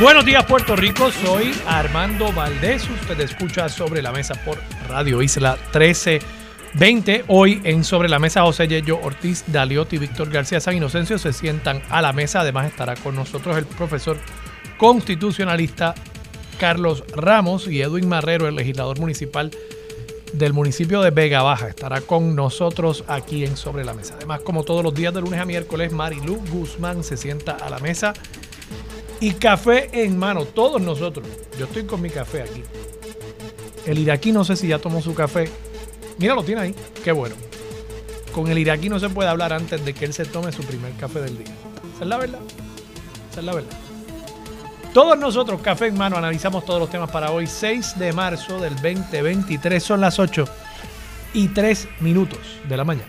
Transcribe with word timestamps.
Buenos 0.00 0.24
días 0.24 0.44
Puerto 0.44 0.74
Rico, 0.74 1.12
soy 1.12 1.54
Armando 1.68 2.32
Valdés, 2.32 2.90
usted 2.90 3.18
escucha 3.20 3.68
Sobre 3.68 4.02
la 4.02 4.10
Mesa 4.10 4.34
por 4.44 4.58
Radio 4.88 5.22
Isla 5.22 5.56
1320. 5.72 7.24
Hoy 7.28 7.60
en 7.62 7.84
Sobre 7.84 8.08
la 8.08 8.18
Mesa 8.18 8.42
José 8.42 8.66
Yello 8.66 8.98
Ortiz, 9.00 9.44
Daliotti 9.46 9.94
y 9.94 10.00
Víctor 10.00 10.30
García 10.30 10.58
San 10.58 10.76
Inocencio 10.76 11.16
se 11.16 11.32
sientan 11.32 11.80
a 11.90 12.02
la 12.02 12.12
mesa. 12.12 12.40
Además 12.40 12.66
estará 12.66 12.96
con 12.96 13.14
nosotros 13.14 13.56
el 13.56 13.66
profesor 13.66 14.18
constitucionalista 14.78 15.94
Carlos 16.58 17.04
Ramos 17.14 17.68
y 17.68 17.80
Edwin 17.80 18.08
Marrero, 18.08 18.48
el 18.48 18.56
legislador 18.56 18.98
municipal 18.98 19.52
del 20.32 20.52
municipio 20.52 21.02
de 21.02 21.12
Vega 21.12 21.42
Baja. 21.42 21.68
Estará 21.68 22.00
con 22.00 22.34
nosotros 22.34 23.04
aquí 23.06 23.44
en 23.44 23.56
Sobre 23.56 23.84
la 23.84 23.94
Mesa. 23.94 24.14
Además, 24.16 24.40
como 24.40 24.64
todos 24.64 24.82
los 24.82 24.92
días 24.92 25.14
de 25.14 25.20
lunes 25.20 25.40
a 25.40 25.44
miércoles, 25.44 25.92
Marilu 25.92 26.42
Guzmán 26.50 27.04
se 27.04 27.16
sienta 27.16 27.52
a 27.52 27.70
la 27.70 27.78
mesa 27.78 28.12
y 29.24 29.32
café 29.32 29.88
en 30.04 30.18
mano, 30.18 30.44
todos 30.44 30.82
nosotros. 30.82 31.26
Yo 31.58 31.64
estoy 31.64 31.84
con 31.84 32.02
mi 32.02 32.10
café 32.10 32.42
aquí. 32.42 32.62
El 33.86 33.98
iraquí 33.98 34.32
no 34.32 34.44
sé 34.44 34.54
si 34.54 34.68
ya 34.68 34.78
tomó 34.78 35.00
su 35.00 35.14
café. 35.14 35.48
Mira, 36.18 36.34
lo 36.34 36.42
tiene 36.44 36.60
ahí. 36.60 36.74
Qué 37.02 37.10
bueno. 37.10 37.34
Con 38.32 38.48
el 38.48 38.58
iraquí 38.58 38.90
no 38.90 39.00
se 39.00 39.08
puede 39.08 39.30
hablar 39.30 39.54
antes 39.54 39.82
de 39.82 39.94
que 39.94 40.04
él 40.04 40.12
se 40.12 40.26
tome 40.26 40.52
su 40.52 40.62
primer 40.64 40.92
café 40.96 41.22
del 41.22 41.38
día. 41.38 41.54
Esa 41.94 42.02
es 42.02 42.06
la 42.06 42.18
verdad. 42.18 42.40
Es 43.34 43.42
la 43.42 43.54
verdad. 43.54 43.78
Todos 44.92 45.18
nosotros, 45.18 45.62
café 45.62 45.86
en 45.86 45.96
mano, 45.96 46.18
analizamos 46.18 46.66
todos 46.66 46.78
los 46.78 46.90
temas 46.90 47.10
para 47.10 47.30
hoy, 47.30 47.46
6 47.46 47.98
de 47.98 48.12
marzo 48.12 48.60
del 48.60 48.74
2023. 48.74 49.82
Son 49.82 50.02
las 50.02 50.18
8 50.18 50.44
y 51.32 51.48
3 51.48 51.88
minutos 52.00 52.40
de 52.68 52.76
la 52.76 52.84
mañana. 52.84 53.08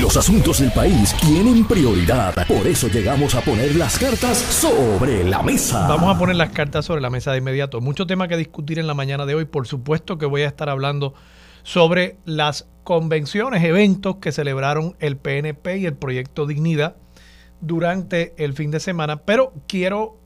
Los 0.00 0.16
asuntos 0.16 0.58
del 0.58 0.72
país 0.72 1.14
tienen 1.20 1.64
prioridad. 1.64 2.34
Por 2.46 2.66
eso 2.66 2.88
llegamos 2.88 3.34
a 3.34 3.40
poner 3.40 3.76
las 3.76 3.98
cartas 3.98 4.38
sobre 4.38 5.22
la 5.22 5.42
mesa. 5.42 5.86
Vamos 5.86 6.14
a 6.14 6.18
poner 6.18 6.34
las 6.34 6.50
cartas 6.50 6.84
sobre 6.84 7.00
la 7.00 7.10
mesa 7.10 7.30
de 7.30 7.38
inmediato. 7.38 7.80
Mucho 7.80 8.06
tema 8.06 8.26
que 8.26 8.36
discutir 8.36 8.78
en 8.78 8.88
la 8.88 8.94
mañana 8.94 9.24
de 9.24 9.36
hoy. 9.36 9.44
Por 9.44 9.68
supuesto 9.68 10.18
que 10.18 10.26
voy 10.26 10.42
a 10.42 10.48
estar 10.48 10.68
hablando 10.68 11.14
sobre 11.62 12.16
las 12.24 12.66
convenciones, 12.82 13.62
eventos 13.62 14.16
que 14.16 14.32
celebraron 14.32 14.96
el 14.98 15.16
PNP 15.16 15.78
y 15.78 15.86
el 15.86 15.94
Proyecto 15.94 16.46
Dignidad 16.46 16.96
durante 17.60 18.34
el 18.42 18.54
fin 18.54 18.70
de 18.70 18.80
semana. 18.80 19.22
Pero 19.22 19.52
quiero 19.68 20.18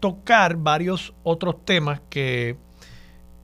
tocar 0.00 0.56
varios 0.56 1.14
otros 1.22 1.64
temas 1.64 2.00
que 2.10 2.56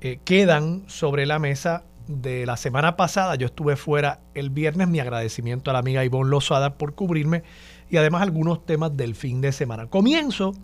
eh, 0.00 0.18
quedan 0.24 0.84
sobre 0.88 1.24
la 1.24 1.38
mesa 1.38 1.84
de 2.08 2.46
la 2.46 2.56
semana 2.56 2.96
pasada. 2.96 3.36
Yo 3.36 3.46
estuve 3.46 3.76
fuera 3.76 4.20
el 4.34 4.50
viernes. 4.50 4.88
Mi 4.88 4.98
agradecimiento 4.98 5.70
a 5.70 5.74
la 5.74 5.78
amiga 5.78 6.04
Ivonne 6.04 6.30
Lozada 6.30 6.76
por 6.76 6.94
cubrirme 6.94 7.44
y 7.90 7.96
además 7.96 8.22
algunos 8.22 8.66
temas 8.66 8.96
del 8.96 9.14
fin 9.14 9.40
de 9.40 9.52
semana. 9.52 9.86
Comienzo 9.86 10.54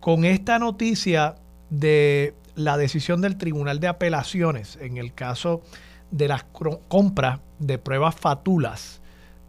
con 0.00 0.24
esta 0.24 0.58
noticia 0.58 1.36
de 1.70 2.34
la 2.54 2.76
decisión 2.76 3.20
del 3.20 3.36
Tribunal 3.36 3.80
de 3.80 3.88
Apelaciones 3.88 4.78
en 4.80 4.98
el 4.98 5.12
caso 5.12 5.62
de 6.10 6.28
las 6.28 6.44
compras 6.88 7.40
de 7.58 7.78
pruebas 7.78 8.14
fatulas 8.14 9.00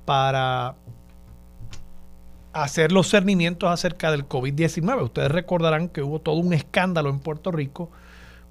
para 0.05 0.75
hacer 2.53 2.91
los 2.91 3.09
cernimientos 3.09 3.69
acerca 3.69 4.11
del 4.11 4.27
COVID-19. 4.27 5.03
Ustedes 5.03 5.29
recordarán 5.29 5.89
que 5.89 6.01
hubo 6.01 6.19
todo 6.19 6.37
un 6.37 6.53
escándalo 6.53 7.09
en 7.09 7.19
Puerto 7.19 7.51
Rico 7.51 7.91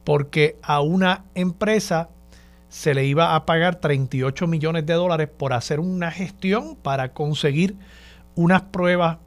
porque 0.04 0.58
a 0.62 0.82
una 0.82 1.24
empresa 1.34 2.10
se 2.74 2.92
le 2.92 3.04
iba 3.04 3.36
a 3.36 3.46
pagar 3.46 3.76
38 3.76 4.48
millones 4.48 4.84
de 4.84 4.94
dólares 4.94 5.28
por 5.28 5.52
hacer 5.52 5.78
una 5.78 6.10
gestión 6.10 6.74
para 6.74 7.12
conseguir 7.12 7.76
unas 8.34 8.62
pruebas 8.62 9.18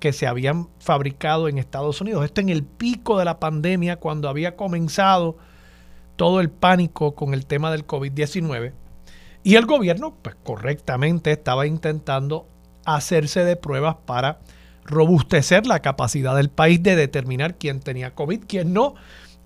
que 0.00 0.12
se 0.12 0.26
habían 0.26 0.68
fabricado 0.80 1.48
en 1.48 1.56
Estados 1.56 2.02
Unidos. 2.02 2.26
Esto 2.26 2.42
en 2.42 2.50
el 2.50 2.62
pico 2.62 3.18
de 3.18 3.24
la 3.24 3.40
pandemia, 3.40 3.96
cuando 3.96 4.28
había 4.28 4.54
comenzado 4.54 5.38
todo 6.16 6.40
el 6.40 6.50
pánico 6.50 7.14
con 7.14 7.32
el 7.32 7.46
tema 7.46 7.70
del 7.70 7.86
COVID-19. 7.86 8.74
Y 9.44 9.54
el 9.54 9.64
gobierno, 9.64 10.14
pues 10.20 10.36
correctamente, 10.44 11.32
estaba 11.32 11.66
intentando 11.66 12.48
hacerse 12.84 13.46
de 13.46 13.56
pruebas 13.56 13.96
para 14.04 14.40
robustecer 14.84 15.66
la 15.66 15.80
capacidad 15.80 16.36
del 16.36 16.50
país 16.50 16.82
de 16.82 16.96
determinar 16.96 17.56
quién 17.56 17.80
tenía 17.80 18.14
COVID, 18.14 18.42
quién 18.46 18.74
no, 18.74 18.94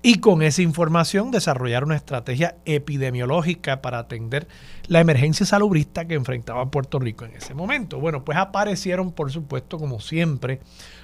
y 0.07 0.17
con 0.17 0.43
esa 0.43 0.61
información 0.61 1.31
desarrollar 1.31 1.83
una 1.83 1.97
estrategia 1.97 2.57
epidemiológica 2.67 3.81
para 3.81 4.01
atender 4.01 4.47
la 4.87 5.01
emergencia 5.01 5.47
salubrista 5.47 6.05
que 6.05 6.13
enfrentaba 6.13 6.71
Puerto 6.71 6.99
Rico 6.99 7.25
en 7.25 7.33
ese 7.33 7.55
momento. 7.55 7.99
Bueno, 7.99 8.23
pues 8.23 8.37
aparecieron, 8.37 9.13
por 9.13 9.33
supuesto, 9.33 9.79
como 9.79 10.01
siempre, 10.01 10.61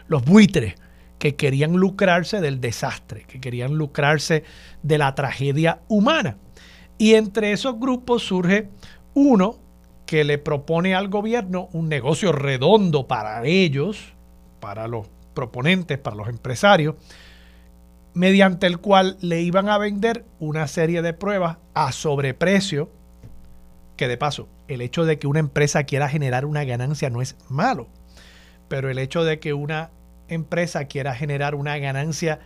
los 0.07 0.23
buitres 0.23 0.75
que 1.19 1.35
querían 1.35 1.73
lucrarse 1.73 2.43
del 2.43 2.61
desastre, 2.61 3.25
que 3.27 3.41
querían 3.41 3.73
lucrarse 3.73 4.45
de 4.83 4.99
la 4.99 5.15
tragedia 5.15 5.81
humana. 5.89 6.37
Y 6.99 7.15
entre 7.15 7.53
esos 7.53 7.81
grupos 7.81 8.23
surge 8.23 8.69
uno 9.15 9.57
que 10.05 10.25
le 10.25 10.37
propone 10.37 10.95
al 10.95 11.09
gobierno 11.09 11.71
un 11.73 11.89
negocio 11.89 12.33
redondo 12.33 13.09
para 13.09 13.47
ellos, 13.47 14.13
para 14.61 14.89
los 14.89 15.09
proponentes, 15.33 15.97
para 15.97 16.17
los 16.17 16.29
empresarios, 16.29 16.97
mediante 18.15 18.67
el 18.67 18.79
cual 18.79 19.17
le 19.21 19.41
iban 19.43 19.69
a 19.69 19.79
vender 19.79 20.25
una 20.39 20.67
serie 20.67 21.03
de 21.03 21.13
pruebas 21.13 21.59
a 21.75 21.93
sobreprecio, 21.93 22.91
que 23.97 24.09
de 24.09 24.17
paso, 24.17 24.49
el 24.69 24.81
hecho 24.81 25.05
de 25.05 25.19
que 25.19 25.27
una 25.27 25.41
empresa 25.41 25.85
quiera 25.85 26.09
generar 26.09 26.45
una 26.45 26.65
ganancia 26.65 27.11
no 27.11 27.23
es 27.23 27.37
malo, 27.49 27.89
pero 28.69 28.91
el 28.91 28.99
hecho 28.99 29.25
de 29.25 29.39
que 29.39 29.53
una 29.53 29.91
empresa 30.29 30.87
quiera 30.87 31.15
generar 31.15 31.55
una 31.55 31.77
ganancia 31.79 32.41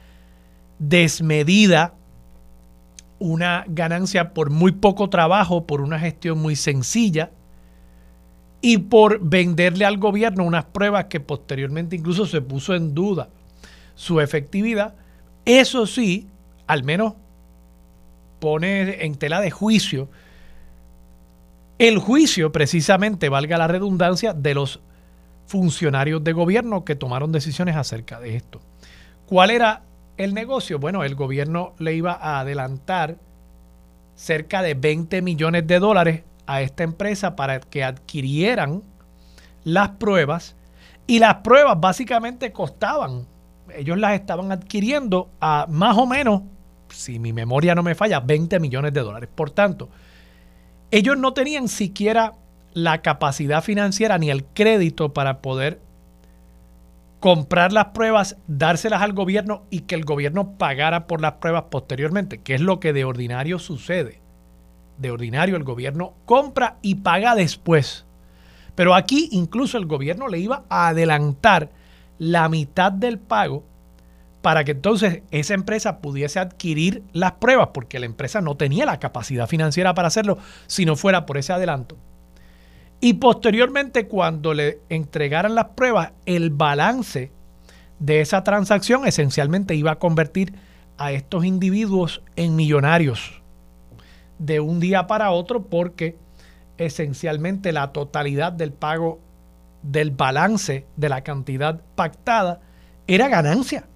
desmedida, 0.78 1.94
una 3.18 3.64
ganancia 3.68 4.34
por 4.34 4.50
muy 4.50 4.72
poco 4.72 5.08
trabajo, 5.08 5.66
por 5.66 5.80
una 5.80 5.98
gestión 5.98 6.38
muy 6.38 6.56
sencilla, 6.56 7.30
y 8.60 8.78
por 8.78 9.20
venderle 9.20 9.84
al 9.84 9.98
gobierno 9.98 10.42
unas 10.42 10.64
pruebas 10.64 11.04
que 11.04 11.20
posteriormente 11.20 11.96
incluso 11.96 12.24
se 12.24 12.40
puso 12.40 12.74
en 12.74 12.94
duda 12.94 13.28
su 13.94 14.20
efectividad, 14.20 14.94
eso 15.44 15.86
sí, 15.86 16.28
al 16.66 16.84
menos 16.84 17.14
pone 18.40 19.04
en 19.04 19.14
tela 19.16 19.40
de 19.40 19.50
juicio 19.50 20.08
el 21.78 21.98
juicio, 21.98 22.52
precisamente, 22.52 23.28
valga 23.28 23.58
la 23.58 23.66
redundancia, 23.66 24.32
de 24.32 24.54
los 24.54 24.80
funcionarios 25.46 26.22
de 26.22 26.32
gobierno 26.32 26.84
que 26.84 26.94
tomaron 26.94 27.32
decisiones 27.32 27.76
acerca 27.76 28.20
de 28.20 28.36
esto. 28.36 28.60
¿Cuál 29.26 29.50
era 29.50 29.82
el 30.16 30.34
negocio? 30.34 30.78
Bueno, 30.78 31.02
el 31.02 31.16
gobierno 31.16 31.74
le 31.78 31.94
iba 31.94 32.12
a 32.12 32.40
adelantar 32.40 33.16
cerca 34.14 34.62
de 34.62 34.74
20 34.74 35.20
millones 35.22 35.66
de 35.66 35.80
dólares 35.80 36.22
a 36.46 36.62
esta 36.62 36.84
empresa 36.84 37.34
para 37.34 37.58
que 37.58 37.82
adquirieran 37.82 38.82
las 39.64 39.90
pruebas 39.90 40.54
y 41.06 41.18
las 41.18 41.36
pruebas 41.36 41.80
básicamente 41.80 42.52
costaban 42.52 43.26
ellos 43.76 43.98
las 43.98 44.14
estaban 44.14 44.52
adquiriendo 44.52 45.30
a 45.40 45.66
más 45.68 45.96
o 45.96 46.06
menos, 46.06 46.42
si 46.88 47.18
mi 47.18 47.32
memoria 47.32 47.74
no 47.74 47.82
me 47.82 47.94
falla, 47.94 48.20
20 48.20 48.60
millones 48.60 48.92
de 48.92 49.00
dólares. 49.00 49.28
Por 49.34 49.50
tanto, 49.50 49.88
ellos 50.90 51.16
no 51.16 51.32
tenían 51.32 51.68
siquiera 51.68 52.34
la 52.72 53.02
capacidad 53.02 53.62
financiera 53.62 54.18
ni 54.18 54.30
el 54.30 54.44
crédito 54.44 55.12
para 55.12 55.38
poder 55.40 55.80
comprar 57.20 57.72
las 57.72 57.86
pruebas, 57.86 58.36
dárselas 58.46 59.00
al 59.00 59.14
gobierno 59.14 59.62
y 59.70 59.80
que 59.80 59.94
el 59.94 60.04
gobierno 60.04 60.58
pagara 60.58 61.06
por 61.06 61.22
las 61.22 61.34
pruebas 61.34 61.64
posteriormente, 61.70 62.38
que 62.38 62.54
es 62.54 62.60
lo 62.60 62.80
que 62.80 62.92
de 62.92 63.04
ordinario 63.04 63.58
sucede. 63.58 64.20
De 64.98 65.10
ordinario 65.10 65.56
el 65.56 65.64
gobierno 65.64 66.12
compra 66.26 66.76
y 66.82 66.96
paga 66.96 67.34
después. 67.34 68.04
Pero 68.74 68.94
aquí 68.94 69.28
incluso 69.32 69.78
el 69.78 69.86
gobierno 69.86 70.28
le 70.28 70.38
iba 70.38 70.64
a 70.68 70.88
adelantar 70.88 71.70
la 72.24 72.48
mitad 72.48 72.90
del 72.90 73.18
pago 73.18 73.64
para 74.40 74.64
que 74.64 74.72
entonces 74.72 75.22
esa 75.30 75.54
empresa 75.54 76.00
pudiese 76.00 76.38
adquirir 76.38 77.02
las 77.12 77.32
pruebas, 77.32 77.68
porque 77.72 77.98
la 77.98 78.06
empresa 78.06 78.40
no 78.40 78.56
tenía 78.56 78.86
la 78.86 78.98
capacidad 78.98 79.46
financiera 79.46 79.94
para 79.94 80.08
hacerlo 80.08 80.38
si 80.66 80.84
no 80.84 80.96
fuera 80.96 81.26
por 81.26 81.38
ese 81.38 81.52
adelanto. 81.52 81.96
Y 83.00 83.14
posteriormente, 83.14 84.06
cuando 84.06 84.54
le 84.54 84.80
entregaran 84.88 85.54
las 85.54 85.68
pruebas, 85.68 86.12
el 86.24 86.50
balance 86.50 87.30
de 87.98 88.20
esa 88.20 88.42
transacción 88.42 89.06
esencialmente 89.06 89.74
iba 89.74 89.92
a 89.92 89.98
convertir 89.98 90.54
a 90.96 91.12
estos 91.12 91.44
individuos 91.44 92.22
en 92.36 92.56
millonarios 92.56 93.42
de 94.38 94.60
un 94.60 94.80
día 94.80 95.06
para 95.06 95.30
otro 95.30 95.64
porque 95.64 96.16
esencialmente 96.78 97.72
la 97.72 97.92
totalidad 97.92 98.52
del 98.52 98.72
pago 98.72 99.20
del 99.84 100.10
balance 100.10 100.86
de 100.96 101.08
la 101.08 101.22
cantidad 101.22 101.80
pactada 101.94 102.60
era 103.06 103.28
ganancia, 103.28 103.86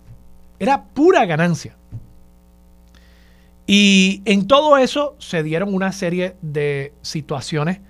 era 0.59 0.85
pura 0.85 1.25
ganancia. 1.25 1.77
Y 3.67 4.23
en 4.25 4.47
todo 4.47 4.79
eso 4.79 5.17
se 5.19 5.43
dieron 5.43 5.75
una 5.75 5.93
serie 5.93 6.37
de 6.41 6.95
situaciones 7.03 7.81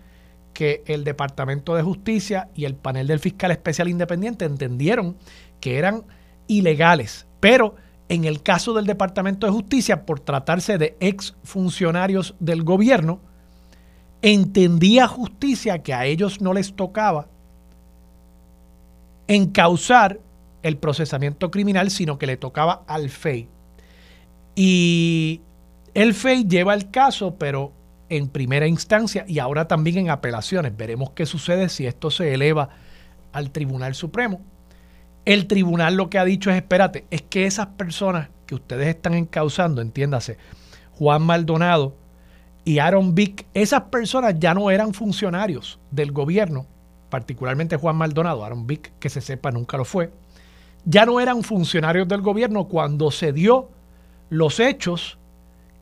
que 0.52 0.82
el 0.86 1.04
Departamento 1.04 1.74
de 1.76 1.82
Justicia 1.82 2.48
y 2.54 2.64
el 2.64 2.74
panel 2.74 3.06
del 3.06 3.20
fiscal 3.20 3.50
especial 3.52 3.88
independiente 3.88 4.44
entendieron 4.44 5.16
que 5.60 5.78
eran 5.78 6.04
ilegales. 6.48 7.26
Pero 7.38 7.76
en 8.08 8.24
el 8.24 8.42
caso 8.42 8.74
del 8.74 8.86
Departamento 8.86 9.46
de 9.46 9.52
Justicia, 9.52 10.04
por 10.04 10.18
tratarse 10.20 10.78
de 10.78 10.96
ex 10.98 11.36
funcionarios 11.44 12.34
del 12.40 12.64
gobierno, 12.64 13.20
entendía 14.22 15.06
justicia 15.06 15.82
que 15.82 15.94
a 15.94 16.06
ellos 16.06 16.40
no 16.40 16.52
les 16.52 16.74
tocaba 16.74 17.28
encauzar 19.28 20.20
el 20.62 20.76
procesamiento 20.76 21.50
criminal, 21.50 21.90
sino 21.90 22.18
que 22.18 22.26
le 22.26 22.36
tocaba 22.36 22.82
al 22.86 23.10
FEI. 23.10 23.48
Y 24.56 25.40
el 25.94 26.14
FEI 26.14 26.48
lleva 26.48 26.74
el 26.74 26.90
caso, 26.90 27.36
pero 27.36 27.72
en 28.08 28.28
primera 28.28 28.66
instancia 28.66 29.24
y 29.28 29.38
ahora 29.38 29.68
también 29.68 29.98
en 29.98 30.10
apelaciones. 30.10 30.76
Veremos 30.76 31.10
qué 31.10 31.26
sucede 31.26 31.68
si 31.68 31.86
esto 31.86 32.10
se 32.10 32.34
eleva 32.34 32.70
al 33.32 33.50
Tribunal 33.50 33.94
Supremo. 33.94 34.40
El 35.24 35.46
tribunal 35.46 35.94
lo 35.94 36.08
que 36.08 36.18
ha 36.18 36.24
dicho 36.24 36.50
es, 36.50 36.56
espérate, 36.56 37.04
es 37.10 37.22
que 37.22 37.44
esas 37.44 37.66
personas 37.66 38.30
que 38.46 38.54
ustedes 38.54 38.88
están 38.88 39.14
encauzando, 39.14 39.82
entiéndase, 39.82 40.38
Juan 40.92 41.22
Maldonado 41.22 41.94
y 42.64 42.78
Aaron 42.78 43.14
Vick, 43.14 43.46
esas 43.52 43.82
personas 43.82 44.36
ya 44.38 44.54
no 44.54 44.70
eran 44.70 44.94
funcionarios 44.94 45.78
del 45.90 46.12
gobierno, 46.12 46.66
particularmente 47.10 47.76
Juan 47.76 47.96
Maldonado, 47.96 48.44
Aaron 48.44 48.66
Vick, 48.66 48.92
que 48.98 49.08
se 49.08 49.20
sepa 49.20 49.50
nunca 49.50 49.76
lo 49.76 49.84
fue, 49.84 50.10
ya 50.84 51.06
no 51.06 51.20
eran 51.20 51.42
funcionarios 51.42 52.08
del 52.08 52.22
gobierno 52.22 52.68
cuando 52.68 53.10
se 53.10 53.32
dio 53.32 53.70
los 54.30 54.60
hechos 54.60 55.18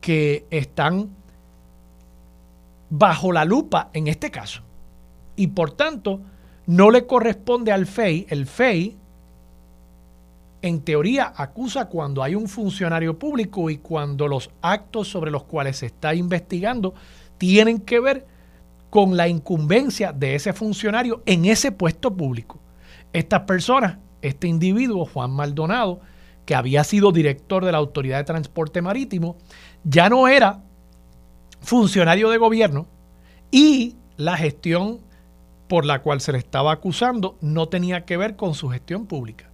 que 0.01 0.45
están 0.49 1.09
bajo 2.89 3.31
la 3.31 3.45
lupa 3.45 3.89
en 3.93 4.07
este 4.07 4.31
caso. 4.31 4.61
Y 5.35 5.47
por 5.47 5.71
tanto, 5.71 6.21
no 6.65 6.91
le 6.91 7.05
corresponde 7.05 7.71
al 7.71 7.85
FEI, 7.85 8.27
el 8.29 8.45
FEI 8.45 8.97
en 10.61 10.81
teoría 10.81 11.33
acusa 11.35 11.85
cuando 11.85 12.23
hay 12.23 12.35
un 12.35 12.47
funcionario 12.47 13.17
público 13.17 13.69
y 13.69 13.77
cuando 13.77 14.27
los 14.27 14.49
actos 14.61 15.07
sobre 15.07 15.31
los 15.31 15.43
cuales 15.43 15.77
se 15.77 15.85
está 15.85 16.15
investigando 16.15 16.93
tienen 17.37 17.79
que 17.79 17.99
ver 17.99 18.25
con 18.89 19.17
la 19.17 19.27
incumbencia 19.27 20.13
de 20.13 20.35
ese 20.35 20.53
funcionario 20.53 21.21
en 21.25 21.45
ese 21.45 21.71
puesto 21.71 22.15
público. 22.15 22.59
Estas 23.13 23.41
personas, 23.41 23.97
este 24.21 24.47
individuo, 24.47 25.05
Juan 25.05 25.31
Maldonado, 25.31 26.01
que 26.45 26.55
había 26.55 26.83
sido 26.83 27.11
director 27.11 27.65
de 27.65 27.71
la 27.71 27.77
Autoridad 27.77 28.17
de 28.17 28.23
Transporte 28.23 28.81
Marítimo, 28.81 29.37
ya 29.83 30.09
no 30.09 30.27
era 30.27 30.63
funcionario 31.61 32.29
de 32.29 32.37
gobierno 32.37 32.87
y 33.51 33.95
la 34.15 34.37
gestión 34.37 34.99
por 35.67 35.85
la 35.85 36.01
cual 36.01 36.21
se 36.21 36.31
le 36.31 36.37
estaba 36.37 36.71
acusando 36.71 37.37
no 37.41 37.67
tenía 37.67 38.05
que 38.05 38.17
ver 38.17 38.35
con 38.35 38.53
su 38.53 38.69
gestión 38.69 39.05
pública. 39.05 39.49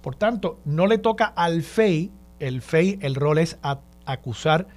Por 0.00 0.14
tanto, 0.14 0.60
no 0.64 0.86
le 0.86 0.98
toca 0.98 1.24
al 1.24 1.62
FEI, 1.62 2.12
el 2.38 2.62
FEI, 2.62 2.98
el 3.02 3.16
rol 3.16 3.38
es 3.38 3.58
acusar 4.04 4.68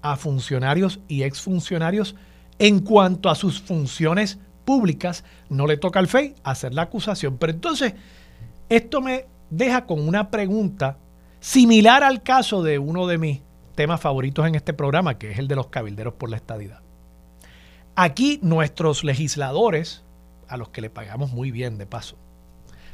a 0.00 0.16
funcionarios 0.16 1.00
y 1.08 1.24
exfuncionarios 1.24 2.16
en 2.62 2.78
cuanto 2.78 3.28
a 3.28 3.34
sus 3.34 3.60
funciones 3.60 4.38
públicas, 4.64 5.24
no 5.48 5.66
le 5.66 5.78
toca 5.78 5.98
al 5.98 6.06
FEI 6.06 6.36
hacer 6.44 6.72
la 6.72 6.82
acusación. 6.82 7.36
Pero 7.36 7.52
entonces, 7.52 7.94
esto 8.68 9.00
me 9.00 9.26
deja 9.50 9.84
con 9.84 10.06
una 10.06 10.30
pregunta 10.30 10.96
similar 11.40 12.04
al 12.04 12.22
caso 12.22 12.62
de 12.62 12.78
uno 12.78 13.08
de 13.08 13.18
mis 13.18 13.40
temas 13.74 14.00
favoritos 14.00 14.46
en 14.46 14.54
este 14.54 14.74
programa, 14.74 15.18
que 15.18 15.32
es 15.32 15.40
el 15.40 15.48
de 15.48 15.56
los 15.56 15.66
cabilderos 15.66 16.14
por 16.14 16.30
la 16.30 16.36
estadidad. 16.36 16.82
Aquí 17.96 18.38
nuestros 18.42 19.02
legisladores, 19.02 20.04
a 20.46 20.56
los 20.56 20.68
que 20.68 20.82
le 20.82 20.88
pagamos 20.88 21.32
muy 21.32 21.50
bien 21.50 21.78
de 21.78 21.86
paso, 21.86 22.16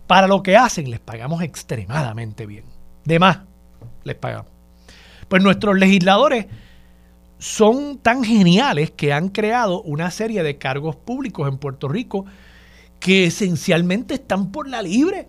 para 0.06 0.28
lo 0.28 0.42
que 0.42 0.56
hacen 0.56 0.90
les 0.90 1.00
pagamos 1.00 1.42
extremadamente 1.42 2.46
bien. 2.46 2.64
De 3.04 3.18
más 3.18 3.40
les 4.04 4.16
pagamos. 4.16 4.50
Pues 5.28 5.42
nuestros 5.42 5.78
legisladores 5.78 6.46
son 7.38 7.98
tan 7.98 8.24
geniales 8.24 8.90
que 8.90 9.12
han 9.12 9.28
creado 9.28 9.82
una 9.82 10.10
serie 10.10 10.42
de 10.42 10.58
cargos 10.58 10.96
públicos 10.96 11.48
en 11.48 11.58
Puerto 11.58 11.88
Rico 11.88 12.24
que 13.00 13.26
esencialmente 13.26 14.14
están 14.14 14.50
por 14.50 14.68
la 14.68 14.82
libre. 14.82 15.28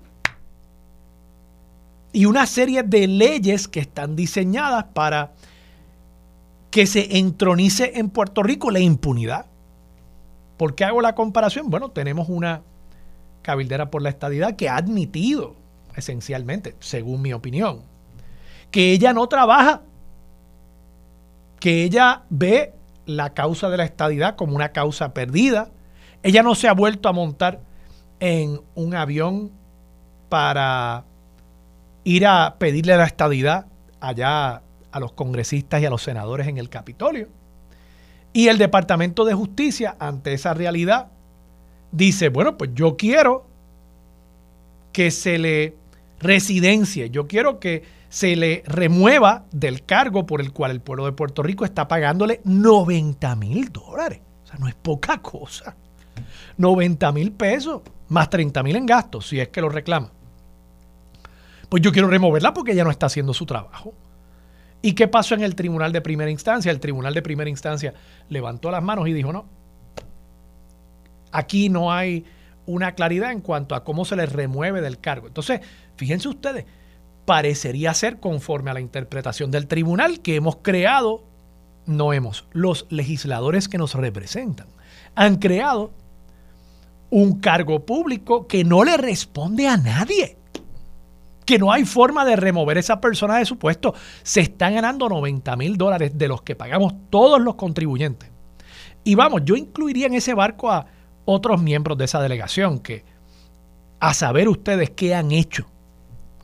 Y 2.12 2.26
una 2.26 2.48
serie 2.48 2.82
de 2.82 3.08
leyes 3.08 3.68
que 3.68 3.80
están 3.80 4.16
diseñadas 4.16 4.86
para 4.94 5.34
que 6.72 6.88
se 6.88 7.18
entronice 7.18 7.94
en 7.96 8.10
Puerto 8.10 8.42
Rico 8.42 8.72
la 8.72 8.80
impunidad. 8.80 9.46
¿Por 10.58 10.76
qué 10.76 10.86
hago 10.86 11.02
la 11.02 11.14
comparación? 11.16 11.70
Bueno, 11.70 11.92
tenemos 11.92 12.28
una 12.30 12.64
cabildera 13.44 13.90
por 13.90 14.02
la 14.02 14.10
estadidad 14.10 14.56
que 14.56 14.70
ha 14.70 14.76
admitido, 14.76 15.56
esencialmente, 15.96 16.76
según 16.80 17.22
mi 17.22 17.34
opinión, 17.34 17.84
que 18.72 18.92
ella 18.92 19.14
no 19.14 19.28
trabaja, 19.28 19.84
que 21.60 21.84
ella 21.84 22.24
ve 22.30 22.74
la 23.06 23.34
causa 23.34 23.70
de 23.70 23.78
la 23.78 23.86
estadidad 23.86 24.36
como 24.36 24.56
una 24.56 24.70
causa 24.70 25.14
perdida. 25.14 25.70
Ella 26.24 26.44
no 26.44 26.56
se 26.56 26.68
ha 26.68 26.74
vuelto 26.74 27.10
a 27.10 27.14
montar 27.14 27.62
en 28.20 28.62
un 28.76 28.96
avión 28.96 29.52
para 30.30 31.06
ir 32.04 32.26
a 32.26 32.56
pedirle 32.60 32.96
la 32.98 33.06
estadidad 33.06 33.66
allá 34.00 34.62
a 34.92 35.00
los 35.00 35.12
congresistas 35.14 35.82
y 35.82 35.86
a 35.86 35.90
los 35.90 36.04
senadores 36.04 36.48
en 36.48 36.58
el 36.58 36.70
Capitolio. 36.70 37.28
Y 38.32 38.48
el 38.48 38.58
Departamento 38.58 39.26
de 39.26 39.34
Justicia, 39.34 39.96
ante 40.00 40.34
esa 40.34 40.54
realidad, 40.54 41.08
dice, 41.92 42.30
bueno, 42.30 42.58
pues 42.58 42.72
yo 42.74 42.96
quiero 42.96 43.48
que 44.92 45.12
se 45.12 45.38
le 45.38 45.76
residencie, 46.20 47.10
yo 47.10 47.28
quiero 47.28 47.60
que 47.60 47.84
se 48.10 48.36
le 48.36 48.64
remueva 48.66 49.46
del 49.52 49.86
cargo 49.86 50.26
por 50.26 50.42
el 50.42 50.51
cual 50.51 50.72
el 50.72 50.82
pueblo 50.82 51.06
de 51.06 51.12
Puerto 51.12 51.44
Rico 51.44 51.63
está 51.63 51.88
pagándole 51.88 52.42
90 52.44 53.36
mil 53.36 53.72
dólares. 53.72 54.22
O 54.44 54.48
sea, 54.48 54.58
no 54.58 54.68
es 54.68 54.75
poca 54.75 55.22
cosa. 55.22 55.75
90 56.58 57.12
mil 57.12 57.32
pesos 57.32 57.82
más 58.10 58.30
30 58.30 58.63
mil 58.63 58.75
en 58.75 58.86
gastos, 58.86 59.28
si 59.28 59.39
es 59.39 59.50
que 59.50 59.62
lo 59.62 59.70
reclama. 59.70 60.12
Pues 61.70 61.84
yo 61.84 61.92
quiero 61.92 62.10
removerla 62.10 62.54
porque 62.54 62.72
ella 62.72 62.84
no 62.84 62.92
está 62.92 63.06
haciendo 63.06 63.34
su 63.34 63.46
trabajo. 63.46 63.94
¿Y 64.82 64.94
qué 64.94 65.08
pasó 65.08 65.36
en 65.36 65.44
el 65.44 65.56
tribunal 65.56 65.92
de 65.92 66.01
primera 66.01 66.32
instancia? 66.32 66.72
El 66.72 66.80
tribunal 66.80 67.13
de 67.13 67.22
primera 67.22 67.50
instancia 67.50 67.94
levantó 68.30 68.72
las 68.72 68.82
manos 68.82 69.08
y 69.08 69.13
dijo, 69.13 69.32
no, 69.32 69.46
aquí 71.32 71.70
no 71.70 71.92
hay 71.92 72.25
una 72.66 72.94
claridad 72.94 73.32
en 73.32 73.42
cuanto 73.42 73.75
a 73.75 73.84
cómo 73.84 74.06
se 74.06 74.16
le 74.16 74.25
remueve 74.25 74.82
del 74.82 75.00
cargo. 75.00 75.28
Entonces, 75.28 75.62
fíjense 75.96 76.30
ustedes, 76.30 76.66
parecería 77.29 77.93
ser 77.93 78.19
conforme 78.19 78.71
a 78.71 78.74
la 78.74 78.79
interpretación 78.79 79.51
del 79.51 79.67
tribunal 79.67 80.19
que 80.19 80.36
hemos 80.36 80.55
creado, 80.63 81.24
no 81.86 82.12
hemos, 82.12 82.48
los 82.53 82.88
legisladores 82.89 83.67
que 83.67 83.77
nos 83.77 83.93
representan, 83.93 84.65
han 85.13 85.36
creado 85.36 85.91
un 87.12 87.39
cargo 87.39 87.86
público 87.86 88.48
que 88.48 88.63
no 88.63 88.83
le 88.83 88.98
responde 88.98 89.67
a 89.67 89.77
nadie 89.77 90.38
que 91.45 91.59
no 91.59 91.71
hay 91.71 91.86
forma 91.86 92.25
de 92.25 92.36
remover 92.36 92.79
esa 92.79 93.00
persona 93.00 93.38
de 93.38 93.45
su 93.45 93.59
puesto. 93.59 93.93
Se 94.24 94.41
están 94.41 94.74
ganando 94.74 95.07
90 95.07 95.55
mil 95.55 95.77
dólares 95.77 96.17
de 96.17 96.27
los 96.27 96.41
que 96.41 96.55
pagamos 96.55 96.95
todos 97.12 97.39
los 97.39 97.53
contribuyentes. 97.53 98.31
Y 99.03 99.13
vamos, 99.13 99.41
yo 99.45 99.55
incluiría 99.55 100.07
en 100.07 100.15
ese 100.15 100.33
barco 100.33 100.71
a 100.71 100.88
otros 101.25 101.62
miembros 101.62 101.95
de 102.00 102.05
esa 102.05 102.21
delegación 102.24 102.79
que, 102.79 103.03
a 104.00 104.15
saber 104.15 104.48
ustedes 104.48 104.89
qué 104.89 105.13
han 105.13 105.31
hecho, 105.31 105.67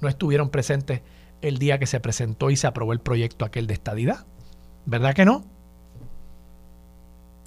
no 0.02 0.08
estuvieron 0.08 0.50
presentes 0.50 1.02
el 1.42 1.58
día 1.58 1.80
que 1.80 1.86
se 1.86 2.00
presentó 2.00 2.50
y 2.50 2.56
se 2.56 2.68
aprobó 2.68 2.94
el 2.94 3.00
proyecto 3.00 3.46
aquel 3.46 3.68
de 3.68 3.74
estadidad. 3.74 4.26
¿Verdad 4.86 5.14
que 5.14 5.26
no? 5.26 5.44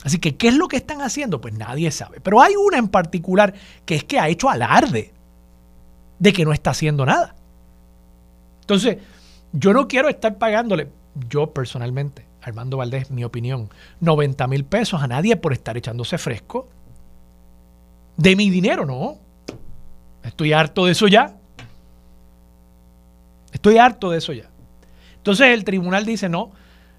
Así 0.04 0.18
que, 0.18 0.36
¿qué 0.36 0.48
es 0.48 0.56
lo 0.56 0.68
que 0.68 0.76
están 0.76 1.00
haciendo? 1.02 1.40
Pues 1.40 1.54
nadie 1.54 1.90
sabe. 1.90 2.20
Pero 2.20 2.40
hay 2.40 2.54
una 2.54 2.78
en 2.78 2.88
particular 2.88 3.54
que 3.84 3.96
es 3.96 4.04
que 4.04 4.18
ha 4.18 4.28
hecho 4.28 4.48
alarde 4.48 5.12
de 6.18 6.32
que 6.32 6.44
no 6.44 6.52
está 6.52 6.70
haciendo 6.70 7.04
nada. 7.04 7.34
Entonces, 8.60 8.98
yo 9.52 9.72
no 9.72 9.88
quiero 9.88 10.08
estar 10.08 10.38
pagándole, 10.38 10.88
yo 11.28 11.52
personalmente, 11.52 12.26
Armando 12.42 12.76
Valdés, 12.76 13.10
mi 13.10 13.24
opinión, 13.24 13.70
90 14.00 14.46
mil 14.46 14.64
pesos 14.64 15.02
a 15.02 15.08
nadie 15.08 15.36
por 15.36 15.52
estar 15.52 15.76
echándose 15.76 16.18
fresco. 16.18 16.68
De 18.16 18.36
mi 18.36 18.50
dinero, 18.50 18.84
no. 18.84 19.18
Estoy 20.22 20.52
harto 20.52 20.86
de 20.86 20.92
eso 20.92 21.08
ya. 21.08 21.37
Estoy 23.52 23.78
harto 23.78 24.10
de 24.10 24.18
eso 24.18 24.32
ya. 24.32 24.50
Entonces 25.16 25.48
el 25.48 25.64
tribunal 25.64 26.04
dice, 26.04 26.28
no, 26.28 26.52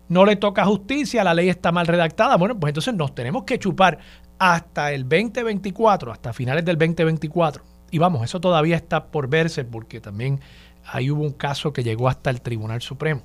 no 0.07 0.25
le 0.25 0.35
toca 0.35 0.65
justicia, 0.65 1.23
la 1.23 1.33
ley 1.33 1.49
está 1.49 1.71
mal 1.71 1.87
redactada. 1.87 2.35
Bueno, 2.37 2.59
pues 2.59 2.71
entonces 2.71 2.93
nos 2.93 3.13
tenemos 3.13 3.43
que 3.43 3.59
chupar 3.59 3.99
hasta 4.39 4.91
el 4.91 5.03
2024, 5.03 6.11
hasta 6.11 6.33
finales 6.33 6.65
del 6.65 6.77
2024. 6.77 7.63
Y 7.91 7.97
vamos, 7.97 8.23
eso 8.23 8.39
todavía 8.39 8.75
está 8.75 9.05
por 9.07 9.29
verse 9.29 9.63
porque 9.63 9.99
también 9.99 10.39
ahí 10.85 11.11
hubo 11.11 11.23
un 11.23 11.33
caso 11.33 11.73
que 11.73 11.83
llegó 11.83 12.07
hasta 12.07 12.29
el 12.29 12.41
Tribunal 12.41 12.81
Supremo. 12.81 13.21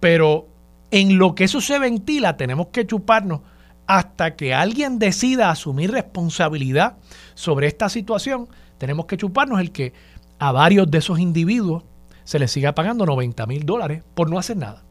Pero 0.00 0.46
en 0.90 1.18
lo 1.18 1.34
que 1.34 1.44
eso 1.44 1.60
se 1.60 1.78
ventila, 1.78 2.36
tenemos 2.36 2.68
que 2.68 2.86
chuparnos 2.86 3.40
hasta 3.86 4.34
que 4.34 4.54
alguien 4.54 4.98
decida 4.98 5.50
asumir 5.50 5.90
responsabilidad 5.90 6.96
sobre 7.34 7.66
esta 7.66 7.88
situación, 7.88 8.48
tenemos 8.78 9.06
que 9.06 9.16
chuparnos 9.16 9.60
el 9.60 9.72
que 9.72 9.92
a 10.38 10.52
varios 10.52 10.90
de 10.90 10.98
esos 10.98 11.18
individuos 11.18 11.84
se 12.24 12.38
les 12.38 12.50
siga 12.50 12.74
pagando 12.74 13.06
90 13.06 13.46
mil 13.46 13.64
dólares 13.64 14.02
por 14.14 14.30
no 14.30 14.38
hacer 14.38 14.56
nada. 14.56 14.82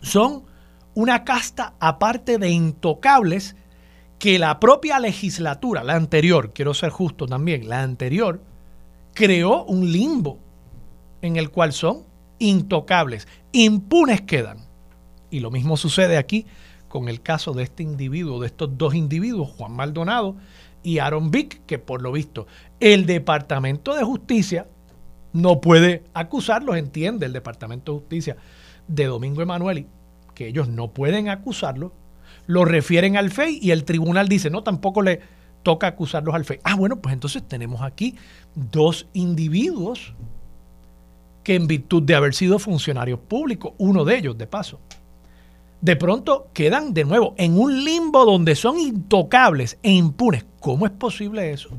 Son 0.00 0.44
una 0.94 1.24
casta 1.24 1.74
aparte 1.80 2.38
de 2.38 2.50
intocables 2.50 3.56
que 4.18 4.38
la 4.38 4.58
propia 4.58 4.98
legislatura, 4.98 5.84
la 5.84 5.94
anterior, 5.94 6.52
quiero 6.52 6.74
ser 6.74 6.90
justo 6.90 7.26
también, 7.26 7.68
la 7.68 7.82
anterior, 7.82 8.40
creó 9.14 9.64
un 9.64 9.92
limbo 9.92 10.38
en 11.22 11.36
el 11.36 11.50
cual 11.50 11.72
son 11.72 12.04
intocables, 12.38 13.28
impunes 13.52 14.22
quedan. 14.22 14.66
Y 15.30 15.40
lo 15.40 15.50
mismo 15.50 15.76
sucede 15.76 16.16
aquí 16.16 16.46
con 16.88 17.08
el 17.08 17.20
caso 17.20 17.52
de 17.52 17.64
este 17.64 17.82
individuo, 17.82 18.40
de 18.40 18.46
estos 18.46 18.76
dos 18.78 18.94
individuos, 18.94 19.50
Juan 19.56 19.72
Maldonado 19.72 20.36
y 20.82 20.98
Aaron 20.98 21.30
Vick, 21.30 21.64
que 21.66 21.78
por 21.78 22.02
lo 22.02 22.12
visto 22.12 22.46
el 22.80 23.06
Departamento 23.06 23.94
de 23.94 24.04
Justicia 24.04 24.66
no 25.32 25.60
puede 25.60 26.04
acusarlos, 26.14 26.76
entiende 26.76 27.26
el 27.26 27.32
Departamento 27.32 27.92
de 27.92 27.98
Justicia 28.00 28.36
de 28.86 29.04
Domingo 29.04 29.42
Emanueli, 29.42 29.86
que 30.34 30.48
ellos 30.48 30.68
no 30.68 30.92
pueden 30.92 31.28
acusarlos, 31.28 31.92
lo 32.46 32.64
refieren 32.64 33.16
al 33.16 33.30
FEI 33.30 33.58
y 33.60 33.70
el 33.70 33.84
tribunal 33.84 34.28
dice, 34.28 34.50
no, 34.50 34.62
tampoco 34.62 35.02
le 35.02 35.20
toca 35.62 35.88
acusarlos 35.88 36.34
al 36.34 36.44
FEI. 36.44 36.60
Ah, 36.64 36.76
bueno, 36.76 36.96
pues 36.96 37.12
entonces 37.12 37.42
tenemos 37.46 37.82
aquí 37.82 38.16
dos 38.54 39.06
individuos 39.12 40.14
que 41.42 41.54
en 41.54 41.66
virtud 41.66 42.02
de 42.02 42.14
haber 42.14 42.34
sido 42.34 42.58
funcionarios 42.58 43.20
públicos, 43.20 43.72
uno 43.78 44.04
de 44.04 44.16
ellos 44.16 44.38
de 44.38 44.46
paso, 44.46 44.80
de 45.80 45.96
pronto 45.96 46.48
quedan 46.52 46.92
de 46.92 47.04
nuevo 47.04 47.34
en 47.36 47.58
un 47.58 47.84
limbo 47.84 48.24
donde 48.24 48.56
son 48.56 48.78
intocables 48.78 49.78
e 49.82 49.92
impunes. 49.92 50.44
¿Cómo 50.60 50.86
es 50.86 50.92
posible 50.92 51.52
eso? 51.52 51.70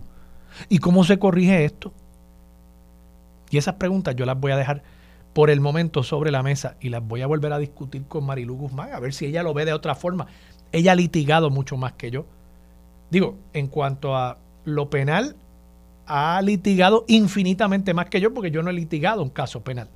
¿Y 0.69 0.79
cómo 0.79 1.03
se 1.03 1.19
corrige 1.19 1.65
esto? 1.65 1.93
Y 3.49 3.57
esas 3.57 3.75
preguntas 3.75 4.15
yo 4.15 4.25
las 4.25 4.39
voy 4.39 4.51
a 4.51 4.57
dejar 4.57 4.83
por 5.33 5.49
el 5.49 5.61
momento 5.61 6.03
sobre 6.03 6.31
la 6.31 6.43
mesa 6.43 6.75
y 6.79 6.89
las 6.89 7.05
voy 7.05 7.21
a 7.21 7.27
volver 7.27 7.53
a 7.53 7.59
discutir 7.59 8.03
con 8.05 8.25
Marilu 8.25 8.55
Guzmán, 8.55 8.93
a 8.93 8.99
ver 8.99 9.13
si 9.13 9.25
ella 9.25 9.43
lo 9.43 9.53
ve 9.53 9.65
de 9.65 9.73
otra 9.73 9.95
forma. 9.95 10.27
Ella 10.71 10.93
ha 10.93 10.95
litigado 10.95 11.49
mucho 11.49 11.77
más 11.77 11.93
que 11.93 12.11
yo. 12.11 12.25
Digo, 13.09 13.37
en 13.53 13.67
cuanto 13.67 14.15
a 14.15 14.37
lo 14.65 14.89
penal, 14.89 15.35
ha 16.05 16.41
litigado 16.41 17.05
infinitamente 17.07 17.93
más 17.93 18.07
que 18.07 18.19
yo 18.19 18.33
porque 18.33 18.51
yo 18.51 18.63
no 18.63 18.69
he 18.69 18.73
litigado 18.73 19.21
un 19.21 19.29
caso 19.29 19.63
penal. 19.63 19.89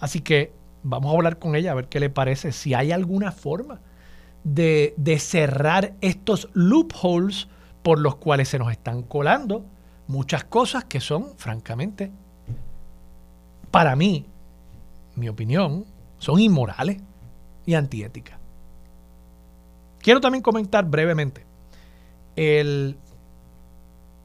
Así 0.00 0.20
que 0.20 0.52
vamos 0.82 1.12
a 1.12 1.16
hablar 1.16 1.38
con 1.38 1.56
ella 1.56 1.72
a 1.72 1.74
ver 1.74 1.88
qué 1.88 2.00
le 2.00 2.10
parece, 2.10 2.52
si 2.52 2.74
hay 2.74 2.92
alguna 2.92 3.32
forma 3.32 3.80
de, 4.44 4.94
cerrar 5.18 5.94
estos 6.00 6.48
loopholes 6.54 7.48
por 7.82 7.98
los 7.98 8.16
cuales 8.16 8.48
se 8.48 8.58
nos 8.58 8.70
están 8.70 9.02
colando 9.02 9.64
muchas 10.06 10.44
cosas 10.44 10.84
que 10.84 11.00
son, 11.00 11.36
francamente, 11.36 12.10
para 13.70 13.96
mí, 13.96 14.26
mi 15.14 15.28
opinión, 15.28 15.84
son 16.18 16.40
inmorales 16.40 16.98
y 17.66 17.74
antiéticas. 17.74 18.38
Quiero 20.00 20.20
también 20.20 20.42
comentar 20.42 20.84
brevemente. 20.84 21.44
El 22.36 22.96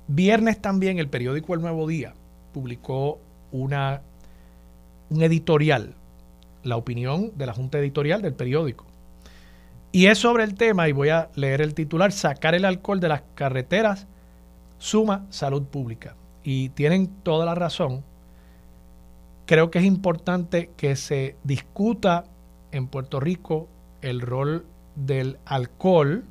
viernes 0.08 0.62
también 0.62 1.00
el 1.00 1.10
periódico 1.10 1.54
El 1.54 1.62
Nuevo 1.62 1.88
Día 1.88 2.14
publicó 2.54 3.20
una, 3.52 4.02
un 5.10 5.24
editorial 5.24 5.96
la 6.64 6.78
opinión 6.78 7.32
de 7.36 7.46
la 7.46 7.54
Junta 7.54 7.78
Editorial 7.80 8.22
del 8.22 8.34
periódico. 8.34 8.86
Y 9.92 10.08
es 10.08 10.18
sobre 10.18 10.44
el 10.44 10.56
tema, 10.56 10.90
y 10.90 10.92
voy 10.92 11.10
a 11.10 11.30
leer 11.36 11.62
el 11.62 11.76
titular, 11.76 12.12
sacar 12.12 12.56
el 12.56 12.66
alcohol 12.66 13.00
de 13.00 13.10
las 13.10 13.24
carreteras 13.36 14.08
suma 14.80 15.26
salud 15.30 15.64
pública. 15.64 16.16
Y 16.44 16.70
tienen 16.70 17.08
toda 17.24 17.46
la 17.46 17.56
razón. 17.56 18.04
Creo 19.46 19.72
que 19.72 19.80
es 19.80 19.86
importante 19.86 20.72
que 20.78 20.96
se 20.96 21.36
discuta 21.44 22.26
en 22.72 22.88
Puerto 22.88 23.20
Rico 23.20 23.68
el 24.02 24.22
rol 24.22 24.66
del 24.96 25.38
alcohol, 25.46 26.24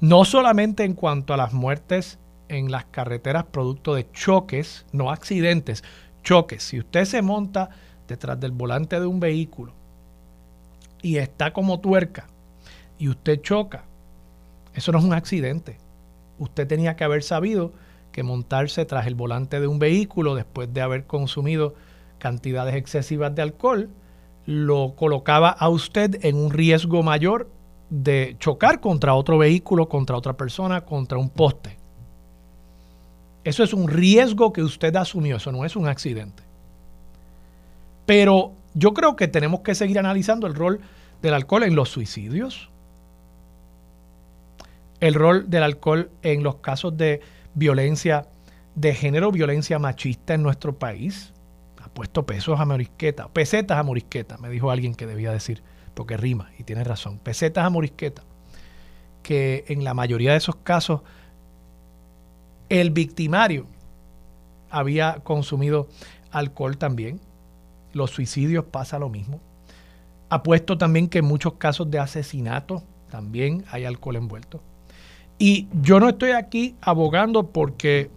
no 0.00 0.24
solamente 0.24 0.84
en 0.84 0.94
cuanto 0.94 1.32
a 1.32 1.36
las 1.36 1.52
muertes 1.52 2.18
en 2.48 2.70
las 2.70 2.84
carreteras 2.86 3.44
producto 3.44 3.94
de 3.94 4.10
choques, 4.12 4.84
no 4.92 5.10
accidentes, 5.10 5.84
choques. 6.22 6.62
Si 6.62 6.78
usted 6.78 7.04
se 7.04 7.22
monta 7.22 7.70
detrás 8.08 8.38
del 8.40 8.52
volante 8.52 8.98
de 8.98 9.06
un 9.06 9.20
vehículo 9.20 9.72
y 11.00 11.16
está 11.18 11.52
como 11.52 11.80
tuerca 11.80 12.26
y 12.98 13.08
usted 13.08 13.40
choca, 13.40 13.84
eso 14.74 14.92
no 14.92 14.98
es 14.98 15.04
un 15.04 15.14
accidente. 15.14 15.78
Usted 16.38 16.66
tenía 16.66 16.96
que 16.96 17.04
haber 17.04 17.22
sabido 17.22 17.72
que 18.12 18.22
montarse 18.22 18.84
tras 18.84 19.06
el 19.06 19.14
volante 19.14 19.60
de 19.60 19.66
un 19.66 19.78
vehículo 19.78 20.34
después 20.34 20.72
de 20.74 20.80
haber 20.80 21.06
consumido 21.06 21.74
cantidades 22.20 22.76
excesivas 22.76 23.34
de 23.34 23.42
alcohol 23.42 23.90
lo 24.46 24.94
colocaba 24.94 25.50
a 25.50 25.68
usted 25.68 26.24
en 26.24 26.36
un 26.36 26.52
riesgo 26.52 27.02
mayor 27.02 27.50
de 27.90 28.36
chocar 28.38 28.80
contra 28.80 29.14
otro 29.14 29.38
vehículo, 29.38 29.88
contra 29.88 30.16
otra 30.16 30.36
persona, 30.36 30.82
contra 30.82 31.18
un 31.18 31.28
poste. 31.28 31.76
Eso 33.42 33.64
es 33.64 33.72
un 33.72 33.88
riesgo 33.88 34.52
que 34.52 34.62
usted 34.62 34.94
asumió, 34.94 35.36
eso 35.36 35.50
no 35.50 35.64
es 35.64 35.74
un 35.74 35.88
accidente. 35.88 36.42
Pero 38.06 38.52
yo 38.74 38.94
creo 38.94 39.16
que 39.16 39.28
tenemos 39.28 39.60
que 39.60 39.74
seguir 39.74 39.98
analizando 39.98 40.46
el 40.46 40.54
rol 40.54 40.80
del 41.22 41.34
alcohol 41.34 41.64
en 41.64 41.74
los 41.74 41.88
suicidios, 41.88 42.70
el 45.00 45.14
rol 45.14 45.48
del 45.48 45.62
alcohol 45.62 46.10
en 46.22 46.42
los 46.42 46.56
casos 46.56 46.96
de 46.96 47.20
violencia 47.54 48.26
de 48.74 48.94
género, 48.94 49.32
violencia 49.32 49.78
machista 49.78 50.34
en 50.34 50.42
nuestro 50.42 50.78
país. 50.78 51.32
Puesto 51.94 52.24
pesos 52.24 52.60
a 52.60 52.64
morisqueta, 52.64 53.28
pesetas 53.28 53.78
a 53.78 53.82
morisqueta, 53.82 54.38
me 54.38 54.48
dijo 54.48 54.70
alguien 54.70 54.94
que 54.94 55.06
debía 55.06 55.32
decir, 55.32 55.62
porque 55.94 56.16
rima 56.16 56.50
y 56.58 56.64
tiene 56.64 56.84
razón, 56.84 57.18
pesetas 57.18 57.64
a 57.64 57.70
morisqueta, 57.70 58.22
que 59.22 59.64
en 59.68 59.84
la 59.84 59.94
mayoría 59.94 60.32
de 60.32 60.38
esos 60.38 60.56
casos 60.56 61.02
el 62.68 62.90
victimario 62.90 63.66
había 64.70 65.16
consumido 65.24 65.88
alcohol 66.30 66.78
también 66.78 67.20
los 67.92 68.10
suicidios 68.10 68.64
pasa 68.64 68.98
lo 68.98 69.08
mismo. 69.08 69.40
Apuesto 70.28 70.78
también 70.78 71.08
que 71.08 71.18
en 71.18 71.24
muchos 71.24 71.54
casos 71.54 71.90
de 71.90 71.98
asesinato 71.98 72.82
también 73.10 73.64
hay 73.70 73.84
alcohol 73.84 74.16
envuelto. 74.16 74.62
Y 75.38 75.68
yo 75.82 75.98
no 76.00 76.08
estoy 76.08 76.32
aquí 76.32 76.76
abogando 76.80 77.48
porque 77.48 78.10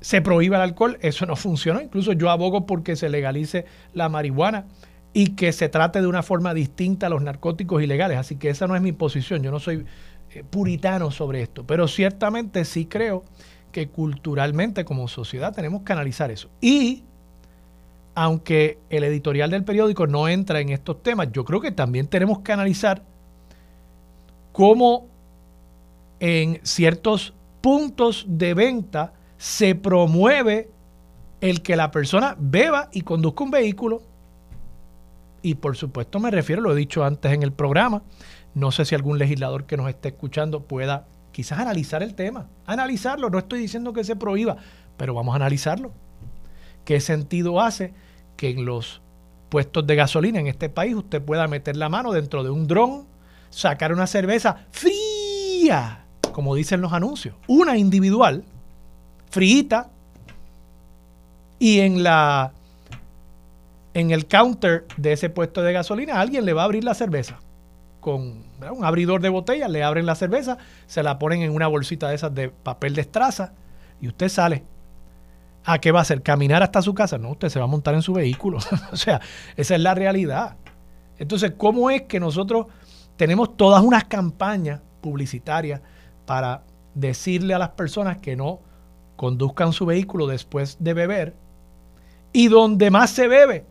se 0.00 0.20
prohíba 0.22 0.56
el 0.56 0.62
alcohol, 0.62 0.98
eso 1.00 1.26
no 1.26 1.36
funciona. 1.36 1.82
Incluso 1.82 2.12
yo 2.12 2.30
abogo 2.30 2.66
porque 2.66 2.96
se 2.96 3.08
legalice 3.08 3.66
la 3.94 4.08
marihuana 4.08 4.66
y 5.12 5.30
que 5.30 5.52
se 5.52 5.68
trate 5.68 6.00
de 6.00 6.06
una 6.06 6.22
forma 6.22 6.54
distinta 6.54 7.06
a 7.06 7.10
los 7.10 7.22
narcóticos 7.22 7.82
ilegales. 7.82 8.18
Así 8.18 8.36
que 8.36 8.50
esa 8.50 8.66
no 8.66 8.76
es 8.76 8.82
mi 8.82 8.92
posición, 8.92 9.42
yo 9.42 9.50
no 9.50 9.58
soy 9.58 9.84
eh, 10.30 10.44
puritano 10.48 11.10
sobre 11.10 11.42
esto, 11.42 11.66
pero 11.66 11.88
ciertamente 11.88 12.64
sí 12.64 12.86
creo 12.86 13.24
que 13.72 13.88
culturalmente 13.88 14.84
como 14.84 15.08
sociedad 15.08 15.54
tenemos 15.54 15.82
que 15.82 15.92
analizar 15.92 16.30
eso. 16.30 16.50
Y 16.60 17.04
aunque 18.14 18.78
el 18.90 19.04
editorial 19.04 19.50
del 19.50 19.64
periódico 19.64 20.06
no 20.06 20.28
entra 20.28 20.60
en 20.60 20.70
estos 20.70 21.02
temas, 21.02 21.28
yo 21.32 21.44
creo 21.44 21.60
que 21.60 21.70
también 21.70 22.08
tenemos 22.08 22.40
que 22.40 22.52
analizar 22.52 23.02
cómo 24.52 25.06
en 26.20 26.60
ciertos 26.64 27.32
puntos 27.60 28.24
de 28.28 28.54
venta 28.54 29.12
se 29.38 29.74
promueve 29.74 30.70
el 31.40 31.62
que 31.62 31.76
la 31.76 31.90
persona 31.90 32.36
beba 32.38 32.88
y 32.92 33.02
conduzca 33.02 33.44
un 33.44 33.50
vehículo. 33.50 34.02
Y 35.40 35.54
por 35.54 35.76
supuesto 35.76 36.18
me 36.18 36.30
refiero, 36.30 36.60
lo 36.60 36.72
he 36.72 36.76
dicho 36.76 37.04
antes 37.04 37.32
en 37.32 37.42
el 37.42 37.52
programa, 37.52 38.02
no 38.54 38.72
sé 38.72 38.84
si 38.84 38.94
algún 38.94 39.18
legislador 39.18 39.64
que 39.64 39.76
nos 39.76 39.88
esté 39.88 40.08
escuchando 40.08 40.64
pueda 40.64 41.06
quizás 41.30 41.60
analizar 41.60 42.02
el 42.02 42.14
tema, 42.14 42.48
analizarlo, 42.66 43.30
no 43.30 43.38
estoy 43.38 43.60
diciendo 43.60 43.92
que 43.92 44.02
se 44.02 44.16
prohíba, 44.16 44.56
pero 44.96 45.14
vamos 45.14 45.32
a 45.34 45.36
analizarlo. 45.36 45.92
¿Qué 46.84 47.00
sentido 47.00 47.60
hace 47.60 47.94
que 48.36 48.50
en 48.50 48.64
los 48.64 49.00
puestos 49.48 49.86
de 49.86 49.94
gasolina 49.94 50.40
en 50.40 50.48
este 50.48 50.68
país 50.68 50.96
usted 50.96 51.22
pueda 51.22 51.46
meter 51.46 51.76
la 51.76 51.88
mano 51.88 52.12
dentro 52.12 52.42
de 52.42 52.50
un 52.50 52.66
dron, 52.66 53.06
sacar 53.50 53.92
una 53.92 54.08
cerveza 54.08 54.66
fría, 54.72 56.06
como 56.32 56.56
dicen 56.56 56.80
los 56.80 56.92
anuncios, 56.92 57.36
una 57.46 57.76
individual, 57.76 58.44
fríita, 59.30 59.90
y 61.58 61.80
en 61.80 62.02
la 62.02 62.52
en 63.94 64.10
el 64.12 64.26
counter 64.26 64.86
de 64.96 65.12
ese 65.12 65.28
puesto 65.28 65.62
de 65.62 65.72
gasolina 65.72 66.20
alguien 66.20 66.44
le 66.44 66.52
va 66.52 66.62
a 66.62 66.64
abrir 66.66 66.84
la 66.84 66.94
cerveza. 66.94 67.40
Con 68.00 68.44
un 68.70 68.84
abridor 68.84 69.20
de 69.20 69.28
botella, 69.28 69.66
le 69.66 69.82
abren 69.82 70.06
la 70.06 70.14
cerveza, 70.14 70.56
se 70.86 71.02
la 71.02 71.18
ponen 71.18 71.42
en 71.42 71.52
una 71.52 71.66
bolsita 71.66 72.08
de 72.08 72.14
esas 72.14 72.32
de 72.32 72.48
papel 72.48 72.94
de 72.94 73.00
estraza 73.00 73.54
y 74.00 74.06
usted 74.06 74.28
sale. 74.28 74.62
¿A 75.64 75.80
qué 75.80 75.90
va 75.90 75.98
a 75.98 76.02
hacer? 76.02 76.22
¿Caminar 76.22 76.62
hasta 76.62 76.80
su 76.80 76.94
casa? 76.94 77.18
No, 77.18 77.30
usted 77.30 77.48
se 77.48 77.58
va 77.58 77.64
a 77.64 77.68
montar 77.68 77.94
en 77.94 78.02
su 78.02 78.12
vehículo. 78.12 78.58
o 78.92 78.96
sea, 78.96 79.20
esa 79.56 79.74
es 79.74 79.80
la 79.80 79.94
realidad. 79.94 80.56
Entonces, 81.18 81.54
¿cómo 81.56 81.90
es 81.90 82.02
que 82.02 82.20
nosotros 82.20 82.66
tenemos 83.16 83.56
todas 83.56 83.82
unas 83.82 84.04
campañas 84.04 84.80
publicitarias 85.00 85.80
para 86.24 86.62
decirle 86.94 87.52
a 87.52 87.58
las 87.58 87.70
personas 87.70 88.18
que 88.18 88.36
no 88.36 88.60
conduzcan 89.18 89.72
su 89.72 89.84
vehículo 89.84 90.28
después 90.28 90.76
de 90.78 90.94
beber? 90.94 91.34
Y 92.32 92.46
donde 92.46 92.90
más 92.90 93.10
se 93.10 93.26
bebe, 93.26 93.66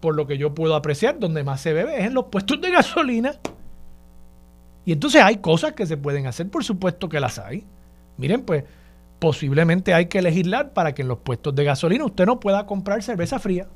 por 0.00 0.14
lo 0.14 0.26
que 0.26 0.36
yo 0.36 0.54
puedo 0.54 0.76
apreciar, 0.76 1.18
donde 1.18 1.42
más 1.42 1.62
se 1.62 1.72
bebe 1.72 1.98
es 1.98 2.06
en 2.06 2.14
los 2.14 2.26
puestos 2.26 2.60
de 2.60 2.70
gasolina. 2.70 3.34
Y 4.84 4.92
entonces 4.92 5.22
hay 5.22 5.38
cosas 5.38 5.72
que 5.72 5.86
se 5.86 5.96
pueden 5.96 6.26
hacer, 6.26 6.50
por 6.50 6.62
supuesto 6.64 7.08
que 7.08 7.18
las 7.18 7.38
hay. 7.38 7.64
Miren, 8.18 8.42
pues 8.42 8.64
posiblemente 9.18 9.94
hay 9.94 10.06
que 10.06 10.20
legislar 10.20 10.74
para 10.74 10.94
que 10.94 11.00
en 11.00 11.08
los 11.08 11.18
puestos 11.18 11.54
de 11.54 11.64
gasolina 11.64 12.04
usted 12.04 12.26
no 12.26 12.38
pueda 12.38 12.66
comprar 12.66 13.02
cerveza 13.02 13.38
fría. 13.38 13.66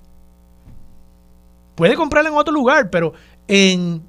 Puede 1.75 1.95
comprarla 1.95 2.29
en 2.29 2.37
otro 2.37 2.53
lugar, 2.53 2.91
pero 2.91 3.15
en 3.47 4.03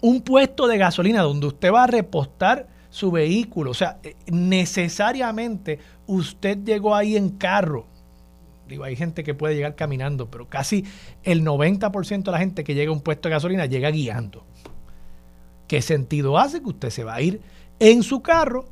un 0.00 0.20
puesto 0.22 0.68
de 0.68 0.78
gasolina 0.78 1.22
donde 1.22 1.48
usted 1.48 1.72
va 1.72 1.82
a 1.82 1.88
repostar 1.88 2.68
su 2.92 3.10
vehículo, 3.10 3.70
o 3.70 3.74
sea, 3.74 4.00
eh, 4.02 4.16
necesariamente 4.26 5.78
usted 6.06 6.58
llegó 6.62 6.94
ahí 6.94 7.16
en 7.16 7.30
carro. 7.30 7.86
Digo, 8.68 8.84
hay 8.84 8.96
gente 8.96 9.24
que 9.24 9.32
puede 9.32 9.54
llegar 9.54 9.74
caminando, 9.76 10.30
pero 10.30 10.46
casi 10.46 10.84
el 11.22 11.42
90% 11.42 12.24
de 12.24 12.30
la 12.30 12.38
gente 12.38 12.64
que 12.64 12.74
llega 12.74 12.90
a 12.90 12.92
un 12.92 13.00
puesto 13.00 13.30
de 13.30 13.34
gasolina 13.34 13.64
llega 13.64 13.90
guiando. 13.90 14.44
¿Qué 15.66 15.80
sentido 15.80 16.36
hace 16.36 16.60
que 16.60 16.68
usted 16.68 16.90
se 16.90 17.02
va 17.02 17.14
a 17.14 17.22
ir 17.22 17.40
en 17.78 18.02
su 18.02 18.20
carro 18.20 18.66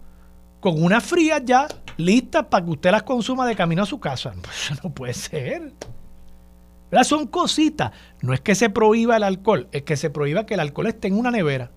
con 0.60 0.82
unas 0.82 1.02
frías 1.02 1.40
ya 1.42 1.66
listas 1.96 2.44
para 2.44 2.62
que 2.62 2.72
usted 2.72 2.90
las 2.90 3.04
consuma 3.04 3.46
de 3.46 3.56
camino 3.56 3.84
a 3.84 3.86
su 3.86 3.98
casa? 3.98 4.34
Pues 4.42 4.84
no 4.84 4.90
puede 4.92 5.14
ser. 5.14 5.72
Son 7.04 7.26
cositas. 7.26 7.92
No 8.20 8.34
es 8.34 8.42
que 8.42 8.54
se 8.54 8.68
prohíba 8.68 9.16
el 9.16 9.22
alcohol, 9.22 9.68
es 9.72 9.82
que 9.84 9.96
se 9.96 10.10
prohíba 10.10 10.44
que 10.44 10.54
el 10.54 10.60
alcohol 10.60 10.88
esté 10.88 11.08
en 11.08 11.16
una 11.16 11.30
nevera. 11.30 11.70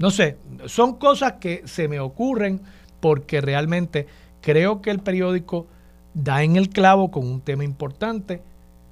No 0.00 0.10
sé, 0.10 0.38
son 0.64 0.94
cosas 0.96 1.34
que 1.34 1.62
se 1.66 1.86
me 1.86 2.00
ocurren 2.00 2.62
porque 3.00 3.42
realmente 3.42 4.06
creo 4.40 4.80
que 4.80 4.90
el 4.90 5.00
periódico 5.00 5.66
da 6.14 6.42
en 6.42 6.56
el 6.56 6.70
clavo 6.70 7.10
con 7.10 7.26
un 7.26 7.42
tema 7.42 7.64
importante. 7.64 8.42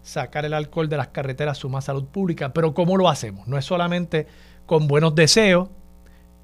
Sacar 0.02 0.44
el 0.44 0.52
alcohol 0.52 0.90
de 0.90 0.98
las 0.98 1.08
carreteras 1.08 1.56
suma 1.56 1.80
salud 1.80 2.04
pública, 2.04 2.52
pero 2.52 2.74
¿cómo 2.74 2.98
lo 2.98 3.08
hacemos? 3.08 3.48
No 3.48 3.56
es 3.56 3.64
solamente 3.64 4.26
con 4.66 4.86
buenos 4.86 5.14
deseos, 5.14 5.70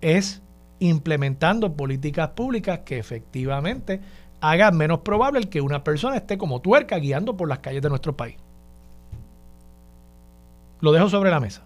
es 0.00 0.40
implementando 0.78 1.74
políticas 1.74 2.30
públicas 2.30 2.80
que 2.86 2.98
efectivamente 2.98 4.00
haga 4.40 4.70
menos 4.70 5.00
probable 5.00 5.42
que 5.50 5.60
una 5.60 5.84
persona 5.84 6.16
esté 6.16 6.38
como 6.38 6.62
tuerca 6.62 6.96
guiando 6.96 7.36
por 7.36 7.50
las 7.50 7.58
calles 7.58 7.82
de 7.82 7.90
nuestro 7.90 8.16
país. 8.16 8.36
Lo 10.80 10.90
dejo 10.90 11.10
sobre 11.10 11.30
la 11.30 11.40
mesa. 11.40 11.63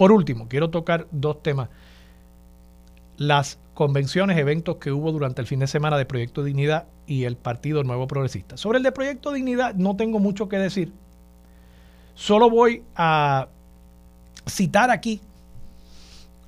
Por 0.00 0.12
último, 0.12 0.48
quiero 0.48 0.70
tocar 0.70 1.08
dos 1.10 1.42
temas. 1.42 1.68
Las 3.18 3.58
convenciones, 3.74 4.38
eventos 4.38 4.76
que 4.76 4.92
hubo 4.92 5.12
durante 5.12 5.42
el 5.42 5.46
fin 5.46 5.60
de 5.60 5.66
semana 5.66 5.98
de 5.98 6.06
Proyecto 6.06 6.42
Dignidad 6.42 6.86
y 7.06 7.24
el 7.24 7.36
Partido 7.36 7.84
Nuevo 7.84 8.06
Progresista. 8.06 8.56
Sobre 8.56 8.78
el 8.78 8.82
de 8.82 8.92
Proyecto 8.92 9.30
Dignidad 9.30 9.74
no 9.74 9.96
tengo 9.96 10.18
mucho 10.18 10.48
que 10.48 10.56
decir. 10.56 10.94
Solo 12.14 12.48
voy 12.48 12.82
a 12.96 13.48
citar 14.46 14.90
aquí 14.90 15.20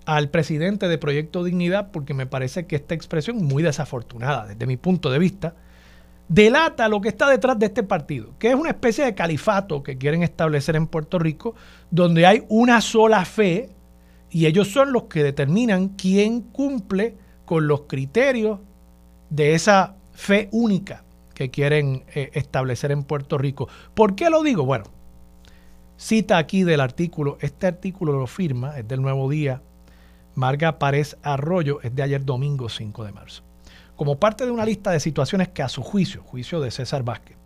al 0.07 0.31
presidente 0.31 0.88
de 0.88 0.97
Proyecto 0.97 1.45
Dignidad 1.45 1.91
porque 1.91 2.15
me 2.15 2.25
parece 2.25 2.67
que 2.67 2.77
esta 2.77 2.95
expresión 2.95 3.45
muy 3.45 3.62
desafortunada 3.62 4.47
desde 4.47 4.65
mi 4.65 4.79
punto 4.79 5.11
de 5.11 5.19
vista 5.19 5.55
delata 6.29 6.89
lo 6.89 7.01
que 7.01 7.09
está 7.09 7.29
detrás 7.29 7.59
de 7.59 7.67
este 7.67 7.83
partido, 7.83 8.35
que 8.39 8.49
es 8.49 8.55
una 8.55 8.71
especie 8.71 9.05
de 9.05 9.15
califato 9.15 9.83
que 9.83 9.99
quieren 9.99 10.23
establecer 10.23 10.77
en 10.77 10.87
Puerto 10.87 11.19
Rico, 11.19 11.55
donde 11.91 12.27
hay 12.27 12.45
una 12.49 12.81
sola 12.81 13.25
fe 13.25 13.71
y 14.31 14.47
ellos 14.47 14.69
son 14.69 14.93
los 14.93 15.05
que 15.05 15.23
determinan 15.23 15.89
quién 15.91 16.41
cumple 16.41 17.17
con 17.45 17.67
los 17.67 17.83
criterios 17.83 18.61
de 19.29 19.55
esa 19.55 19.97
fe 20.13 20.49
única 20.53 21.05
que 21.35 21.51
quieren 21.51 22.05
eh, 22.15 22.31
establecer 22.35 22.93
en 22.93 23.03
Puerto 23.03 23.37
Rico. 23.37 23.69
¿Por 23.95 24.15
qué 24.15 24.31
lo 24.31 24.43
digo? 24.43 24.65
Bueno, 24.65 24.85
cita 25.97 26.39
aquí 26.39 26.63
del 26.63 26.81
artículo, 26.81 27.37
este 27.41 27.67
artículo 27.67 28.13
lo 28.13 28.27
firma, 28.27 28.79
es 28.79 28.89
del 28.89 29.03
Nuevo 29.03 29.29
Día, 29.29 29.63
Marga 30.35 30.79
Párez 30.79 31.19
Arroyo, 31.23 31.81
es 31.83 31.95
de 31.95 32.03
ayer 32.03 32.25
domingo 32.25 32.69
5 32.69 33.05
de 33.05 33.13
marzo. 33.13 33.43
Como 34.03 34.19
parte 34.19 34.45
de 34.45 34.51
una 34.51 34.65
lista 34.65 34.91
de 34.91 34.99
situaciones 34.99 35.51
que 35.51 35.62
a 35.62 35.69
su 35.69 35.81
juicio, 35.81 36.25
juicio 36.25 36.59
de 36.61 36.73
César 36.73 37.05
Vázquez, 37.05 37.37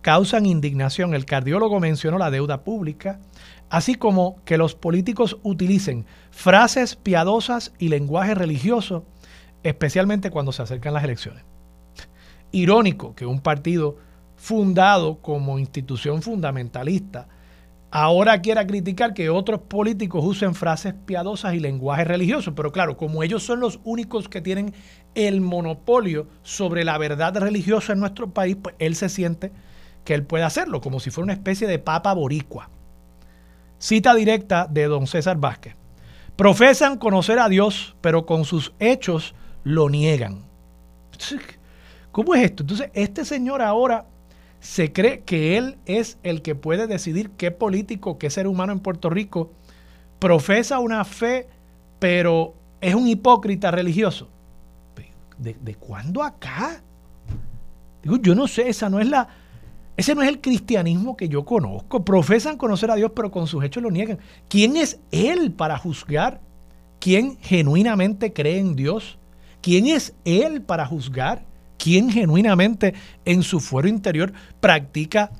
causan 0.00 0.44
indignación, 0.44 1.14
el 1.14 1.24
cardiólogo 1.24 1.78
mencionó 1.78 2.18
la 2.18 2.32
deuda 2.32 2.64
pública, 2.64 3.20
así 3.68 3.94
como 3.94 4.42
que 4.44 4.58
los 4.58 4.74
políticos 4.74 5.38
utilicen 5.44 6.06
frases 6.32 6.96
piadosas 6.96 7.72
y 7.78 7.90
lenguaje 7.90 8.34
religioso, 8.34 9.04
especialmente 9.62 10.32
cuando 10.32 10.50
se 10.50 10.62
acercan 10.62 10.94
las 10.94 11.04
elecciones. 11.04 11.44
Irónico 12.50 13.14
que 13.14 13.24
un 13.24 13.38
partido 13.38 13.96
fundado 14.34 15.18
como 15.18 15.60
institución 15.60 16.22
fundamentalista 16.22 17.28
ahora 17.90 18.40
quiera 18.40 18.66
criticar 18.66 19.14
que 19.14 19.30
otros 19.30 19.62
políticos 19.62 20.24
usen 20.24 20.54
frases 20.54 20.94
piadosas 21.06 21.54
y 21.54 21.60
lenguaje 21.60 22.04
religioso. 22.04 22.54
Pero 22.54 22.72
claro, 22.72 22.96
como 22.96 23.22
ellos 23.22 23.42
son 23.42 23.60
los 23.60 23.80
únicos 23.84 24.28
que 24.28 24.40
tienen 24.40 24.72
el 25.14 25.40
monopolio 25.40 26.28
sobre 26.42 26.84
la 26.84 26.98
verdad 26.98 27.36
religiosa 27.36 27.92
en 27.92 28.00
nuestro 28.00 28.30
país, 28.30 28.56
pues 28.60 28.74
él 28.78 28.94
se 28.94 29.08
siente 29.08 29.52
que 30.04 30.14
él 30.14 30.24
puede 30.24 30.44
hacerlo, 30.44 30.80
como 30.80 31.00
si 31.00 31.10
fuera 31.10 31.24
una 31.24 31.32
especie 31.32 31.66
de 31.66 31.78
papa 31.78 32.14
boricua. 32.14 32.70
Cita 33.78 34.14
directa 34.14 34.66
de 34.70 34.84
don 34.84 35.06
César 35.06 35.36
Vázquez. 35.38 35.74
Profesan 36.36 36.96
conocer 36.96 37.38
a 37.38 37.48
Dios, 37.48 37.96
pero 38.00 38.24
con 38.24 38.44
sus 38.44 38.72
hechos 38.78 39.34
lo 39.62 39.90
niegan. 39.90 40.44
¿Cómo 42.12 42.34
es 42.34 42.44
esto? 42.44 42.62
Entonces, 42.62 42.90
este 42.94 43.24
señor 43.24 43.62
ahora 43.62 44.06
se 44.60 44.92
cree 44.92 45.20
que 45.20 45.56
él 45.56 45.78
es 45.86 46.18
el 46.22 46.42
que 46.42 46.54
puede 46.54 46.86
decidir 46.86 47.30
qué 47.30 47.50
político, 47.50 48.18
qué 48.18 48.30
ser 48.30 48.46
humano 48.46 48.72
en 48.72 48.80
Puerto 48.80 49.10
Rico 49.10 49.50
profesa 50.18 50.78
una 50.78 51.04
fe, 51.04 51.48
pero 51.98 52.54
es 52.80 52.94
un 52.94 53.08
hipócrita 53.08 53.70
religioso. 53.70 54.28
¿De, 55.38 55.56
de 55.58 55.74
cuándo 55.74 56.22
acá? 56.22 56.82
Digo, 58.02 58.18
yo 58.18 58.34
no 58.34 58.46
sé, 58.46 58.68
esa 58.68 58.90
no 58.90 59.00
es 59.00 59.08
la, 59.08 59.28
ese 59.96 60.14
no 60.14 60.22
es 60.22 60.28
el 60.28 60.40
cristianismo 60.40 61.16
que 61.16 61.28
yo 61.28 61.44
conozco. 61.44 62.04
Profesan 62.04 62.56
conocer 62.56 62.90
a 62.90 62.94
Dios, 62.94 63.12
pero 63.14 63.30
con 63.30 63.46
sus 63.46 63.64
hechos 63.64 63.82
lo 63.82 63.90
niegan. 63.90 64.18
¿Quién 64.48 64.76
es 64.76 65.00
Él 65.10 65.52
para 65.52 65.78
juzgar? 65.78 66.40
¿Quién 66.98 67.38
genuinamente 67.38 68.32
cree 68.32 68.58
en 68.58 68.76
Dios? 68.76 69.18
¿Quién 69.60 69.86
es 69.86 70.14
Él 70.24 70.62
para 70.62 70.86
juzgar? 70.86 71.44
¿Quién 71.82 72.10
genuinamente 72.10 72.92
en 73.24 73.42
su 73.42 73.58
fuero 73.58 73.88
interior 73.88 74.34
practica 74.60 75.30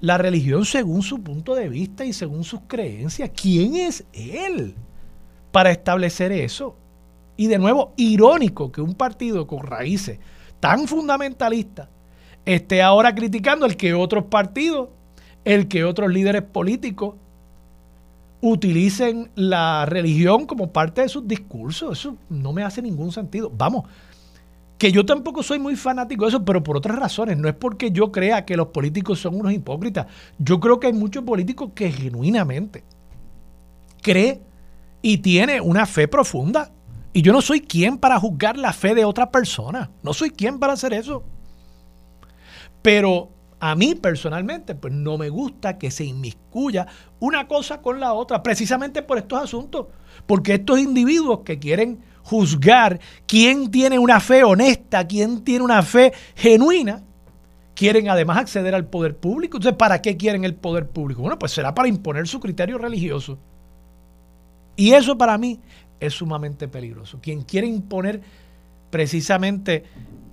la 0.00 0.16
religión 0.16 0.64
según 0.64 1.02
su 1.02 1.20
punto 1.20 1.56
de 1.56 1.68
vista 1.68 2.04
y 2.04 2.12
según 2.12 2.44
sus 2.44 2.60
creencias? 2.68 3.30
¿Quién 3.34 3.74
es 3.74 4.04
Él 4.12 4.76
para 5.50 5.72
establecer 5.72 6.30
eso? 6.30 6.76
Y 7.36 7.48
de 7.48 7.58
nuevo, 7.58 7.94
irónico 7.96 8.70
que 8.70 8.80
un 8.80 8.94
partido 8.94 9.48
con 9.48 9.66
raíces 9.66 10.20
tan 10.60 10.86
fundamentalistas 10.86 11.88
esté 12.44 12.80
ahora 12.80 13.12
criticando 13.12 13.66
el 13.66 13.76
que 13.76 13.92
otros 13.92 14.24
partidos, 14.26 14.90
el 15.44 15.66
que 15.66 15.84
otros 15.84 16.12
líderes 16.12 16.42
políticos 16.42 17.16
utilicen 18.40 19.32
la 19.34 19.84
religión 19.84 20.46
como 20.46 20.72
parte 20.72 21.00
de 21.00 21.08
sus 21.08 21.26
discursos. 21.26 21.98
Eso 21.98 22.16
no 22.28 22.52
me 22.52 22.62
hace 22.62 22.82
ningún 22.82 23.10
sentido. 23.10 23.50
Vamos, 23.50 23.84
que 24.78 24.92
yo 24.92 25.04
tampoco 25.04 25.42
soy 25.42 25.58
muy 25.58 25.74
fanático 25.74 26.24
de 26.24 26.30
eso, 26.30 26.44
pero 26.44 26.62
por 26.62 26.76
otras 26.76 26.96
razones. 26.96 27.36
No 27.36 27.48
es 27.48 27.54
porque 27.54 27.90
yo 27.90 28.12
crea 28.12 28.44
que 28.44 28.56
los 28.56 28.68
políticos 28.68 29.18
son 29.18 29.34
unos 29.34 29.52
hipócritas. 29.52 30.06
Yo 30.38 30.60
creo 30.60 30.78
que 30.78 30.86
hay 30.86 30.92
muchos 30.92 31.24
políticos 31.24 31.72
que 31.74 31.90
genuinamente 31.90 32.84
cree 34.00 34.40
y 35.02 35.18
tiene 35.18 35.60
una 35.60 35.84
fe 35.84 36.06
profunda. 36.06 36.70
Y 37.12 37.22
yo 37.22 37.32
no 37.32 37.42
soy 37.42 37.60
quien 37.60 37.98
para 37.98 38.20
juzgar 38.20 38.56
la 38.56 38.72
fe 38.72 38.94
de 38.94 39.04
otra 39.04 39.32
persona. 39.32 39.90
No 40.04 40.14
soy 40.14 40.30
quien 40.30 40.60
para 40.60 40.74
hacer 40.74 40.92
eso. 40.92 41.24
Pero 42.80 43.30
a 43.58 43.74
mí 43.74 43.96
personalmente, 43.96 44.76
pues 44.76 44.94
no 44.94 45.18
me 45.18 45.28
gusta 45.28 45.78
que 45.78 45.90
se 45.90 46.04
inmiscuya 46.04 46.86
una 47.18 47.48
cosa 47.48 47.82
con 47.82 47.98
la 47.98 48.12
otra, 48.12 48.44
precisamente 48.44 49.02
por 49.02 49.18
estos 49.18 49.42
asuntos. 49.42 49.86
Porque 50.26 50.54
estos 50.54 50.78
individuos 50.78 51.40
que 51.40 51.58
quieren 51.58 51.98
juzgar 52.28 53.00
quién 53.26 53.70
tiene 53.70 53.98
una 53.98 54.20
fe 54.20 54.44
honesta, 54.44 55.06
quién 55.06 55.42
tiene 55.42 55.64
una 55.64 55.82
fe 55.82 56.12
genuina, 56.34 57.02
quieren 57.74 58.10
además 58.10 58.36
acceder 58.36 58.74
al 58.74 58.84
poder 58.84 59.16
público. 59.16 59.56
Entonces, 59.56 59.78
¿para 59.78 60.02
qué 60.02 60.18
quieren 60.18 60.44
el 60.44 60.54
poder 60.54 60.88
público? 60.88 61.22
Bueno, 61.22 61.38
pues 61.38 61.52
será 61.52 61.74
para 61.74 61.88
imponer 61.88 62.28
su 62.28 62.38
criterio 62.38 62.76
religioso. 62.76 63.38
Y 64.76 64.92
eso 64.92 65.16
para 65.16 65.38
mí 65.38 65.58
es 66.00 66.12
sumamente 66.12 66.68
peligroso. 66.68 67.18
Quien 67.22 67.42
quiere 67.42 67.66
imponer 67.66 68.20
precisamente 68.90 69.84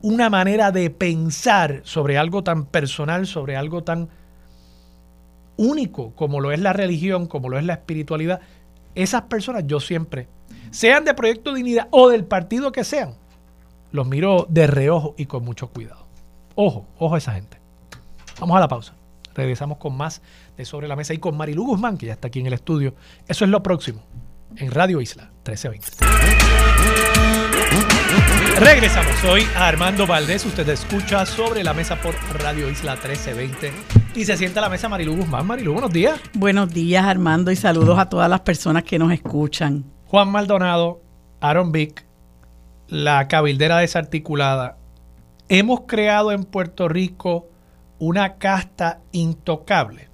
una 0.01 0.29
manera 0.29 0.71
de 0.71 0.89
pensar 0.89 1.79
sobre 1.85 2.17
algo 2.17 2.43
tan 2.43 2.65
personal, 2.65 3.25
sobre 3.25 3.55
algo 3.55 3.83
tan 3.83 4.09
único 5.55 6.11
como 6.11 6.41
lo 6.41 6.51
es 6.51 6.59
la 6.59 6.73
religión, 6.73 7.25
como 7.27 7.47
lo 7.47 7.57
es 7.57 7.63
la 7.63 7.73
espiritualidad, 7.73 8.41
esas 8.95 9.23
personas 9.23 9.65
yo 9.65 9.79
siempre, 9.79 10.27
sean 10.75 11.05
de 11.05 11.13
Proyecto 11.13 11.53
Dignidad 11.53 11.87
o 11.91 12.09
del 12.09 12.25
partido 12.25 12.73
que 12.73 12.83
sean, 12.83 13.15
los 13.91 14.05
miro 14.05 14.45
de 14.49 14.67
reojo 14.67 15.15
y 15.17 15.25
con 15.25 15.43
mucho 15.45 15.69
cuidado. 15.69 16.05
Ojo, 16.55 16.85
ojo 16.99 17.15
a 17.15 17.17
esa 17.17 17.31
gente. 17.31 17.57
Vamos 18.39 18.57
a 18.57 18.59
la 18.59 18.67
pausa. 18.67 18.93
Regresamos 19.33 19.77
con 19.77 19.95
más 19.95 20.21
de 20.57 20.65
Sobre 20.65 20.89
la 20.89 20.97
Mesa 20.97 21.13
y 21.13 21.17
con 21.17 21.37
Marilu 21.37 21.65
Guzmán, 21.65 21.97
que 21.97 22.07
ya 22.07 22.13
está 22.13 22.27
aquí 22.27 22.41
en 22.41 22.47
el 22.47 22.53
estudio. 22.53 22.93
Eso 23.27 23.45
es 23.45 23.51
lo 23.51 23.63
próximo 23.63 24.01
en 24.57 24.69
Radio 24.71 24.99
Isla 24.99 25.31
1320. 25.45 25.91
Regresamos 28.59 29.23
hoy 29.23 29.43
a 29.55 29.67
Armando 29.67 30.05
Valdés. 30.05 30.45
Usted 30.45 30.67
escucha 30.67 31.25
sobre 31.25 31.63
la 31.63 31.73
mesa 31.73 32.01
por 32.01 32.15
Radio 32.41 32.69
Isla 32.69 32.95
1320 32.95 33.71
y 34.13 34.25
se 34.25 34.35
sienta 34.35 34.59
a 34.59 34.63
la 34.63 34.69
mesa 34.69 34.89
Marilu 34.89 35.15
Guzmán. 35.15 35.47
Marilu, 35.47 35.71
buenos 35.71 35.91
días. 35.91 36.19
Buenos 36.33 36.73
días, 36.73 37.05
Armando, 37.05 37.51
y 37.51 37.55
saludos 37.55 37.97
a 37.97 38.09
todas 38.09 38.29
las 38.29 38.41
personas 38.41 38.83
que 38.83 38.99
nos 38.99 39.13
escuchan. 39.13 39.94
Juan 40.15 40.31
Maldonado, 40.31 41.01
Aaron 41.41 41.73
Vick, 41.73 42.05
la 42.87 43.27
cabildera 43.27 43.79
desarticulada. 43.79 44.77
Hemos 45.49 45.81
creado 45.87 46.31
en 46.31 46.45
Puerto 46.45 46.87
Rico 46.87 47.49
una 47.99 48.35
casta 48.35 49.01
intocable. 49.11 50.07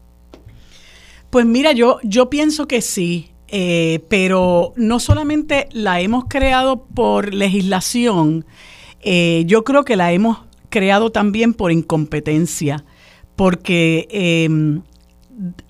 Pues 1.30 1.46
mira, 1.46 1.74
yo, 1.74 2.00
yo 2.02 2.32
pienso 2.32 2.68
que 2.68 2.82
sí. 2.82 3.30
Eh, 3.50 4.04
pero 4.10 4.74
no 4.76 5.00
solamente 5.00 5.70
la 5.72 6.02
hemos 6.02 6.26
creado 6.28 6.84
por 6.84 7.32
legislación, 7.32 8.46
eh, 9.02 9.44
yo 9.46 9.64
creo 9.64 9.86
que 9.86 9.98
la 9.98 10.12
hemos 10.14 10.40
creado 10.70 11.12
también 11.12 11.54
por 11.54 11.72
incompetencia, 11.72 12.86
porque 13.36 14.08
em, 14.10 14.82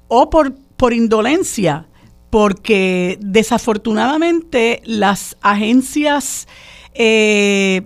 o 0.07 0.29
por, 0.29 0.55
por 0.77 0.93
indolencia, 0.93 1.89
porque 2.31 3.19
desafortunadamente 3.21 4.81
las 4.85 5.37
agencias 5.41 6.47
eh, 6.95 7.83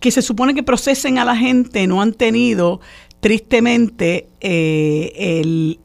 que 0.00 0.12
se 0.12 0.22
supone 0.22 0.54
que 0.54 0.62
procesen 0.62 1.18
a 1.18 1.24
la 1.24 1.36
gente 1.36 1.88
no 1.88 2.00
han 2.00 2.12
tenido 2.12 2.80
tristemente 3.20 4.28
el, 4.40 5.80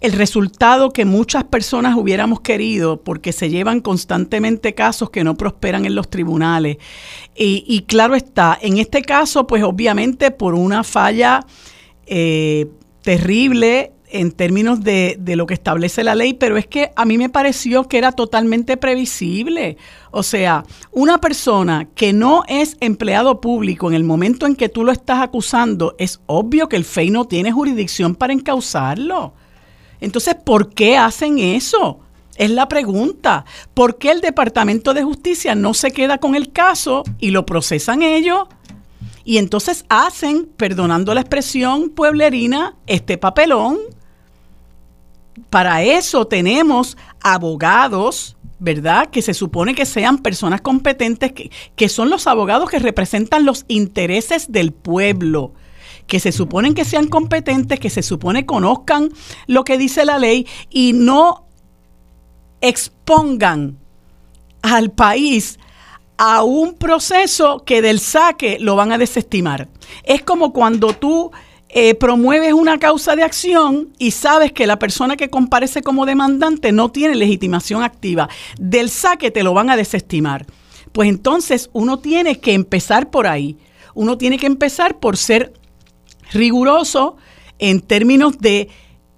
el 0.00 0.12
resultado 0.12 0.92
que 0.92 1.04
muchas 1.04 1.44
personas 1.44 1.96
hubiéramos 1.96 2.40
querido 2.40 3.02
porque 3.02 3.32
se 3.32 3.48
llevan 3.48 3.80
constantemente 3.80 4.74
casos 4.74 5.10
que 5.10 5.24
no 5.24 5.36
prosperan 5.36 5.84
en 5.84 5.94
los 5.94 6.08
tribunales. 6.08 6.76
Y, 7.34 7.84
claro 7.88 8.14
está, 8.14 8.58
en 8.60 8.78
este 8.78 9.02
caso, 9.02 9.46
pues 9.46 9.62
obviamente 9.62 10.30
por 10.30 10.54
una 10.54 10.84
falla 10.84 11.44
eh, 12.06 12.66
terrible 13.02 13.92
en 14.10 14.32
términos 14.32 14.82
de, 14.82 15.16
de, 15.18 15.36
lo 15.36 15.46
que 15.46 15.54
establece 15.54 16.04
la 16.04 16.14
ley, 16.14 16.34
pero 16.34 16.56
es 16.56 16.66
que 16.66 16.90
a 16.96 17.04
mí 17.04 17.18
me 17.18 17.28
pareció 17.28 17.88
que 17.88 17.98
era 17.98 18.12
totalmente 18.12 18.76
previsible. 18.76 19.76
O 20.10 20.22
sea, 20.22 20.64
una 20.92 21.18
persona 21.20 21.88
que 21.94 22.12
no 22.12 22.44
es 22.48 22.76
empleado 22.80 23.40
público 23.40 23.88
en 23.88 23.94
el 23.94 24.04
momento 24.04 24.46
en 24.46 24.56
que 24.56 24.68
tú 24.68 24.84
lo 24.84 24.92
estás 24.92 25.22
acusando, 25.22 25.94
es 25.98 26.20
obvio 26.26 26.68
que 26.68 26.76
el 26.76 26.84
FEI 26.84 27.10
no 27.10 27.26
tiene 27.26 27.52
jurisdicción 27.52 28.14
para 28.14 28.32
encausarlo. 28.32 29.34
Entonces, 30.00 30.34
¿por 30.34 30.72
qué 30.72 30.96
hacen 30.96 31.38
eso? 31.38 32.00
Es 32.36 32.50
la 32.50 32.68
pregunta. 32.68 33.44
¿Por 33.74 33.98
qué 33.98 34.10
el 34.10 34.20
Departamento 34.20 34.94
de 34.94 35.02
Justicia 35.02 35.54
no 35.54 35.74
se 35.74 35.90
queda 35.90 36.18
con 36.18 36.34
el 36.34 36.52
caso 36.52 37.02
y 37.18 37.30
lo 37.30 37.46
procesan 37.46 38.02
ellos? 38.02 38.46
Y 39.26 39.38
entonces 39.38 39.84
hacen, 39.88 40.46
perdonando 40.56 41.12
la 41.12 41.20
expresión 41.20 41.90
pueblerina, 41.90 42.76
este 42.86 43.18
papelón. 43.18 43.76
Para 45.50 45.82
eso 45.82 46.28
tenemos 46.28 46.96
abogados, 47.20 48.36
¿verdad? 48.60 49.10
Que 49.10 49.22
se 49.22 49.34
supone 49.34 49.74
que 49.74 49.84
sean 49.84 50.18
personas 50.18 50.60
competentes, 50.60 51.32
que, 51.32 51.50
que 51.74 51.88
son 51.88 52.08
los 52.08 52.28
abogados 52.28 52.70
que 52.70 52.78
representan 52.78 53.44
los 53.44 53.64
intereses 53.66 54.52
del 54.52 54.72
pueblo 54.72 55.52
que 56.06 56.20
se 56.20 56.30
suponen 56.30 56.74
que 56.74 56.84
sean 56.84 57.08
competentes, 57.08 57.80
que 57.80 57.90
se 57.90 58.04
supone 58.04 58.46
conozcan 58.46 59.08
lo 59.48 59.64
que 59.64 59.76
dice 59.76 60.04
la 60.04 60.20
ley 60.20 60.46
y 60.70 60.92
no 60.92 61.46
expongan 62.60 63.76
al 64.62 64.92
país 64.92 65.58
a 66.18 66.42
un 66.42 66.74
proceso 66.74 67.62
que 67.64 67.82
del 67.82 68.00
saque 68.00 68.58
lo 68.60 68.76
van 68.76 68.92
a 68.92 68.98
desestimar. 68.98 69.68
Es 70.04 70.22
como 70.22 70.52
cuando 70.52 70.92
tú 70.92 71.30
eh, 71.68 71.94
promueves 71.94 72.52
una 72.52 72.78
causa 72.78 73.16
de 73.16 73.22
acción 73.22 73.90
y 73.98 74.12
sabes 74.12 74.52
que 74.52 74.66
la 74.66 74.78
persona 74.78 75.16
que 75.16 75.28
comparece 75.28 75.82
como 75.82 76.06
demandante 76.06 76.72
no 76.72 76.90
tiene 76.90 77.14
legitimación 77.14 77.82
activa. 77.82 78.28
Del 78.58 78.88
saque 78.88 79.30
te 79.30 79.42
lo 79.42 79.52
van 79.52 79.70
a 79.70 79.76
desestimar. 79.76 80.46
Pues 80.92 81.08
entonces 81.08 81.68
uno 81.72 81.98
tiene 81.98 82.40
que 82.40 82.54
empezar 82.54 83.10
por 83.10 83.26
ahí. 83.26 83.58
Uno 83.94 84.16
tiene 84.16 84.38
que 84.38 84.46
empezar 84.46 84.98
por 84.98 85.16
ser 85.16 85.52
riguroso 86.32 87.16
en 87.58 87.80
términos 87.80 88.38
de 88.38 88.68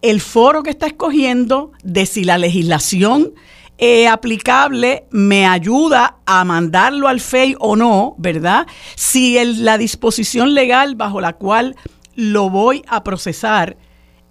el 0.02 0.20
foro 0.20 0.62
que 0.62 0.70
está 0.70 0.86
escogiendo, 0.86 1.72
de 1.82 2.06
si 2.06 2.24
la 2.24 2.38
legislación 2.38 3.34
eh, 3.78 4.08
aplicable 4.08 5.06
me 5.10 5.46
ayuda 5.46 6.16
a 6.26 6.44
mandarlo 6.44 7.06
al 7.06 7.20
FEI 7.20 7.56
o 7.60 7.76
no, 7.76 8.16
¿verdad? 8.18 8.66
Si 8.96 9.38
la 9.44 9.78
disposición 9.78 10.52
legal 10.54 10.96
bajo 10.96 11.20
la 11.20 11.34
cual 11.34 11.76
lo 12.16 12.50
voy 12.50 12.82
a 12.88 13.04
procesar, 13.04 13.76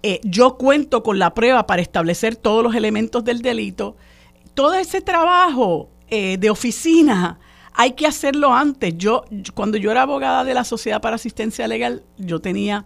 eh, 0.02 0.20
yo 0.22 0.58
cuento 0.58 1.02
con 1.02 1.18
la 1.18 1.32
prueba 1.32 1.66
para 1.66 1.80
establecer 1.80 2.36
todos 2.36 2.62
los 2.62 2.74
elementos 2.74 3.24
del 3.24 3.40
delito, 3.40 3.96
todo 4.52 4.74
ese 4.74 5.00
trabajo 5.00 5.88
eh, 6.08 6.36
de 6.38 6.50
oficina 6.50 7.38
hay 7.72 7.92
que 7.92 8.06
hacerlo 8.06 8.52
antes. 8.52 8.98
Yo, 8.98 9.24
cuando 9.54 9.78
yo 9.78 9.90
era 9.90 10.02
abogada 10.02 10.44
de 10.44 10.52
la 10.52 10.64
Sociedad 10.64 11.00
para 11.00 11.16
Asistencia 11.16 11.66
Legal, 11.68 12.02
yo 12.18 12.40
tenía 12.40 12.84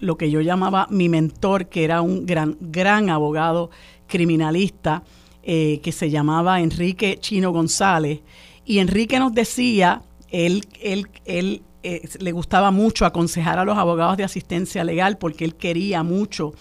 lo 0.00 0.16
que 0.16 0.30
yo 0.30 0.40
llamaba 0.40 0.88
mi 0.90 1.08
mentor, 1.08 1.68
que 1.68 1.84
era 1.84 2.00
un 2.00 2.26
gran, 2.26 2.56
gran 2.60 3.10
abogado 3.10 3.70
criminalista, 4.06 5.02
eh, 5.48 5.78
que 5.80 5.92
se 5.92 6.10
llamaba 6.10 6.60
Enrique 6.60 7.18
Chino 7.20 7.52
González. 7.52 8.18
Y 8.64 8.80
Enrique 8.80 9.20
nos 9.20 9.32
decía, 9.32 10.02
él, 10.28 10.66
él, 10.82 11.06
él 11.24 11.62
eh, 11.84 12.08
le 12.18 12.32
gustaba 12.32 12.72
mucho 12.72 13.06
aconsejar 13.06 13.60
a 13.60 13.64
los 13.64 13.78
abogados 13.78 14.16
de 14.16 14.24
asistencia 14.24 14.82
legal 14.82 15.18
porque 15.18 15.44
él 15.44 15.54
quería 15.54 16.02
mucho 16.02 16.52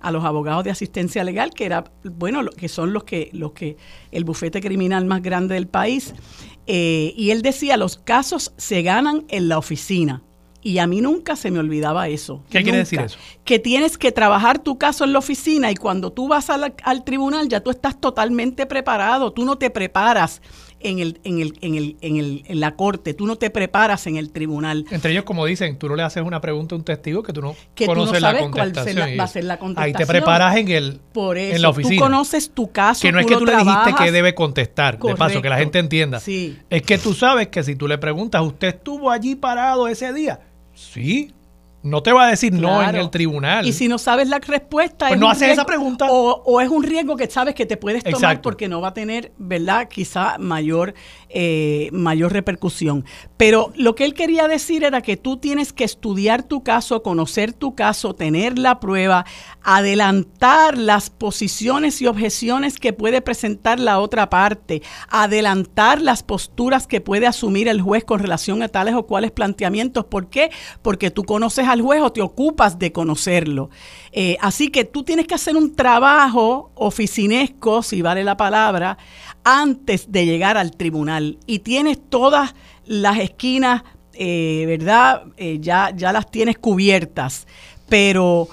a 0.00 0.10
los 0.10 0.24
abogados 0.24 0.64
de 0.64 0.72
asistencia 0.72 1.22
legal, 1.22 1.50
que 1.54 1.66
era, 1.66 1.84
bueno, 2.02 2.44
que 2.46 2.68
son 2.68 2.92
los 2.92 3.04
que, 3.04 3.30
los 3.32 3.52
que, 3.52 3.76
el 4.10 4.24
bufete 4.24 4.60
criminal 4.60 5.04
más 5.04 5.22
grande 5.22 5.54
del 5.54 5.68
país. 5.68 6.12
Eh, 6.66 7.14
y 7.16 7.30
él 7.30 7.42
decía, 7.42 7.76
los 7.76 7.96
casos 7.96 8.54
se 8.56 8.82
ganan 8.82 9.24
en 9.28 9.48
la 9.48 9.56
oficina. 9.56 10.24
Y 10.64 10.78
a 10.78 10.86
mí 10.86 11.00
nunca 11.00 11.34
se 11.34 11.50
me 11.50 11.58
olvidaba 11.58 12.08
eso. 12.08 12.44
¿Qué 12.48 12.62
quiere 12.62 12.78
decir 12.78 13.00
eso? 13.00 13.18
Que 13.44 13.58
tienes 13.58 13.98
que 13.98 14.12
trabajar 14.12 14.60
tu 14.60 14.78
caso 14.78 15.02
en 15.04 15.12
la 15.12 15.18
oficina 15.18 15.72
y 15.72 15.74
cuando 15.74 16.12
tú 16.12 16.28
vas 16.28 16.50
al, 16.50 17.04
tribunal 17.04 17.48
ya 17.48 17.60
tú 17.60 17.70
estás 17.70 18.00
totalmente 18.00 18.64
preparado. 18.66 19.32
Tú 19.32 19.44
no 19.44 19.58
te 19.58 19.70
preparas 19.70 20.40
en, 20.78 20.98
el, 20.98 21.20
en, 21.24 21.40
el, 21.40 21.58
en, 21.60 21.74
el, 21.74 21.96
en, 22.00 22.16
el, 22.16 22.42
en 22.46 22.60
la 22.60 22.76
corte, 22.76 23.14
tú 23.14 23.26
no 23.26 23.36
te 23.36 23.50
preparas 23.50 24.06
en 24.06 24.16
el 24.16 24.30
tribunal. 24.30 24.84
Entre 24.90 25.12
ellos, 25.12 25.24
como 25.24 25.46
dicen, 25.46 25.78
tú 25.78 25.88
no 25.88 25.96
le 25.96 26.02
haces 26.02 26.22
una 26.22 26.40
pregunta 26.40 26.74
a 26.74 26.78
un 26.78 26.84
testigo 26.84 27.22
que 27.22 27.32
tú 27.32 27.40
no 27.40 27.56
conoces 27.86 28.20
la 28.20 28.38
contestación. 28.38 28.96
Cuál 28.96 29.20
va 29.20 29.24
a 29.24 29.28
ser 29.28 29.44
la 29.44 29.58
contestación. 29.58 29.96
Ahí 29.96 30.06
te 30.06 30.06
preparas 30.06 30.56
en, 30.56 30.68
el, 30.68 31.00
Por 31.12 31.38
eso, 31.38 31.56
en 31.56 31.62
la 31.62 31.68
oficina. 31.70 31.96
Tú 31.96 32.02
conoces 32.02 32.50
tu 32.50 32.70
caso. 32.70 33.02
Que 33.02 33.12
no 33.12 33.20
es 33.20 33.26
que 33.26 33.36
tú 33.36 33.46
le 33.46 33.56
dijiste 33.56 33.94
que 33.98 34.12
debe 34.12 34.34
contestar, 34.34 34.98
de 34.98 35.14
paso, 35.14 35.42
que 35.42 35.48
la 35.48 35.58
gente 35.58 35.78
entienda. 35.78 36.20
Sí. 36.20 36.58
Es 36.70 36.82
que 36.82 36.98
tú 36.98 37.14
sabes 37.14 37.48
que 37.48 37.62
si 37.62 37.76
tú 37.76 37.88
le 37.88 37.98
preguntas, 37.98 38.42
¿usted 38.42 38.68
estuvo 38.68 39.10
allí 39.10 39.34
parado 39.34 39.88
ese 39.88 40.12
día? 40.12 40.40
Sí, 40.82 41.32
no 41.82 42.02
te 42.02 42.12
va 42.12 42.26
a 42.26 42.30
decir 42.30 42.52
no 42.52 42.82
en 42.82 42.94
el 42.94 43.10
tribunal. 43.10 43.66
Y 43.66 43.72
si 43.72 43.88
no 43.88 43.98
sabes 43.98 44.28
la 44.28 44.38
respuesta, 44.38 45.08
pues 45.08 45.18
no 45.18 45.28
haces 45.28 45.50
esa 45.50 45.64
pregunta. 45.64 46.06
O, 46.10 46.60
es 46.60 46.68
un 46.68 46.82
riesgo 46.82 47.16
que 47.16 47.28
sabes 47.28 47.54
que 47.54 47.66
te 47.66 47.76
puedes 47.76 48.04
tomar 48.04 48.40
porque 48.40 48.68
no 48.68 48.80
va 48.80 48.88
a 48.88 48.94
tener, 48.94 49.32
¿verdad? 49.38 49.88
Quizá 49.88 50.38
mayor, 50.38 50.94
eh, 51.28 51.88
mayor 51.92 52.32
repercusión. 52.32 53.04
Pero 53.36 53.72
lo 53.74 53.94
que 53.94 54.04
él 54.04 54.14
quería 54.14 54.46
decir 54.46 54.84
era 54.84 55.02
que 55.02 55.16
tú 55.16 55.38
tienes 55.38 55.72
que 55.72 55.84
estudiar 55.84 56.44
tu 56.44 56.62
caso, 56.62 57.02
conocer 57.02 57.52
tu 57.52 57.74
caso, 57.74 58.14
tener 58.14 58.58
la 58.58 58.78
prueba, 58.78 59.24
adelantar 59.62 60.78
las 60.78 61.10
posiciones 61.10 62.00
y 62.00 62.06
objeciones 62.06 62.78
que 62.78 62.92
puede 62.92 63.20
presentar 63.22 63.80
la 63.80 63.98
otra 63.98 64.30
parte, 64.30 64.82
adelantar 65.08 66.00
las 66.00 66.22
posturas 66.22 66.86
que 66.86 67.00
puede 67.00 67.26
asumir 67.26 67.66
el 67.66 67.80
juez 67.80 68.04
con 68.04 68.20
relación 68.20 68.62
a 68.62 68.68
tales 68.68 68.94
o 68.94 69.06
cuales 69.06 69.32
planteamientos. 69.32 70.04
¿Por 70.04 70.28
qué? 70.28 70.50
Porque 70.82 71.10
tú 71.10 71.24
conoces 71.24 71.66
al 71.72 71.82
juez 71.82 72.02
o 72.02 72.12
te 72.12 72.20
ocupas 72.20 72.78
de 72.78 72.92
conocerlo. 72.92 73.70
Eh, 74.12 74.36
así 74.40 74.68
que 74.68 74.84
tú 74.84 75.02
tienes 75.02 75.26
que 75.26 75.34
hacer 75.34 75.56
un 75.56 75.74
trabajo 75.74 76.70
oficinesco, 76.74 77.82
si 77.82 78.02
vale 78.02 78.24
la 78.24 78.36
palabra, 78.36 78.98
antes 79.44 80.10
de 80.12 80.26
llegar 80.26 80.56
al 80.56 80.76
tribunal. 80.76 81.38
Y 81.46 81.60
tienes 81.60 81.98
todas 82.08 82.54
las 82.84 83.18
esquinas, 83.18 83.82
eh, 84.14 84.64
¿verdad? 84.66 85.24
Eh, 85.36 85.58
ya, 85.60 85.92
ya 85.94 86.12
las 86.12 86.30
tienes 86.30 86.58
cubiertas. 86.58 87.46
Pero 87.88 88.48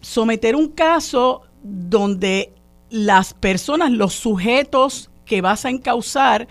someter 0.00 0.56
un 0.56 0.68
caso 0.68 1.42
donde 1.62 2.54
las 2.88 3.34
personas, 3.34 3.90
los 3.90 4.14
sujetos 4.14 5.10
que 5.26 5.42
vas 5.42 5.64
a 5.64 5.70
encauzar, 5.70 6.48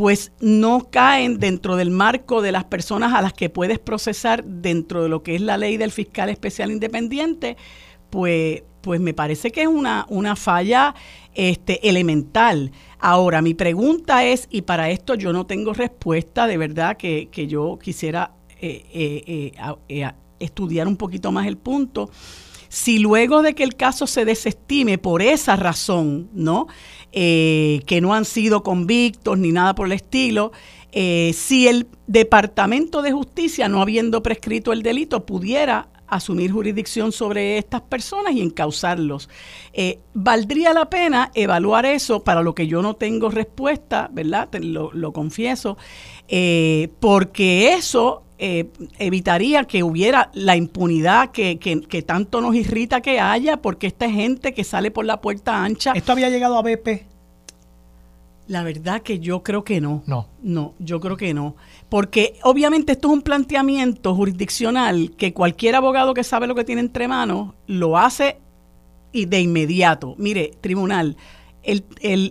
pues 0.00 0.32
no 0.40 0.88
caen 0.90 1.38
dentro 1.38 1.76
del 1.76 1.90
marco 1.90 2.40
de 2.40 2.52
las 2.52 2.64
personas 2.64 3.12
a 3.12 3.20
las 3.20 3.34
que 3.34 3.50
puedes 3.50 3.78
procesar 3.78 4.42
dentro 4.42 5.02
de 5.02 5.10
lo 5.10 5.22
que 5.22 5.34
es 5.34 5.42
la 5.42 5.58
ley 5.58 5.76
del 5.76 5.92
fiscal 5.92 6.30
especial 6.30 6.70
independiente, 6.70 7.58
pues, 8.08 8.62
pues 8.80 8.98
me 8.98 9.12
parece 9.12 9.50
que 9.50 9.60
es 9.60 9.68
una, 9.68 10.06
una 10.08 10.36
falla 10.36 10.94
este, 11.34 11.86
elemental. 11.86 12.72
Ahora, 12.98 13.42
mi 13.42 13.52
pregunta 13.52 14.24
es, 14.24 14.48
y 14.50 14.62
para 14.62 14.88
esto 14.88 15.16
yo 15.16 15.34
no 15.34 15.44
tengo 15.44 15.74
respuesta, 15.74 16.46
de 16.46 16.56
verdad 16.56 16.96
que, 16.96 17.28
yo 17.46 17.78
quisiera 17.78 18.32
eh, 18.58 18.86
eh, 18.94 19.52
eh, 19.90 20.12
estudiar 20.38 20.88
un 20.88 20.96
poquito 20.96 21.30
más 21.30 21.46
el 21.46 21.58
punto. 21.58 22.08
Si 22.70 23.00
luego 23.00 23.42
de 23.42 23.56
que 23.56 23.64
el 23.64 23.74
caso 23.74 24.06
se 24.06 24.24
desestime 24.24 24.96
por 24.96 25.22
esa 25.22 25.56
razón, 25.56 26.30
¿no? 26.32 26.68
Eh, 27.10 27.82
que 27.84 28.00
no 28.00 28.14
han 28.14 28.24
sido 28.24 28.62
convictos 28.62 29.36
ni 29.38 29.50
nada 29.50 29.74
por 29.74 29.86
el 29.86 29.92
estilo, 29.92 30.52
eh, 30.92 31.32
si 31.34 31.66
el 31.66 31.88
Departamento 32.06 33.02
de 33.02 33.10
Justicia, 33.10 33.68
no 33.68 33.82
habiendo 33.82 34.22
prescrito 34.22 34.72
el 34.72 34.84
delito, 34.84 35.26
pudiera 35.26 35.88
asumir 36.06 36.52
jurisdicción 36.52 37.10
sobre 37.10 37.58
estas 37.58 37.80
personas 37.80 38.34
y 38.34 38.40
encausarlos. 38.40 39.28
Eh, 39.72 39.98
¿Valdría 40.14 40.72
la 40.72 40.88
pena 40.88 41.32
evaluar 41.34 41.86
eso 41.86 42.22
para 42.22 42.40
lo 42.40 42.54
que 42.54 42.68
yo 42.68 42.82
no 42.82 42.94
tengo 42.94 43.30
respuesta, 43.30 44.08
verdad? 44.12 44.48
lo, 44.62 45.12
confieso, 45.12 45.76
porque 47.00 47.74
eso 47.74 48.22
evitaría 48.98 49.64
que 49.64 49.82
hubiera 49.82 50.30
la 50.32 50.56
impunidad 50.56 51.30
que, 51.30 51.58
que, 51.58 52.02
tanto 52.02 52.40
nos 52.40 52.54
irrita 52.54 53.02
que 53.02 53.20
haya, 53.20 53.58
porque 53.58 53.86
esta 53.86 54.10
gente 54.10 54.54
que 54.54 54.64
sale 54.64 54.90
por 54.90 55.04
la 55.04 55.20
puerta 55.20 55.62
ancha. 55.62 55.92
¿Esto 55.94 56.12
había 56.12 56.30
llegado 56.30 56.56
a 56.56 56.62
BP? 56.62 57.06
La 58.46 58.64
verdad 58.64 59.02
que 59.02 59.20
yo 59.20 59.42
creo 59.42 59.62
que 59.62 59.80
no. 59.80 60.02
No. 60.06 60.26
No, 60.42 60.74
yo 60.78 61.00
creo 61.00 61.16
que 61.16 61.34
no. 61.34 61.54
Porque 61.88 62.38
obviamente 62.42 62.92
esto 62.92 63.08
es 63.08 63.14
un 63.14 63.22
planteamiento 63.22 64.14
jurisdiccional 64.14 65.12
que 65.16 65.34
cualquier 65.34 65.76
abogado 65.76 66.14
que 66.14 66.24
sabe 66.24 66.46
lo 66.46 66.54
que 66.54 66.64
tiene 66.64 66.80
entre 66.80 67.08
manos 67.08 67.54
lo 67.66 67.98
hace 67.98 68.38
y 69.12 69.26
de 69.26 69.40
inmediato. 69.40 70.14
Mire, 70.18 70.52
tribunal, 70.60 71.16
el, 71.62 71.84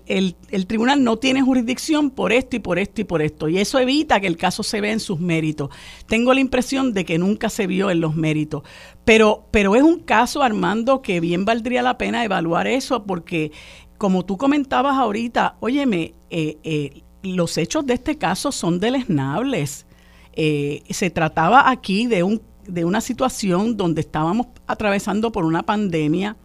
el, 0.07 0.67
tribunal 0.67 1.03
no 1.03 1.17
tiene 1.17 1.41
jurisdicción 1.41 2.09
por 2.09 2.31
esto 2.31 2.55
y 2.55 2.59
por 2.59 2.79
esto 2.79 3.01
y 3.01 3.03
por 3.03 3.21
esto. 3.21 3.47
Y 3.47 3.59
eso 3.59 3.79
evita 3.79 4.19
que 4.19 4.27
el 4.27 4.37
caso 4.37 4.63
se 4.63 4.81
vea 4.81 4.91
en 4.91 4.99
sus 4.99 5.19
méritos. 5.19 5.69
Tengo 6.07 6.33
la 6.33 6.39
impresión 6.39 6.93
de 6.93 7.05
que 7.05 7.17
nunca 7.17 7.49
se 7.49 7.67
vio 7.67 7.91
en 7.91 8.01
los 8.01 8.15
méritos. 8.15 8.63
Pero, 9.05 9.45
pero 9.51 9.75
es 9.75 9.83
un 9.83 9.99
caso, 9.99 10.41
Armando, 10.41 11.01
que 11.01 11.19
bien 11.19 11.45
valdría 11.45 11.81
la 11.81 11.97
pena 11.97 12.23
evaluar 12.23 12.67
eso 12.67 13.03
porque 13.03 13.51
como 13.99 14.25
tú 14.25 14.37
comentabas 14.37 14.97
ahorita, 14.97 15.57
óyeme, 15.59 16.15
eh, 16.29 16.57
eh, 16.63 17.03
los 17.21 17.57
hechos 17.57 17.85
de 17.85 17.95
este 17.95 18.17
caso 18.17 18.51
son 18.51 18.79
deleznables. 18.79 19.85
Eh, 20.33 20.83
se 20.89 21.09
trataba 21.09 21.69
aquí 21.69 22.07
de, 22.07 22.23
un, 22.23 22.41
de 22.65 22.85
una 22.85 23.01
situación 23.01 23.75
donde 23.75 24.01
estábamos 24.01 24.47
atravesando 24.67 25.31
por 25.31 25.43
una 25.43 25.63
pandemia, 25.63 26.37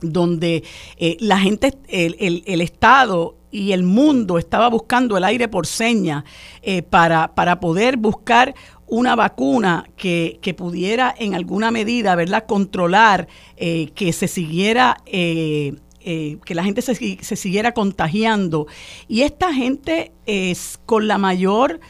donde 0.00 0.62
la 1.20 1.38
gente, 1.38 1.74
el, 1.88 2.44
el, 2.46 2.60
Estado 2.60 3.36
y 3.50 3.72
el 3.72 3.82
mundo 3.82 4.38
estaba 4.38 4.68
buscando 4.68 5.16
el 5.16 5.24
aire 5.24 5.48
por 5.48 5.66
seña 5.66 6.24
para, 6.90 7.34
para 7.34 7.60
poder 7.60 7.96
buscar 7.96 8.54
una 8.86 9.16
vacuna 9.16 9.88
que, 9.96 10.38
que, 10.40 10.54
pudiera 10.54 11.14
en 11.18 11.34
alguna 11.34 11.70
medida, 11.70 12.14
¿verdad?, 12.14 12.44
controlar 12.46 13.28
que 13.56 14.12
se 14.12 14.28
siguiera 14.28 14.98
eh, 16.10 16.38
que 16.46 16.54
la 16.54 16.64
gente 16.64 16.80
se, 16.80 16.94
se, 16.94 17.36
siguiera 17.36 17.72
contagiando. 17.72 18.66
Y 19.08 19.22
esta 19.22 19.52
gente 19.52 20.12
es 20.24 20.80
con 20.86 21.06
la 21.06 21.18
mayor 21.18 21.80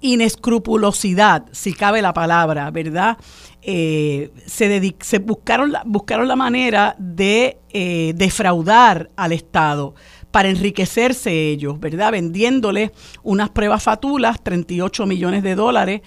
inescrupulosidad, 0.00 1.44
si 1.52 1.74
cabe 1.74 2.02
la 2.02 2.12
palabra, 2.12 2.68
¿verdad? 2.72 3.16
Eh, 3.66 4.30
se, 4.46 5.18
buscaron, 5.20 5.72
la, 5.72 5.82
buscaron 5.86 6.28
la 6.28 6.36
manera 6.36 6.94
de 6.98 7.58
eh, 7.70 8.12
defraudar 8.14 9.10
al 9.16 9.32
Estado 9.32 9.94
para 10.30 10.48
enriquecerse 10.48 11.32
ellos, 11.32 11.80
¿verdad? 11.80 12.12
Vendiéndoles 12.12 12.90
unas 13.22 13.50
pruebas 13.50 13.82
fatulas, 13.82 14.42
38 14.42 15.06
millones 15.06 15.42
de 15.42 15.54
dólares. 15.54 16.02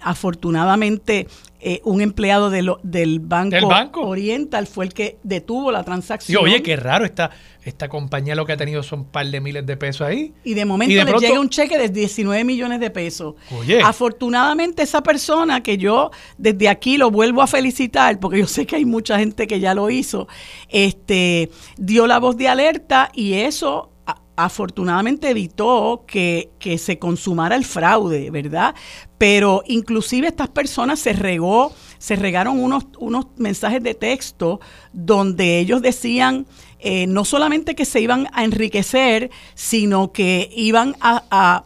afortunadamente 0.00 1.26
eh, 1.68 1.80
un 1.82 2.00
empleado 2.00 2.48
del, 2.48 3.18
banco 3.18 4.02
Oriental 4.02 4.68
fue 4.68 4.84
el 4.84 4.94
que 4.94 5.18
detuvo 5.24 5.72
la 5.72 5.82
transacción. 5.82 6.40
Y 6.40 6.44
oye, 6.44 6.62
qué 6.62 6.76
raro, 6.76 7.04
esta, 7.04 7.32
esta 7.64 7.88
compañía 7.88 8.36
lo 8.36 8.46
que 8.46 8.52
ha 8.52 8.56
tenido 8.56 8.84
son 8.84 9.00
un 9.00 9.06
par 9.06 9.26
de 9.26 9.40
miles 9.40 9.66
de 9.66 9.76
pesos 9.76 10.06
ahí. 10.06 10.32
Y 10.44 10.54
de 10.54 10.64
momento 10.64 10.94
le 10.94 11.18
llega 11.18 11.40
un 11.40 11.48
cheque 11.48 11.76
de 11.76 11.88
19 11.88 12.44
millones 12.44 12.78
de 12.78 12.88
pesos. 12.90 13.34
Oye. 13.50 13.80
Afortunadamente 13.82 14.84
esa 14.84 15.02
persona 15.02 15.60
que 15.64 15.76
yo 15.76 16.12
desde 16.38 16.68
aquí 16.68 16.98
lo 16.98 17.10
vuelvo 17.10 17.42
a 17.42 17.48
felicitar, 17.48 18.20
porque 18.20 18.38
yo 18.38 18.46
sé 18.46 18.64
que 18.64 18.76
hay 18.76 18.84
mucha 18.84 19.18
gente 19.18 19.48
que 19.48 19.58
ya 19.58 19.74
lo 19.74 19.90
hizo, 19.90 20.28
este, 20.68 21.50
dio 21.78 22.06
la 22.06 22.20
voz 22.20 22.36
de 22.36 22.46
alerta 22.46 23.10
y 23.12 23.32
eso 23.32 23.90
afortunadamente 24.36 25.30
evitó 25.30 26.04
que, 26.06 26.50
que, 26.58 26.78
se 26.78 26.98
consumara 26.98 27.56
el 27.56 27.64
fraude, 27.64 28.30
¿verdad? 28.30 28.74
Pero 29.18 29.62
inclusive 29.66 30.28
estas 30.28 30.48
personas 30.48 30.98
se 30.98 31.14
regó, 31.14 31.72
se 31.98 32.16
regaron 32.16 32.62
unos, 32.62 32.86
unos 32.98 33.26
mensajes 33.36 33.82
de 33.82 33.94
texto 33.94 34.60
donde 34.92 35.58
ellos 35.58 35.80
decían 35.80 36.46
eh, 36.78 37.06
no 37.06 37.24
solamente 37.24 37.74
que 37.74 37.86
se 37.86 38.00
iban 38.00 38.28
a 38.32 38.44
enriquecer, 38.44 39.30
sino 39.54 40.12
que 40.12 40.50
iban 40.54 40.94
a, 41.00 41.64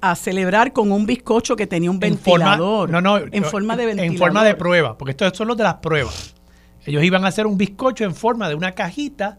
a 0.00 0.16
celebrar 0.16 0.72
con 0.72 0.92
un 0.92 1.06
bizcocho 1.06 1.56
que 1.56 1.66
tenía 1.66 1.90
un 1.90 1.98
ventilador. 1.98 2.90
no, 2.90 3.00
no, 3.00 3.18
en 3.18 3.44
forma 3.44 3.76
de 3.76 3.86
ventilador. 3.86 4.12
En 4.12 4.18
forma 4.18 4.44
de 4.44 4.54
prueba, 4.54 4.98
porque 4.98 5.12
estos 5.12 5.36
son 5.36 5.48
los 5.48 5.56
de 5.56 5.64
las 5.64 5.76
pruebas. 5.76 6.34
Ellos 6.84 7.02
iban 7.02 7.24
a 7.24 7.28
hacer 7.28 7.46
un 7.46 7.56
bizcocho 7.56 8.04
en 8.04 8.14
forma 8.14 8.48
de 8.48 8.54
una 8.54 8.72
cajita 8.72 9.38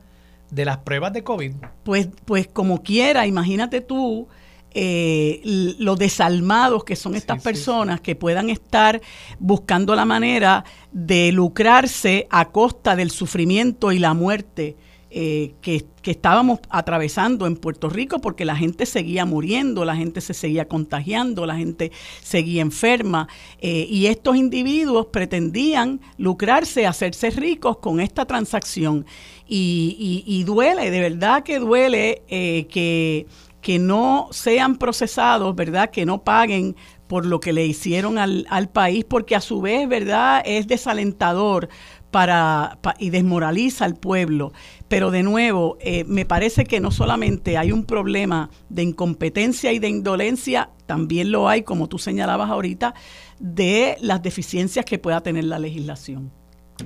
de 0.52 0.66
las 0.66 0.78
pruebas 0.80 1.14
de 1.14 1.24
COVID. 1.24 1.54
Pues, 1.84 2.10
pues 2.26 2.48
como 2.48 2.84
quiera, 2.84 3.26
imagínate 3.26 3.82
tú 3.82 4.28
eh, 4.74 5.42
los 5.80 5.98
desalmados 5.98 6.84
que 6.84 6.96
son 6.96 7.16
estas 7.16 7.42
personas 7.42 8.00
que 8.00 8.16
puedan 8.16 8.50
estar 8.50 9.02
buscando 9.40 9.96
la 9.96 10.06
manera 10.06 10.64
de 10.92 11.32
lucrarse 11.32 12.28
a 12.30 12.52
costa 12.52 12.96
del 12.96 13.12
sufrimiento 13.12 13.92
y 13.92 14.00
la 14.00 14.14
muerte 14.14 14.78
eh, 15.13 15.54
que, 15.62 15.86
estábamos 16.04 16.60
atravesando 16.69 17.45
en 17.45 17.56
Puerto 17.56 17.89
Rico 17.89 18.19
porque 18.19 18.45
la 18.45 18.56
gente 18.56 18.86
seguía 18.86 19.26
muriendo, 19.26 19.86
la 19.86 19.95
gente 19.95 20.21
se 20.21 20.34
seguía 20.34 20.67
contagiando, 20.67 21.45
la 21.45 21.58
gente 21.58 21.91
seguía 22.21 22.62
enferma 22.62 23.28
eh, 23.60 23.86
y 23.89 24.08
estos 24.08 24.36
individuos 24.36 25.08
pretendían 25.08 26.02
lucrarse, 26.17 26.88
hacerse 26.88 27.30
ricos 27.30 27.78
con 27.78 28.00
esta 28.00 28.26
transacción 28.26 29.06
y, 29.47 30.43
duele, 30.45 30.89
de 30.89 31.02
verdad 31.02 31.43
que 31.43 31.60
duele 31.60 32.24
que 32.30 33.28
que 33.62 33.80
no 33.80 34.28
sean 34.32 34.78
procesados, 34.78 35.56
¿verdad? 35.56 35.91
Que 35.91 36.06
no 36.06 36.24
paguen 36.24 36.76
por 37.08 37.26
lo 37.26 37.39
que 37.39 37.54
le 37.54 37.65
hicieron 37.65 38.17
al, 38.17 38.47
al 38.50 38.69
país, 38.69 39.06
porque 39.06 39.36
a 39.36 39.41
su 39.41 39.62
vez, 39.62 39.88
¿verdad?, 39.88 40.41
es 40.45 40.67
desalentador 40.67 41.69
para, 42.12 42.78
y 43.00 43.10
desmoraliza 43.10 43.86
al 43.86 43.95
pueblo. 43.95 44.52
Pero 44.88 45.10
de 45.10 45.24
nuevo, 45.24 45.78
eh, 45.80 46.04
me 46.06 46.26
parece 46.26 46.65
que 46.65 46.80
no 46.80 46.91
solamente 46.91 47.58
hay 47.58 47.71
un 47.71 47.86
problema 47.86 48.50
de 48.69 48.84
incompetencia 48.84 49.71
y 49.71 49.80
de 49.80 49.89
indolencia, 49.89 50.69
también 50.86 51.32
lo 51.32 51.47
hay, 51.47 51.63
como 51.63 51.88
tú 51.88 51.97
señalabas 51.97 52.50
ahorita, 52.50 52.93
de 53.39 53.97
las 54.02 54.21
deficiencias 54.21 54.86
que 54.86 55.00
pueda 55.00 55.21
tener 55.21 55.45
la 55.45 55.58
legislación. 55.58 56.32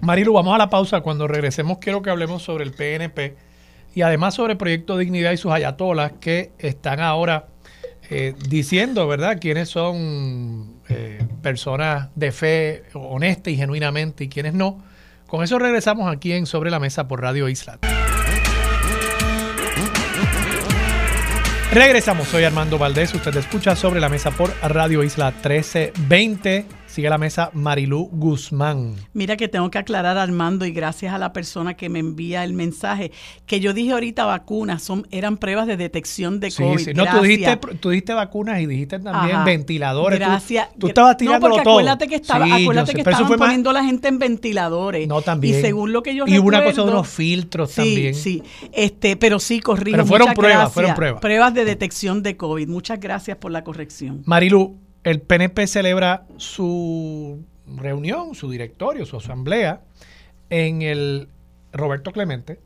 Marilu, 0.01 0.33
vamos 0.33 0.53
a 0.53 0.57
la 0.57 0.69
pausa. 0.69 1.01
Cuando 1.01 1.27
regresemos 1.27 1.79
quiero 1.79 2.01
que 2.01 2.09
hablemos 2.09 2.43
sobre 2.43 2.63
el 2.63 2.71
PNP 2.71 3.35
y 3.95 4.01
además 4.01 4.35
sobre 4.35 4.53
el 4.53 4.57
Proyecto 4.57 4.97
Dignidad 4.97 5.31
y 5.31 5.37
sus 5.37 5.51
ayatolas 5.51 6.13
que 6.19 6.51
están 6.59 6.99
ahora 6.99 7.47
eh, 8.09 8.35
diciendo, 8.49 9.07
¿verdad?, 9.07 9.39
quiénes 9.39 9.69
son 9.69 10.81
eh, 10.89 11.25
personas 11.41 12.09
de 12.15 12.31
fe 12.31 12.83
honesta 12.93 13.49
y 13.49 13.55
genuinamente 13.55 14.25
y 14.25 14.29
quiénes 14.29 14.53
no. 14.53 14.83
Con 15.27 15.43
eso 15.43 15.57
regresamos 15.59 16.11
aquí 16.11 16.33
en 16.33 16.45
Sobre 16.45 16.69
la 16.69 16.79
Mesa 16.79 17.07
por 17.07 17.21
Radio 17.21 17.49
Isla. 17.49 17.79
Regresamos, 21.73 22.27
soy 22.29 22.45
Armando 22.45 22.77
Valdés, 22.77 23.13
usted 23.13 23.35
escucha 23.35 23.75
Sobre 23.75 23.99
la 23.99 24.07
Mesa 24.07 24.31
por 24.31 24.53
Radio 24.61 25.03
Isla 25.03 25.31
1320. 25.31 26.65
Sigue 26.95 27.09
la 27.09 27.17
mesa 27.17 27.49
Marilú 27.51 28.07
Guzmán. 28.09 28.95
Mira 29.11 29.35
que 29.35 29.49
tengo 29.49 29.69
que 29.69 29.77
aclarar, 29.77 30.17
Armando, 30.17 30.65
y 30.65 30.71
gracias 30.71 31.13
a 31.13 31.17
la 31.17 31.33
persona 31.33 31.73
que 31.73 31.89
me 31.89 31.99
envía 31.99 32.45
el 32.45 32.53
mensaje, 32.53 33.11
que 33.45 33.59
yo 33.59 33.73
dije 33.73 33.91
ahorita 33.91 34.23
vacunas, 34.23 34.81
son, 34.81 35.05
eran 35.11 35.35
pruebas 35.35 35.67
de 35.67 35.75
detección 35.75 36.39
de 36.39 36.53
COVID. 36.53 36.79
Sí, 36.79 36.93
No, 36.93 37.05
tú 37.05 37.21
dijiste, 37.21 37.57
tú 37.81 37.89
dijiste, 37.89 38.13
vacunas 38.13 38.61
y 38.61 38.65
dijiste 38.65 38.99
también 38.99 39.43
ventiladores. 39.43 40.19
Gracias. 40.19 40.69
Tú, 40.79 40.87
estabas 40.87 41.17
tirando 41.17 41.49
no, 41.49 41.55
porque 41.55 41.69
acuérdate 41.69 42.07
que, 42.07 42.15
estaba, 42.15 42.45
acuérdate 42.45 42.93
que 42.93 43.01
estaban 43.01 43.37
poniendo 43.37 43.73
la 43.73 43.83
gente 43.83 44.07
en 44.07 44.17
ventiladores. 44.17 45.05
No, 45.05 45.21
también. 45.21 45.59
Y 45.59 45.61
según 45.61 45.91
lo 45.91 46.01
que 46.01 46.15
yo 46.15 46.23
Y 46.25 46.39
hubo 46.39 46.47
una 46.47 46.63
cosa 46.63 46.85
de 46.85 46.91
unos 46.91 47.09
filtros 47.09 47.71
sí, 47.71 47.75
también. 47.75 48.15
Sí, 48.15 48.41
este, 48.71 49.17
pero 49.17 49.39
sí, 49.39 49.59
corrijo. 49.59 49.97
Pero 49.97 50.05
fueron 50.05 50.33
pruebas, 50.33 50.71
fueron 50.71 50.95
pruebas. 50.95 51.19
Pruebas 51.19 51.53
de 51.53 51.65
detección 51.65 52.23
de 52.23 52.37
COVID. 52.37 52.69
Muchas 52.69 53.01
gracias 53.01 53.35
por 53.35 53.51
la 53.51 53.65
corrección. 53.65 54.21
Marilu, 54.23 54.77
el 55.05 55.21
PNP 55.21 55.67
celebra 55.67 56.25
su 56.37 57.45
reunión, 57.77 58.33
su 58.33 58.49
directorio, 58.49 59.05
su 59.05 59.17
asamblea 59.17 59.81
en 60.49 60.81
el 60.81 61.29
Roberto 61.71 62.11
Clemente, 62.11 62.59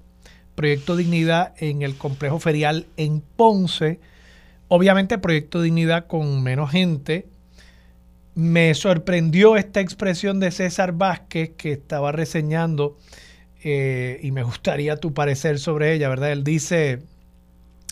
Proyecto 0.55 0.95
Dignidad 0.95 1.53
en 1.57 1.81
el 1.81 1.97
complejo 1.97 2.39
ferial 2.39 2.85
en 2.95 3.19
Ponce. 3.21 3.99
Obviamente 4.69 5.17
Proyecto 5.17 5.61
Dignidad 5.61 6.07
con 6.07 6.41
menos 6.41 6.71
gente. 6.71 7.27
Me 8.35 8.73
sorprendió 8.73 9.57
esta 9.57 9.81
expresión 9.81 10.39
de 10.39 10.51
César 10.51 10.93
Vázquez 10.93 11.51
que 11.57 11.73
estaba 11.73 12.13
reseñando 12.13 12.97
eh, 13.65 14.17
y 14.23 14.31
me 14.31 14.43
gustaría 14.43 14.95
tu 14.95 15.13
parecer 15.13 15.59
sobre 15.59 15.93
ella, 15.93 16.07
¿verdad? 16.07 16.31
Él 16.31 16.45
dice 16.45 17.01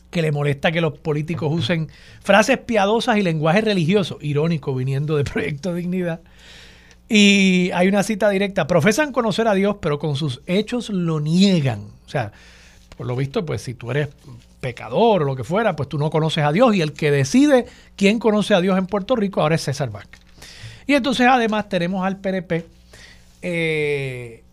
que 0.09 0.21
le 0.21 0.31
molesta 0.31 0.71
que 0.71 0.81
los 0.81 0.97
políticos 0.99 1.49
usen 1.51 1.89
frases 2.21 2.57
piadosas 2.59 3.17
y 3.17 3.21
lenguaje 3.21 3.61
religioso, 3.61 4.17
irónico 4.21 4.73
viniendo 4.73 5.17
de 5.17 5.23
Proyecto 5.23 5.73
Dignidad, 5.73 6.21
y 7.09 7.71
hay 7.73 7.87
una 7.87 8.03
cita 8.03 8.29
directa. 8.29 8.67
Profesan 8.67 9.11
conocer 9.11 9.47
a 9.47 9.53
Dios, 9.53 9.77
pero 9.81 9.97
con 9.99 10.15
sus 10.15 10.41
hechos 10.45 10.89
lo 10.89 11.19
niegan. 11.19 11.79
O 12.05 12.09
sea, 12.09 12.31
por 12.97 13.07
lo 13.07 13.15
visto, 13.15 13.45
pues 13.45 13.61
si 13.61 13.73
tú 13.73 13.91
eres 13.91 14.09
pecador 14.59 15.21
o 15.21 15.25
lo 15.25 15.35
que 15.35 15.43
fuera, 15.43 15.75
pues 15.75 15.87
tú 15.87 15.97
no 15.97 16.09
conoces 16.09 16.43
a 16.43 16.51
Dios. 16.51 16.75
Y 16.75 16.81
el 16.81 16.93
que 16.93 17.11
decide 17.11 17.65
quién 17.95 18.19
conoce 18.19 18.53
a 18.53 18.61
Dios 18.61 18.77
en 18.77 18.87
Puerto 18.87 19.15
Rico 19.15 19.41
ahora 19.41 19.55
es 19.55 19.61
César 19.61 19.89
Vázquez. 19.89 20.19
Y 20.85 20.95
entonces 20.95 21.27
además 21.27 21.69
tenemos 21.69 22.05
al 22.05 22.17
PNP, 22.17 22.65
eh, 23.41 24.43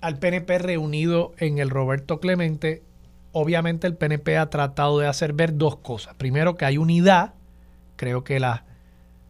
al 0.00 0.18
PNP 0.18 0.58
reunido 0.58 1.32
en 1.38 1.58
el 1.58 1.70
Roberto 1.70 2.20
Clemente. 2.20 2.82
Obviamente 3.38 3.86
el 3.86 3.94
PNP 3.94 4.38
ha 4.38 4.48
tratado 4.48 4.98
de 4.98 5.06
hacer 5.06 5.34
ver 5.34 5.58
dos 5.58 5.76
cosas. 5.76 6.14
Primero, 6.14 6.56
que 6.56 6.64
hay 6.64 6.78
unidad. 6.78 7.34
Creo 7.96 8.24
que 8.24 8.40
la 8.40 8.64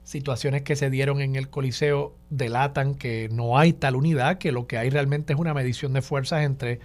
situaciones 0.05 0.62
que 0.62 0.77
se 0.77 0.90
dieron 0.90 1.21
en 1.21 1.35
el 1.35 1.51
Coliseo 1.51 2.14
delatan 2.31 2.95
que 2.95 3.29
no 3.33 3.59
hay 3.59 3.73
tal 3.73 3.97
unidad, 3.97 4.38
que 4.38 4.53
lo 4.53 4.69
que 4.69 4.79
hay 4.79 4.90
realmente 4.90 5.33
es 5.33 5.40
una 5.40 5.55
medición 5.55 5.92
de 5.92 6.03
fuerzas 6.03 6.45
entre 6.45 6.79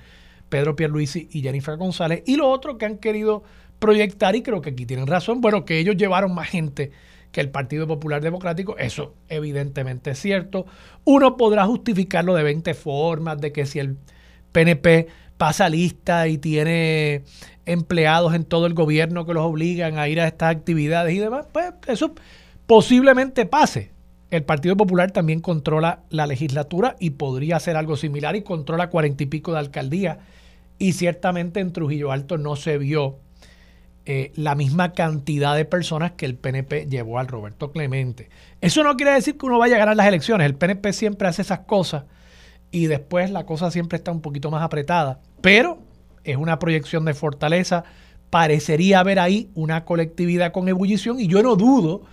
Pedro 0.50 0.76
Pierluisi 0.76 1.30
y 1.32 1.44
Jennifer 1.44 1.78
González. 1.78 2.24
Y 2.26 2.38
lo 2.38 2.50
otro 2.50 2.80
que 2.80 2.88
han 2.88 2.98
querido 2.98 3.44
proyectar, 3.78 4.36
y 4.36 4.42
creo 4.42 4.64
que 4.64 4.72
aquí 4.72 4.88
tienen 4.88 5.06
razón, 5.06 5.42
bueno, 5.42 5.64
que 5.64 5.78
ellos 5.78 5.98
llevaron 5.98 6.34
más 6.34 6.50
gente 6.50 6.90
que 7.32 7.40
el 7.42 7.52
Partido 7.52 7.86
Popular 7.86 8.24
Democrático, 8.24 8.80
eso 8.80 9.14
evidentemente 9.30 10.10
es 10.10 10.20
cierto. 10.20 10.66
Uno 11.06 11.38
podrá 11.38 11.68
justificarlo 11.68 12.34
de 12.34 12.42
20 12.42 12.74
formas, 12.74 13.40
de 13.40 13.52
que 13.52 13.68
si 13.68 13.78
el 13.78 13.98
PNP 14.54 15.08
pasa 15.42 15.70
lista 15.70 16.28
y 16.28 16.38
tiene 16.38 17.24
empleados 17.66 18.36
en 18.36 18.46
todo 18.46 18.68
el 18.68 18.76
gobierno 18.76 19.26
que 19.26 19.34
los 19.34 19.44
obligan 19.44 19.98
a 19.98 20.08
ir 20.08 20.22
a 20.22 20.28
estas 20.28 20.56
actividades 20.56 21.16
y 21.16 21.18
demás, 21.18 21.48
pues 21.52 21.74
eso 21.88 22.14
posiblemente 22.68 23.48
pase. 23.48 23.90
El 24.30 24.44
Partido 24.44 24.78
Popular 24.78 25.10
también 25.10 25.40
controla 25.40 26.04
la 26.12 26.28
legislatura 26.28 26.96
y 27.00 27.10
podría 27.10 27.56
hacer 27.56 27.76
algo 27.76 27.98
similar 27.98 28.36
y 28.36 28.44
controla 28.44 28.92
cuarenta 28.92 29.24
y 29.24 29.26
pico 29.26 29.52
de 29.54 29.58
alcaldía. 29.58 30.20
Y 30.78 30.94
ciertamente 30.94 31.60
en 31.60 31.74
Trujillo 31.74 32.12
Alto 32.12 32.38
no 32.38 32.56
se 32.56 32.78
vio 32.78 33.18
eh, 34.06 34.32
la 34.36 34.54
misma 34.54 34.94
cantidad 34.94 35.56
de 35.56 35.66
personas 35.66 36.12
que 36.12 36.28
el 36.28 36.36
PNP 36.36 36.86
llevó 36.86 37.18
al 37.18 37.28
Roberto 37.28 37.72
Clemente. 37.72 38.30
Eso 38.62 38.84
no 38.84 38.96
quiere 38.96 39.14
decir 39.14 39.40
que 39.40 39.48
uno 39.48 39.58
vaya 39.58 39.78
a 39.78 39.80
ganar 39.80 39.96
las 39.96 40.06
elecciones. 40.06 40.46
El 40.46 40.54
PNP 40.54 40.94
siempre 40.94 41.28
hace 41.28 41.42
esas 41.42 41.62
cosas 41.62 42.04
y 42.72 42.88
después 42.88 43.30
la 43.32 43.46
cosa 43.46 43.70
siempre 43.70 43.98
está 43.98 44.12
un 44.12 44.22
poquito 44.22 44.50
más 44.50 44.64
apretada. 44.64 45.20
Pero 45.42 45.80
es 46.24 46.38
una 46.38 46.60
proyección 46.60 47.06
de 47.06 47.14
fortaleza. 47.14 47.84
Parecería 48.30 49.00
haber 49.00 49.20
ahí 49.20 49.50
una 49.56 49.86
colectividad 49.86 50.52
con 50.52 50.68
ebullición 50.70 51.20
y 51.20 51.28
yo 51.28 51.44
no 51.44 51.56
dudo 51.56 52.04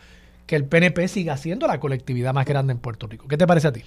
que 0.47 0.57
el 0.57 0.65
PNP 0.65 1.07
siga 1.09 1.37
siendo 1.37 1.67
la 1.67 1.79
colectividad 1.79 2.33
más 2.33 2.47
grande 2.47 2.73
en 2.73 2.79
Puerto 2.79 3.07
Rico. 3.07 3.29
¿Qué 3.29 3.37
te 3.37 3.47
parece 3.47 3.69
a 3.69 3.73
ti? 3.73 3.83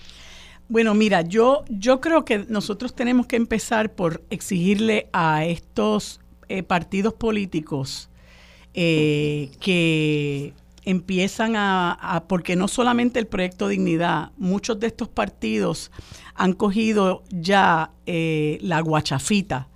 Bueno, 0.70 0.94
mira, 0.94 1.22
yo, 1.22 1.66
yo 1.70 2.00
creo 2.00 2.24
que 2.24 2.46
nosotros 2.48 2.96
tenemos 2.96 3.26
que 3.26 3.36
empezar 3.36 3.92
por 3.92 4.24
exigirle 4.30 5.10
a 5.12 5.44
estos 5.44 6.22
eh, 6.48 6.64
partidos 6.64 7.14
políticos 7.14 8.10
eh, 8.74 9.52
que 9.60 10.54
empiezan 10.92 11.56
a, 11.56 12.26
porque 12.28 12.56
no 12.56 12.68
solamente 12.68 13.20
el 13.20 13.28
proyecto 13.28 13.68
Dignidad, 13.68 14.32
muchos 14.38 14.80
de 14.80 14.88
estos 14.88 15.08
partidos 15.08 15.92
han 16.36 16.54
cogido 16.54 17.24
ya 17.30 17.92
eh, 18.06 18.58
la 18.62 18.80
guachafita 18.82 19.70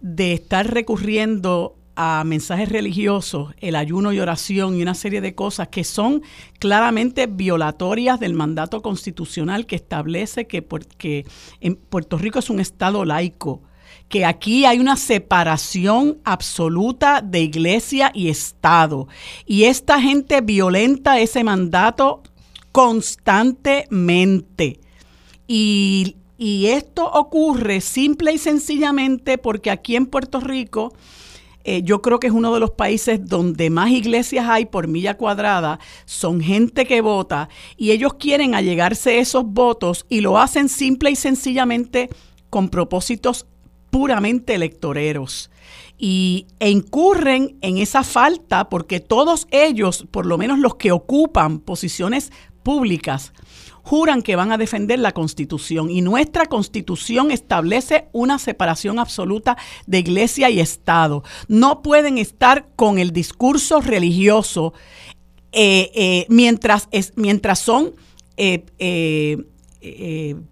de 0.00 0.32
estar 0.32 0.72
recurriendo 0.72 1.76
a 1.96 2.24
mensajes 2.24 2.68
religiosos, 2.70 3.52
el 3.58 3.76
ayuno 3.76 4.12
y 4.12 4.20
oración 4.20 4.74
y 4.76 4.82
una 4.82 4.94
serie 4.94 5.20
de 5.20 5.34
cosas 5.34 5.68
que 5.68 5.84
son 5.84 6.22
claramente 6.58 7.26
violatorias 7.26 8.18
del 8.18 8.32
mandato 8.32 8.80
constitucional 8.80 9.66
que 9.66 9.76
establece 9.76 10.46
que, 10.46 10.62
porque 10.62 11.26
en 11.60 11.76
Puerto 11.76 12.16
Rico 12.16 12.38
es 12.38 12.48
un 12.48 12.60
Estado 12.60 13.04
laico, 13.04 13.62
que 14.10 14.26
aquí 14.26 14.66
hay 14.66 14.78
una 14.80 14.96
separación 14.96 16.18
absoluta 16.24 17.22
de 17.22 17.40
iglesia 17.40 18.10
y 18.12 18.28
Estado. 18.28 19.08
Y 19.46 19.64
esta 19.64 19.98
gente 20.00 20.42
violenta 20.42 21.20
ese 21.20 21.44
mandato 21.44 22.24
constantemente. 22.72 24.80
Y, 25.46 26.16
y 26.36 26.66
esto 26.66 27.08
ocurre 27.08 27.80
simple 27.80 28.32
y 28.32 28.38
sencillamente 28.38 29.38
porque 29.38 29.70
aquí 29.70 29.94
en 29.94 30.06
Puerto 30.06 30.40
Rico 30.40 30.92
eh, 31.62 31.82
yo 31.82 32.02
creo 32.02 32.18
que 32.18 32.26
es 32.26 32.32
uno 32.32 32.52
de 32.52 32.58
los 32.58 32.72
países 32.72 33.24
donde 33.24 33.70
más 33.70 33.90
iglesias 33.90 34.48
hay 34.48 34.66
por 34.66 34.88
milla 34.88 35.16
cuadrada, 35.16 35.78
son 36.04 36.40
gente 36.40 36.84
que 36.84 37.00
vota 37.00 37.48
y 37.76 37.92
ellos 37.92 38.14
quieren 38.14 38.56
allegarse 38.56 39.20
esos 39.20 39.44
votos 39.44 40.04
y 40.08 40.20
lo 40.20 40.38
hacen 40.38 40.68
simple 40.68 41.12
y 41.12 41.16
sencillamente 41.16 42.10
con 42.48 42.70
propósitos 42.70 43.46
puramente 43.90 44.54
electoreros. 44.54 45.50
Y, 45.98 46.46
e 46.58 46.70
incurren 46.70 47.58
en 47.60 47.76
esa 47.76 48.02
falta 48.04 48.70
porque 48.70 49.00
todos 49.00 49.46
ellos, 49.50 50.06
por 50.10 50.24
lo 50.24 50.38
menos 50.38 50.58
los 50.58 50.76
que 50.76 50.92
ocupan 50.92 51.58
posiciones 51.58 52.32
públicas, 52.62 53.32
juran 53.82 54.22
que 54.22 54.36
van 54.36 54.52
a 54.52 54.58
defender 54.58 54.98
la 54.98 55.12
Constitución 55.12 55.90
y 55.90 56.00
nuestra 56.00 56.46
Constitución 56.46 57.30
establece 57.30 58.08
una 58.12 58.38
separación 58.38 58.98
absoluta 58.98 59.56
de 59.86 59.98
iglesia 59.98 60.50
y 60.50 60.60
Estado. 60.60 61.22
No 61.48 61.82
pueden 61.82 62.18
estar 62.18 62.68
con 62.76 62.98
el 62.98 63.10
discurso 63.12 63.80
religioso 63.80 64.74
eh, 65.52 65.90
eh, 65.94 66.26
mientras, 66.28 66.88
mientras 67.16 67.58
son 67.58 67.94
eh, 68.36 68.64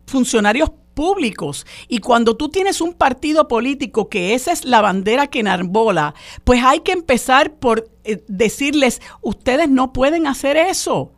funcionarios 0.07 0.71
públicos. 0.99 1.65
Y 1.87 2.01
cuando 2.01 2.37
tú 2.37 2.49
tienes 2.49 2.81
un 2.81 2.93
partido 2.93 3.47
político 3.47 4.09
que 4.09 4.35
esa 4.35 4.51
es 4.51 4.65
la 4.65 4.81
bandera 4.81 5.29
que 5.29 5.39
enarbola, 5.39 6.13
pues 6.43 6.61
hay 6.65 6.81
que 6.81 6.91
empezar 6.91 7.55
por 7.55 7.89
decirles, 8.27 9.01
ustedes 9.23 9.69
no 9.69 9.93
pueden 9.93 10.27
hacer 10.27 10.57
eso. 10.57 11.13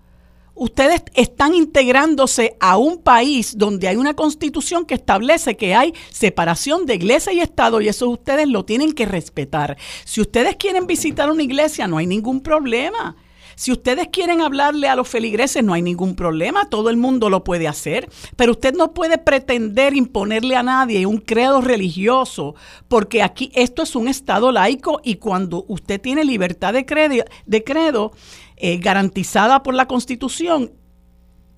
ustedes 0.54 1.02
están 1.14 1.54
integrándose 1.54 2.58
a 2.60 2.76
un 2.76 2.98
país 2.98 3.56
donde 3.56 3.88
hay 3.88 3.96
una 3.96 4.12
constitución 4.12 4.84
que 4.84 4.96
establece 4.96 5.56
que 5.56 5.74
hay 5.74 5.94
separación 6.10 6.84
de 6.84 6.96
iglesia 6.96 7.32
y 7.32 7.40
Estado 7.40 7.80
y 7.80 7.88
eso 7.88 8.10
ustedes 8.10 8.46
lo 8.48 8.66
tienen 8.66 8.92
que 8.92 9.06
respetar. 9.06 9.78
Si 10.04 10.20
ustedes 10.20 10.56
quieren 10.56 10.86
visitar 10.86 11.30
una 11.30 11.42
iglesia, 11.42 11.88
no 11.88 11.96
hay 11.96 12.06
ningún 12.06 12.42
problema. 12.42 13.16
Si 13.60 13.70
ustedes 13.72 14.08
quieren 14.08 14.40
hablarle 14.40 14.88
a 14.88 14.96
los 14.96 15.06
feligreses, 15.06 15.62
no 15.62 15.74
hay 15.74 15.82
ningún 15.82 16.16
problema, 16.16 16.70
todo 16.70 16.88
el 16.88 16.96
mundo 16.96 17.28
lo 17.28 17.44
puede 17.44 17.68
hacer, 17.68 18.08
pero 18.34 18.52
usted 18.52 18.72
no 18.72 18.94
puede 18.94 19.18
pretender 19.18 19.94
imponerle 19.94 20.56
a 20.56 20.62
nadie 20.62 21.04
un 21.04 21.18
credo 21.18 21.60
religioso, 21.60 22.54
porque 22.88 23.22
aquí 23.22 23.52
esto 23.54 23.82
es 23.82 23.94
un 23.94 24.08
Estado 24.08 24.50
laico 24.50 25.02
y 25.04 25.16
cuando 25.16 25.66
usted 25.68 26.00
tiene 26.00 26.24
libertad 26.24 26.72
de 26.72 26.86
credo, 26.86 28.12
eh, 28.56 28.78
garantizada 28.78 29.62
por 29.62 29.74
la 29.74 29.86
Constitución, 29.86 30.72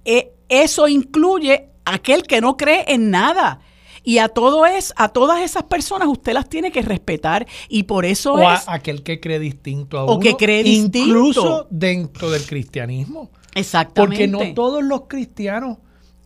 eh, 0.05 0.33
eso 0.49 0.89
incluye 0.89 1.69
aquel 1.85 2.25
que 2.25 2.41
no 2.41 2.57
cree 2.57 2.85
en 2.89 3.13
nada. 3.13 3.61
Y 4.05 4.19
a 4.19 4.29
todo 4.29 4.67
es, 4.67 4.93
a 4.97 5.09
todas 5.11 5.43
esas 5.43 5.65
personas 5.65 6.09
usted 6.09 6.33
las 6.33 6.49
tiene 6.49 6.73
que 6.73 6.83
respetar 6.83 7.47
y 7.69 7.85
por 7.85 8.05
eso 8.05 8.35
o 8.35 8.51
es 8.51 8.67
a 8.69 8.75
aquel 8.75 9.03
que 9.03 9.21
cree 9.21 9.39
distinto 9.39 9.99
a 9.99 10.05
O 10.05 10.13
uno, 10.13 10.21
que 10.21 10.35
cree 10.37 10.63
distinto. 10.65 10.99
incluso 10.99 11.67
dentro 11.71 12.31
del 12.31 12.45
cristianismo. 12.45 13.31
exactamente 13.55 14.29
Porque 14.29 14.49
no 14.49 14.55
todos 14.55 14.83
los 14.83 15.03
cristianos 15.09 15.79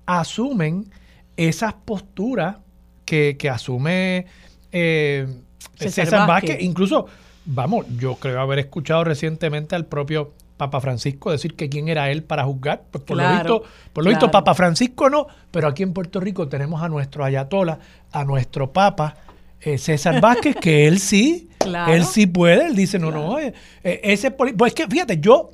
asumen 0.07 0.91
esas 1.37 1.75
posturas 1.75 2.57
que, 3.05 3.37
que 3.39 3.51
asume 3.51 4.27
eh, 4.73 5.27
César 5.75 6.07
César, 6.07 6.29
Vázquez. 6.29 6.51
Vázquez. 6.51 6.65
Incluso, 6.67 7.07
vamos, 7.45 7.87
yo 7.99 8.15
creo 8.17 8.41
haber 8.41 8.59
escuchado 8.61 9.05
recientemente 9.05 9.75
al 9.75 9.87
propio 9.87 10.33
Papa 10.57 10.81
Francisco 10.81 11.31
decir 11.31 11.55
que 11.55 11.69
quién 11.69 11.89
era 11.89 12.11
él 12.11 12.23
para 12.25 12.45
juzgar. 12.45 12.85
Pues 12.91 13.05
por 13.05 13.17
Claro, 13.17 13.49
lo 13.49 13.61
visto, 13.61 13.71
por 13.93 14.05
lo 14.05 14.11
visto. 14.11 14.31
Papa 14.31 14.55
Francisco 14.55 15.11
no, 15.11 15.27
pero 15.51 15.69
aquí 15.69 15.83
en 15.83 15.93
Puerto 15.93 16.19
Rico 16.21 16.49
tenemos 16.49 16.83
a 16.83 16.89
nuestro 16.89 17.25
ayatola, 17.25 17.79
a 18.13 18.25
nuestro 18.25 18.73
Papa. 18.73 19.17
eh, 19.61 19.79
César 19.79 20.21
Vázquez, 20.23 20.57
que 20.57 20.87
él 20.87 20.99
sí, 21.01 21.49
Claro. 21.59 21.93
él 21.93 22.05
sí 22.05 22.27
puede, 22.27 22.67
él 22.67 22.77
dice, 22.77 22.99
no, 22.99 23.11
no, 23.11 23.39
eh, 23.39 23.53
eh, 23.83 24.01
ese 24.05 24.31
pues 24.31 24.55
es 24.67 24.75
que 24.75 24.87
fíjate, 24.87 25.19
yo 25.19 25.51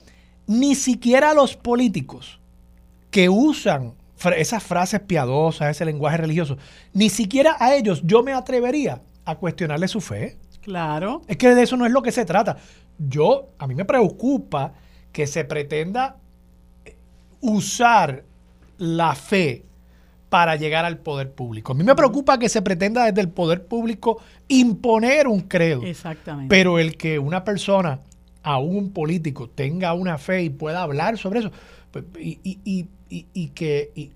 ni 0.46 0.74
siquiera 0.74 1.32
los 1.34 1.57
políticos 1.57 2.38
que 3.11 3.28
usan 3.28 3.94
esas 4.36 4.62
frases 4.62 5.00
piadosas, 5.00 5.70
ese 5.70 5.84
lenguaje 5.84 6.16
religioso, 6.18 6.57
ni 6.92 7.09
siquiera 7.11 7.57
a 7.59 7.74
ellos 7.74 8.03
yo 8.05 8.22
me 8.22 8.32
atrevería 8.32 9.00
a 9.24 9.34
cuestionarle 9.36 9.88
su 9.88 10.00
fe. 10.00 10.36
Claro. 10.61 11.22
Es 11.26 11.36
que 11.36 11.55
de 11.55 11.62
eso 11.62 11.76
no 11.76 11.86
es 11.86 11.92
lo 11.92 12.03
que 12.03 12.12
se 12.12 12.24
trata. 12.24 12.57
Yo, 12.98 13.48
a 13.59 13.66
mí 13.66 13.74
me 13.74 13.84
preocupa 13.84 14.74
que 15.13 15.27
se 15.27 15.45
pretenda 15.45 16.17
usar 17.41 18.25
la 18.79 19.15
fe 19.15 19.65
para 20.29 20.57
llegar 20.57 20.85
al 20.85 20.99
poder 20.99 21.33
público. 21.33 21.73
A 21.73 21.75
mí 21.75 21.85
me 21.85 21.95
preocupa 21.95 22.39
que 22.39 22.49
se 22.49 22.63
pretenda 22.63 23.05
desde 23.05 23.21
el 23.21 23.29
poder 23.29 23.67
público 23.67 24.19
imponer 24.49 25.29
un 25.29 25.41
credo. 25.43 25.83
Exactamente. 25.83 26.49
Pero 26.49 26.79
el 26.79 26.97
que 26.97 27.19
una 27.19 27.45
persona, 27.45 28.01
aún 28.43 28.77
un 28.77 28.93
político, 28.93 29.51
tenga 29.51 29.93
una 29.93 30.17
fe 30.17 30.43
y 30.45 30.49
pueda 30.51 30.83
hablar 30.83 31.19
sobre 31.19 31.41
eso, 31.41 31.51
pues, 31.91 32.05
y, 32.19 32.39
y- 32.43 32.59
y- 33.11 33.27
y- 33.35 33.49
que... 33.49 33.91
¿y 33.95 34.11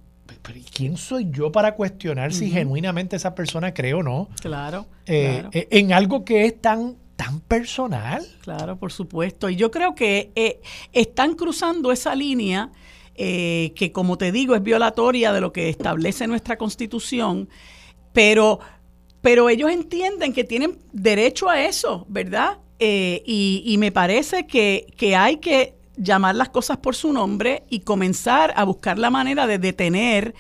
¿Quién 0.73 0.97
soy 0.97 1.29
yo 1.31 1.51
para 1.51 1.75
cuestionar 1.75 2.33
si 2.33 2.51
genuinamente 2.51 3.17
esa 3.17 3.35
persona 3.35 3.75
cree 3.75 3.95
o 3.95 4.03
no 4.03 4.29
claro, 4.41 4.87
eh, 5.05 5.39
claro. 5.41 5.49
eh, 5.53 5.69
en 5.73 5.93
algo 5.93 6.25
que 6.25 6.45
es 6.47 6.61
tan, 6.61 6.95
tan 7.17 7.41
personal? 7.41 8.25
Claro, 8.43 8.77
por 8.79 8.93
supuesto. 8.93 9.49
Y 9.51 9.57
yo 9.57 9.71
creo 9.71 9.95
que 9.95 10.31
eh, 10.37 10.61
están 10.93 11.35
cruzando 11.35 11.91
esa 11.91 12.15
línea 12.15 12.71
eh, 13.15 13.73
que, 13.75 13.93
como 13.93 14.19
te 14.19 14.31
digo, 14.31 14.55
es 14.55 14.63
violatoria 14.63 15.33
de 15.33 15.41
lo 15.41 15.53
que 15.53 15.69
establece 15.69 16.27
nuestra 16.27 16.59
constitución, 16.59 17.49
pero, 18.13 18.61
pero 19.23 19.49
ellos 19.49 19.71
entienden 19.71 20.33
que 20.33 20.45
tienen 20.45 20.79
derecho 20.93 21.49
a 21.49 21.63
eso, 21.63 22.05
¿verdad? 22.09 22.59
Eh, 22.79 23.23
y, 23.25 23.63
y 23.65 23.79
me 23.79 23.91
parece 23.91 24.47
que, 24.47 24.87
que 24.97 25.17
hay 25.17 25.39
que 25.39 25.75
llamar 25.97 26.35
las 26.35 26.51
cosas 26.51 26.77
por 26.77 26.95
su 26.95 27.13
nombre 27.13 27.63
y 27.71 27.81
comenzar 27.81 28.53
a 28.55 28.65
buscar 28.65 28.99
la 28.99 29.09
manera 29.09 29.47
de 29.47 29.59
detener 29.59 30.35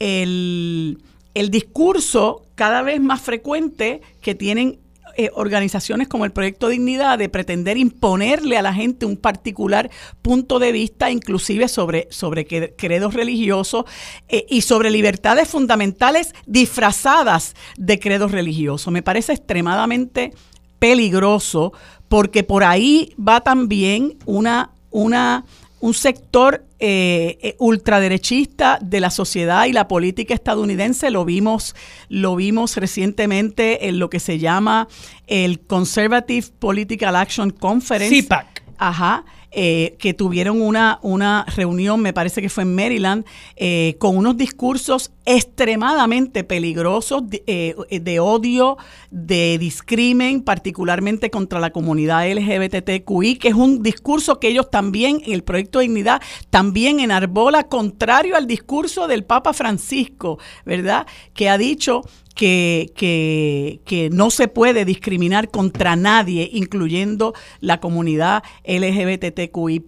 el, 0.00 0.98
el 1.34 1.50
discurso 1.50 2.42
cada 2.56 2.82
vez 2.82 3.00
más 3.00 3.20
frecuente 3.20 4.00
que 4.20 4.34
tienen 4.34 4.80
eh, 5.16 5.30
organizaciones 5.34 6.08
como 6.08 6.24
el 6.24 6.32
Proyecto 6.32 6.68
Dignidad 6.68 7.18
de 7.18 7.28
pretender 7.28 7.78
imponerle 7.78 8.58
a 8.58 8.62
la 8.62 8.74
gente 8.74 9.06
un 9.06 9.16
particular 9.16 9.90
punto 10.22 10.58
de 10.58 10.72
vista, 10.72 11.10
inclusive 11.10 11.68
sobre, 11.68 12.06
sobre 12.10 12.46
credos 12.46 13.14
religiosos 13.14 13.84
eh, 14.28 14.46
y 14.48 14.60
sobre 14.60 14.90
libertades 14.90 15.48
fundamentales 15.48 16.34
disfrazadas 16.46 17.54
de 17.76 17.98
credos 17.98 18.32
religiosos. 18.32 18.92
Me 18.92 19.02
parece 19.02 19.32
extremadamente 19.32 20.32
peligroso 20.78 21.72
porque 22.08 22.42
por 22.42 22.64
ahí 22.64 23.14
va 23.16 23.40
también 23.40 24.18
una, 24.26 24.70
una, 24.90 25.44
un 25.80 25.94
sector 25.94 26.64
eh, 26.78 27.38
eh, 27.42 27.56
ultraderechista 27.58 28.78
de 28.80 29.00
la 29.00 29.10
sociedad 29.10 29.66
y 29.66 29.72
la 29.72 29.88
política 29.88 30.34
estadounidense. 30.34 31.10
Lo 31.10 31.24
vimos, 31.24 31.74
lo 32.08 32.36
vimos 32.36 32.76
recientemente 32.76 33.88
en 33.88 33.98
lo 33.98 34.10
que 34.10 34.20
se 34.20 34.38
llama 34.38 34.88
el 35.26 35.60
Conservative 35.60 36.46
Political 36.58 37.16
Action 37.16 37.50
Conference. 37.50 38.22
CPAC. 38.22 38.62
Ajá, 38.78 39.24
eh, 39.52 39.96
que 39.98 40.12
tuvieron 40.12 40.60
una, 40.60 40.98
una 41.00 41.46
reunión, 41.56 42.00
me 42.02 42.12
parece 42.12 42.42
que 42.42 42.50
fue 42.50 42.64
en 42.64 42.74
Maryland, 42.74 43.24
eh, 43.56 43.96
con 43.98 44.16
unos 44.16 44.36
discursos 44.36 45.12
extremadamente 45.26 46.44
peligrosos 46.44 47.28
de, 47.28 47.42
eh, 47.46 48.00
de 48.00 48.20
odio, 48.20 48.78
de 49.10 49.58
discrimen, 49.58 50.42
particularmente 50.42 51.30
contra 51.30 51.58
la 51.60 51.70
comunidad 51.70 52.30
LGBTQI, 52.30 53.36
que 53.36 53.48
es 53.48 53.54
un 53.54 53.82
discurso 53.82 54.38
que 54.38 54.48
ellos 54.48 54.70
también, 54.70 55.20
en 55.26 55.32
el 55.32 55.42
proyecto 55.42 55.80
de 55.80 55.86
dignidad, 55.86 56.22
también 56.50 57.00
enarbola, 57.00 57.64
contrario 57.64 58.36
al 58.36 58.46
discurso 58.46 59.08
del 59.08 59.24
Papa 59.24 59.52
Francisco, 59.52 60.38
¿verdad? 60.64 61.06
Que 61.34 61.48
ha 61.48 61.58
dicho 61.58 62.02
que, 62.36 62.92
que, 62.94 63.80
que 63.84 64.10
no 64.10 64.30
se 64.30 64.46
puede 64.46 64.84
discriminar 64.84 65.50
contra 65.50 65.96
nadie, 65.96 66.48
incluyendo 66.52 67.34
la 67.60 67.80
comunidad 67.80 68.44
LGBTQI. 68.64 69.82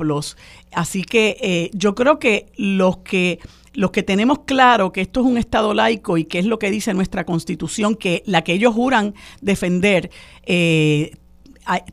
Así 0.73 1.05
que 1.05 1.37
eh, 1.41 1.71
yo 1.75 1.95
creo 1.95 2.19
que 2.19 2.47
los 2.57 2.99
que 2.99 3.39
los 3.75 3.91
que 3.91 4.03
tenemos 4.03 4.41
claro 4.41 4.93
que 4.93 5.01
esto 5.01 5.21
es 5.21 5.27
un 5.27 5.39
Estado 5.39 5.75
laico 5.75 6.19
y 6.19 6.25
que 6.25 6.39
es 6.39 6.47
lo 6.47 6.59
que 6.59 6.71
dice 6.71 6.95
nuestra 6.95 7.25
Constitución, 7.25 7.95
que 7.95 8.23
la 8.27 8.43
que 8.43 8.53
ellos 8.53 8.75
juran 8.75 9.15
defender, 9.41 10.11
eh, 10.45 11.13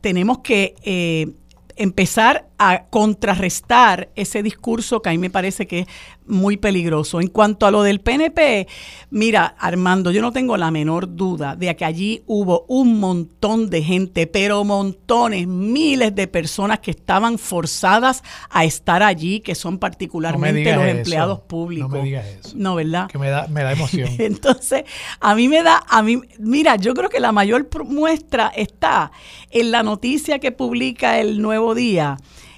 tenemos 0.02 0.40
que 0.40 0.76
eh, 0.84 1.34
empezar 1.76 2.48
a 2.58 2.86
contrarrestar 2.86 4.10
ese 4.16 4.44
discurso 4.44 5.02
que 5.02 5.10
a 5.10 5.12
mí 5.12 5.18
me 5.18 5.30
parece 5.30 5.68
que 5.68 5.80
es 5.80 5.88
muy 6.28 6.58
peligroso. 6.58 7.22
En 7.22 7.28
cuanto 7.28 7.66
a 7.68 7.72
lo 7.72 7.84
del 7.84 8.00
PNP, 8.02 8.68
mira, 9.12 9.56
Armando, 9.60 10.10
yo 10.12 10.22
no 10.22 10.32
tengo 10.32 10.58
la 10.58 10.72
menor 10.72 11.16
duda 11.16 11.56
de 11.56 11.76
que 11.76 11.86
allí 11.86 12.24
hubo 12.26 12.66
un 12.68 13.00
montón 13.00 13.70
de 13.70 13.84
gente, 13.84 14.26
pero 14.26 14.64
montones, 14.64 15.48
miles 15.48 16.16
de 16.16 16.28
personas 16.28 16.80
que 16.80 16.92
estaban 16.92 17.38
forzadas 17.38 18.24
a 18.50 18.66
estar 18.66 19.04
allí, 19.04 19.40
que 19.42 19.54
son 19.54 19.78
particularmente 19.78 20.74
los 20.74 20.84
eso. 20.86 20.98
empleados 20.98 21.38
No 21.40 21.46
públicos. 21.48 21.92
me 21.92 22.02
digas 22.04 22.26
eso. 22.26 22.54
No, 22.56 22.76
¿verdad? 22.76 23.08
Que 23.08 23.18
me 23.20 23.30
da, 23.30 23.48
me 23.48 23.64
da 23.64 23.74
emoción. 23.74 24.10
Entonces, 24.18 24.84
a 25.20 25.36
mí 25.36 25.48
me 25.48 25.62
da, 25.62 25.84
a 25.88 26.02
mí, 26.02 26.22
mira, 26.40 26.76
yo 26.78 26.94
creo 26.94 27.10
que 27.10 27.20
la 27.20 27.32
mayor 27.32 27.68
muestra 27.86 28.52
está 28.56 29.12
en 29.52 29.72
la 29.72 29.84
noticia 29.84 30.40
que 30.40 30.52
publica 30.52 31.20
el 31.20 31.42
Nuevo 31.42 31.76
Día, 31.76 32.18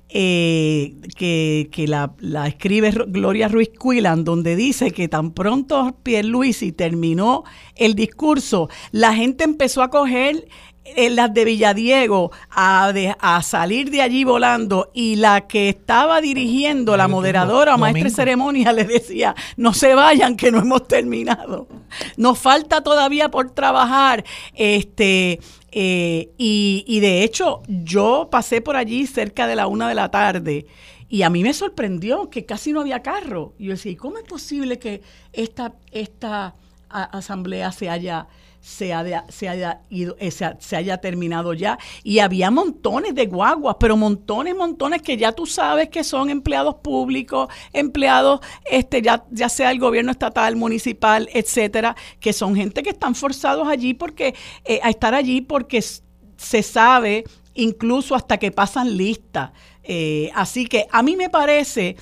eh, 0.10 0.96
que, 1.18 1.70
que 1.72 1.88
la, 1.88 2.14
la 2.20 2.48
escribe 2.48 2.92
Gloria 3.08 3.48
Ruiz 3.48 3.70
Cuilan, 3.78 4.24
donde 4.24 4.56
dice 4.56 4.92
que 4.92 5.08
tan 5.08 5.32
pronto 5.32 5.96
Pierluisi 6.04 6.72
terminó 6.72 7.44
el 7.76 7.94
discurso, 7.96 8.70
la 8.92 9.14
gente 9.14 9.44
empezó 9.44 9.82
a 9.84 9.90
coger 9.90 10.48
en 10.96 11.18
las 11.18 11.34
de 11.34 11.44
Villadiego 11.44 12.32
a, 12.50 12.94
de- 12.94 13.14
a 13.20 13.44
salir 13.44 13.92
de 13.92 14.02
allí 14.02 14.24
volando 14.24 14.90
y 14.94 15.18
la 15.18 15.46
que 15.46 15.68
estaba 15.68 16.22
dirigiendo, 16.22 16.96
la 16.96 17.10
moderadora 17.10 17.76
o 17.76 17.78
maestra 17.78 18.06
de 18.06 18.10
ceremonia 18.16 18.72
le 18.72 18.86
decía, 18.86 19.36
no 19.58 19.74
se 19.74 19.94
vayan 19.96 20.38
que 20.38 20.50
no 20.50 20.60
hemos 20.60 20.88
terminado. 20.88 21.68
Nos 22.16 22.40
falta 22.40 22.82
todavía 22.82 23.30
por 23.30 23.52
trabajar. 23.52 24.24
Este, 24.54 25.42
eh, 25.72 26.32
y, 26.38 26.86
y 26.88 27.00
de 27.00 27.24
hecho, 27.24 27.62
yo 27.68 28.30
pasé 28.32 28.62
por 28.62 28.76
allí 28.76 29.06
cerca 29.08 29.48
de 29.48 29.56
la 29.56 29.68
una 29.68 29.90
de 29.90 29.96
la 29.96 30.10
tarde 30.10 30.66
y 31.10 31.22
a 31.22 31.30
mí 31.30 31.44
me 31.44 31.54
sorprendió 31.54 32.30
que 32.30 32.46
casi 32.46 32.74
no 32.74 32.82
había 32.82 33.02
carro. 33.02 33.54
Y 33.58 33.66
yo 33.66 33.72
decía, 33.72 33.92
¿y 33.92 33.96
cómo 33.96 34.18
es 34.18 34.26
posible 34.26 34.78
que 34.78 35.02
esta, 35.32 35.76
esta 35.92 36.56
asamblea 36.90 37.72
se 37.72 37.90
haya 37.90 38.28
se 38.68 38.94
haya, 38.94 39.24
se 39.30 39.48
haya 39.48 39.80
ido, 39.90 40.18
eh, 40.20 40.30
se, 40.30 40.76
haya 40.76 40.98
terminado 40.98 41.54
ya. 41.54 41.80
Y 42.04 42.20
había 42.20 42.52
montones 42.52 43.16
de 43.16 43.26
guaguas, 43.26 43.78
pero 43.80 43.96
montones, 43.96 44.58
montones 44.58 45.02
que 45.02 45.16
ya 45.16 45.32
tú 45.32 45.46
sabes 45.46 45.88
que 45.88 46.04
son 46.04 46.30
empleados 46.30 46.76
públicos, 46.76 47.48
empleados, 47.72 48.42
este, 48.70 49.02
ya, 49.02 49.24
ya 49.32 49.48
sea 49.48 49.72
el 49.72 49.80
gobierno 49.80 50.12
estatal, 50.12 50.58
municipal, 50.58 51.30
etcétera, 51.34 51.96
que 52.20 52.34
son 52.34 52.58
gente 52.58 52.84
que 52.84 52.90
están 52.90 53.16
forzados 53.16 53.70
allí 53.70 53.94
porque, 53.94 54.36
eh, 54.66 54.82
a 54.84 54.90
estar 54.90 55.16
allí 55.16 55.40
porque 55.40 55.82
se 55.82 56.62
sabe 56.62 57.24
incluso 57.54 58.16
hasta 58.16 58.38
que 58.38 58.52
pasan 58.52 58.98
lista. 58.98 59.54
Eh, 59.82 60.30
así 60.36 60.68
que 60.68 60.88
a 60.92 61.02
mí 61.02 61.16
me 61.16 61.30
parece 61.30 61.96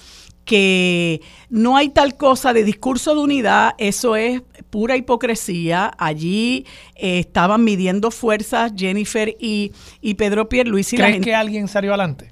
que 0.46 1.22
no 1.50 1.76
hay 1.76 1.90
tal 1.90 2.16
cosa 2.16 2.54
de 2.54 2.64
discurso 2.64 3.16
de 3.16 3.22
unidad, 3.22 3.74
eso 3.78 4.16
es 4.16 4.42
pura 4.70 4.96
hipocresía. 4.96 5.92
Allí 5.98 6.66
eh, 6.96 7.20
estaban 7.20 7.64
midiendo 7.64 8.12
fuerzas 8.12 8.72
Jennifer 8.76 9.36
y, 9.40 9.74
y 10.02 10.14
Pedro 10.14 10.48
Pierluisi. 10.48 10.96
¿Crees 10.96 11.22
que 11.22 11.36
alguien 11.36 11.68
salió 11.68 11.92
adelante? 11.92 12.32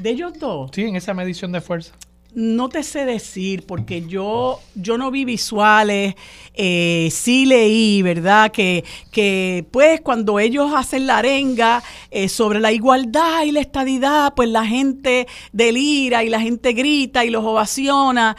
¿De 0.00 0.10
ellos 0.10 0.32
dos? 0.38 0.70
Sí, 0.74 0.82
en 0.82 0.96
esa 0.96 1.14
medición 1.14 1.52
de 1.52 1.60
fuerza 1.60 1.94
no 2.34 2.68
te 2.68 2.82
sé 2.82 3.04
decir, 3.04 3.64
porque 3.66 4.06
yo, 4.06 4.60
yo 4.74 4.98
no 4.98 5.10
vi 5.10 5.24
visuales, 5.24 6.14
eh, 6.54 7.08
sí 7.12 7.46
leí, 7.46 8.02
¿verdad? 8.02 8.50
Que, 8.50 8.84
que 9.10 9.64
pues 9.70 10.00
cuando 10.00 10.38
ellos 10.38 10.72
hacen 10.74 11.06
la 11.06 11.18
arenga 11.18 11.82
eh, 12.10 12.28
sobre 12.28 12.60
la 12.60 12.72
igualdad 12.72 13.44
y 13.44 13.52
la 13.52 13.60
estadidad, 13.60 14.34
pues 14.34 14.48
la 14.48 14.66
gente 14.66 15.26
delira 15.52 16.24
y 16.24 16.28
la 16.28 16.40
gente 16.40 16.72
grita 16.72 17.24
y 17.24 17.30
los 17.30 17.44
ovaciona. 17.44 18.36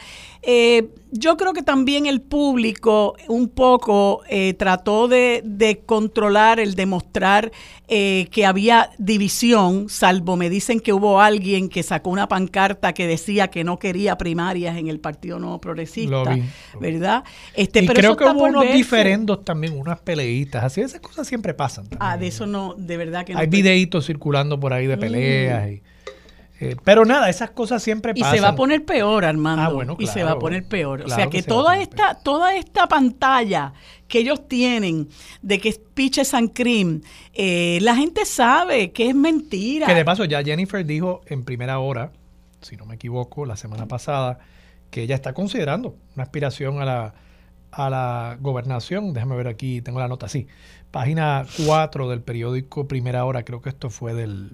Eh, 0.48 0.90
yo 1.10 1.36
creo 1.36 1.52
que 1.52 1.62
también 1.62 2.06
el 2.06 2.20
público 2.20 3.16
un 3.26 3.48
poco 3.48 4.22
eh, 4.28 4.54
trató 4.54 5.08
de, 5.08 5.82
controlar 5.86 6.60
el 6.60 6.76
demostrar 6.76 7.50
eh, 7.88 8.28
que 8.30 8.46
había 8.46 8.90
división, 8.98 9.88
salvo 9.88 10.36
me 10.36 10.48
dicen 10.48 10.78
que 10.78 10.92
hubo 10.92 11.20
alguien 11.20 11.68
que 11.68 11.82
sacó 11.82 12.10
una 12.10 12.28
pancarta 12.28 12.92
que 12.92 13.08
decía 13.08 13.48
que 13.48 13.64
no 13.64 13.80
quería 13.80 14.16
primarias 14.18 14.76
en 14.76 14.86
el 14.86 15.00
Partido 15.00 15.40
Nuevo 15.40 15.60
Progresista, 15.60 16.38
¿verdad? 16.80 17.24
Este, 17.54 17.82
y 17.82 17.88
creo 17.88 18.16
que 18.16 18.24
hubo 18.24 18.44
unos 18.44 18.72
diferendos 18.72 19.44
también, 19.44 19.76
unas 19.76 19.98
peleitas, 19.98 20.62
así 20.62 20.80
esas 20.80 21.00
cosas 21.00 21.26
siempre 21.26 21.54
pasan. 21.54 21.88
Ah, 21.98 22.16
de 22.16 22.28
eso 22.28 22.46
no, 22.46 22.74
de 22.74 22.96
verdad 22.96 23.24
que 23.24 23.32
no. 23.32 23.40
Hay 23.40 23.48
videitos 23.48 24.06
circulando 24.06 24.60
por 24.60 24.72
ahí 24.72 24.86
de 24.86 24.96
peleas 24.96 25.70
y 25.70 25.82
eh, 26.58 26.74
pero 26.84 27.04
nada, 27.04 27.28
esas 27.28 27.50
cosas 27.50 27.82
siempre 27.82 28.14
pasan. 28.14 28.34
Y 28.34 28.38
se 28.38 28.42
va 28.42 28.48
a 28.48 28.56
poner 28.56 28.84
peor, 28.84 29.24
Armando. 29.24 29.62
Ah, 29.62 29.68
bueno, 29.68 29.96
y 29.98 30.06
se 30.06 30.24
va 30.24 30.32
a 30.32 30.38
poner 30.38 30.64
peor. 30.64 31.02
o 31.02 31.08
sea 31.08 31.26
que, 31.26 31.42
toda 31.42 31.78
esta, 31.78 32.14
toda 32.14 32.56
esta 32.56 32.88
pantalla 32.88 33.74
que 34.08 34.20
ellos 34.20 34.48
tienen 34.48 35.08
de 35.42 35.58
que 35.58 35.68
es 35.68 35.78
Piches 35.78 36.32
and 36.32 36.52
Cream, 36.54 37.02
eh, 37.34 37.78
la 37.82 37.94
gente 37.94 38.24
sabe 38.24 38.92
que 38.92 39.08
es 39.08 39.14
mentira. 39.14 39.86
Que 39.86 39.94
de 39.94 40.04
paso 40.04 40.24
ya 40.24 40.42
Jennifer 40.42 40.84
dijo 40.84 41.20
en 41.26 41.44
primera 41.44 41.78
hora, 41.78 42.12
si 42.62 42.76
no 42.76 42.86
me 42.86 42.94
equivoco, 42.94 43.44
la 43.44 43.56
semana 43.56 43.86
pasada, 43.86 44.38
que 44.90 45.02
ella 45.02 45.14
está 45.14 45.34
considerando 45.34 45.96
una 46.14 46.22
aspiración 46.22 46.80
a 46.80 46.86
la, 46.86 47.14
a 47.70 47.90
la 47.90 48.38
gobernación. 48.40 49.12
Déjame 49.12 49.36
ver 49.36 49.48
aquí, 49.48 49.82
tengo 49.82 50.00
la 50.00 50.08
nota 50.08 50.24
así. 50.24 50.46
Página 50.90 51.44
4 51.66 52.08
del 52.08 52.22
periódico 52.22 52.88
Primera 52.88 53.26
Hora, 53.26 53.44
creo 53.44 53.60
que 53.60 53.68
esto 53.68 53.90
fue 53.90 54.14
del 54.14 54.52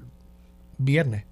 viernes 0.78 1.26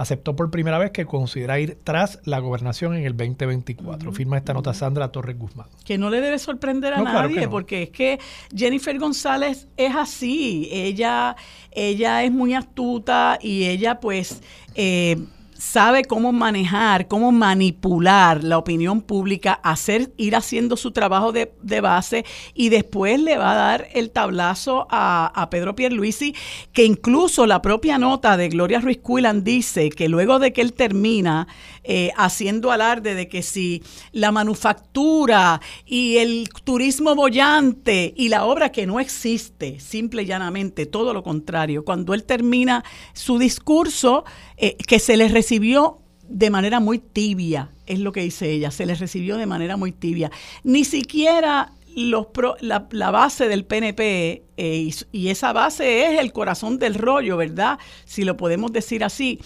aceptó 0.00 0.34
por 0.34 0.50
primera 0.50 0.78
vez 0.78 0.92
que 0.92 1.04
considera 1.04 1.60
ir 1.60 1.78
tras 1.84 2.20
la 2.24 2.38
gobernación 2.38 2.96
en 2.96 3.04
el 3.04 3.14
2024. 3.14 4.12
Firma 4.12 4.38
esta 4.38 4.54
nota 4.54 4.72
Sandra 4.72 5.12
Torres 5.12 5.38
Guzmán. 5.38 5.66
Que 5.84 5.98
no 5.98 6.08
le 6.08 6.22
debe 6.22 6.38
sorprender 6.38 6.94
a 6.94 7.02
nadie, 7.02 7.46
porque 7.48 7.82
es 7.82 7.90
que 7.90 8.18
Jennifer 8.54 8.98
González 8.98 9.68
es 9.76 9.94
así. 9.94 10.68
Ella, 10.72 11.36
ella 11.70 12.24
es 12.24 12.32
muy 12.32 12.54
astuta 12.54 13.38
y 13.42 13.66
ella 13.66 14.00
pues... 14.00 14.40
Eh, 14.74 15.18
sabe 15.60 16.04
cómo 16.06 16.32
manejar, 16.32 17.06
cómo 17.06 17.32
manipular 17.32 18.42
la 18.42 18.56
opinión 18.56 19.02
pública, 19.02 19.52
hacer, 19.52 20.10
ir 20.16 20.34
haciendo 20.34 20.76
su 20.76 20.90
trabajo 20.90 21.32
de, 21.32 21.50
base 21.80 22.24
y 22.54 22.70
después 22.70 23.20
le 23.20 23.36
va 23.36 23.52
a 23.52 23.54
dar 23.54 23.88
el 23.92 24.10
tablazo 24.10 24.86
a, 24.90 25.26
a, 25.34 25.50
Pedro 25.50 25.74
Pierluisi, 25.74 26.34
que 26.72 26.84
incluso 26.84 27.46
la 27.46 27.62
propia 27.62 27.98
nota 27.98 28.36
de 28.36 28.48
Gloria 28.48 28.80
Ruiz 28.80 28.98
Cuilan 28.98 29.44
dice 29.44 29.90
que 29.90 30.08
luego 30.08 30.38
de 30.38 30.52
que 30.52 30.62
él 30.62 30.72
termina 30.72 31.46
eh, 31.82 32.12
haciendo 32.18 32.72
alarde 32.72 33.14
de 33.14 33.26
que 33.26 33.42
si 33.42 33.82
la 34.12 34.32
manufactura 34.32 35.62
y 35.86 36.18
el 36.18 36.50
turismo 36.62 37.14
bollante 37.14 38.12
y 38.14 38.28
la 38.28 38.44
obra 38.44 38.70
que 38.70 38.86
no 38.86 39.00
existe, 39.00 39.80
simple 39.80 40.22
y 40.22 40.26
llanamente, 40.26 40.84
todo 40.84 41.14
lo 41.14 41.22
contrario, 41.22 41.82
cuando 41.82 42.12
él 42.12 42.24
termina 42.24 42.84
su 43.14 43.38
discurso, 43.38 44.24
eh, 44.62 44.76
que 44.86 44.98
se 44.98 45.16
le 45.16 45.26
recibió 45.28 46.00
de 46.28 46.50
manera 46.50 46.80
muy 46.80 46.98
tibia, 46.98 47.70
es 47.86 47.98
lo 47.98 48.12
que 48.12 48.20
dice 48.20 48.50
ella, 48.50 48.70
se 48.70 48.84
les 48.84 49.00
recibió 49.00 49.38
de 49.38 49.46
manera 49.46 49.78
muy 49.78 49.90
tibia. 49.90 50.30
Ni 50.64 50.84
siquiera 50.84 51.72
los 51.96 52.26
la, 52.60 53.10
base 53.10 53.48
del 53.48 53.64
PNP, 53.64 54.42
eh, 54.58 54.90
y, 55.12 55.28
esa 55.28 55.54
base 55.54 56.12
es 56.12 56.20
el 56.20 56.32
corazón 56.32 56.78
del 56.78 56.94
rollo, 56.94 57.38
¿verdad? 57.38 57.78
Si 58.04 58.24
lo 58.24 58.36
podemos 58.36 58.70
decir 58.70 59.02
así. 59.02 59.40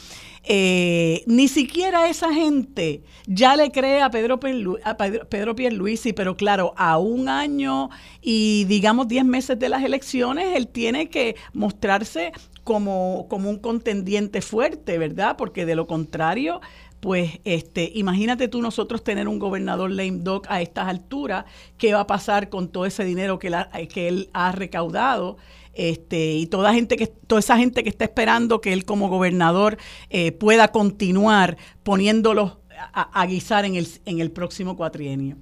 Eh, 0.47 1.25
ni 1.27 1.49
siquiera 1.49 2.09
esa 2.09 2.33
gente 2.35 3.03
ya 3.27 3.57
le 3.57 3.71
cree 3.71 4.03
a 4.03 4.11
Pedro, 4.11 4.39
Pedro 4.39 5.57
Pierluisi, 5.57 6.13
pero 6.13 6.37
claro, 6.37 6.75
a 6.77 6.99
un 6.99 7.31
año 7.31 7.89
y 8.21 8.65
digamos 8.65 9.09
diez 9.09 9.25
meses 9.25 9.59
de 9.59 9.71
las 9.71 9.83
elecciones, 9.83 10.55
él 10.55 10.69
tiene 10.69 11.09
que 11.09 11.37
mostrarse 11.55 12.33
como, 12.63 13.27
como 13.31 13.49
un 13.49 13.59
contendiente 13.59 14.43
fuerte, 14.43 14.99
¿verdad? 14.99 15.37
Porque 15.39 15.65
de 15.65 15.77
lo 15.77 15.87
contrario, 15.87 16.61
pues 17.01 17.41
este, 17.45 17.91
imagínate 17.95 18.49
tú 18.49 18.61
nosotros 18.61 19.05
tener 19.05 19.29
un 19.29 19.39
gobernador 19.39 19.91
lame 19.91 20.21
dog 20.21 20.43
a 20.49 20.61
estas 20.63 20.89
alturas, 20.89 21.45
¿qué 21.79 21.95
va 21.95 22.01
a 22.01 22.07
pasar 22.07 22.49
con 22.49 22.69
todo 22.69 22.87
ese 22.87 23.05
dinero 23.05 23.39
que, 23.39 23.51
que 23.93 24.09
él 24.09 24.31
ha 24.33 24.53
recaudado? 24.53 25.37
Este, 25.77 26.33
y 26.35 26.47
toda 26.47 26.73
gente 26.73 26.97
que 26.97 27.07
toda 27.07 27.41
esa 27.41 27.57
gente 27.57 27.83
que 27.83 27.89
está 27.89 28.05
esperando 28.05 28.61
que 28.61 28.73
él 28.73 28.85
como 28.85 29.09
gobernador 29.09 29.77
eh, 30.11 30.33
pueda 30.33 30.69
continuar 30.69 31.57
poniéndolos 31.83 32.59
a, 32.93 33.21
a, 33.21 33.27
guisar 33.27 33.65
en 33.65 33.77
el, 33.77 33.89
en 34.05 34.21
el 34.21 34.31
próximo 34.31 34.77
cuatrienio. 34.77 35.37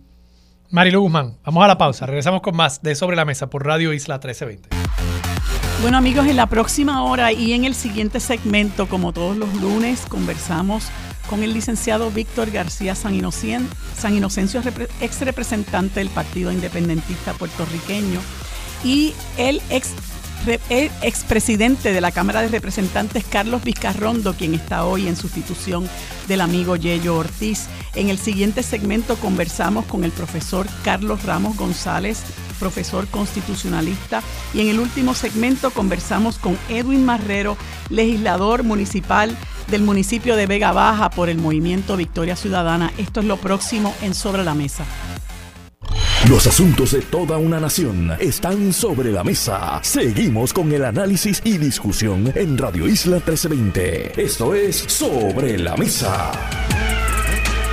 Marilu 0.71 1.03
Guzmán, 1.03 1.37
vamos 1.45 1.65
a 1.65 1.69
la 1.69 1.77
pausa. 1.77 2.07
Regresamos 2.07 2.41
con 2.41 2.57
más 2.57 2.83
de 2.83 2.95
Sobre 2.95 3.17
la 3.17 3.27
Mesa 3.27 3.51
por 3.51 3.67
Radio 3.67 3.93
Isla 3.93 4.15
1320. 4.15 4.71
Bueno 5.83 5.99
amigos, 5.99 6.27
en 6.27 6.37
la 6.37 6.47
próxima 6.47 7.03
hora 7.03 7.33
y 7.33 7.53
en 7.53 7.65
el 7.65 7.75
siguiente 7.75 8.21
segmento, 8.21 8.89
como 8.89 9.13
todos 9.13 9.37
los 9.37 9.53
lunes, 9.61 10.07
conversamos 10.09 10.89
con 11.29 11.43
el 11.43 11.53
licenciado 11.53 12.11
Víctor 12.11 12.51
García 12.51 12.95
San, 12.95 13.19
San 13.97 14.17
Inocencio, 14.17 14.63
ex 15.01 15.21
representante 15.21 16.01
del 16.01 16.09
Partido 16.09 16.53
Independentista 16.53 17.33
puertorriqueño 17.33 18.21
y 18.85 19.13
el 19.39 19.61
ex 19.71 19.93
expresidente 20.47 21.93
de 21.93 22.01
la 22.01 22.11
Cámara 22.11 22.43
de 22.43 22.49
Representantes, 22.49 23.25
Carlos 23.25 23.63
Vizcarrondo, 23.65 24.35
quien 24.35 24.55
está 24.55 24.85
hoy 24.85 25.09
en 25.09 25.17
sustitución 25.17 25.89
del 26.29 26.41
amigo 26.41 26.77
Yello 26.77 27.17
Ortiz. 27.17 27.67
En 27.95 28.09
el 28.09 28.19
siguiente 28.19 28.63
segmento 28.63 29.17
conversamos 29.17 29.85
con 29.87 30.05
el 30.05 30.11
profesor 30.11 30.67
Carlos 30.85 31.23
Ramos 31.25 31.57
González, 31.57 32.23
profesor 32.59 33.07
constitucionalista, 33.09 34.23
y 34.55 34.61
en 34.61 34.69
el 34.69 34.81
último 34.81 35.15
segmento 35.15 35.71
conversamos 35.71 36.39
con 36.39 36.59
Edwin 36.69 37.05
Marrero, 37.05 37.57
legislador 37.91 38.63
municipal 38.63 39.37
del 39.69 39.83
municipio 39.83 40.37
de 40.37 40.47
Vega 40.47 40.73
Baja 40.73 41.11
por 41.11 41.29
el 41.29 41.39
movimiento 41.39 41.97
Victoria 41.97 42.37
Ciudadana. 42.37 42.93
Esto 42.99 43.21
es 43.21 43.27
lo 43.27 43.37
próximo 43.37 43.95
en 44.03 44.15
Sobre 44.15 44.45
la 44.45 44.55
Mesa. 44.55 44.85
Los 46.31 46.47
asuntos 46.47 46.93
de 46.93 47.01
toda 47.03 47.37
una 47.37 47.59
nación 47.59 48.13
están 48.21 48.73
sobre 48.73 49.11
la 49.11 49.25
mesa. 49.25 49.81
Seguimos 49.83 50.53
con 50.53 50.71
el 50.71 50.85
análisis 50.85 51.43
y 51.45 51.59
discusión 51.59 52.33
en 52.37 52.57
Radio 52.57 52.87
Isla 52.87 53.17
1320. 53.17 54.23
Esto 54.23 54.55
es 54.55 54.77
Sobre 54.77 55.59
la 55.59 55.77
Mesa. 55.77 56.31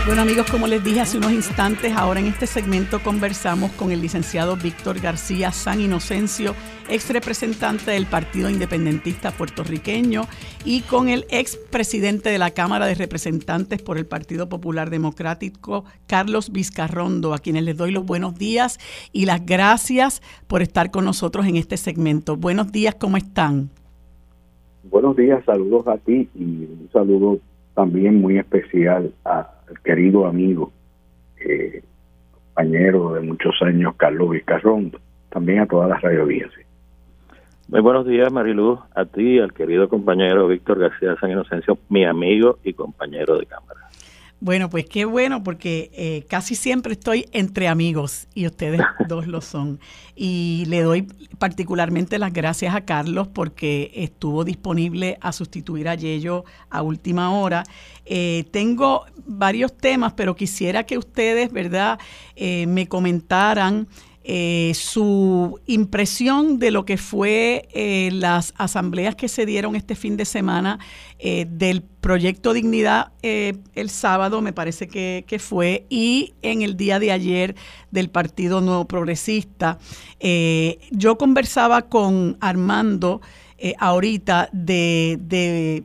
Bueno 0.07 0.23
amigos, 0.23 0.47
como 0.49 0.65
les 0.65 0.83
dije 0.83 1.01
hace 1.01 1.19
unos 1.19 1.31
instantes, 1.31 1.95
ahora 1.95 2.21
en 2.21 2.25
este 2.25 2.47
segmento 2.47 3.03
conversamos 3.03 3.71
con 3.73 3.91
el 3.91 4.01
licenciado 4.01 4.57
Víctor 4.57 4.99
García 4.99 5.51
San 5.51 5.79
Inocencio, 5.79 6.55
ex 6.89 7.11
representante 7.11 7.91
del 7.91 8.05
Partido 8.05 8.49
Independentista 8.49 9.31
puertorriqueño, 9.31 10.23
y 10.65 10.81
con 10.81 11.09
el 11.09 11.25
ex 11.29 11.55
presidente 11.55 12.29
de 12.29 12.37
la 12.37 12.51
Cámara 12.51 12.85
de 12.85 12.95
Representantes 12.95 13.81
por 13.81 13.97
el 13.97 14.05
Partido 14.05 14.49
Popular 14.49 14.89
Democrático, 14.89 15.85
Carlos 16.07 16.51
Vizcarrondo, 16.51 17.33
a 17.33 17.39
quienes 17.39 17.63
les 17.63 17.77
doy 17.77 17.91
los 17.91 18.05
buenos 18.05 18.37
días 18.37 18.79
y 19.11 19.25
las 19.25 19.45
gracias 19.45 20.21
por 20.47 20.61
estar 20.61 20.91
con 20.91 21.05
nosotros 21.05 21.45
en 21.45 21.55
este 21.55 21.77
segmento. 21.77 22.35
Buenos 22.35 22.71
días, 22.71 22.95
¿cómo 22.95 23.17
están? 23.17 23.69
Buenos 24.83 25.15
días, 25.15 25.43
saludos 25.45 25.87
a 25.87 25.97
ti 25.97 26.29
y 26.35 26.43
un 26.43 26.89
saludo 26.91 27.39
también 27.75 28.19
muy 28.19 28.37
especial 28.37 29.13
a 29.25 29.53
querido 29.83 30.25
amigo, 30.25 30.71
eh, 31.45 31.81
compañero 32.33 33.13
de 33.13 33.21
muchos 33.21 33.55
años, 33.61 33.95
Carlos 33.97 34.31
Vizcarrondo, 34.31 34.99
también 35.29 35.59
a 35.59 35.65
todas 35.65 35.89
las 35.89 36.01
radioaudiencias. 36.01 36.68
Muy 37.69 37.81
buenos 37.81 38.07
días, 38.07 38.31
Mariluz, 38.31 38.79
a 38.95 39.05
ti 39.05 39.35
y 39.35 39.39
al 39.39 39.53
querido 39.53 39.87
compañero 39.89 40.47
Víctor 40.47 40.79
García 40.79 41.15
San 41.21 41.29
Inocencio, 41.29 41.77
mi 41.89 42.03
amigo 42.03 42.57
y 42.63 42.73
compañero 42.73 43.37
de 43.37 43.45
cámara. 43.45 43.81
Bueno, 44.41 44.71
pues 44.71 44.85
qué 44.85 45.05
bueno, 45.05 45.43
porque 45.43 45.91
eh, 45.93 46.25
casi 46.27 46.55
siempre 46.55 46.93
estoy 46.93 47.27
entre 47.31 47.67
amigos 47.67 48.27
y 48.33 48.47
ustedes 48.47 48.81
dos 49.07 49.27
lo 49.27 49.41
son. 49.41 49.79
Y 50.15 50.63
le 50.67 50.81
doy 50.81 51.03
particularmente 51.37 52.17
las 52.17 52.33
gracias 52.33 52.73
a 52.73 52.85
Carlos 52.85 53.27
porque 53.27 53.91
estuvo 53.93 54.43
disponible 54.43 55.19
a 55.21 55.31
sustituir 55.31 55.89
a 55.89 55.93
Yello 55.93 56.45
a 56.71 56.81
última 56.81 57.37
hora. 57.37 57.63
Eh, 58.03 58.45
tengo 58.51 59.05
varios 59.27 59.77
temas, 59.77 60.13
pero 60.13 60.35
quisiera 60.35 60.87
que 60.87 60.97
ustedes, 60.97 61.51
¿verdad?, 61.51 61.99
eh, 62.35 62.65
me 62.65 62.87
comentaran 62.87 63.87
eh, 64.31 64.73
su 64.75 65.59
impresión 65.65 66.59
de 66.59 66.69
lo 66.69 66.85
que 66.85 66.97
fue 66.97 67.67
eh, 67.73 68.11
las 68.13 68.53
asambleas 68.57 69.15
que 69.15 69.27
se 69.27 69.47
dieron 69.47 69.75
este 69.75 69.95
fin 69.95 70.17
de 70.17 70.25
semana 70.25 70.77
eh, 71.17 71.47
del 71.49 71.81
proyecto 71.81 72.53
Dignidad 72.53 73.11
el 73.23 73.89
sábado, 73.89 74.43
me 74.43 74.53
parece 74.53 74.87
que, 74.87 75.39
fue, 75.39 75.87
y 75.89 76.35
en 76.43 76.61
el 76.61 76.77
día 76.77 76.99
de 76.99 77.11
ayer 77.11 77.55
del 77.89 78.11
Partido 78.11 78.61
Nuevo 78.61 78.85
Progresista. 78.85 79.79
yo 80.91 81.17
conversaba 81.17 81.89
con 81.89 82.37
Armando 82.39 83.21
ahorita 83.79 84.49
de 84.53 85.83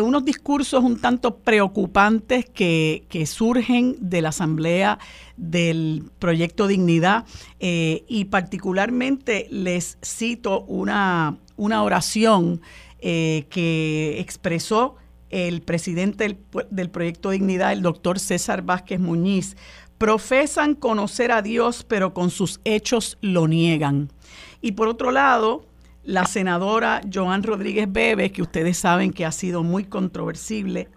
unos 0.00 0.24
discursos 0.24 0.82
un 0.82 1.00
tanto 1.00 1.36
preocupantes 1.36 2.46
que, 2.46 3.24
surgen 3.26 3.96
de 4.00 4.22
la 4.22 4.30
Asamblea 4.30 4.98
del 5.36 6.04
Proyecto 6.18 6.66
Dignidad 6.66 7.24
eh, 7.60 8.04
y 8.08 8.26
particularmente 8.26 9.46
les 9.50 9.98
cito 10.02 10.62
una, 10.62 11.36
una 11.56 11.82
oración 11.82 12.60
eh, 13.00 13.46
que 13.50 14.20
expresó 14.20 14.96
el 15.30 15.62
presidente 15.62 16.24
del, 16.24 16.38
del 16.70 16.90
Proyecto 16.90 17.30
Dignidad, 17.30 17.72
el 17.72 17.82
doctor 17.82 18.18
César 18.18 18.62
Vázquez 18.62 19.00
Muñiz. 19.00 19.56
Profesan 19.98 20.74
conocer 20.74 21.30
a 21.30 21.42
Dios, 21.42 21.84
pero 21.86 22.14
con 22.14 22.30
sus 22.30 22.60
hechos 22.64 23.18
lo 23.20 23.48
niegan. 23.48 24.10
Y 24.60 24.72
por 24.72 24.88
otro 24.88 25.10
lado, 25.12 25.66
la 26.04 26.26
senadora 26.26 27.00
Joan 27.12 27.42
Rodríguez 27.42 27.90
Bebe, 27.90 28.30
que 28.30 28.42
ustedes 28.42 28.78
saben 28.78 29.10
que 29.12 29.24
ha 29.24 29.32
sido 29.32 29.62
muy 29.62 29.84
controvertible 29.84 30.88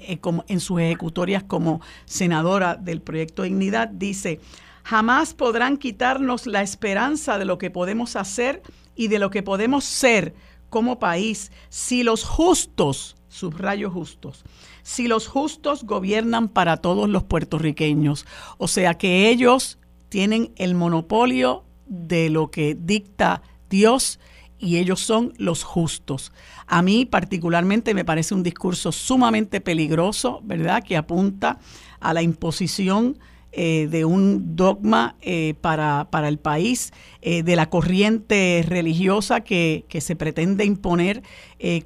eh, 0.00 0.20
en 0.48 0.60
sus 0.60 0.80
ejecutorias 0.80 1.44
como 1.44 1.80
senadora 2.04 2.74
del 2.74 3.00
proyecto 3.00 3.44
Dignidad, 3.44 3.88
dice, 3.88 4.40
jamás 4.82 5.34
podrán 5.34 5.76
quitarnos 5.76 6.46
la 6.46 6.62
esperanza 6.62 7.38
de 7.38 7.44
lo 7.44 7.58
que 7.58 7.70
podemos 7.70 8.16
hacer 8.16 8.62
y 8.96 9.08
de 9.08 9.20
lo 9.20 9.30
que 9.30 9.42
podemos 9.42 9.84
ser 9.84 10.34
como 10.68 10.98
país 10.98 11.52
si 11.68 12.02
los 12.02 12.24
justos, 12.24 13.16
subrayo 13.28 13.90
justos, 13.90 14.44
si 14.82 15.06
los 15.06 15.28
justos 15.28 15.84
gobiernan 15.84 16.48
para 16.48 16.78
todos 16.78 17.08
los 17.08 17.22
puertorriqueños. 17.22 18.26
O 18.58 18.66
sea 18.66 18.94
que 18.94 19.28
ellos 19.28 19.78
tienen 20.08 20.52
el 20.56 20.74
monopolio 20.74 21.64
de 21.86 22.30
lo 22.30 22.50
que 22.50 22.76
dicta 22.78 23.42
Dios 23.68 24.18
y 24.58 24.78
ellos 24.78 25.00
son 25.00 25.32
los 25.38 25.62
justos. 25.62 26.32
A 26.66 26.82
mí 26.82 27.06
particularmente 27.06 27.94
me 27.94 28.04
parece 28.04 28.34
un 28.34 28.42
discurso 28.42 28.92
sumamente 28.92 29.60
peligroso, 29.60 30.40
¿verdad? 30.44 30.82
Que 30.82 30.96
apunta 30.96 31.58
a 32.00 32.12
la 32.12 32.22
imposición 32.22 33.18
eh, 33.50 33.88
de 33.90 34.04
un 34.04 34.56
dogma 34.56 35.16
eh, 35.22 35.54
para, 35.62 36.08
para, 36.10 36.28
el 36.28 36.38
país, 36.38 36.92
eh, 37.22 37.42
de 37.42 37.56
la 37.56 37.70
corriente 37.70 38.62
religiosa 38.66 39.40
que, 39.40 39.86
que 39.88 40.02
se 40.02 40.16
pretende 40.16 40.64
imponer 40.64 41.22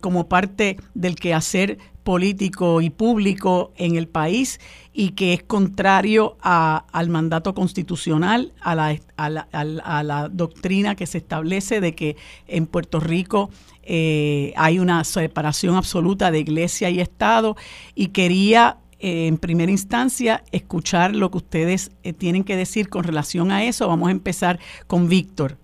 como 0.01 0.29
parte 0.29 0.77
del 0.93 1.17
quehacer 1.17 1.79
político 2.03 2.83
y 2.83 2.91
público 2.91 3.73
en 3.77 3.97
el 3.97 4.07
país 4.07 4.61
y 4.95 5.11
que 5.11 5.33
es 5.33 5.43
contrario 5.43 6.37
al 6.43 7.09
mandato 7.09 7.55
constitucional, 7.55 8.53
a 8.61 8.75
la, 8.75 8.99
a, 9.17 10.03
la, 10.03 10.29
doctrina 10.29 10.95
que 10.95 11.07
se 11.07 11.19
establece 11.19 11.81
de 11.81 11.95
que 11.95 12.17
en 12.47 12.67
Puerto 12.67 13.01
Rico 13.01 13.51
eh, 13.85 14.53
hay 14.57 14.79
una 14.79 15.03
separación 15.05 15.77
absoluta 15.77 16.31
de 16.31 16.41
iglesia 16.41 16.91
y 16.91 17.01
Estado 17.01 17.57
y 17.95 18.09
quería 18.09 18.79
eh, 19.03 19.27
en 19.27 19.37
primera 19.37 19.73
instancia 19.73 20.45
escuchar 20.53 21.17
lo 21.17 21.33
que 21.33 21.39
ustedes 21.39 21.91
eh, 22.05 22.13
tienen 22.13 22.45
que 22.45 22.57
decir 22.57 22.89
con 22.89 23.03
relación 23.03 23.51
a 23.51 23.65
eso. 23.65 23.89
Vamos 23.89 24.09
a 24.09 24.13
empezar 24.13 24.61
con 24.87 25.09
Víctor. 25.09 25.57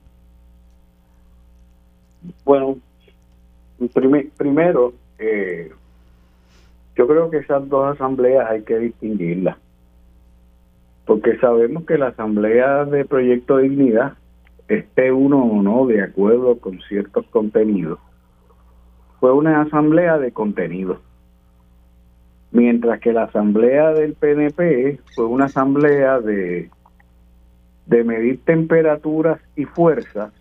Bueno, 2.44 2.78
primero, 4.36 4.92
eh, 5.20 5.70
yo 6.98 7.06
creo 7.06 7.30
que 7.30 7.38
esas 7.38 7.68
dos 7.68 7.94
asambleas 7.94 8.50
hay 8.50 8.62
que 8.62 8.76
distinguirlas, 8.76 9.56
porque 11.06 11.38
sabemos 11.38 11.84
que 11.84 11.96
la 11.96 12.08
asamblea 12.08 12.84
de 12.86 13.04
Proyecto 13.04 13.58
Dignidad, 13.58 14.14
esté 14.66 15.12
uno 15.12 15.38
o 15.44 15.62
no 15.62 15.86
de 15.86 16.02
acuerdo 16.02 16.58
con 16.58 16.80
ciertos 16.80 17.24
contenidos, 17.28 18.00
fue 19.20 19.32
una 19.32 19.62
asamblea 19.62 20.18
de 20.18 20.32
contenido, 20.32 21.00
mientras 22.50 22.98
que 22.98 23.12
la 23.12 23.24
asamblea 23.24 23.92
del 23.92 24.14
PNP 24.14 24.98
fue 25.14 25.26
una 25.26 25.44
asamblea 25.44 26.18
de, 26.18 26.68
de 27.86 28.04
medir 28.04 28.44
temperaturas 28.44 29.40
y 29.54 29.66
fuerzas 29.66 30.32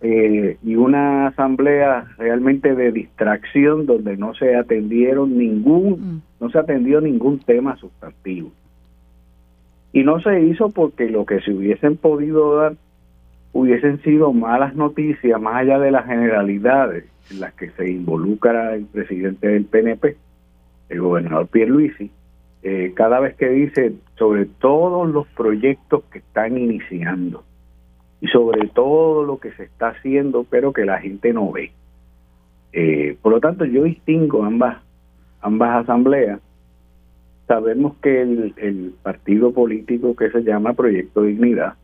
eh, 0.00 0.58
y 0.62 0.76
una 0.76 1.26
asamblea 1.26 2.06
realmente 2.18 2.74
de 2.74 2.92
distracción 2.92 3.84
donde 3.84 4.16
no 4.16 4.32
se 4.34 4.54
atendieron 4.54 5.36
ningún, 5.36 5.92
mm. 5.92 6.22
no 6.40 6.50
se 6.50 6.58
atendió 6.58 7.00
ningún 7.00 7.40
tema 7.40 7.76
sustantivo. 7.76 8.52
Y 9.92 10.04
no 10.04 10.20
se 10.20 10.40
hizo 10.42 10.70
porque 10.70 11.08
lo 11.08 11.26
que 11.26 11.40
se 11.40 11.52
hubiesen 11.52 11.96
podido 11.96 12.56
dar 12.56 12.76
hubiesen 13.52 14.00
sido 14.02 14.32
malas 14.32 14.76
noticias, 14.76 15.40
más 15.40 15.56
allá 15.56 15.78
de 15.80 15.90
las 15.90 16.06
generalidades 16.06 17.04
en 17.30 17.40
las 17.40 17.54
que 17.54 17.70
se 17.70 17.90
involucra 17.90 18.74
el 18.74 18.84
presidente 18.84 19.48
del 19.48 19.64
PNP, 19.64 20.16
el 20.90 21.00
gobernador 21.00 21.48
Pierluisi, 21.48 22.10
eh, 22.62 22.92
cada 22.94 23.18
vez 23.18 23.34
que 23.34 23.48
dice 23.48 23.94
sobre 24.16 24.46
todos 24.46 25.08
los 25.08 25.26
proyectos 25.28 26.04
que 26.12 26.18
están 26.18 26.56
iniciando 26.56 27.42
y 28.20 28.26
sobre 28.28 28.68
todo 28.68 29.24
lo 29.24 29.38
que 29.38 29.52
se 29.52 29.64
está 29.64 29.88
haciendo, 29.88 30.44
pero 30.48 30.72
que 30.72 30.84
la 30.84 30.98
gente 31.00 31.32
no 31.32 31.52
ve. 31.52 31.72
Eh, 32.72 33.16
por 33.22 33.32
lo 33.32 33.40
tanto, 33.40 33.64
yo 33.64 33.84
distingo 33.84 34.44
ambas, 34.44 34.78
ambas 35.40 35.84
asambleas. 35.84 36.40
Sabemos 37.46 37.94
que 38.02 38.20
el, 38.22 38.94
partido 39.02 39.52
político 39.52 40.14
que 40.14 40.30
se 40.30 40.42
llama 40.42 40.74
Proyecto 40.74 41.22
Dignidad 41.22 41.74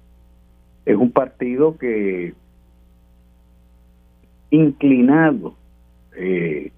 es 0.85 0.97
un 0.97 1.11
partido 1.11 1.79
que 1.79 2.35
inclinado 4.51 5.55
eh, 6.17 6.71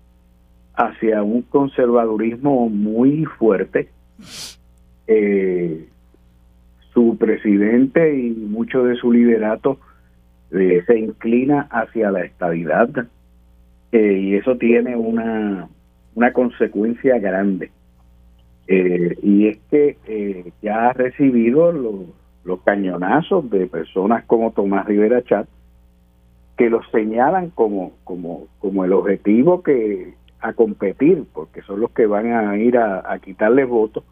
hacia 0.75 1.23
un 1.25 1.43
conservadurismo 1.43 2.69
muy 2.69 3.25
fuerte, 3.25 3.89
eh, 5.09 5.89
su 6.97 7.19
presidente 7.19 8.19
y 8.19 8.31
mucho 8.31 8.85
de 8.85 8.97
su 8.97 9.13
liderato 9.13 9.79
eh, 10.51 10.83
se 10.87 10.99
inclina 10.99 11.69
hacia 11.71 12.11
la 12.11 12.23
estabilidad 12.23 12.89
eh, 13.93 14.13
y 14.19 14.35
eso 14.35 14.57
tiene 14.57 14.97
una, 14.97 15.69
una 16.15 16.33
consecuencia 16.33 17.19
grande. 17.19 17.71
Eh, 18.67 19.15
y 19.23 19.49
es 19.49 19.59
que 19.71 20.53
ya 20.63 20.89
ha 20.89 20.93
recibido 20.95 21.71
los, 21.71 22.61
cañonazos 22.65 23.51
de 23.51 23.67
personas 23.67 24.25
como 24.25 24.53
Tomás 24.53 24.87
Rivera 24.87 25.23
Chat 25.23 25.47
que 26.57 26.71
los 26.71 26.89
señalan 26.91 27.51
como, 27.51 27.93
como, 28.05 28.47
como 28.59 28.87
el 28.87 28.95
objetivo 28.95 29.63
que 29.63 30.15
a 30.41 30.55
competir, 30.55 31.25
porque 31.35 31.61
son 31.63 31.81
los 31.81 31.91
que 31.91 32.07
van 32.07 32.33
a 32.33 32.57
ir 32.57 32.79
a, 32.79 33.13
a 33.13 33.19
quitarle 33.19 33.67
votos 33.67 34.03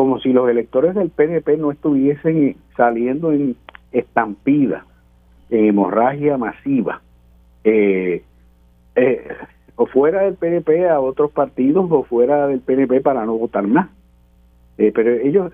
como 0.00 0.18
si 0.18 0.32
los 0.32 0.48
electores 0.48 0.94
del 0.94 1.10
PNP 1.10 1.58
no 1.58 1.70
estuviesen 1.70 2.56
saliendo 2.74 3.32
en 3.32 3.54
estampida, 3.92 4.86
en 5.50 5.66
hemorragia 5.66 6.38
masiva, 6.38 7.02
eh, 7.64 8.22
eh, 8.94 9.28
o 9.76 9.84
fuera 9.84 10.22
del 10.22 10.36
PNP 10.36 10.88
a 10.88 11.00
otros 11.00 11.32
partidos 11.32 11.86
o 11.90 12.02
fuera 12.04 12.46
del 12.46 12.60
PNP 12.60 13.02
para 13.02 13.26
no 13.26 13.36
votar 13.36 13.66
más. 13.66 13.90
Eh, 14.78 14.90
pero 14.94 15.10
ellos 15.10 15.52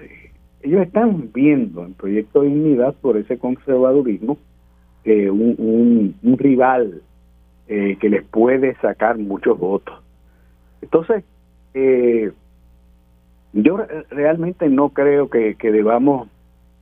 ellos 0.63 0.83
están 0.83 1.33
viendo 1.35 1.85
en 1.85 1.95
Proyecto 1.95 2.43
de 2.43 2.49
Dignidad 2.51 2.95
por 3.01 3.17
ese 3.17 3.39
conservadurismo 3.39 4.39
un, 5.07 6.15
un, 6.23 6.39
rival 6.39 7.03
que 7.67 8.09
les 8.09 8.23
puede 8.23 8.77
sacar 8.77 9.19
muchos 9.19 9.59
votos. 9.59 10.01
Entonces, 10.83 11.25
eh, 11.75 12.31
yo 13.53 13.79
realmente 14.11 14.69
no 14.69 14.91
creo 14.91 15.29
que, 15.31 15.57
debamos 15.61 16.29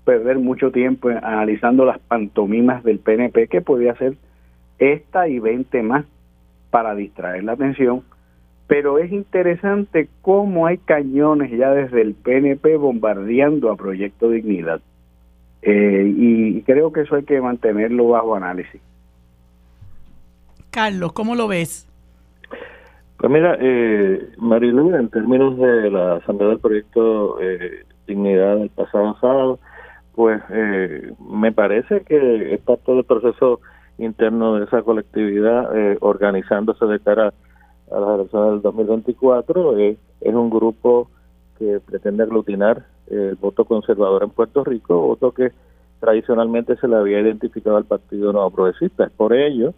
perder 0.04 0.38
mucho 0.38 0.70
tiempo 0.70 1.08
analizando 1.08 1.84
las 1.84 1.98
pantomimas 1.98 2.82
del 2.84 2.98
PNP, 2.98 3.48
que 3.48 3.60
podía 3.60 3.94
ser 3.96 4.16
esta 4.78 5.28
y 5.28 5.38
20 5.38 5.82
más 5.82 6.04
para 6.70 6.94
distraer 6.94 7.44
la 7.44 7.52
atención. 7.52 8.02
Pero 8.66 8.98
es 8.98 9.12
interesante 9.12 10.08
cómo 10.22 10.66
hay 10.66 10.78
cañones 10.78 11.50
ya 11.50 11.70
desde 11.70 12.00
el 12.00 12.14
PNP 12.14 12.76
bombardeando 12.76 13.70
a 13.70 13.76
Proyecto 13.76 14.30
Dignidad. 14.30 14.80
Eh, 15.62 16.12
y 16.16 16.62
creo 16.62 16.92
que 16.92 17.02
eso 17.02 17.16
hay 17.16 17.24
que 17.24 17.40
mantenerlo 17.40 18.08
bajo 18.08 18.34
análisis. 18.34 18.80
Carlos, 20.70 21.12
¿cómo 21.12 21.34
lo 21.34 21.46
ves? 21.46 21.86
Pues 23.16 23.32
mira, 23.32 23.56
eh, 23.60 24.32
Marilu, 24.38 24.94
en 24.94 25.08
términos 25.08 25.56
de 25.56 25.90
la 25.90 26.16
Asamblea 26.16 26.50
del 26.50 26.58
Proyecto 26.58 27.40
eh, 27.40 27.84
Dignidad 28.06 28.56
del 28.56 28.70
pasado 28.70 29.16
sábado, 29.20 29.58
pues 30.14 30.42
eh, 30.50 31.12
me 31.20 31.52
parece 31.52 32.02
que 32.02 32.54
es 32.54 32.60
parte 32.60 32.92
del 32.92 33.04
proceso 33.04 33.60
interno 33.98 34.56
de 34.56 34.64
esa 34.64 34.82
colectividad 34.82 35.76
eh, 35.76 35.96
organizándose 36.00 36.84
de 36.86 37.00
cara 37.00 37.32
a 37.90 38.00
las 38.00 38.14
elecciones 38.18 38.50
del 38.52 38.62
2024. 38.62 39.78
es 39.78 39.96
un 40.20 40.50
grupo 40.50 41.08
que 41.58 41.80
pretende 41.80 42.24
aglutinar 42.24 42.84
el 43.06 43.36
voto 43.36 43.64
conservador 43.64 44.24
en 44.24 44.30
Puerto 44.30 44.64
Rico, 44.64 45.00
voto 45.00 45.32
que 45.32 45.52
tradicionalmente 46.00 46.76
se 46.76 46.88
le 46.88 46.96
había 46.96 47.20
identificado 47.20 47.76
al 47.76 47.84
Partido 47.84 48.32
Nuevo 48.32 48.50
Progresista. 48.50 49.04
Es 49.04 49.12
por 49.12 49.32
ello, 49.32 49.74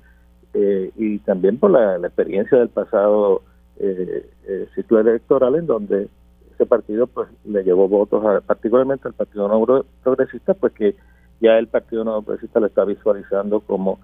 eh, 0.59 0.91
y 0.97 1.19
también 1.19 1.59
por 1.59 1.71
la, 1.71 1.97
experiencia 1.97 2.57
del 2.57 2.71
pasado 2.71 3.43
eh, 3.79 4.27
eh, 4.47 4.67
ciclo 4.75 5.01
electoral 5.01 5.55
en 5.57 5.67
donde 5.67 6.09
ese 6.55 6.65
partido 6.65 7.07
pues 7.07 7.29
le 7.45 7.63
llevó 7.63 7.89
votos 7.89 8.43
particularmente 8.47 9.07
al 9.07 9.13
Partido 9.13 9.49
Nuevo 9.49 9.85
Progresista, 10.03 10.55
pues 10.55 10.73
que 10.73 10.95
ya 11.43 11.59
el 11.59 11.67
Partido 11.67 12.05
Nuevo 12.05 12.23
Progresista 12.23 12.61
lo 12.61 12.67
está 12.67 12.87
visualizando 12.87 13.61
como 13.61 13.99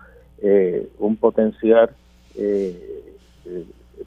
un 0.99 1.17
potencial 1.17 1.89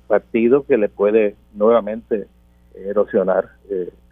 partido 0.05 0.63
que 0.65 0.77
le 0.77 0.89
puede 0.89 1.35
nuevamente 1.55 2.27
erosionar 2.75 3.49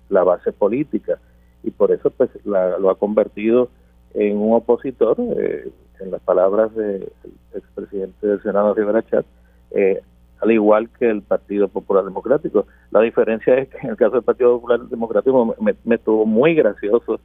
la 0.09 0.23
base 0.23 0.51
política. 0.51 1.19
Y 1.61 1.69
por 1.69 1.91
eso 1.91 2.09
pues 2.09 2.31
lo 2.45 2.89
ha 2.89 2.97
convertido 2.97 3.69
en 4.13 4.37
un 4.37 4.53
opositor, 4.53 5.17
eh, 5.37 5.69
en 6.03 6.11
las 6.11 6.21
palabras 6.21 6.73
del 6.75 7.11
expresidente 7.53 8.27
del 8.27 8.41
Senado 8.41 8.73
Rivera 8.73 9.03
Chat, 9.03 9.25
eh, 9.71 10.01
al 10.41 10.51
igual 10.51 10.89
que 10.99 11.09
el 11.09 11.21
Partido 11.21 11.67
Popular 11.67 12.03
Democrático. 12.03 12.67
La 12.91 13.01
diferencia 13.01 13.55
es 13.55 13.69
que 13.69 13.77
en 13.77 13.91
el 13.91 13.97
caso 13.97 14.15
del 14.15 14.23
Partido 14.23 14.59
Popular 14.59 14.81
Democrático 14.81 15.55
me, 15.59 15.75
me 15.83 15.95
estuvo 15.95 16.25
muy 16.25 16.53
gracioso 16.53 17.19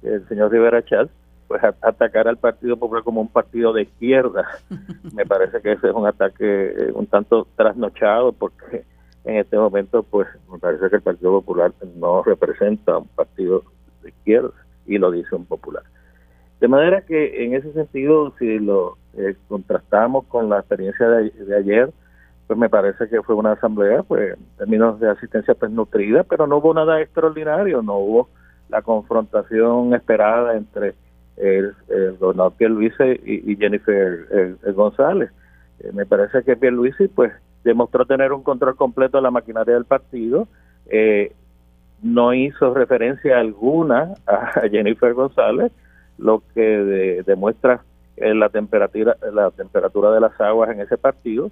que 0.00 0.14
el 0.14 0.28
señor 0.28 0.52
Rivera 0.52 0.84
Chat 0.84 1.10
pues 1.48 1.62
atacar 1.82 2.26
al 2.28 2.38
Partido 2.38 2.76
Popular 2.76 3.02
como 3.02 3.20
un 3.20 3.28
partido 3.28 3.72
de 3.72 3.82
izquierda. 3.82 4.46
me 5.14 5.26
parece 5.26 5.60
que 5.60 5.72
ese 5.72 5.88
es 5.88 5.94
un 5.94 6.06
ataque 6.06 6.44
eh, 6.44 6.92
un 6.94 7.06
tanto 7.06 7.46
trasnochado 7.56 8.32
porque 8.32 8.84
en 9.24 9.36
este 9.36 9.56
momento 9.56 10.02
pues 10.02 10.28
me 10.50 10.58
parece 10.58 10.88
que 10.88 10.96
el 10.96 11.02
Partido 11.02 11.32
Popular 11.32 11.72
no 11.96 12.22
representa 12.22 12.98
un 12.98 13.08
partido 13.08 13.62
de 14.02 14.10
izquierda 14.10 14.52
y 14.86 14.98
lo 14.98 15.10
dice 15.10 15.34
un 15.34 15.46
popular. 15.46 15.82
De 16.64 16.68
manera 16.68 17.02
que 17.02 17.44
en 17.44 17.52
ese 17.52 17.74
sentido, 17.74 18.32
si 18.38 18.58
lo 18.58 18.96
eh, 19.18 19.36
contrastamos 19.48 20.24
con 20.24 20.48
la 20.48 20.60
experiencia 20.60 21.06
de, 21.06 21.56
ayer, 21.58 21.90
pues 22.46 22.58
me 22.58 22.70
parece 22.70 23.06
que 23.10 23.20
fue 23.20 23.34
una 23.34 23.52
asamblea, 23.52 24.02
pues 24.02 24.38
en 24.38 24.46
términos 24.56 24.98
de 24.98 25.10
asistencia, 25.10 25.52
pues 25.52 25.70
nutrida, 25.70 26.22
pero 26.22 26.46
no 26.46 26.56
hubo 26.56 26.72
nada 26.72 27.02
extraordinario, 27.02 27.82
no 27.82 27.98
hubo 27.98 28.30
la 28.70 28.80
confrontación 28.80 29.92
esperada 29.92 30.56
entre 30.56 30.94
el, 31.36 31.74
el 31.90 32.16
gobernador 32.16 32.54
Pierluisi 32.56 33.20
y, 33.26 33.56
Jennifer 33.56 34.56
González. 34.74 35.30
Eh, 35.80 35.90
me 35.92 36.06
parece 36.06 36.44
que 36.44 36.56
Pierluisi, 36.56 37.08
pues, 37.08 37.30
demostró 37.62 38.06
tener 38.06 38.32
un 38.32 38.42
control 38.42 38.74
completo 38.74 39.18
de 39.18 39.22
la 39.22 39.30
maquinaria 39.30 39.74
del 39.74 39.84
partido, 39.84 40.48
eh, 40.86 41.30
no 42.02 42.32
hizo 42.32 42.72
referencia 42.72 43.38
alguna 43.38 44.14
a 44.26 44.62
Jennifer 44.70 45.12
González, 45.12 45.70
lo 46.18 46.42
que 46.54 47.22
demuestra 47.26 47.82
eh, 48.16 48.34
la 48.34 48.48
temperatura 48.48 49.16
la 49.32 49.50
temperatura 49.50 50.12
de 50.12 50.20
las 50.20 50.40
aguas 50.40 50.70
en 50.70 50.80
ese 50.80 50.96
partido. 50.96 51.50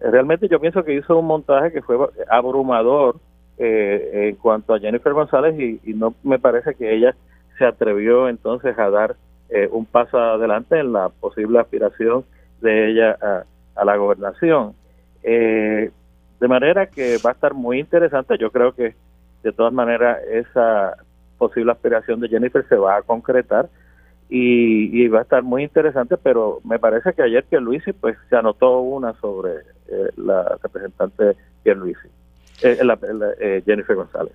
Eh, 0.00 0.10
realmente 0.10 0.48
yo 0.48 0.60
pienso 0.60 0.84
que 0.84 0.94
hizo 0.94 1.18
un 1.18 1.26
montaje 1.26 1.72
que 1.72 1.82
fue 1.82 1.96
abrumador 2.30 3.16
en 3.60 4.36
cuanto 4.36 4.72
a 4.72 4.78
Jennifer 4.78 5.12
González 5.12 5.58
y, 5.58 5.92
no 5.92 6.14
me 6.22 6.38
parece 6.38 6.76
que 6.76 6.94
ella 6.94 7.16
se 7.58 7.64
atrevió 7.64 8.28
entonces 8.28 8.78
a 8.78 8.88
dar 8.88 9.16
un 9.72 9.84
paso 9.84 10.16
adelante 10.16 10.78
en 10.78 10.92
la 10.92 11.08
posible 11.08 11.58
aspiración 11.58 12.24
de 12.60 12.92
ella 12.92 13.18
a, 13.20 13.42
a 13.74 13.84
la 13.84 13.96
gobernación. 13.96 14.74
Eh, 15.22 15.90
de 16.40 16.48
manera 16.48 16.86
que 16.86 17.18
va 17.24 17.30
a 17.30 17.32
estar 17.32 17.54
muy 17.54 17.78
interesante. 17.78 18.36
Yo 18.38 18.50
creo 18.50 18.72
que 18.72 18.94
de 19.42 19.52
todas 19.52 19.72
maneras 19.72 20.18
esa 20.30 20.96
posible 21.38 21.72
aspiración 21.72 22.20
de 22.20 22.28
Jennifer 22.28 22.64
se 22.68 22.76
va 22.76 22.96
a 22.96 23.02
concretar 23.02 23.68
y, 24.28 25.08
va 25.08 25.20
a 25.20 25.22
estar 25.22 25.42
muy 25.42 25.62
interesante, 25.62 26.16
pero 26.16 26.60
me 26.64 26.78
parece 26.78 27.12
que 27.14 27.22
ayer 27.22 27.44
que 27.44 27.60
Luisi 27.60 27.92
pues 27.92 28.16
se 28.28 28.36
anotó 28.36 28.80
una 28.80 29.14
sobre 29.20 29.52
eh, 29.88 30.10
la 30.16 30.58
representante 30.62 31.36
Pierluisi, 31.62 32.08
eh, 32.62 32.78
eh, 33.40 33.62
Jennifer 33.64 33.96
González. 33.96 34.34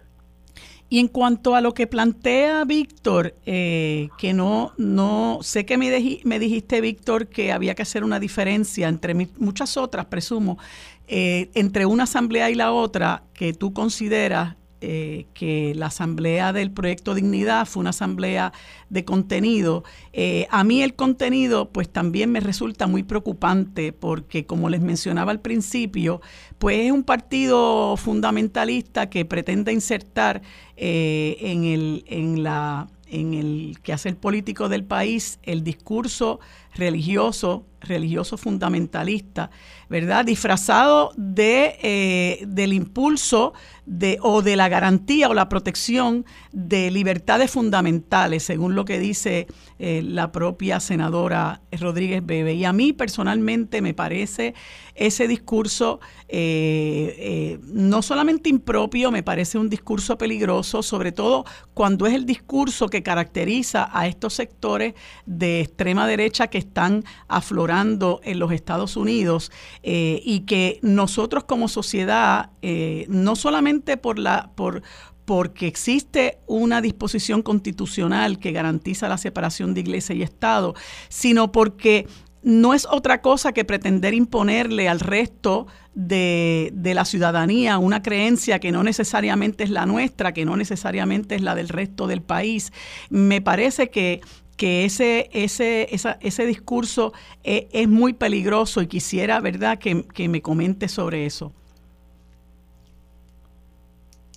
Y 0.93 0.99
en 0.99 1.07
cuanto 1.07 1.55
a 1.55 1.61
lo 1.61 1.73
que 1.73 1.87
plantea 1.87 2.65
Víctor, 2.65 3.33
eh, 3.47 4.09
que 4.19 4.31
no, 4.33 4.73
no 4.77 5.39
sé 5.41 5.65
que 5.65 5.75
me, 5.75 5.89
me 6.23 6.37
dijiste, 6.37 6.81
Víctor, 6.81 7.29
que 7.29 7.51
había 7.51 7.73
que 7.73 7.81
hacer 7.81 8.03
una 8.03 8.19
diferencia 8.19 8.89
entre 8.89 9.15
muchas 9.15 9.75
otras, 9.75 10.05
presumo, 10.05 10.59
eh, 11.07 11.49
entre 11.55 11.87
una 11.87 12.03
asamblea 12.03 12.51
y 12.51 12.53
la 12.55 12.71
otra, 12.71 13.23
que 13.33 13.53
tú 13.53 13.73
consideras 13.73 14.55
eh, 14.85 15.27
que 15.33 15.73
la 15.75 15.85
asamblea 15.85 16.51
del 16.51 16.69
proyecto 16.69 17.15
Dignidad 17.15 17.65
fue 17.65 17.79
una 17.79 17.91
asamblea 17.91 18.51
de 18.89 19.05
contenido. 19.05 19.85
Eh, 20.11 20.45
a 20.49 20.65
mí 20.65 20.83
el 20.83 20.93
contenido 20.93 21.69
pues 21.69 21.87
también 21.87 22.33
me 22.33 22.41
resulta 22.41 22.85
muy 22.85 23.03
preocupante 23.03 23.93
porque 23.93 24.45
como 24.45 24.67
les 24.67 24.81
mencionaba 24.81 25.31
al 25.31 25.39
principio, 25.39 26.19
pues 26.57 26.79
es 26.79 26.91
un 26.91 27.05
partido 27.05 27.95
fundamentalista 27.95 29.09
que 29.09 29.23
pretende 29.23 29.71
insertar 29.71 30.41
eh, 30.75 31.37
en, 31.39 31.63
el, 31.63 32.03
en 32.07 32.43
la 32.43 32.89
en 33.13 33.35
el 33.35 33.77
quehacer 33.83 34.17
político 34.17 34.69
del 34.69 34.83
país 34.83 35.39
el 35.43 35.63
discurso 35.63 36.39
religioso, 36.75 37.67
religioso 37.81 38.37
fundamentalista, 38.37 39.51
¿verdad? 39.87 40.25
Disfrazado 40.25 41.11
de, 41.15 41.77
eh, 41.83 42.43
del 42.47 42.73
impulso 42.73 43.53
de, 43.85 44.17
o 44.21 44.41
de 44.41 44.55
la 44.55 44.67
garantía 44.67 45.29
o 45.29 45.35
la 45.35 45.47
protección 45.47 46.25
de 46.51 46.89
libertades 46.89 47.51
fundamentales, 47.51 48.41
según 48.43 48.73
lo 48.73 48.85
que 48.85 48.97
dice 48.97 49.45
eh, 49.77 50.01
la 50.03 50.31
propia 50.31 50.79
senadora 50.79 51.61
Rodríguez 51.71 52.25
Bebe. 52.25 52.55
Y 52.55 52.65
a 52.65 52.73
mí 52.73 52.93
personalmente 52.93 53.81
me 53.81 53.93
parece 53.93 54.55
ese 54.95 55.27
discurso 55.27 55.99
eh, 56.27 57.59
no 57.63 58.01
solamente 58.01 58.49
impropio, 58.49 59.11
me 59.11 59.23
parece 59.23 59.57
un 59.57 59.69
discurso 59.69 60.17
peligroso, 60.17 60.83
sobre 60.83 61.11
todo 61.11 61.45
cuando 61.73 62.05
es 62.07 62.13
el 62.13 62.25
discurso 62.25 62.87
que 62.87 63.03
caracteriza 63.03 63.89
a 63.91 64.07
estos 64.07 64.33
sectores 64.33 64.93
de 65.25 65.61
extrema 65.61 66.07
derecha 66.07 66.47
que 66.47 66.57
están 66.57 67.03
aflorando 67.27 68.21
en 68.23 68.39
los 68.39 68.51
Estados 68.51 68.97
Unidos 68.97 69.51
eh, 69.83 70.21
y 70.23 70.41
que 70.41 70.79
nosotros 70.81 71.43
como 71.43 71.67
sociedad, 71.67 72.51
eh, 72.61 73.05
no 73.09 73.35
solamente 73.35 73.97
por 73.97 74.19
la, 74.19 74.51
por, 74.55 74.83
porque 75.25 75.67
existe 75.67 76.39
una 76.47 76.81
disposición 76.81 77.41
constitucional 77.41 78.39
que 78.39 78.51
garantiza 78.51 79.07
la 79.07 79.17
separación 79.17 79.73
de 79.73 79.81
iglesia 79.81 80.15
y 80.15 80.21
Estado, 80.21 80.75
sino 81.09 81.51
porque 81.51 82.07
no 82.43 82.73
es 82.73 82.87
otra 82.89 83.21
cosa 83.21 83.53
que 83.53 83.65
pretender 83.65 84.13
imponerle 84.13 84.89
al 84.89 84.99
resto 84.99 85.67
de, 85.95 86.71
de, 86.73 86.93
la 86.93 87.05
ciudadanía 87.05 87.77
una 87.77 88.01
creencia 88.01 88.59
que 88.59 88.71
no 88.71 88.83
necesariamente 88.83 89.63
es 89.63 89.69
la 89.69 89.85
nuestra, 89.85 90.33
que 90.33 90.45
no 90.45 90.57
necesariamente 90.57 91.35
es 91.35 91.41
la 91.41 91.55
del 91.55 91.69
resto 91.69 92.07
del 92.07 92.21
país. 92.21 92.71
Me 93.09 93.41
parece 93.41 93.89
que 93.89 94.21
que 94.57 94.85
ese, 94.85 95.29
ese, 95.33 95.87
ese 95.91 96.45
discurso 96.45 97.11
es, 97.43 97.65
es, 97.71 97.89
muy 97.89 98.13
peligroso 98.13 98.83
y 98.83 98.87
quisiera, 98.87 99.39
¿verdad?, 99.39 99.79
que, 99.79 100.05
que 100.13 100.29
me 100.29 100.43
comente 100.43 100.87
sobre 100.87 101.25
eso. 101.25 101.51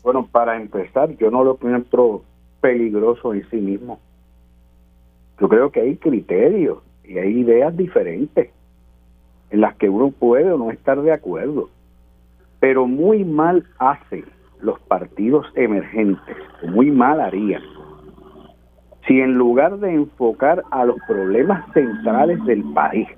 Bueno, 0.02 0.26
para 0.26 0.56
empezar, 0.56 1.14
yo 1.18 1.30
no 1.30 1.44
lo 1.44 1.52
encuentro 1.52 2.22
peligroso 2.62 3.34
en 3.34 3.48
sí 3.50 3.56
mismo. 3.56 4.00
Yo 5.38 5.48
creo 5.50 5.70
que 5.70 5.80
hay 5.80 5.96
criterios 5.96 6.78
y 7.08 7.18
hay 7.18 7.40
ideas 7.40 7.76
diferentes 7.76 8.50
en 9.50 9.60
las 9.60 9.76
que 9.76 9.88
uno 9.88 10.10
puede 10.10 10.50
o 10.52 10.58
no 10.58 10.70
estar 10.70 11.00
de 11.00 11.12
acuerdo. 11.12 11.68
Pero 12.60 12.86
muy 12.86 13.24
mal 13.24 13.64
hacen 13.78 14.24
los 14.60 14.80
partidos 14.80 15.46
emergentes, 15.54 16.36
muy 16.62 16.90
mal 16.90 17.20
harían 17.20 17.62
si 19.06 19.20
en 19.20 19.34
lugar 19.34 19.78
de 19.78 19.94
enfocar 19.94 20.64
a 20.70 20.84
los 20.84 20.96
problemas 21.06 21.64
centrales 21.72 22.44
del 22.44 22.64
país, 22.72 23.08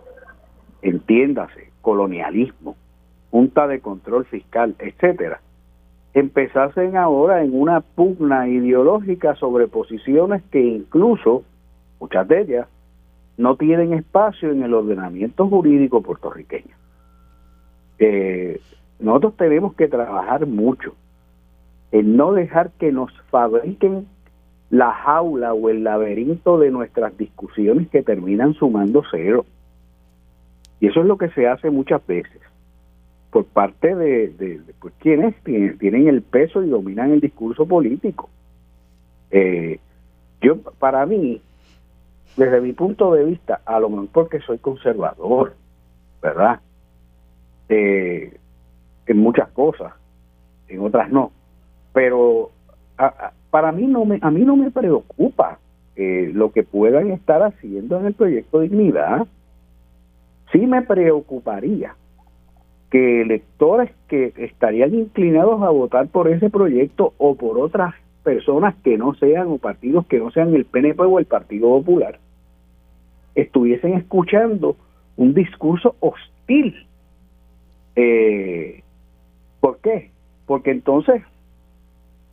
entiéndase, 0.83 1.71
colonialismo, 1.81 2.77
junta 3.31 3.67
de 3.67 3.81
control 3.81 4.27
fiscal, 4.27 4.75
etcétera, 4.79 5.41
empezasen 6.13 6.97
ahora 6.97 7.43
en 7.43 7.59
una 7.59 7.81
pugna 7.81 8.49
ideológica 8.49 9.35
sobre 9.37 9.67
posiciones 9.67 10.43
que 10.51 10.61
incluso, 10.61 11.43
muchas 12.01 12.29
de 12.29 12.41
ellas, 12.43 12.69
no 13.39 13.57
tienen 13.57 13.95
espacio 13.95 14.51
en 14.51 14.63
el 14.63 14.75
ordenamiento 14.75 15.49
jurídico 15.49 16.03
puertorriqueño. 16.03 16.77
Eh, 18.01 18.61
nosotros 18.99 19.37
tenemos 19.37 19.75
que 19.75 19.89
trabajar 19.89 20.47
mucho 20.47 20.95
en 21.93 22.17
no 22.17 22.33
dejar 22.33 22.73
que 22.73 22.93
nos 22.93 23.11
fabriquen 23.31 24.07
la 24.71 24.93
jaula 24.93 25.55
o 25.55 25.71
el 25.71 25.85
laberinto 25.85 26.59
de 26.59 26.71
nuestras 26.71 27.17
discusiones 27.17 27.89
que 27.89 28.03
terminan 28.03 28.55
sumando 28.55 29.03
cero. 29.11 29.47
Y 30.81 30.89
eso 30.89 31.01
es 31.01 31.07
lo 31.07 31.17
que 31.17 31.31
se 31.31 31.47
hace 31.47 31.71
muchas 31.71 32.05
veces 32.07 32.43
por 33.31 33.45
parte 33.45 33.95
de, 33.95 34.61
pues, 34.81 34.95
quienes 34.99 35.35
tienen, 35.45 36.09
el 36.09 36.23
peso 36.23 36.63
y 36.63 36.69
dominan 36.69 37.13
el 37.13 37.21
discurso 37.21 37.67
político. 37.67 38.29
Eh, 39.31 39.79
yo, 40.41 40.59
para 40.79 41.05
mí, 41.07 41.41
desde 42.37 42.61
mi 42.61 42.73
punto 42.73 43.13
de 43.15 43.25
vista, 43.25 43.61
a 43.65 43.81
lo 43.81 43.89
mejor 43.89 44.09
porque 44.13 44.41
soy 44.41 44.59
conservador, 44.59 45.55
¿verdad? 46.23 46.61
Eh, 47.69 48.37
en 49.07 49.19
muchas 49.19 49.49
cosas, 49.49 49.93
en 50.69 50.81
otras 50.81 51.11
no, 51.11 51.33
pero 51.93 52.51
para 53.51 53.73
mí 53.73 53.87
no 53.87 54.05
me, 54.05 54.19
a 54.23 54.31
mí 54.31 54.43
no 54.43 54.57
me 54.57 54.71
preocupa 54.71 55.59
eh, 55.97 56.31
lo 56.33 56.53
que 56.53 56.63
puedan 56.63 57.11
estar 57.11 57.43
haciendo 57.43 57.99
en 57.99 58.07
el 58.07 58.15
proyecto 58.15 58.61
Dignidad. 58.61 59.27
Sí 60.53 60.67
me 60.67 60.83
preocuparía 60.83 61.97
que 62.91 63.23
electores 63.23 63.91
que 64.09 64.33
estarían 64.37 64.95
inclinados 64.95 65.63
a 65.63 65.71
votar 65.71 66.09
por 66.09 66.29
ese 66.29 66.51
proyecto 66.51 67.15
o 67.19 67.35
por 67.35 67.59
otras 67.59 67.95
personas 68.29 68.75
que 68.85 68.99
no 68.99 69.15
sean 69.15 69.47
o 69.49 69.57
partidos 69.57 70.07
que 70.07 70.19
no 70.19 70.31
sean 70.31 70.55
el 70.55 70.67
PNP 70.67 71.01
o 71.01 71.19
el 71.19 71.25
Partido 71.25 71.69
Popular 71.69 72.19
estuviesen 73.35 73.95
escuchando 73.95 74.77
un 75.17 75.33
discurso 75.33 75.97
hostil. 76.01 76.75
Eh, 77.97 78.83
¿Por 79.61 79.79
qué? 79.79 80.11
Porque 80.45 80.73
entonces 80.73 81.23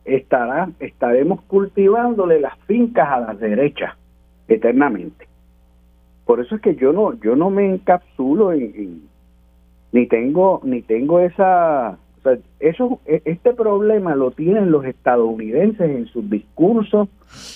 estará, 0.04 0.68
estaremos 0.80 1.40
cultivándole 1.44 2.40
las 2.40 2.58
fincas 2.66 3.08
a 3.08 3.20
las 3.20 3.40
derechas 3.40 3.94
eternamente. 4.48 5.26
Por 6.26 6.40
eso 6.40 6.56
es 6.56 6.60
que 6.60 6.74
yo 6.74 6.92
no, 6.92 7.14
yo 7.20 7.36
no 7.36 7.48
me 7.48 7.64
encapsulo 7.72 8.52
en 8.52 9.08
ni 9.92 10.06
tengo 10.08 10.60
ni 10.62 10.82
tengo 10.82 11.20
esa 11.20 11.96
eso 12.60 13.00
e, 13.06 13.22
este 13.24 13.52
problema 13.54 14.14
lo 14.14 14.30
tienen 14.30 14.70
los 14.70 14.84
estadounidenses 14.84 15.90
en 15.90 16.06
sus 16.06 16.28
discursos 16.28 17.08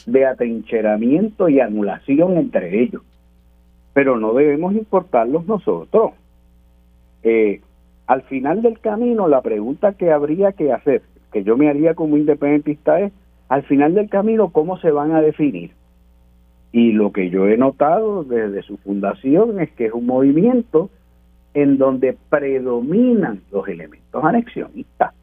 de 0.06 0.26
atrincheramiento 0.26 1.48
y 1.48 1.60
anulación 1.60 2.36
entre 2.36 2.82
ellos. 2.82 3.02
Pero 3.92 4.18
no 4.18 4.34
debemos 4.34 4.74
importarlos 4.74 5.46
nosotros. 5.46 6.12
Eh, 7.22 7.60
al 8.06 8.22
final 8.22 8.62
del 8.62 8.78
camino 8.80 9.28
la 9.28 9.42
pregunta 9.42 9.92
que 9.92 10.10
habría 10.10 10.52
que 10.52 10.72
hacer 10.72 11.02
que 11.32 11.44
yo 11.44 11.56
me 11.56 11.68
haría 11.68 11.94
como 11.94 12.16
independentista 12.16 13.00
es 13.00 13.12
al 13.48 13.62
final 13.64 13.94
del 13.94 14.08
camino 14.08 14.50
cómo 14.50 14.78
se 14.78 14.90
van 14.90 15.12
a 15.12 15.20
definir 15.20 15.72
y 16.72 16.92
lo 16.92 17.12
que 17.12 17.30
yo 17.30 17.48
he 17.48 17.56
notado 17.56 18.24
desde 18.24 18.62
su 18.62 18.76
fundación 18.78 19.60
es 19.60 19.70
que 19.72 19.86
es 19.86 19.92
un 19.92 20.06
movimiento 20.06 20.90
en 21.55 21.78
donde 21.78 22.16
predominan 22.28 23.42
los 23.51 23.66
elementos 23.68 24.24
anexionistas. 24.24 25.14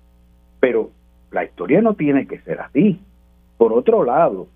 Pero 0.59 0.91
la 1.32 1.43
historia 1.43 1.82
no 1.82 1.93
tiene 1.93 2.28
que 2.28 2.39
ser 2.39 2.59
así. 2.59 2.99
Por 3.57 3.73
otro 3.73 4.03
lado, 4.03 4.47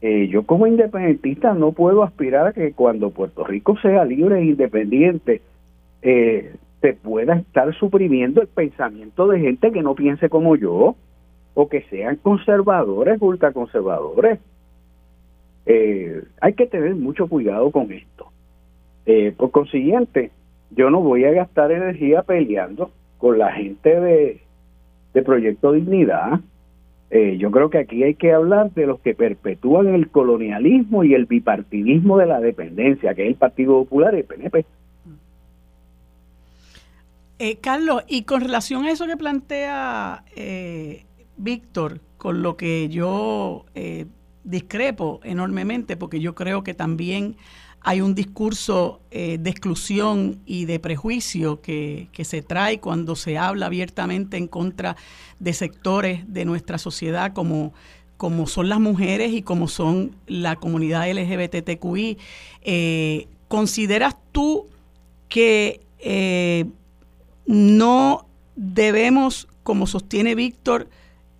eh, 0.00 0.28
yo 0.28 0.44
como 0.44 0.66
independentista 0.66 1.54
no 1.54 1.72
puedo 1.72 2.02
aspirar 2.02 2.48
a 2.48 2.52
que 2.52 2.72
cuando 2.72 3.10
Puerto 3.10 3.44
Rico 3.44 3.76
sea 3.78 4.04
libre 4.04 4.38
e 4.38 4.44
independiente 4.44 5.42
eh, 6.02 6.54
se 6.80 6.92
pueda 6.94 7.34
estar 7.34 7.74
suprimiendo 7.74 8.40
el 8.40 8.46
pensamiento 8.46 9.26
de 9.26 9.40
gente 9.40 9.72
que 9.72 9.82
no 9.82 9.94
piense 9.94 10.28
como 10.28 10.54
yo 10.56 10.94
o 11.54 11.68
que 11.68 11.82
sean 11.90 12.16
conservadores, 12.16 13.20
ultraconservadores. 13.20 14.38
Eh, 15.66 16.22
hay 16.40 16.52
que 16.52 16.66
tener 16.66 16.94
mucho 16.94 17.26
cuidado 17.26 17.70
con 17.72 17.90
esto. 17.90 18.28
Eh, 19.06 19.34
por 19.36 19.50
consiguiente, 19.50 20.30
yo 20.70 20.90
no 20.90 21.00
voy 21.00 21.24
a 21.24 21.32
gastar 21.32 21.72
energía 21.72 22.22
peleando 22.22 22.90
con 23.18 23.38
la 23.38 23.52
gente 23.52 24.00
de, 24.00 24.40
de 25.14 25.22
Proyecto 25.22 25.72
Dignidad. 25.72 26.40
Eh, 27.10 27.38
yo 27.38 27.50
creo 27.50 27.70
que 27.70 27.78
aquí 27.78 28.02
hay 28.04 28.14
que 28.14 28.32
hablar 28.32 28.70
de 28.72 28.86
los 28.86 29.00
que 29.00 29.14
perpetúan 29.14 29.88
el 29.88 30.10
colonialismo 30.10 31.04
y 31.04 31.14
el 31.14 31.24
bipartidismo 31.24 32.18
de 32.18 32.26
la 32.26 32.40
dependencia, 32.40 33.14
que 33.14 33.22
es 33.22 33.28
el 33.28 33.34
Partido 33.34 33.82
Popular 33.84 34.14
el 34.14 34.24
PNP. 34.24 34.66
Eh, 37.38 37.56
Carlos, 37.60 38.04
y 38.08 38.22
con 38.22 38.40
relación 38.40 38.84
a 38.84 38.90
eso 38.90 39.06
que 39.06 39.16
plantea 39.16 40.24
eh, 40.36 41.04
Víctor, 41.36 42.00
con 42.18 42.42
lo 42.42 42.56
que 42.56 42.88
yo 42.88 43.64
discrepo 44.42 45.20
enormemente, 45.22 45.96
porque 45.96 46.20
yo 46.20 46.34
creo 46.34 46.64
que 46.64 46.74
también 46.74 47.36
hay 47.80 48.00
un 48.00 48.14
discurso 48.14 49.00
eh, 49.10 49.38
de 49.38 49.50
exclusión 49.50 50.40
y 50.46 50.64
de 50.64 50.80
prejuicio 50.80 51.60
que, 51.60 52.08
se 52.22 52.42
trae 52.42 52.80
cuando 52.80 53.16
se 53.16 53.38
habla 53.38 53.66
abiertamente 53.66 54.36
en 54.36 54.48
contra 54.48 54.96
de 55.38 55.52
sectores 55.52 56.22
de 56.26 56.44
nuestra 56.44 56.78
sociedad 56.78 57.32
como, 57.32 57.72
como 58.16 58.46
son 58.46 58.68
las 58.68 58.80
mujeres 58.80 59.32
y 59.32 59.42
como 59.42 59.68
son 59.68 60.16
la 60.26 60.56
comunidad 60.56 61.10
LGBTQI. 61.10 62.18
Eh, 62.62 63.28
¿Consideras 63.46 64.16
tú 64.32 64.66
que 65.28 65.80
eh, 66.00 66.66
no 67.46 68.26
debemos, 68.56 69.48
como 69.62 69.86
sostiene 69.86 70.34
Víctor, 70.34 70.88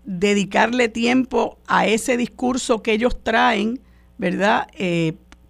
dedicarle 0.05 0.89
tiempo 0.89 1.59
a 1.67 1.87
ese 1.87 2.17
discurso 2.17 2.83
que 2.83 2.93
ellos 2.93 3.23
traen, 3.23 3.81
¿verdad? 4.17 4.69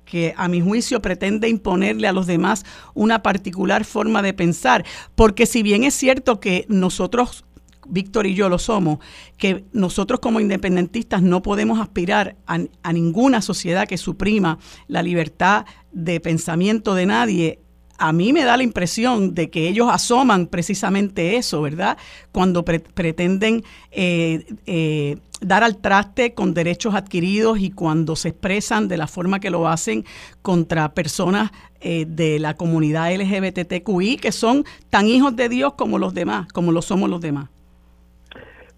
Que 0.08 0.34
a 0.36 0.48
mi 0.48 0.60
juicio 0.60 1.02
pretende 1.02 1.48
imponerle 1.48 2.08
a 2.08 2.12
los 2.12 2.26
demás 2.26 2.64
una 2.94 3.22
particular 3.22 3.84
forma 3.84 4.22
de 4.22 4.32
pensar. 4.32 4.84
Porque 5.14 5.44
si 5.46 5.62
bien 5.62 5.84
es 5.84 5.94
cierto 5.94 6.40
que 6.40 6.64
nosotros 6.68 7.44
Víctor 7.90 8.26
y 8.26 8.34
yo 8.34 8.50
lo 8.50 8.58
somos, 8.58 8.98
que 9.38 9.64
nosotros 9.72 10.20
como 10.20 10.40
independentistas 10.40 11.22
no 11.22 11.40
podemos 11.40 11.80
aspirar 11.80 12.36
a, 12.46 12.92
ninguna 12.92 13.40
sociedad 13.40 13.88
que 13.88 13.96
suprima 13.96 14.58
la 14.88 15.02
libertad 15.02 15.64
de 15.90 16.20
pensamiento 16.20 16.94
de 16.94 17.06
nadie 17.06 17.60
a 18.00 18.12
mí 18.12 18.32
me 18.32 18.44
da 18.44 18.56
la 18.56 18.62
impresión 18.62 19.34
de 19.34 19.50
que 19.50 19.68
ellos 19.68 19.88
asoman 19.90 20.46
precisamente 20.46 21.36
eso, 21.36 21.62
¿verdad? 21.62 21.98
Cuando 22.30 22.64
pretenden 22.64 23.64
eh, 23.90 24.46
eh, 24.66 25.16
dar 25.40 25.62
al 25.62 25.78
traste 25.78 26.34
con 26.34 26.54
derechos 26.54 26.94
adquiridos 26.94 27.58
y 27.60 27.70
cuando 27.70 28.16
se 28.16 28.30
expresan 28.30 28.88
de 28.88 28.96
la 28.96 29.06
forma 29.06 29.40
que 29.40 29.50
lo 29.50 29.68
hacen 29.68 30.04
contra 30.42 30.94
personas 30.94 31.50
eh, 31.80 32.06
de 32.06 32.38
la 32.38 32.54
comunidad 32.54 33.14
LGBTQI 33.14 34.16
que 34.16 34.32
son 34.32 34.64
tan 34.90 35.06
hijos 35.06 35.36
de 35.36 35.48
Dios 35.48 35.74
como 35.74 35.98
los 35.98 36.14
demás, 36.14 36.52
como 36.52 36.72
lo 36.72 36.82
somos 36.82 37.08
los 37.08 37.20
demás. 37.20 37.48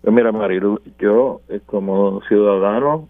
Pues 0.03 0.15
mira, 0.15 0.33
Marilu, 0.33 0.81
yo 0.99 1.41
como 1.67 2.23
ciudadano 2.23 3.09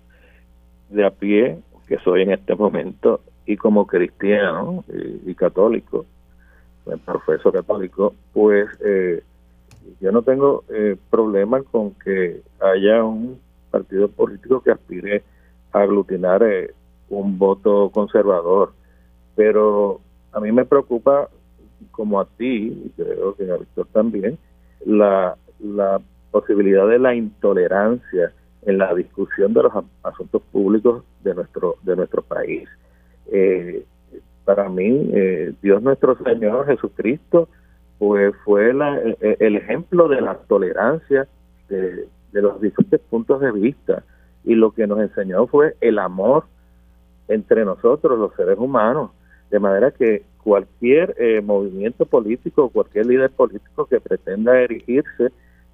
de 0.88 1.06
a 1.06 1.10
pie 1.10 1.58
que 1.86 1.98
soy 1.98 2.22
en 2.22 2.32
este 2.32 2.54
momento, 2.54 3.20
y 3.50 3.56
como 3.56 3.84
cristiano 3.84 4.84
y, 5.26 5.34
católico, 5.34 6.06
profesor 7.04 7.52
católico, 7.52 8.14
pues 8.32 8.68
eh, 8.84 9.24
yo 10.00 10.12
no 10.12 10.22
tengo 10.22 10.64
eh, 10.68 10.96
problema 11.10 11.62
con 11.62 11.92
que 11.92 12.42
haya 12.60 13.04
un 13.04 13.40
partido 13.70 14.08
político 14.08 14.62
que 14.62 14.72
aspire 14.72 15.22
a 15.72 15.80
aglutinar 15.80 16.42
eh, 16.42 16.72
un 17.08 17.38
voto 17.38 17.90
conservador, 17.90 18.72
pero 19.36 20.00
a 20.32 20.40
mí 20.40 20.52
me 20.52 20.64
preocupa, 20.64 21.28
como 21.90 22.20
a 22.20 22.26
ti, 22.26 22.84
y 22.84 22.90
creo 22.96 23.34
que 23.34 23.50
a 23.50 23.56
Víctor 23.56 23.86
también, 23.92 24.38
la, 24.84 25.36
la 25.60 26.00
posibilidad 26.30 26.86
de 26.88 26.98
la 26.98 27.14
intolerancia 27.14 28.32
en 28.62 28.78
la 28.78 28.94
discusión 28.94 29.52
de 29.54 29.62
los 29.62 29.72
asuntos 30.02 30.42
públicos 30.52 31.02
de 31.24 31.34
nuestro 31.34 31.76
de 31.82 31.96
nuestro 31.96 32.22
país. 32.22 32.68
Eh, 33.32 33.84
para 34.44 34.68
mí, 34.68 35.10
eh, 35.12 35.52
Dios 35.62 35.82
nuestro 35.82 36.16
Señor 36.24 36.66
Jesucristo, 36.66 37.48
pues 38.00 38.34
fue 38.46 38.70
el 38.70 39.56
ejemplo 39.56 40.08
de 40.08 40.22
la 40.22 40.34
tolerancia 40.48 41.28
de, 41.68 42.08
los 42.32 42.58
diferentes 42.58 42.98
puntos 43.10 43.42
de 43.42 43.52
vista 43.52 44.02
y 44.42 44.54
lo 44.54 44.70
que 44.70 44.86
nos 44.86 45.00
enseñó 45.00 45.46
fue 45.46 45.76
el 45.82 45.98
amor 45.98 46.44
entre 47.28 47.62
nosotros 47.62 48.18
los 48.18 48.34
seres 48.36 48.56
humanos, 48.58 49.10
de 49.50 49.58
manera 49.58 49.90
que 49.90 50.22
cualquier 50.42 51.14
eh, 51.18 51.42
movimiento 51.42 52.06
político, 52.06 52.70
cualquier 52.70 53.04
líder 53.04 53.32
político 53.32 53.84
que 53.84 54.00
pretenda 54.00 54.58
erigirse 54.58 55.30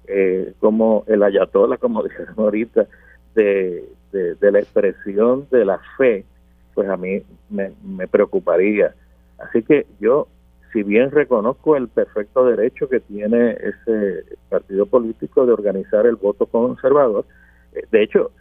eh, 0.07 0.53
como 0.59 1.05
el 1.07 1.23
ayatollah, 1.23 1.77
como 1.77 2.03
dijeron 2.09 2.35
ahorita, 2.35 2.87
de, 3.35 3.87
de, 4.11 4.51
la 4.51 4.59
expresión 4.59 5.47
de 5.49 5.63
la 5.63 5.79
fe, 5.97 6.25
pues 6.73 6.89
a 6.89 6.97
mí 6.97 7.23
me 7.49 8.07
preocuparía. 8.09 8.93
Así 9.37 9.63
que 9.63 9.85
yo, 10.01 10.27
si 10.73 10.83
bien 10.83 11.11
reconozco 11.11 11.75
el 11.75 11.87
perfecto 11.87 12.45
derecho 12.45 12.89
que 12.89 12.99
tiene 12.99 13.51
ese 13.51 14.23
partido 14.49 14.85
político 14.85 15.45
de 15.45 15.53
organizar 15.53 16.05
el 16.05 16.15
voto 16.15 16.45
conservador, 16.45 17.25
eh, 17.73 17.83
de 17.91 18.03
hecho, 18.03 18.31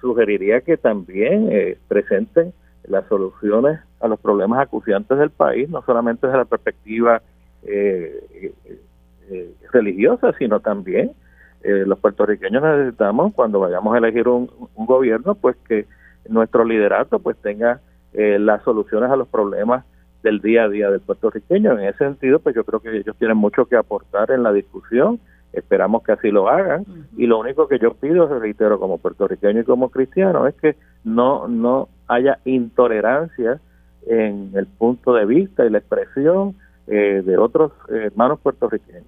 sugeriría 0.00 0.60
que 0.60 0.76
también 0.76 1.50
presenten 1.88 2.52
las 2.88 3.06
soluciones 3.08 3.80
a 4.00 4.08
los 4.08 4.20
problemas 4.20 4.60
acuciantes 4.60 5.18
del 5.18 5.30
país, 5.30 5.68
no 5.68 5.82
solamente 5.82 6.26
desde 6.26 6.38
la 6.38 6.44
perspectiva 6.44 7.22
eh, 7.64 8.52
eh, 8.64 8.78
eh, 9.30 9.54
religiosa, 9.72 10.32
sino 10.38 10.60
también 10.60 11.12
los 11.64 11.98
puertorriqueños 11.98 12.62
necesitamos 12.62 13.34
cuando 13.34 13.58
vayamos 13.58 13.92
a 13.92 13.98
elegir 13.98 14.28
un, 14.28 14.48
gobierno, 14.76 15.34
pues 15.34 15.56
que 15.66 15.86
nuestro 16.28 16.64
liderato 16.64 17.18
pues 17.18 17.36
tenga 17.38 17.80
las 18.12 18.62
soluciones 18.62 19.10
a 19.10 19.16
los 19.16 19.26
problemas 19.26 19.84
del 20.26 20.40
día 20.40 20.64
a 20.64 20.68
día 20.68 20.90
del 20.90 21.00
puertorriqueño. 21.00 21.78
En 21.78 21.86
ese 21.86 21.98
sentido, 21.98 22.40
pues 22.40 22.54
yo 22.54 22.64
creo 22.64 22.80
que 22.80 22.96
ellos 22.96 23.16
tienen 23.16 23.36
mucho 23.36 23.66
que 23.66 23.76
aportar 23.76 24.30
en 24.32 24.42
la 24.42 24.52
discusión 24.52 25.20
esperamos 25.52 26.02
que 26.02 26.12
así 26.12 26.30
lo 26.30 26.48
hagan 26.48 26.84
y 27.16 27.26
lo 27.26 27.38
único 27.38 27.66
que 27.66 27.78
yo 27.78 27.94
pido, 27.94 28.26
reitero, 28.38 28.78
como 28.78 28.98
puertorriqueño 28.98 29.60
y 29.60 29.64
como 29.64 29.88
cristiano, 29.88 30.46
es 30.46 30.54
que 30.54 30.76
no, 31.04 31.48
no 31.48 31.88
haya 32.08 32.38
intolerancia 32.44 33.60
en 34.06 34.50
el 34.54 34.66
punto 34.66 35.14
de 35.14 35.24
vista 35.24 35.64
y 35.64 35.70
la 35.70 35.78
expresión 35.78 36.56
eh, 36.86 37.22
de 37.24 37.38
otros 37.38 37.72
hermanos 37.88 38.38
puertorriqueños. 38.40 39.06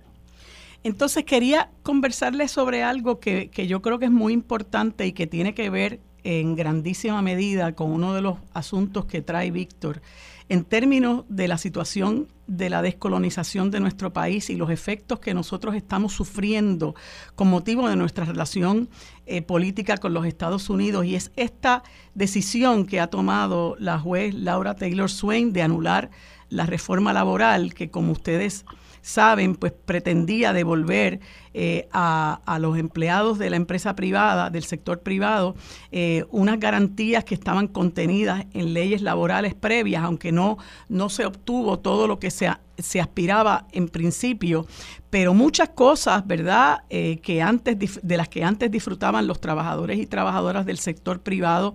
Entonces 0.84 1.24
quería 1.24 1.68
conversarles 1.82 2.50
sobre 2.50 2.82
algo 2.82 3.20
que, 3.20 3.50
que 3.50 3.66
yo 3.66 3.82
creo 3.82 3.98
que 3.98 4.06
es 4.06 4.10
muy 4.10 4.32
importante 4.32 5.06
y 5.06 5.12
que 5.12 5.26
tiene 5.26 5.54
que 5.54 5.68
ver 5.70 5.98
en 6.24 6.56
grandísima 6.56 7.20
medida 7.20 7.74
con 7.74 7.92
uno 7.92 8.14
de 8.14 8.22
los 8.22 8.38
asuntos 8.54 9.04
que 9.04 9.22
trae 9.22 9.50
Víctor 9.50 10.00
en 10.48 10.64
términos 10.64 11.24
de 11.28 11.48
la 11.48 11.58
situación 11.58 12.28
de 12.46 12.70
la 12.70 12.80
descolonización 12.80 13.70
de 13.70 13.80
nuestro 13.80 14.12
país 14.12 14.48
y 14.48 14.56
los 14.56 14.70
efectos 14.70 15.20
que 15.20 15.34
nosotros 15.34 15.74
estamos 15.74 16.14
sufriendo 16.14 16.94
con 17.34 17.48
motivo 17.48 17.88
de 17.88 17.96
nuestra 17.96 18.24
relación 18.24 18.88
eh, 19.26 19.42
política 19.42 19.98
con 19.98 20.14
los 20.14 20.24
Estados 20.24 20.70
Unidos. 20.70 21.04
Y 21.04 21.14
es 21.14 21.30
esta 21.36 21.82
decisión 22.14 22.86
que 22.86 23.00
ha 23.00 23.08
tomado 23.08 23.76
la 23.78 23.98
juez 23.98 24.34
Laura 24.34 24.74
Taylor 24.74 25.10
Swain 25.10 25.52
de 25.52 25.62
anular 25.62 26.10
la 26.48 26.64
reforma 26.64 27.12
laboral 27.12 27.74
que 27.74 27.90
como 27.90 28.12
ustedes 28.12 28.64
saben, 29.02 29.54
pues 29.54 29.72
pretendía 29.72 30.52
devolver 30.52 31.20
eh, 31.60 31.88
a, 31.92 32.58
los 32.60 32.78
empleados 32.78 33.36
de 33.36 33.50
la 33.50 33.56
empresa 33.56 33.96
privada, 33.96 34.48
del 34.48 34.62
sector 34.62 35.00
privado, 35.00 35.56
eh, 35.90 36.24
unas 36.30 36.60
garantías 36.60 37.24
que 37.24 37.34
estaban 37.34 37.66
contenidas 37.66 38.46
en 38.52 38.74
leyes 38.74 39.02
laborales 39.02 39.56
previas, 39.56 40.04
aunque 40.04 40.30
no, 40.30 40.58
no 40.88 41.08
se 41.08 41.26
obtuvo 41.26 41.80
todo 41.80 42.06
lo 42.06 42.20
que 42.20 42.30
se, 42.30 42.48
se 42.78 43.00
aspiraba 43.00 43.66
en 43.72 43.88
principio, 43.88 44.68
pero 45.10 45.34
muchas 45.34 45.70
cosas, 45.70 46.24
¿verdad?, 46.24 46.84
eh, 46.90 47.18
que 47.24 47.42
antes 47.42 47.98
de 48.04 48.16
las 48.16 48.28
que 48.28 48.44
antes 48.44 48.70
disfrutaban 48.70 49.26
los 49.26 49.40
trabajadores 49.40 49.98
y 49.98 50.06
trabajadoras 50.06 50.64
del 50.64 50.78
sector 50.78 51.22
privado, 51.22 51.74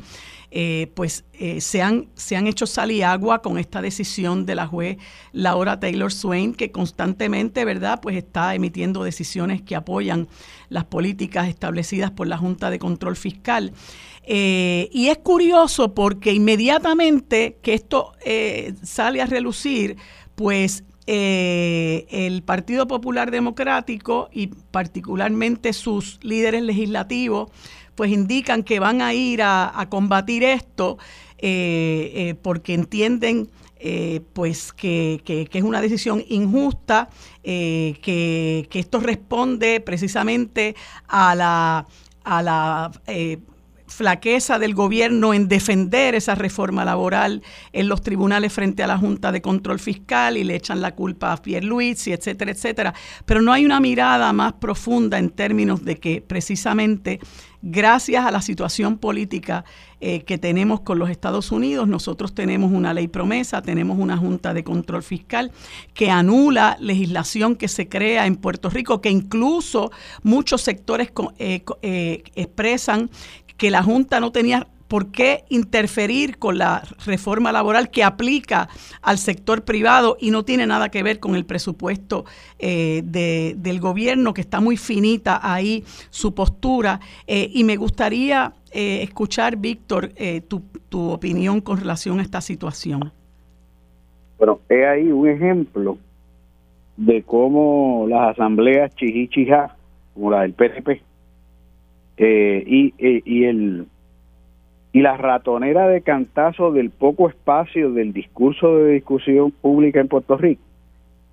pues 0.94 1.26
se, 1.62 1.82
han, 1.82 2.10
se 2.14 2.36
han 2.36 2.46
hecho 2.46 2.68
sal 2.68 2.92
y 2.92 3.02
agua 3.02 3.42
con 3.42 3.58
esta 3.58 3.82
decisión 3.82 4.46
de 4.46 4.54
la 4.54 4.68
juez 4.68 4.98
Laura 5.32 5.80
Taylor 5.80 6.14
Swain, 6.14 6.54
que 6.54 6.72
constantemente, 6.72 7.66
¿verdad?, 7.66 8.00
pues 8.04 8.16
está 8.16 8.54
emitiendo 8.54 9.04
decisiones 9.04 9.64
que 9.64 9.73
apoyan 9.76 10.28
las 10.70 10.86
políticas 10.86 11.48
establecidas 11.48 12.12
por 12.12 12.28
la 12.28 12.38
Junta 12.38 12.70
de 12.70 12.80
Control 12.80 13.16
Fiscal. 13.16 13.74
Eh, 14.26 14.90
y 14.92 15.10
es 15.10 15.18
curioso 15.18 15.94
porque 15.94 16.32
inmediatamente 16.34 17.58
que 17.62 17.74
esto 17.74 18.14
sale 18.84 19.22
a 19.22 19.26
relucir, 19.26 19.98
pues 20.36 20.84
el 21.06 22.44
Partido 22.44 22.88
Popular 22.88 23.30
Democrático 23.30 24.30
y 24.32 24.48
particularmente 24.48 25.74
sus 25.74 26.20
líderes 26.24 26.64
legislativos, 26.64 27.50
pues 27.96 28.12
indican 28.12 28.64
que 28.64 28.80
van 28.80 29.02
a 29.02 29.14
ir 29.14 29.42
a, 29.44 29.88
combatir 29.90 30.44
esto 30.44 30.98
eh, 31.38 32.12
eh, 32.16 32.36
porque 32.42 32.74
entienden 32.74 33.50
eh, 33.86 34.22
pues 34.34 34.72
que, 34.72 35.22
es 35.52 35.64
una 35.64 35.82
decisión 35.82 36.24
injusta, 36.30 37.10
que, 37.44 38.68
esto 38.72 39.00
responde 39.02 39.82
precisamente 39.82 40.76
a 41.08 41.36
la, 41.36 41.86
a 42.24 42.42
la 42.42 42.92
flaqueza 43.94 44.60
del 44.60 44.74
gobierno 44.74 45.34
en 45.34 45.48
defender 45.48 46.16
esa 46.16 46.36
reforma 46.36 46.84
laboral 46.84 47.44
en 47.72 47.88
los 47.88 48.02
tribunales 48.02 48.52
frente 48.52 48.84
a 48.84 48.88
la 48.88 48.98
Junta 48.98 49.32
de 49.32 49.42
Control 49.42 49.80
Fiscal 49.80 50.38
y 50.38 50.44
le 50.44 50.56
echan 50.56 50.82
la 50.82 50.96
culpa 50.96 51.32
a 51.32 51.38
Pierluisi, 51.38 52.12
etcétera, 52.12 52.52
etcétera. 52.52 52.94
Pero 53.26 53.42
no 53.42 53.54
hay 53.54 53.66
una 53.66 53.80
mirada 53.80 54.34
más 54.34 54.54
profunda 54.54 55.20
en 55.20 55.30
términos 55.30 55.86
de 55.86 55.98
que 55.98 56.22
precisamente 56.22 57.20
gracias 57.64 58.26
a 58.26 58.32
la 58.32 58.42
situación 58.42 58.98
política 58.98 59.64
eh, 60.02 60.24
que 60.24 60.38
tenemos 60.38 60.82
con 60.82 61.00
los 61.00 61.10
Estados 61.10 61.52
Unidos, 61.52 61.88
nosotros 61.88 62.36
tenemos 62.36 62.74
una 62.74 62.94
ley 62.94 63.08
promesa, 63.08 63.62
tenemos 63.62 63.98
una 63.98 64.18
Junta 64.18 64.54
de 64.54 64.66
Control 64.66 65.02
Fiscal 65.02 65.52
que 65.94 66.12
anula 66.12 66.76
legislación 66.82 67.56
que 67.56 67.70
se 67.70 67.88
crea 67.88 68.28
en 68.28 68.36
Puerto 68.36 68.70
Rico, 68.70 69.00
que 69.02 69.10
incluso 69.10 69.92
muchos 70.24 70.62
sectores 70.62 71.12
eh, 71.40 71.64
eh, 71.82 72.24
expresan 72.36 73.10
que 73.56 73.72
la 73.72 73.82
Junta 73.82 74.20
no 74.20 74.34
tenía 74.34 74.68
por 74.94 75.08
qué 75.08 75.44
interferir 75.50 76.38
con 76.38 76.60
la 76.60 76.84
reforma 77.04 77.52
laboral 77.52 77.90
que 77.90 78.04
aplica 78.04 78.70
al 79.02 79.18
sector 79.18 79.66
privado 79.66 80.18
y 80.20 80.30
no 80.30 80.46
tiene 80.46 80.68
nada 80.68 80.90
que 80.90 81.02
ver 81.02 81.20
con 81.20 81.34
el 81.34 81.46
presupuesto 81.46 82.26
eh, 82.60 83.02
del 83.04 83.80
gobierno, 83.80 84.36
que 84.36 84.42
está 84.42 84.62
muy 84.62 84.78
finita 84.78 85.40
ahí 85.42 85.84
su 86.12 86.36
postura. 86.36 87.00
Eh, 87.26 87.50
y 87.52 87.64
me 87.64 87.76
gustaría 87.76 88.54
eh, 88.72 89.02
escuchar, 89.02 89.58
Víctor, 89.58 90.12
tu, 90.48 90.62
tu 90.90 91.10
opinión 91.10 91.60
con 91.60 91.80
relación 91.80 92.20
a 92.20 92.22
esta 92.22 92.40
situación. 92.40 93.12
Bueno, 94.38 94.60
he 94.70 94.86
ahí 94.86 95.12
un 95.12 95.28
ejemplo 95.28 95.98
de 96.98 97.24
cómo 97.24 98.06
las 98.08 98.34
asambleas 98.34 98.94
chihichija, 98.94 99.76
como 100.14 100.30
la 100.30 100.42
del 100.42 100.54
PNP, 100.54 101.02
eh, 102.18 102.64
y, 102.68 102.94
eh, 103.00 103.24
y, 103.26 103.46
el 103.46 103.88
y 104.94 105.02
la 105.02 105.18
ratonera 105.18 105.88
de 105.88 106.02
cantazo 106.02 106.72
del 106.72 106.92
poco 106.92 107.28
espacio 107.28 107.92
del 107.92 108.14
discurso 108.14 108.78
de 108.78 108.94
discusión 108.94 109.52
pública 109.52 110.00
en 110.00 110.08
Puerto 110.08 110.38
Rico 110.38 110.62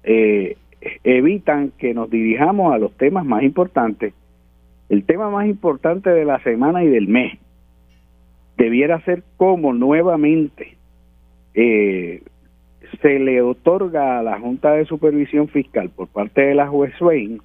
eh, 0.03 0.57
evitan 1.05 1.71
que 1.79 1.95
nos 1.95 2.11
dirijamos 2.11 2.75
a 2.75 2.79
los 2.79 2.93
temas 2.97 3.25
más 3.25 3.43
importantes. 3.43 4.15
El 4.89 5.05
tema 5.05 5.31
más 5.31 5.47
importante 5.47 6.11
de 6.11 6.25
la 6.25 6.43
semana 6.43 6.83
y 6.83 6.89
del 6.89 7.07
mes 7.07 7.39
debiera 8.57 8.99
ser 9.05 9.23
cómo 9.37 9.73
nuevamente 9.75 10.77
se 13.03 13.19
le 13.19 13.43
otorga 13.43 14.19
a 14.19 14.23
la 14.23 14.39
Junta 14.41 14.73
de 14.73 14.85
Supervisión 14.85 15.49
Fiscal 15.49 15.91
por 15.91 16.09
parte 16.09 16.43
de 16.43 16.55
la 16.55 16.67
juez 16.69 16.93
Swain 16.99 17.41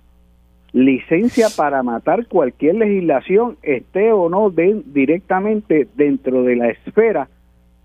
licencia 0.75 1.47
para 1.55 1.81
matar 1.83 2.27
cualquier 2.27 2.75
legislación, 2.75 3.55
esté 3.63 4.11
o 4.11 4.27
no 4.27 4.49
directamente 4.49 5.87
dentro 5.95 6.43
de 6.43 6.57
la 6.57 6.67
esfera 6.67 7.29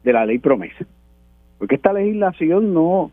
de 0.02 0.12
la 0.12 0.26
ley 0.26 0.40
promesa. 0.40 0.84
Porque 1.58 1.76
esta 1.76 1.92
legislación 1.92 2.74
no, 2.74 3.12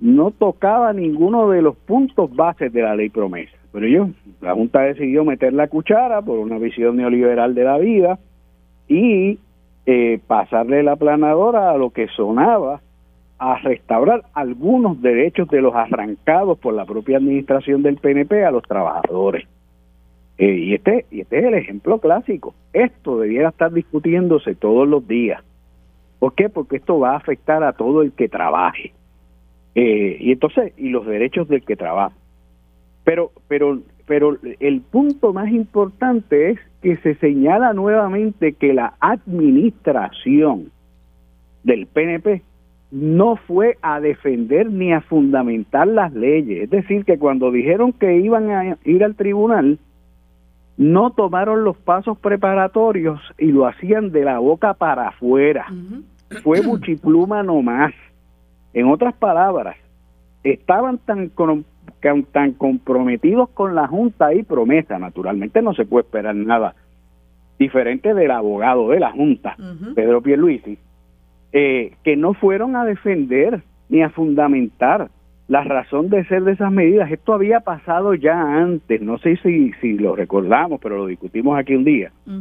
no 0.00 0.32
tocaba 0.32 0.92
ninguno 0.92 1.48
de 1.50 1.62
los 1.62 1.76
puntos 1.76 2.34
bases 2.34 2.72
de 2.72 2.82
la 2.82 2.96
ley 2.96 3.08
promesa. 3.08 3.56
Pero 3.70 3.86
yo, 3.86 4.08
la 4.40 4.54
Junta 4.54 4.80
decidió 4.80 5.24
meter 5.24 5.52
la 5.52 5.68
cuchara 5.68 6.20
por 6.20 6.40
una 6.40 6.58
visión 6.58 6.96
neoliberal 6.96 7.54
de 7.54 7.62
la 7.62 7.78
vida 7.78 8.18
y 8.88 9.38
eh, 9.86 10.18
pasarle 10.26 10.82
la 10.82 10.96
planadora 10.96 11.70
a 11.70 11.78
lo 11.78 11.90
que 11.90 12.08
sonaba 12.08 12.80
a 13.38 13.58
restaurar 13.58 14.22
algunos 14.32 15.00
derechos 15.02 15.48
de 15.48 15.60
los 15.60 15.74
arrancados 15.74 16.58
por 16.58 16.74
la 16.74 16.86
propia 16.86 17.18
administración 17.18 17.82
del 17.82 17.96
PNP 17.96 18.44
a 18.44 18.50
los 18.50 18.62
trabajadores. 18.62 19.46
Eh, 20.38 20.54
y, 20.54 20.74
este, 20.74 21.06
y 21.10 21.20
este 21.20 21.38
es 21.38 21.44
el 21.44 21.54
ejemplo 21.54 21.98
clásico. 21.98 22.54
Esto 22.72 23.18
debiera 23.18 23.50
estar 23.50 23.72
discutiéndose 23.72 24.54
todos 24.54 24.88
los 24.88 25.06
días. 25.06 25.42
¿Por 26.18 26.34
qué? 26.34 26.48
Porque 26.48 26.76
esto 26.76 26.98
va 26.98 27.12
a 27.12 27.16
afectar 27.16 27.62
a 27.62 27.72
todo 27.72 28.02
el 28.02 28.12
que 28.12 28.28
trabaje. 28.28 28.92
Eh, 29.74 30.16
y 30.20 30.32
entonces, 30.32 30.72
y 30.78 30.88
los 30.88 31.06
derechos 31.06 31.48
del 31.48 31.62
que 31.62 31.76
trabaja. 31.76 32.16
Pero, 33.04 33.32
pero, 33.48 33.80
pero 34.06 34.38
el 34.60 34.80
punto 34.80 35.32
más 35.32 35.50
importante 35.50 36.50
es 36.50 36.58
que 36.82 36.96
se 36.98 37.14
señala 37.16 37.74
nuevamente 37.74 38.54
que 38.54 38.72
la 38.72 38.94
administración 39.00 40.70
del 41.62 41.86
PNP 41.86 42.42
no 42.90 43.36
fue 43.36 43.76
a 43.82 44.00
defender 44.00 44.70
ni 44.70 44.92
a 44.92 45.00
fundamentar 45.00 45.86
las 45.88 46.12
leyes. 46.12 46.64
Es 46.64 46.70
decir, 46.70 47.04
que 47.04 47.18
cuando 47.18 47.50
dijeron 47.50 47.92
que 47.92 48.18
iban 48.18 48.50
a 48.50 48.76
ir 48.84 49.04
al 49.04 49.16
tribunal, 49.16 49.78
no 50.76 51.10
tomaron 51.10 51.64
los 51.64 51.76
pasos 51.76 52.18
preparatorios 52.18 53.20
y 53.38 53.46
lo 53.46 53.66
hacían 53.66 54.12
de 54.12 54.24
la 54.24 54.38
boca 54.38 54.74
para 54.74 55.08
afuera. 55.08 55.66
Fue 56.42 56.60
buchipluma 56.66 57.42
nomás. 57.42 57.92
En 58.72 58.88
otras 58.88 59.14
palabras, 59.14 59.76
estaban 60.44 60.98
tan, 60.98 61.30
tan 62.32 62.52
comprometidos 62.52 63.48
con 63.50 63.74
la 63.74 63.88
Junta 63.88 64.34
y 64.34 64.42
promesa. 64.42 64.98
Naturalmente 64.98 65.62
no 65.62 65.74
se 65.74 65.86
puede 65.86 66.04
esperar 66.04 66.34
nada 66.34 66.74
diferente 67.58 68.14
del 68.14 68.30
abogado 68.30 68.90
de 68.90 69.00
la 69.00 69.12
Junta, 69.12 69.56
Pedro 69.94 70.20
Pierluisi, 70.20 70.78
eh, 71.52 71.92
que 72.04 72.16
no 72.16 72.34
fueron 72.34 72.76
a 72.76 72.84
defender 72.84 73.62
ni 73.88 74.02
a 74.02 74.10
fundamentar 74.10 75.10
la 75.48 75.62
razón 75.62 76.10
de 76.10 76.24
ser 76.24 76.42
de 76.42 76.52
esas 76.52 76.72
medidas. 76.72 77.10
Esto 77.10 77.32
había 77.32 77.60
pasado 77.60 78.14
ya 78.14 78.40
antes, 78.40 79.00
no 79.00 79.18
sé 79.18 79.36
si, 79.42 79.72
si 79.80 79.94
lo 79.94 80.16
recordamos, 80.16 80.80
pero 80.82 80.96
lo 80.96 81.06
discutimos 81.06 81.58
aquí 81.58 81.74
un 81.74 81.84
día, 81.84 82.12
mm. 82.26 82.40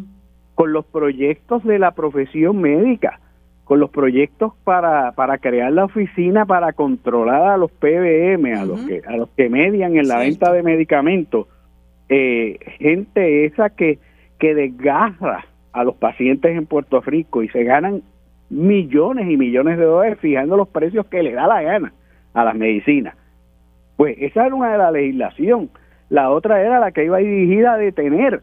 con 0.56 0.74
los 0.74 0.86
proyectos 0.86 1.64
de 1.64 1.78
la 1.78 1.92
profesión 1.92 2.60
médica, 2.60 3.20
con 3.64 3.80
los 3.80 3.90
proyectos 3.90 4.54
para, 4.64 5.12
para 5.14 5.38
crear 5.40 5.72
la 5.72 5.86
oficina 5.86 6.46
para 6.46 6.74
controlar 6.74 7.44
a 7.44 7.58
los 7.58 7.72
PBM, 7.72 8.54
a, 8.54 8.66
los, 8.66 8.80
que, 8.82 9.02
a 9.08 9.18
los 9.18 9.30
que 9.30 9.50
median 9.50 9.98
en 9.98 10.08
la 10.08 10.20
venta 10.20 10.52
de 10.52 10.64
medicamentos, 10.64 11.48
eh, 12.10 12.60
gente 12.80 13.46
esa 13.46 13.72
que, 13.72 13.98
que 14.40 14.54
desgarra 14.54 15.46
a 15.74 15.84
los 15.84 15.96
pacientes 15.96 16.56
en 16.56 16.68
Puerto 16.68 17.02
Rico 17.02 17.42
y 17.44 17.50
se 17.50 17.64
ganan 17.64 18.04
millones 18.56 19.30
y 19.30 19.38
millones 19.38 19.78
de 19.78 19.86
dólares 19.86 20.18
fijando 20.20 20.56
los 20.56 20.70
precios 20.70 21.06
que 21.08 21.22
le 21.22 21.34
da 21.34 21.46
la 21.46 21.62
gana 21.62 21.94
a 22.34 22.44
las 22.44 22.56
medicinas. 22.56 23.16
Pues 23.98 24.16
esa 24.20 24.46
era 24.46 24.56
una 24.56 24.72
de 24.72 24.78
la 24.78 24.92
legislación. 24.92 25.70
La 26.10 26.32
otra 26.32 26.62
era 26.62 26.80
la 26.80 26.92
que 26.92 27.06
iba 27.06 27.18
dirigida 27.18 27.74
a 27.74 27.78
detener 27.78 28.42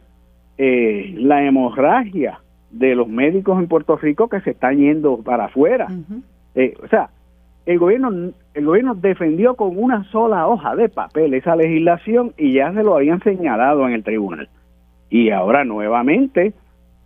eh, 0.58 1.14
la 1.16 1.44
hemorragia 1.44 2.40
de 2.70 2.94
los 2.94 3.08
médicos 3.08 3.58
en 3.58 3.68
Puerto 3.68 3.96
Rico 3.96 4.28
que 4.28 4.40
se 4.40 4.50
están 4.50 4.78
yendo 4.78 5.18
para 5.22 5.46
afuera. 5.46 5.88
Eh, 6.54 6.74
o 6.82 6.88
sea, 6.88 7.10
el 7.64 7.78
gobierno, 7.78 8.32
el 8.54 8.66
gobierno 8.66 8.94
defendió 8.94 9.54
con 9.54 9.78
una 9.78 10.04
sola 10.10 10.46
hoja 10.46 10.74
de 10.76 10.88
papel 10.88 11.34
esa 11.34 11.56
legislación 11.56 12.32
y 12.36 12.54
ya 12.54 12.72
se 12.72 12.82
lo 12.82 12.96
habían 12.96 13.20
señalado 13.20 13.86
en 13.86 13.94
el 13.94 14.04
tribunal. 14.04 14.48
Y 15.08 15.30
ahora 15.30 15.64
nuevamente 15.64 16.54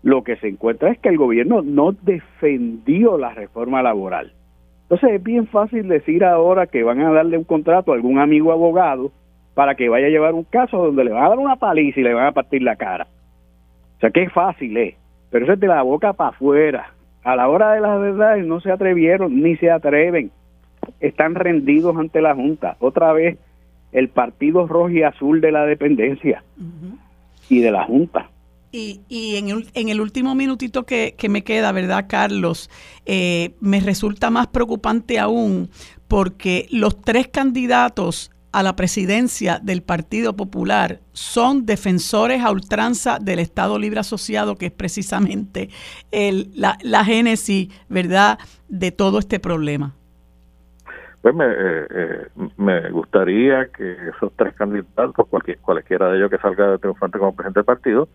lo 0.07 0.23
que 0.23 0.37
se 0.37 0.47
encuentra 0.47 0.93
es 0.93 1.01
que 1.01 1.09
el 1.09 1.19
gobierno 1.19 1.63
no 1.63 1.91
defendió 1.91 3.19
la 3.19 3.35
reforma 3.35 3.83
laboral. 3.83 4.33
Entonces 4.83 5.15
es 5.15 5.21
bien 5.21 5.49
fácil 5.49 5.89
decir 5.89 6.25
ahora 6.25 6.69
que 6.69 6.85
van 6.85 7.01
a 7.01 7.11
darle 7.11 7.37
un 7.37 7.43
contrato 7.43 7.91
a 7.91 7.97
algún 7.97 8.21
amigo 8.21 8.53
abogado 8.53 9.11
para 9.55 9.75
que 9.75 9.89
vaya 9.89 10.07
a 10.07 10.11
llevar 10.11 10.35
un 10.35 10.45
caso 10.45 10.79
donde 10.79 11.03
le 11.03 11.11
van 11.11 11.25
a 11.25 11.31
dar 11.31 11.39
una 11.39 11.57
paliza 11.57 11.99
y 11.99 12.05
le 12.05 12.15
van 12.15 12.29
a 12.29 12.31
partir 12.31 12.63
la 12.63 12.77
cara. 12.77 13.09
O 13.97 14.01
sea 14.01 14.11
que 14.11 14.23
es 14.23 14.33
fácil, 14.33 14.77
¿eh? 14.77 14.95
Pero 15.31 15.45
eso 15.45 15.55
es 15.55 15.59
de 15.61 15.67
la 15.67 15.83
boca 15.83 16.13
para 16.13 16.31
afuera. 16.31 16.93
A 17.25 17.35
la 17.35 17.49
hora 17.49 17.73
de 17.73 17.81
las 17.81 18.01
verdades 18.01 18.47
no 18.47 18.61
se 18.61 18.71
atrevieron 18.71 19.43
ni 19.43 19.57
se 19.57 19.73
atreven. 19.73 20.31
Están 21.01 21.35
rendidos 21.35 21.97
ante 21.97 22.21
la 22.21 22.33
Junta. 22.37 22.77
Otra 22.79 23.13
vez 23.13 23.39
el 23.91 24.09
partido 24.09 24.69
rojo 24.69 24.91
y 24.91 25.03
azul 25.03 25.41
de 25.41 25.51
la 25.51 25.67
dependencia 25.67 26.45
y 27.49 27.59
de 27.59 27.73
la 27.73 27.83
Junta. 27.83 28.31
Y, 28.77 29.01
y 29.09 29.37
en, 29.37 29.49
el, 29.49 29.71
en, 29.73 29.89
el, 29.89 30.03
último 30.03 30.35
minutito 30.35 30.85
que, 30.85 31.17
me 31.31 31.45
queda, 31.45 31.73
¿verdad, 31.73 32.05
Carlos? 32.11 32.69
Eh, 33.07 33.55
me 33.59 33.81
resulta 33.81 34.29
más 34.29 34.49
preocupante 34.49 35.19
aún 35.19 35.71
porque 36.09 36.69
los 36.71 37.01
tres 37.01 37.29
candidatos 37.29 38.31
a 38.53 38.63
la 38.63 38.77
presidencia 38.77 39.61
del 39.63 39.83
Partido 39.83 40.37
Popular 40.37 41.01
son 41.13 41.65
defensores 41.65 42.43
a 42.43 42.51
ultranza 42.51 43.19
del 43.19 43.39
Estado 43.39 43.79
Libre 43.79 44.01
Asociado, 44.01 44.57
que 44.57 44.67
es 44.67 44.73
precisamente 44.73 45.71
el, 46.11 46.51
la, 46.55 46.77
la 46.83 47.03
génesis, 47.03 47.69
¿verdad?, 47.89 48.39
de 48.69 48.93
todo 48.93 49.21
este 49.21 49.41
problema. 49.41 49.95
Pues 51.23 51.35
me, 51.35 51.47
eh, 51.47 51.87
eh, 51.91 52.27
me 52.59 52.91
gustaría 52.91 53.69
que 53.69 53.97
esos 54.15 54.31
tres 54.37 54.55
candidatos, 54.55 55.27
cualquier, 55.29 55.59
cualquiera 55.61 56.11
de 56.11 56.19
ellos 56.19 56.31
que 56.31 56.37
salga 56.37 56.77
triunfante 56.77 57.19
como 57.19 57.35
presidente 57.35 57.61
del 57.61 57.65
partido, 57.65 58.09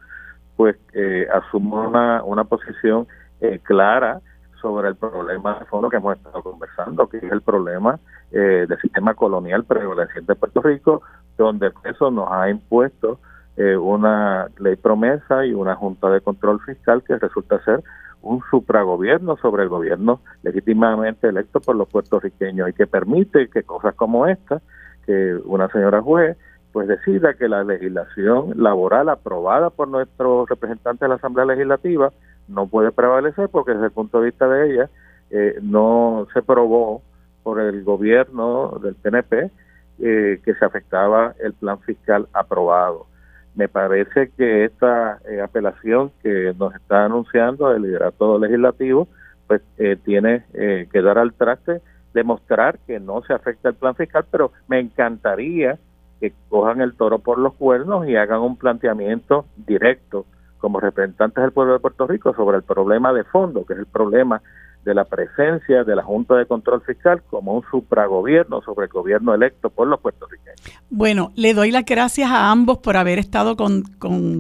pues 0.56 0.76
eh, 0.94 1.28
asuma 1.32 1.88
una, 1.88 2.24
una 2.24 2.44
posición 2.44 3.08
eh, 3.40 3.60
clara 3.64 4.22
sobre 4.62 4.88
el 4.90 4.96
problema 4.96 5.58
de 5.60 5.66
fondo 5.66 5.90
que 5.90 5.98
hemos 5.98 6.16
estado 6.16 6.42
conversando, 6.44 7.08
que 7.08 7.18
es 7.18 7.32
el 7.32 7.42
problema 7.42 8.00
eh, 8.32 8.66
del 8.70 8.80
sistema 8.80 9.14
colonial 9.16 9.64
prevaleciente 9.66 10.34
de 10.34 10.40
Puerto 10.40 10.62
Rico, 10.62 11.02
donde 11.38 11.72
eso 11.84 12.12
nos 12.12 12.32
ha 12.32 12.50
impuesto 12.50 13.20
eh, 13.58 13.76
una 13.76 14.48
ley 14.60 14.76
promesa 14.76 15.46
y 15.46 15.54
una 15.54 15.76
junta 15.76 16.10
de 16.10 16.22
control 16.22 16.62
fiscal 16.62 17.04
que 17.04 17.18
resulta 17.18 17.62
ser 17.64 17.84
un 18.22 18.42
supragobierno 18.52 19.36
sobre 19.38 19.64
el 19.64 19.70
gobierno 19.70 20.22
legítimamente 20.44 21.28
electo 21.28 21.60
por 21.60 21.76
los 21.76 21.90
puertorriqueños 21.90 22.70
y 22.70 22.74
que 22.74 22.86
permite 22.86 23.50
que 23.50 23.64
cosas 23.64 23.96
como 23.96 24.28
esta, 24.28 24.62
que 25.06 25.36
una 25.46 25.68
señora 25.70 26.02
juez 26.02 26.38
pues 26.72 26.88
decida 26.88 27.34
que 27.34 27.48
la 27.48 27.64
legislación 27.64 28.54
laboral 28.56 29.10
aprobada 29.10 29.70
por 29.70 29.88
nuestros 29.88 30.48
representantes 30.50 31.02
de 31.02 31.08
la 31.10 31.16
Asamblea 31.16 31.46
Legislativa 31.46 32.12
no 32.48 32.68
puede 32.68 32.92
prevalecer 32.92 33.50
porque 33.50 33.74
desde 33.74 33.88
el 33.88 33.92
punto 33.92 34.20
de 34.20 34.26
vista 34.26 34.48
de 34.48 34.72
ella 34.74 34.90
eh, 35.30 35.60
no 35.62 36.28
se 36.34 36.42
probó 36.42 37.02
por 37.44 37.60
el 37.60 37.84
gobierno 37.84 38.80
del 38.82 38.96
PNP 38.96 39.52
eh, 40.00 40.40
que 40.44 40.54
se 40.56 40.66
afectaba 40.66 41.34
el 41.40 41.54
plan 41.54 41.80
fiscal 41.82 42.28
aprobado. 42.34 43.08
Me 43.56 43.68
parece 43.68 44.32
que 44.38 44.66
esta 44.66 45.20
eh, 45.30 45.42
apelación 45.42 46.12
que 46.24 46.54
nos 46.58 46.74
está 46.76 47.06
anunciando 47.06 47.72
el 47.72 47.82
liderato 47.82 48.40
legislativo 48.40 49.08
pues 49.48 49.62
tiene 50.06 50.46
que 50.54 51.02
dar 51.02 51.18
al 51.18 51.34
traste 51.34 51.82
demostrar 52.14 52.80
que 52.88 53.02
no 53.02 53.22
se 53.24 53.34
afecta 53.34 53.68
el 53.68 53.76
plan 53.76 53.96
fiscal, 53.96 54.26
pero 54.32 54.52
me 54.68 54.80
encantaría 54.80 55.78
que 56.22 56.34
cojan 56.50 56.80
el 56.80 56.94
toro 56.94 57.20
por 57.20 57.40
los 57.40 57.56
cuernos 57.56 58.08
y 58.08 58.16
hagan 58.16 58.40
un 58.40 58.56
planteamiento 58.56 59.46
directo 59.58 60.26
como 60.60 60.80
representantes 60.80 61.42
del 61.42 61.52
pueblo 61.52 61.74
de 61.74 61.80
Puerto 61.80 62.06
Rico 62.08 62.34
sobre 62.36 62.58
el 62.58 62.64
problema 62.64 63.12
de 63.12 63.24
fondo, 63.24 63.66
que 63.66 63.74
es 63.74 63.80
el 63.80 63.88
problema 63.88 64.42
de 64.86 64.94
la 64.96 65.06
presencia 65.06 65.84
de 65.84 65.96
la 65.96 66.04
Junta 66.04 66.36
de 66.36 66.46
Control 66.46 66.82
Fiscal 66.82 67.22
como 67.30 67.54
un 67.54 67.64
supragobierno 67.70 68.62
sobre 68.62 68.86
el 68.86 68.92
gobierno 68.92 69.34
electo 69.34 69.70
por 69.70 69.88
los 69.88 70.00
puertorriqueños. 70.00 70.60
Bueno, 70.90 71.32
le 71.36 71.54
doy 71.54 71.72
las 71.72 71.86
gracias 71.86 72.30
a 72.30 72.52
ambos 72.52 72.80
por 72.80 72.98
haber 72.98 73.20
estado 73.20 73.56
con, 73.56 73.84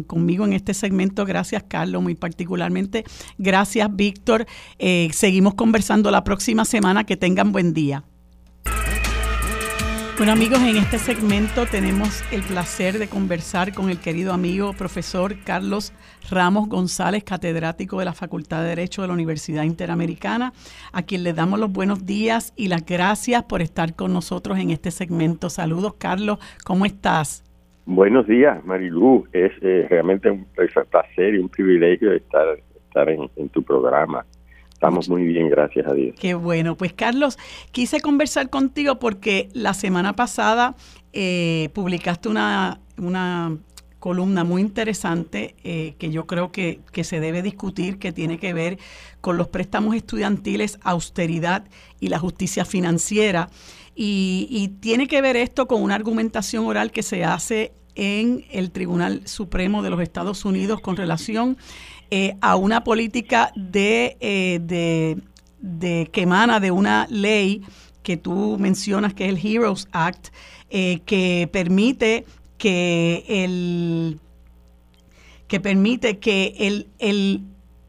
conmigo 0.07 0.45
en 0.45 0.53
este 0.53 0.73
segmento. 0.73 1.25
Gracias, 1.25 1.63
Carlos, 1.63 2.01
muy 2.01 2.15
particularmente. 2.15 3.03
Gracias, 3.37 3.95
Víctor. 3.95 4.45
Eh, 4.79 5.09
seguimos 5.11 5.53
conversando 5.55 6.09
la 6.11 6.23
próxima 6.23 6.65
semana. 6.65 7.03
Que 7.03 7.17
tengan 7.17 7.51
buen 7.51 7.73
día. 7.73 8.03
Bueno 10.17 10.33
amigos, 10.33 10.59
en 10.59 10.77
este 10.77 10.99
segmento 10.99 11.65
tenemos 11.65 12.23
el 12.31 12.43
placer 12.43 12.99
de 12.99 13.07
conversar 13.07 13.73
con 13.73 13.89
el 13.89 13.99
querido 13.99 14.33
amigo 14.33 14.73
profesor 14.73 15.33
Carlos 15.43 15.93
Ramos 16.29 16.69
González, 16.69 17.23
catedrático 17.23 17.97
de 17.97 18.05
la 18.05 18.13
Facultad 18.13 18.61
de 18.61 18.69
Derecho 18.69 19.01
de 19.01 19.07
la 19.07 19.15
Universidad 19.15 19.63
Interamericana, 19.63 20.53
a 20.91 21.01
quien 21.03 21.23
le 21.23 21.33
damos 21.33 21.59
los 21.59 21.71
buenos 21.71 22.05
días 22.05 22.53
y 22.55 22.67
las 22.67 22.85
gracias 22.85 23.43
por 23.43 23.61
estar 23.61 23.95
con 23.95 24.13
nosotros 24.13 24.59
en 24.59 24.69
este 24.69 24.91
segmento. 24.91 25.49
Saludos 25.49 25.95
Carlos, 25.97 26.37
¿cómo 26.65 26.85
estás? 26.85 27.43
Buenos 27.85 28.27
días 28.27 28.63
Marilu, 28.63 29.27
es 29.33 29.51
eh, 29.61 29.87
realmente 29.89 30.29
un 30.29 30.45
placer 30.89 31.33
y 31.33 31.39
un 31.39 31.49
privilegio 31.49 32.11
estar, 32.11 32.45
estar 32.87 33.09
en 33.09 33.49
tu 33.49 33.63
programa. 33.63 34.25
Estamos 34.81 35.09
muy 35.09 35.25
bien, 35.25 35.47
gracias 35.47 35.85
a 35.85 35.93
Dios. 35.93 36.15
Qué 36.19 36.33
bueno. 36.33 36.75
Pues 36.75 36.91
Carlos, 36.91 37.37
quise 37.71 38.01
conversar 38.01 38.49
contigo 38.49 38.97
porque 38.97 39.47
la 39.53 39.75
semana 39.75 40.15
pasada 40.15 40.75
eh, 41.13 41.69
publicaste 41.75 42.29
una, 42.29 42.79
una 42.97 43.59
columna 43.99 44.43
muy 44.43 44.59
interesante 44.63 45.53
eh, 45.63 45.93
que 45.99 46.09
yo 46.09 46.25
creo 46.25 46.51
que, 46.51 46.81
se 47.03 47.19
debe 47.19 47.43
discutir, 47.43 47.99
que 47.99 48.11
tiene 48.11 48.39
que 48.39 48.55
ver 48.55 48.79
con 49.21 49.37
los 49.37 49.49
préstamos 49.49 49.93
estudiantiles, 49.95 50.79
austeridad 50.81 51.65
y 51.99 52.07
la 52.07 52.17
justicia 52.17 52.65
financiera. 52.65 53.51
Y, 53.93 54.47
y 54.49 54.69
tiene 54.69 55.07
que 55.07 55.21
ver 55.21 55.35
esto 55.35 55.67
con 55.67 55.83
una 55.83 55.93
argumentación 55.93 56.65
oral 56.65 56.91
que 56.91 57.03
se 57.03 57.23
hace 57.23 57.73
en 57.93 58.45
el 58.49 58.71
Tribunal 58.71 59.27
Supremo 59.27 59.83
de 59.83 59.91
los 59.91 60.01
Estados 60.01 60.43
Unidos 60.43 60.81
con 60.81 60.97
relación 60.97 61.57
eh, 62.13 62.35
a 62.41 62.57
una 62.57 62.83
política 62.83 63.53
eh, 63.55 64.59
de, 64.61 65.17
de, 65.61 66.09
que 66.11 66.21
emana 66.21 66.59
de 66.59 66.69
una 66.69 67.07
ley 67.09 67.63
que 68.03 68.17
tú 68.17 68.57
mencionas 68.59 69.13
que 69.13 69.25
es 69.25 69.29
el 69.29 69.45
Heroes 69.45 69.87
Act, 69.93 70.27
eh, 70.69 70.99
que 71.05 71.49
permite 71.51 72.25
que 72.57 73.23
el 73.27 74.19
que 75.47 75.59
permite 75.61 76.19
que 76.19 76.53
el, 76.59 76.89
el 76.99 77.45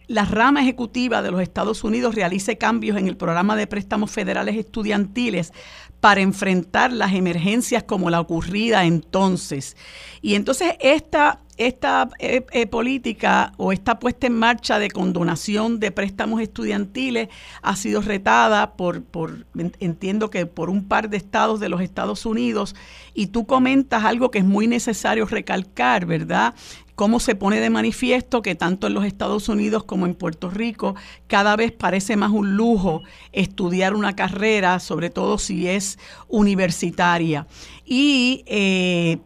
la 0.06 0.24
rama 0.24 0.60
ejecutiva 0.60 1.22
de 1.22 1.30
los 1.30 1.40
Estados 1.40 1.84
Unidos 1.84 2.14
realice 2.14 2.58
cambios 2.58 2.96
en 2.98 3.08
el 3.08 3.16
programa 3.16 3.56
de 3.56 3.66
préstamos 3.66 4.10
federales 4.10 4.56
estudiantiles 4.56 5.52
para 6.00 6.20
enfrentar 6.20 6.92
las 6.92 7.14
emergencias 7.14 7.84
como 7.84 8.10
la 8.10 8.20
ocurrida 8.20 8.84
entonces. 8.84 9.76
Y 10.20 10.34
entonces 10.34 10.74
esta, 10.80 11.40
esta 11.56 12.08
eh, 12.18 12.44
eh, 12.52 12.66
política 12.66 13.52
o 13.56 13.72
esta 13.72 13.98
puesta 13.98 14.26
en 14.26 14.38
marcha 14.38 14.78
de 14.78 14.90
condonación 14.90 15.80
de 15.80 15.90
préstamos 15.90 16.40
estudiantiles 16.40 17.28
ha 17.62 17.76
sido 17.76 18.00
retada 18.00 18.72
por, 18.74 19.02
por, 19.02 19.46
entiendo 19.80 20.30
que 20.30 20.46
por 20.46 20.70
un 20.70 20.88
par 20.88 21.10
de 21.10 21.16
estados 21.16 21.60
de 21.60 21.68
los 21.68 21.80
Estados 21.80 22.26
Unidos, 22.26 22.74
y 23.14 23.26
tú 23.28 23.46
comentas 23.46 24.04
algo 24.04 24.30
que 24.30 24.38
es 24.38 24.44
muy 24.44 24.66
necesario 24.66 25.26
recalcar, 25.26 26.06
¿verdad? 26.06 26.54
cómo 26.94 27.20
se 27.20 27.34
pone 27.34 27.60
de 27.60 27.70
manifiesto 27.70 28.42
que 28.42 28.54
tanto 28.54 28.86
en 28.86 28.94
los 28.94 29.04
Estados 29.04 29.48
Unidos 29.48 29.84
como 29.84 30.06
en 30.06 30.14
Puerto 30.14 30.50
Rico 30.50 30.94
cada 31.26 31.56
vez 31.56 31.72
parece 31.72 32.16
más 32.16 32.30
un 32.30 32.56
lujo 32.56 33.02
estudiar 33.32 33.94
una 33.94 34.14
carrera, 34.14 34.78
sobre 34.78 35.10
todo 35.10 35.38
si 35.38 35.68
es 35.68 35.98
universitaria. 36.28 37.46
Y 37.84 38.44
eh, 38.46 39.18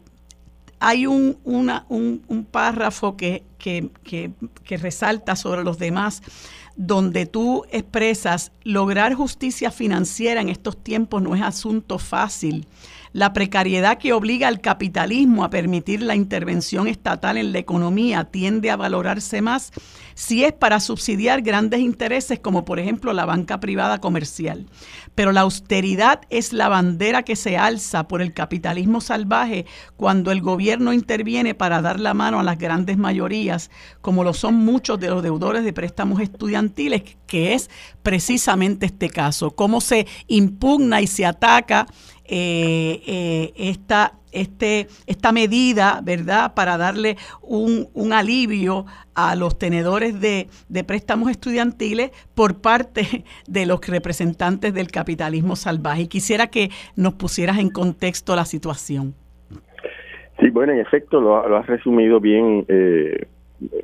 hay 0.79 1.07
un, 1.07 1.37
párrafo 2.51 3.17
que, 3.17 3.43
que, 3.57 3.89
que 4.03 4.77
resalta 4.77 5.35
sobre 5.35 5.63
los 5.63 5.77
demás 5.77 6.21
donde 6.77 7.25
tú 7.25 7.65
expresas, 7.71 8.51
lograr 8.63 9.15
justicia 9.15 9.71
financiera 9.71 10.41
en 10.41 10.49
estos 10.49 10.77
tiempos 10.81 11.23
no 11.23 11.35
es 11.35 11.41
asunto 11.41 11.97
fácil 11.97 12.67
la 13.13 13.33
precariedad 13.33 13.97
que 13.97 14.13
obliga 14.13 14.47
al 14.47 14.61
capitalismo 14.61 15.43
a 15.43 15.49
permitir 15.49 16.01
la 16.01 16.15
intervención 16.15 16.87
estatal 16.87 17.37
en 17.37 17.51
la 17.51 17.59
economía 17.59 18.25
tiende 18.25 18.71
a 18.71 18.75
valorarse 18.75 19.41
más 19.41 19.71
si 20.13 20.43
es 20.43 20.51
para 20.51 20.79
subsidiar 20.79 21.43
grandes 21.43 21.79
intereses 21.79 22.39
como 22.39 22.65
por 22.65 22.79
ejemplo 22.79 23.13
la 23.13 23.25
banca 23.25 23.59
privada 23.59 23.99
comercial. 23.99 24.65
Pero 25.13 25.31
la 25.31 25.41
austeridad 25.41 26.21
es 26.29 26.53
la 26.53 26.69
bandera 26.69 27.23
que 27.23 27.35
se 27.35 27.57
alza 27.57 28.07
por 28.07 28.21
el 28.21 28.33
capitalismo 28.33 28.99
salvaje 28.99 29.65
cuando 29.95 30.31
el 30.31 30.41
gobierno 30.41 30.91
interviene 30.91 31.53
para 31.53 31.81
dar 31.81 31.99
la 31.99 32.15
mano 32.15 32.39
a 32.39 32.43
las 32.43 32.57
grandes 32.57 32.97
mayorías, 32.97 33.69
como 34.01 34.23
lo 34.23 34.33
son 34.33 34.55
muchos 34.55 34.99
de 34.99 35.09
los 35.09 35.21
deudores 35.21 35.63
de 35.63 35.73
préstamos 35.73 36.19
estudiantiles, 36.19 37.03
que 37.27 37.53
es 37.53 37.69
precisamente 38.01 38.87
este 38.87 39.09
caso, 39.09 39.51
cómo 39.51 39.81
se 39.81 40.07
impugna 40.27 41.01
y 41.01 41.07
se 41.07 41.25
ataca 41.25 41.85
eh, 42.27 43.01
eh, 43.07 43.53
esta, 43.55 44.13
este, 44.31 44.87
esta 45.07 45.31
medida, 45.31 46.01
¿verdad?, 46.03 46.53
para 46.53 46.77
darle 46.77 47.17
un, 47.41 47.87
un 47.93 48.13
alivio 48.13 48.85
a 49.15 49.35
los 49.35 49.57
tenedores 49.57 50.19
de, 50.19 50.47
de, 50.69 50.83
préstamos 50.83 51.29
estudiantiles 51.31 52.11
por 52.35 52.61
parte 52.61 53.23
de 53.47 53.65
los 53.65 53.79
representantes 53.87 54.73
del 54.73 54.87
capitalismo 54.87 55.55
salvaje. 55.55 56.03
Y 56.03 56.07
quisiera 56.07 56.47
que 56.47 56.69
nos 56.95 57.13
pusieras 57.13 57.57
en 57.59 57.69
contexto 57.69 58.35
la 58.35 58.45
situación. 58.45 59.15
Sí, 60.39 60.49
bueno, 60.51 60.73
en 60.73 60.79
efecto, 60.79 61.19
lo, 61.19 61.47
lo 61.47 61.57
has 61.57 61.65
resumido 61.65 62.19
bien, 62.19 62.65
eh, 62.67 63.25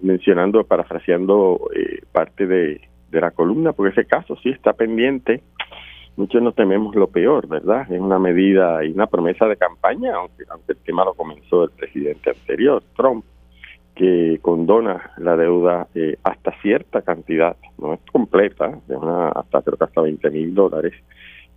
mencionando, 0.02 0.64
parafraseando 0.64 1.70
eh, 1.76 2.02
parte 2.12 2.46
de, 2.46 2.82
de 3.10 3.22
la 3.22 3.32
columna, 3.32 3.74
porque 3.74 4.00
ese 4.00 4.08
caso 4.08 4.36
sí 4.44 4.50
está 4.50 4.74
pendiente 4.74 5.42
muchos 6.16 6.42
nos 6.42 6.56
tememos 6.56 6.96
lo 6.96 7.08
peor, 7.08 7.48
¿verdad? 7.48 7.92
Es 7.92 8.00
una 8.00 8.20
medida 8.20 8.84
y 8.84 8.92
una 8.92 9.08
promesa 9.08 9.48
de 9.48 9.56
campaña, 9.56 10.16
aunque, 10.16 10.44
aunque 10.50 10.74
el 10.74 10.78
tema 10.80 11.06
lo 11.06 11.14
comenzó 11.14 11.64
el 11.64 11.72
presidente 11.72 12.32
anterior, 12.32 12.84
Trump, 12.96 13.26
que 13.96 14.40
condona 14.42 15.12
la 15.18 15.36
deuda 15.36 15.88
eh, 15.94 16.18
hasta 16.24 16.52
cierta 16.62 17.02
cantidad, 17.02 17.56
no 17.78 17.94
es 17.94 18.00
completa, 18.12 18.80
de 18.88 18.96
una, 18.96 19.30
hasta 19.30 19.62
creo 19.62 19.78
que 19.78 19.84
hasta 19.84 20.02
20 20.02 20.30
mil 20.32 20.54
dólares, 20.54 20.94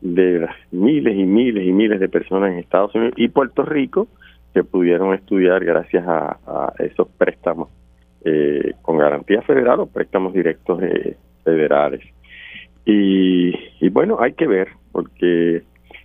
de 0.00 0.46
miles 0.70 1.16
y 1.16 1.24
miles 1.24 1.66
y 1.66 1.72
miles 1.72 1.98
de 2.00 2.08
personas 2.08 2.52
en 2.52 2.58
Estados 2.58 2.94
Unidos 2.94 3.14
y 3.16 3.28
Puerto 3.28 3.62
Rico 3.62 4.08
que 4.52 4.64
pudieron 4.64 5.14
estudiar 5.14 5.64
gracias 5.64 6.04
a, 6.06 6.72
esos 6.78 7.08
préstamos 7.08 7.68
eh, 8.24 8.74
con 8.82 8.98
garantía 8.98 9.42
federal 9.42 9.80
o 9.80 9.86
préstamos 9.86 10.32
directos 10.32 10.82
eh, 10.82 11.16
federales. 11.44 12.02
Y, 12.88 13.88
bueno, 13.90 14.18
hay 14.20 14.34
que 14.34 14.46
ver, 14.46 14.68
porque 14.92 15.62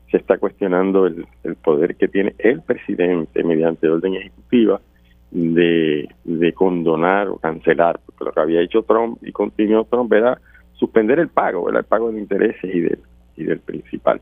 se 0.09 0.17
está 0.17 0.37
cuestionando 0.39 1.05
el, 1.05 1.25
poder 1.63 1.95
que 1.95 2.07
tiene 2.07 2.33
el 2.39 2.61
presidente 2.61 3.43
mediante 3.43 3.87
orden 3.87 4.15
ejecutiva 4.15 4.81
de, 5.29 6.09
de 6.23 6.53
condonar 6.53 7.29
o 7.29 7.37
cancelar, 7.37 7.99
porque 8.05 8.25
lo 8.25 8.31
que 8.31 8.39
había 8.41 8.61
hecho 8.61 8.81
Trump 8.81 9.19
y 9.21 9.31
continuó 9.31 9.85
Trump 9.85 10.11
era 10.11 10.41
suspender 10.73 11.19
el 11.19 11.29
pago, 11.29 11.69
el 11.69 11.83
pago 11.83 12.11
de 12.11 12.19
intereses 12.19 12.75
y 12.75 12.81
del, 12.81 12.99
y 13.37 13.43
del 13.43 13.59
principal. 13.59 14.19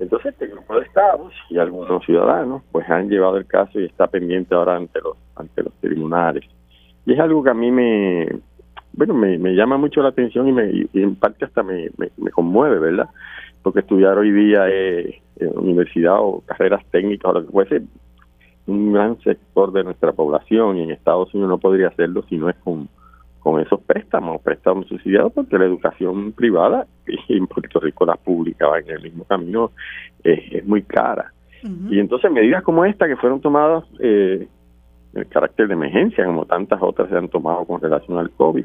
Entonces 0.00 0.32
este 0.32 0.48
grupo 0.48 0.76
de 0.76 0.84
estados 0.84 1.32
y 1.48 1.58
algunos 1.58 2.04
ciudadanos 2.04 2.62
pues 2.72 2.88
han 2.90 3.08
llevado 3.08 3.36
el 3.36 3.46
caso 3.46 3.80
y 3.80 3.84
está 3.84 4.08
pendiente 4.08 4.54
ahora 4.54 4.76
ante 4.76 5.00
los 5.00 5.16
ante 5.36 5.62
los 5.62 5.72
tribunales. 5.74 6.44
Y 7.06 7.14
es 7.14 7.20
algo 7.20 7.42
que 7.42 7.50
a 7.50 7.54
mí 7.54 7.70
me, 7.70 8.28
bueno, 8.98 9.14
me, 9.14 9.38
me 9.38 9.54
llama 9.54 9.76
mucho 9.76 10.02
la 10.02 10.08
atención 10.08 10.48
y, 10.48 10.52
me, 10.52 10.70
y 10.72 10.88
en 10.92 11.14
parte 11.14 11.44
hasta 11.44 11.62
me, 11.62 11.88
me, 11.96 12.30
conmueve, 12.32 12.80
¿verdad? 12.80 13.08
Porque 13.62 13.78
estudiar 13.78 14.18
hoy 14.18 14.32
día 14.32 14.68
en 14.68 15.56
universidad 15.56 16.16
o 16.18 16.42
carreras 16.44 16.84
técnicas 16.90 17.30
o 17.30 17.34
lo 17.34 17.46
que 17.46 17.52
fuese, 17.52 17.82
un 18.66 18.92
gran 18.92 19.16
sector 19.20 19.70
de 19.70 19.84
nuestra 19.84 20.10
población 20.12 20.78
y 20.78 20.82
en 20.82 20.90
Estados 20.90 21.32
Unidos 21.32 21.48
no 21.48 21.58
podría 21.58 21.88
hacerlo 21.88 22.24
si 22.28 22.38
no 22.38 22.50
es 22.50 22.56
con, 22.56 22.88
con 23.38 23.60
esos 23.60 23.80
préstamos, 23.82 24.42
préstamos 24.42 24.88
subsidiados, 24.88 25.32
porque 25.32 25.58
la 25.58 25.66
educación 25.66 26.32
privada 26.32 26.84
y 27.28 27.36
en 27.36 27.46
Puerto 27.46 27.78
Rico 27.78 28.04
la 28.04 28.16
pública 28.16 28.66
va 28.66 28.80
en 28.80 28.90
el 28.90 29.02
mismo 29.02 29.22
camino, 29.22 29.70
es, 30.24 30.66
muy 30.66 30.82
cara. 30.82 31.32
Y 31.90 32.00
entonces 32.00 32.32
medidas 32.32 32.64
como 32.64 32.84
esta 32.84 33.06
que 33.06 33.16
fueron 33.16 33.40
tomadas 33.40 33.84
eh, 34.00 34.48
el 35.14 35.26
carácter 35.28 35.68
de 35.68 35.74
emergencia, 35.74 36.24
como 36.24 36.44
tantas 36.44 36.80
otras 36.82 37.08
se 37.08 37.16
han 37.16 37.28
tomado 37.28 37.64
con 37.64 37.80
relación 37.80 38.18
al 38.18 38.30
COVID. 38.30 38.64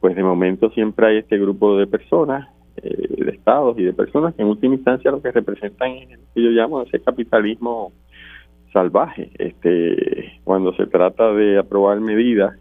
Pues 0.00 0.14
de 0.14 0.22
momento 0.22 0.70
siempre 0.70 1.06
hay 1.06 1.16
este 1.18 1.38
grupo 1.38 1.76
de 1.76 1.86
personas, 1.86 2.48
eh, 2.76 3.24
de 3.24 3.30
estados 3.30 3.78
y 3.78 3.84
de 3.84 3.92
personas 3.92 4.34
que 4.34 4.42
en 4.42 4.48
última 4.48 4.74
instancia 4.74 5.10
lo 5.10 5.22
que 5.22 5.32
representan 5.32 5.90
es 5.92 6.10
lo 6.10 6.26
que 6.34 6.42
yo 6.42 6.50
llamo 6.50 6.82
ese 6.82 7.00
capitalismo 7.00 7.92
salvaje. 8.72 9.30
Este, 9.38 10.40
cuando 10.44 10.74
se 10.74 10.86
trata 10.86 11.32
de 11.32 11.58
aprobar 11.58 12.00
medidas 12.00 12.58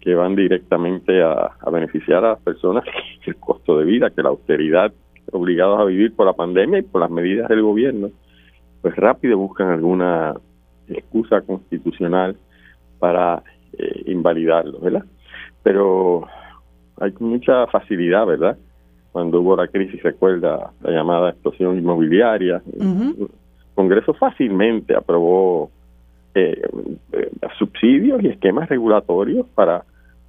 que 0.00 0.14
van 0.14 0.36
directamente 0.36 1.22
a, 1.22 1.52
beneficiar 1.72 2.24
a 2.24 2.30
las 2.30 2.40
personas, 2.40 2.84
el 3.26 3.36
costo 3.36 3.78
de 3.78 3.84
vida, 3.84 4.10
que 4.10 4.22
la 4.22 4.28
austeridad 4.30 4.92
obligados 5.32 5.80
a 5.80 5.84
vivir 5.84 6.14
por 6.14 6.26
la 6.26 6.34
pandemia 6.34 6.80
y 6.80 6.82
por 6.82 7.00
las 7.00 7.10
medidas 7.10 7.48
del 7.48 7.62
gobierno, 7.62 8.10
pues 8.82 8.94
rápido 8.96 9.38
buscan 9.38 9.68
alguna 9.70 10.34
excusa 10.88 11.40
constitucional 11.40 12.36
para 12.98 13.42
eh, 13.78 14.02
invalidarlo, 14.06 14.78
¿verdad? 14.80 15.04
Pero 15.62 16.26
hay 17.00 17.12
mucha 17.20 17.66
facilidad, 17.68 18.26
¿verdad? 18.26 18.56
Cuando 19.12 19.40
hubo 19.40 19.56
la 19.56 19.68
crisis, 19.68 20.02
recuerda 20.02 20.72
la 20.82 20.90
llamada 20.90 21.30
explosión 21.30 21.78
inmobiliaria, 21.78 22.62
el 22.72 23.28
Congreso 23.74 24.14
fácilmente 24.14 24.94
aprobó 24.94 25.70
eh, 26.34 26.62
eh, 27.12 27.30
subsidios 27.58 28.22
y 28.22 28.28
esquemas 28.28 28.68
regulatorios 28.68 29.46
para 29.54 29.84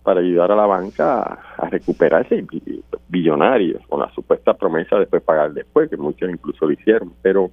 para 0.05 0.19
ayudar 0.19 0.51
a 0.51 0.55
la 0.55 0.67
banca 0.67 1.39
a, 1.57 1.67
recuperarse 1.67 2.45
billonarios 3.09 3.81
con 3.87 4.01
la 4.01 4.13
supuesta 4.13 4.53
promesa 4.53 4.97
de 4.97 5.01
después 5.01 5.23
pagar 5.23 5.51
después, 5.51 5.89
que 5.89 5.97
muchos 5.97 6.29
incluso 6.29 6.67
lo 6.67 6.73
hicieron. 6.73 7.11
Pero 7.23 7.49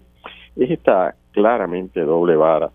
es 0.54 0.70
esta 0.70 1.14
claramente 1.30 2.02
doble 2.02 2.36
vara 2.36 2.70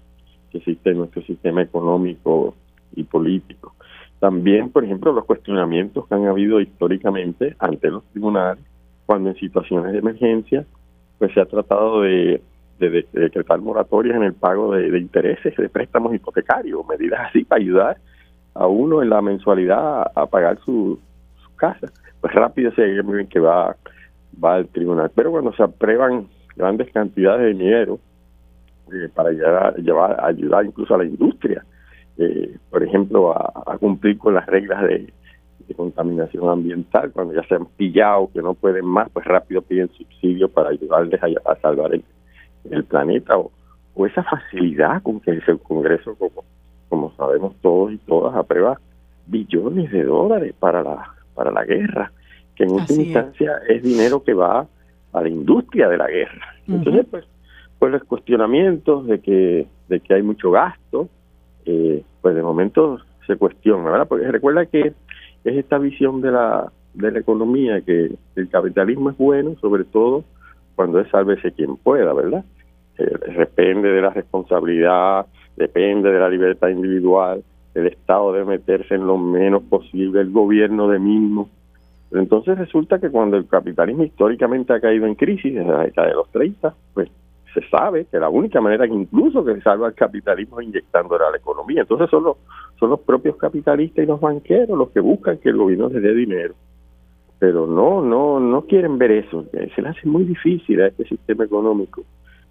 que 0.50 0.58
existe 0.58 0.90
en 0.90 0.98
nuestro 0.98 1.22
sistema 1.22 1.62
económico 1.62 2.56
y 2.96 3.04
político. 3.04 3.76
También, 4.20 4.72
por 4.72 4.84
ejemplo, 4.84 5.12
los 5.12 5.26
cuestionamientos 5.26 6.08
que 6.08 6.16
han 6.16 6.26
habido 6.26 6.60
históricamente 6.60 7.56
ante 7.60 7.92
los 7.92 8.04
tribunales, 8.06 8.64
cuando 9.06 9.30
en 9.30 9.36
situaciones 9.36 9.94
de 9.94 10.00
emergencia, 10.00 10.66
pues 11.20 11.34
se 11.34 11.42
ha 11.42 11.46
tratado 11.46 12.02
de, 12.02 12.42
decretar 12.80 13.60
moratorias 13.60 14.16
en 14.16 14.24
el 14.24 14.34
pago 14.34 14.74
de, 14.74 15.00
intereses 15.00 15.56
de 15.56 15.70
préstamos 15.70 16.14
hipotecarios, 16.14 16.86
medidas 16.88 17.22
así 17.30 17.44
para 17.44 17.62
ayudar 17.62 17.98
a 18.54 18.68
uno 18.68 19.02
en 19.02 19.10
la 19.10 19.22
mensualidad 19.22 20.12
a, 20.14 20.26
pagar 20.28 20.60
su, 20.64 21.00
casa. 21.56 21.88
Pues 22.22 22.34
rápido 22.34 22.72
se 22.72 23.02
que 23.30 23.40
va, 23.40 23.76
va 24.44 24.56
al 24.56 24.68
tribunal. 24.68 25.12
Pero 25.16 25.32
cuando 25.32 25.54
se 25.54 25.64
aprueban 25.64 26.28
grandes 26.56 26.92
cantidades 26.92 27.42
de 27.42 27.64
dinero, 27.64 28.00
eh, 28.94 29.10
para 29.14 29.32
llevar, 29.32 29.76
llevar, 29.78 30.24
ayudar 30.24 30.66
incluso 30.66 30.94
a 30.94 31.00
la 31.00 31.06
industria, 31.06 31.66
eh, 32.18 32.58
por 32.70 32.84
ejemplo, 32.84 33.32
a, 33.32 33.78
cumplir 33.80 34.18
con 34.18 34.34
las 34.34 34.46
reglas 34.46 34.84
de, 34.84 35.14
contaminación 35.76 36.50
ambiental, 36.50 37.12
cuando 37.12 37.34
ya 37.34 37.44
se 37.44 37.56
han 37.56 37.66
pillado 37.66 38.30
que 38.34 38.42
no 38.42 38.54
pueden 38.54 38.86
más, 38.86 39.10
pues 39.10 39.26
rápido 39.26 39.62
piden 39.62 39.90
subsidio 39.90 40.48
para 40.48 40.70
ayudarles 40.70 41.20
a, 41.22 41.56
salvar 41.58 41.92
el, 41.94 42.84
planeta, 42.86 43.38
o, 43.38 43.52
o, 43.94 44.06
esa 44.06 44.24
facilidad 44.24 45.04
con 45.04 45.20
que 45.20 45.32
el 45.32 45.44
Congreso, 45.60 46.16
como, 46.16 46.46
como 46.88 47.12
sabemos 47.18 47.54
todos 47.62 47.92
y 47.92 47.98
todas, 47.98 48.34
aprueba 48.34 48.80
billones 49.28 49.92
de 49.92 50.04
dólares 50.04 50.56
para 50.58 50.82
la, 50.82 51.14
para 51.36 51.52
la 51.52 51.66
guerra, 51.66 52.12
que 52.56 52.64
en 52.64 52.72
última 52.72 53.04
instancia 53.04 53.60
es. 53.68 53.84
dinero 53.84 54.24
que 54.24 54.34
va 54.34 54.66
a 55.14 55.22
la 55.22 55.30
industria 55.30 55.88
de 55.90 55.98
la 55.98 56.08
guerra. 56.08 56.56
Entonces, 56.68 57.06
pues, 57.12 57.26
pues 57.78 57.92
los 57.92 58.04
cuestionamientos 58.06 59.06
de 59.06 59.20
que, 59.20 59.68
de 59.90 60.00
que 60.00 60.14
hay 60.14 60.24
mucho 60.24 60.52
gasto, 60.52 61.10
eh, 61.68 62.04
pues 62.22 62.36
de 62.36 62.42
momento 62.42 63.00
se 63.26 63.36
cuestiona, 63.36 63.92
¿verdad? 63.92 64.08
Porque 64.08 64.32
recuerda 64.32 64.66
que 64.66 64.88
es 64.88 64.96
esta 65.44 65.78
visión 65.78 66.22
de 66.22 66.32
la, 66.32 66.72
de 66.94 67.12
la 67.12 67.20
economía 67.20 67.82
que 67.82 68.12
el 68.36 68.50
capitalismo 68.50 69.10
es 69.10 69.18
bueno, 69.18 69.56
sobre 69.60 69.84
todo 69.84 70.24
cuando 70.76 71.00
es 71.00 71.10
sálvese 71.10 71.52
quien 71.52 71.76
pueda, 71.76 72.14
¿verdad? 72.14 72.46
Eh, 72.98 73.14
depende 73.38 73.90
de 73.90 74.02
la 74.02 74.12
responsabilidad, 74.12 75.26
depende 75.56 76.12
de 76.12 76.20
la 76.20 76.30
libertad 76.30 76.70
individual, 76.70 77.44
el 77.76 77.88
Estado 77.88 78.32
debe 78.32 78.46
meterse 78.46 78.96
en 78.96 79.06
lo 79.06 79.18
menos 79.18 79.64
posible, 79.64 80.22
el 80.22 80.32
gobierno 80.32 80.88
de 80.88 81.00
mismo. 81.00 81.50
Pero 82.10 82.22
entonces 82.22 82.58
resulta 82.58 83.00
que 83.00 83.10
cuando 83.10 83.38
el 83.38 83.48
capitalismo 83.48 84.04
históricamente 84.04 84.74
ha 84.74 84.80
caído 84.80 85.06
en 85.06 85.16
crisis 85.16 85.54
desde 85.54 85.70
la 85.70 85.84
década 85.84 86.08
de 86.08 86.14
los 86.14 86.30
30, 86.32 86.74
pues 86.94 87.10
se 87.54 87.62
sabe 87.70 88.06
que 88.06 88.20
la 88.20 88.30
única 88.30 88.62
manera 88.62 88.88
que 88.88 88.94
incluso 88.94 89.44
que 89.44 89.56
se 89.56 89.62
salva 89.62 89.88
el 89.88 89.94
capitalismo 89.94 90.60
es 90.60 90.68
inyectando 90.68 91.16
a 91.16 91.32
la 91.32 91.38
economía. 91.38 91.82
Entonces 91.82 92.10
son 92.10 92.24
los, 92.24 92.38
son 92.80 92.90
los 92.90 93.00
propios 93.00 93.36
capitalistas 93.38 94.04
y 94.04 94.08
los 94.08 94.20
banqueros 94.20 94.78
los 94.78 94.90
que 94.90 95.00
buscan 95.00 95.38
que 95.38 95.50
el 95.50 95.58
gobierno 95.58 95.90
se 95.90 96.00
dé 96.00 96.14
dinero. 96.14 96.54
Pero 97.40 97.68
no, 97.68 98.02
no, 98.02 98.40
no 98.40 98.62
quieren 98.64 98.98
ver 98.98 99.12
eso. 99.12 99.46
Se 99.52 99.82
le 99.82 99.90
hace 99.90 100.08
muy 100.08 100.24
difícil 100.24 100.82
a 100.82 100.88
este 100.88 101.06
sistema 101.06 101.46
económico 101.46 102.04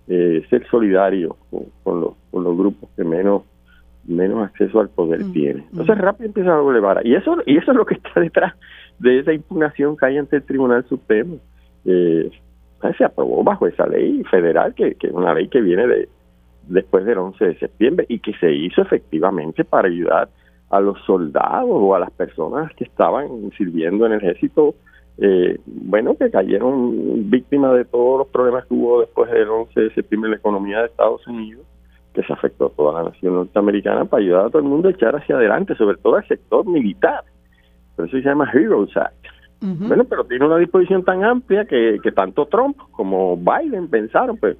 eh, 0.08 0.44
ser 0.48 0.66
solidario 0.68 1.36
con, 1.82 2.00
los, 2.00 2.12
con 2.30 2.44
los 2.44 2.56
grupos 2.56 2.88
que 2.96 3.04
menos 3.04 3.42
menos 4.06 4.44
acceso 4.44 4.78
al 4.78 4.88
poder 4.88 5.24
mm, 5.24 5.32
tiene. 5.32 5.60
Mm. 5.62 5.68
Entonces 5.72 5.98
rápido 5.98 6.26
empieza 6.26 6.56
a 6.56 6.70
elevar. 6.70 7.04
Y 7.04 7.14
eso, 7.14 7.36
y 7.44 7.56
eso 7.56 7.72
es 7.72 7.76
lo 7.76 7.84
que 7.84 7.94
está 7.94 8.20
detrás 8.20 8.54
de 8.98 9.18
esa 9.18 9.32
impugnación 9.32 9.96
que 9.96 10.06
hay 10.06 10.18
ante 10.18 10.36
el 10.36 10.42
Tribunal 10.42 10.84
Supremo. 10.88 11.38
Eh, 11.84 12.30
se 12.96 13.04
aprobó 13.04 13.42
bajo 13.42 13.66
esa 13.66 13.86
ley 13.86 14.22
federal, 14.30 14.74
que, 14.74 14.96
es 15.00 15.12
una 15.12 15.34
ley 15.34 15.48
que 15.48 15.60
viene 15.60 15.86
de 15.86 16.08
después 16.68 17.04
del 17.04 17.18
11 17.18 17.44
de 17.44 17.58
septiembre 17.58 18.06
y 18.08 18.18
que 18.18 18.32
se 18.34 18.52
hizo 18.52 18.82
efectivamente 18.82 19.64
para 19.64 19.88
ayudar 19.88 20.28
a 20.70 20.80
los 20.80 20.98
soldados 21.04 21.70
o 21.70 21.94
a 21.94 22.00
las 22.00 22.10
personas 22.10 22.72
que 22.74 22.84
estaban 22.84 23.28
sirviendo 23.56 24.04
en 24.06 24.12
el 24.12 24.18
ejército 24.18 24.74
eh, 25.18 25.58
bueno, 25.64 26.14
que 26.16 26.30
cayeron 26.30 27.30
víctimas 27.30 27.74
de 27.74 27.84
todos 27.86 28.18
los 28.18 28.28
problemas 28.28 28.66
que 28.66 28.74
hubo 28.74 29.00
después 29.00 29.30
del 29.30 29.48
11 29.48 29.80
de 29.80 29.94
septiembre 29.94 30.28
en 30.28 30.32
la 30.32 30.38
economía 30.38 30.80
de 30.80 30.86
Estados 30.86 31.26
Unidos, 31.26 31.64
que 32.12 32.22
se 32.22 32.32
afectó 32.32 32.66
a 32.66 32.70
toda 32.70 33.02
la 33.02 33.10
nación 33.10 33.34
norteamericana 33.34 34.04
para 34.04 34.22
ayudar 34.22 34.46
a 34.46 34.48
todo 34.50 34.58
el 34.58 34.68
mundo 34.68 34.88
a 34.88 34.90
echar 34.90 35.16
hacia 35.16 35.36
adelante, 35.36 35.74
sobre 35.76 35.96
todo 35.98 36.16
al 36.16 36.28
sector 36.28 36.66
militar. 36.66 37.24
Por 37.94 38.06
eso 38.06 38.16
se 38.18 38.22
llama 38.22 38.50
Heroes 38.52 38.94
Act. 38.96 39.35
Bueno, 39.60 40.04
pero 40.04 40.24
tiene 40.24 40.44
una 40.44 40.58
disposición 40.58 41.02
tan 41.04 41.24
amplia 41.24 41.64
que, 41.64 41.98
tanto 42.14 42.46
Trump 42.46 42.76
como 42.92 43.36
Biden 43.36 43.88
pensaron, 43.88 44.36
pues, 44.36 44.56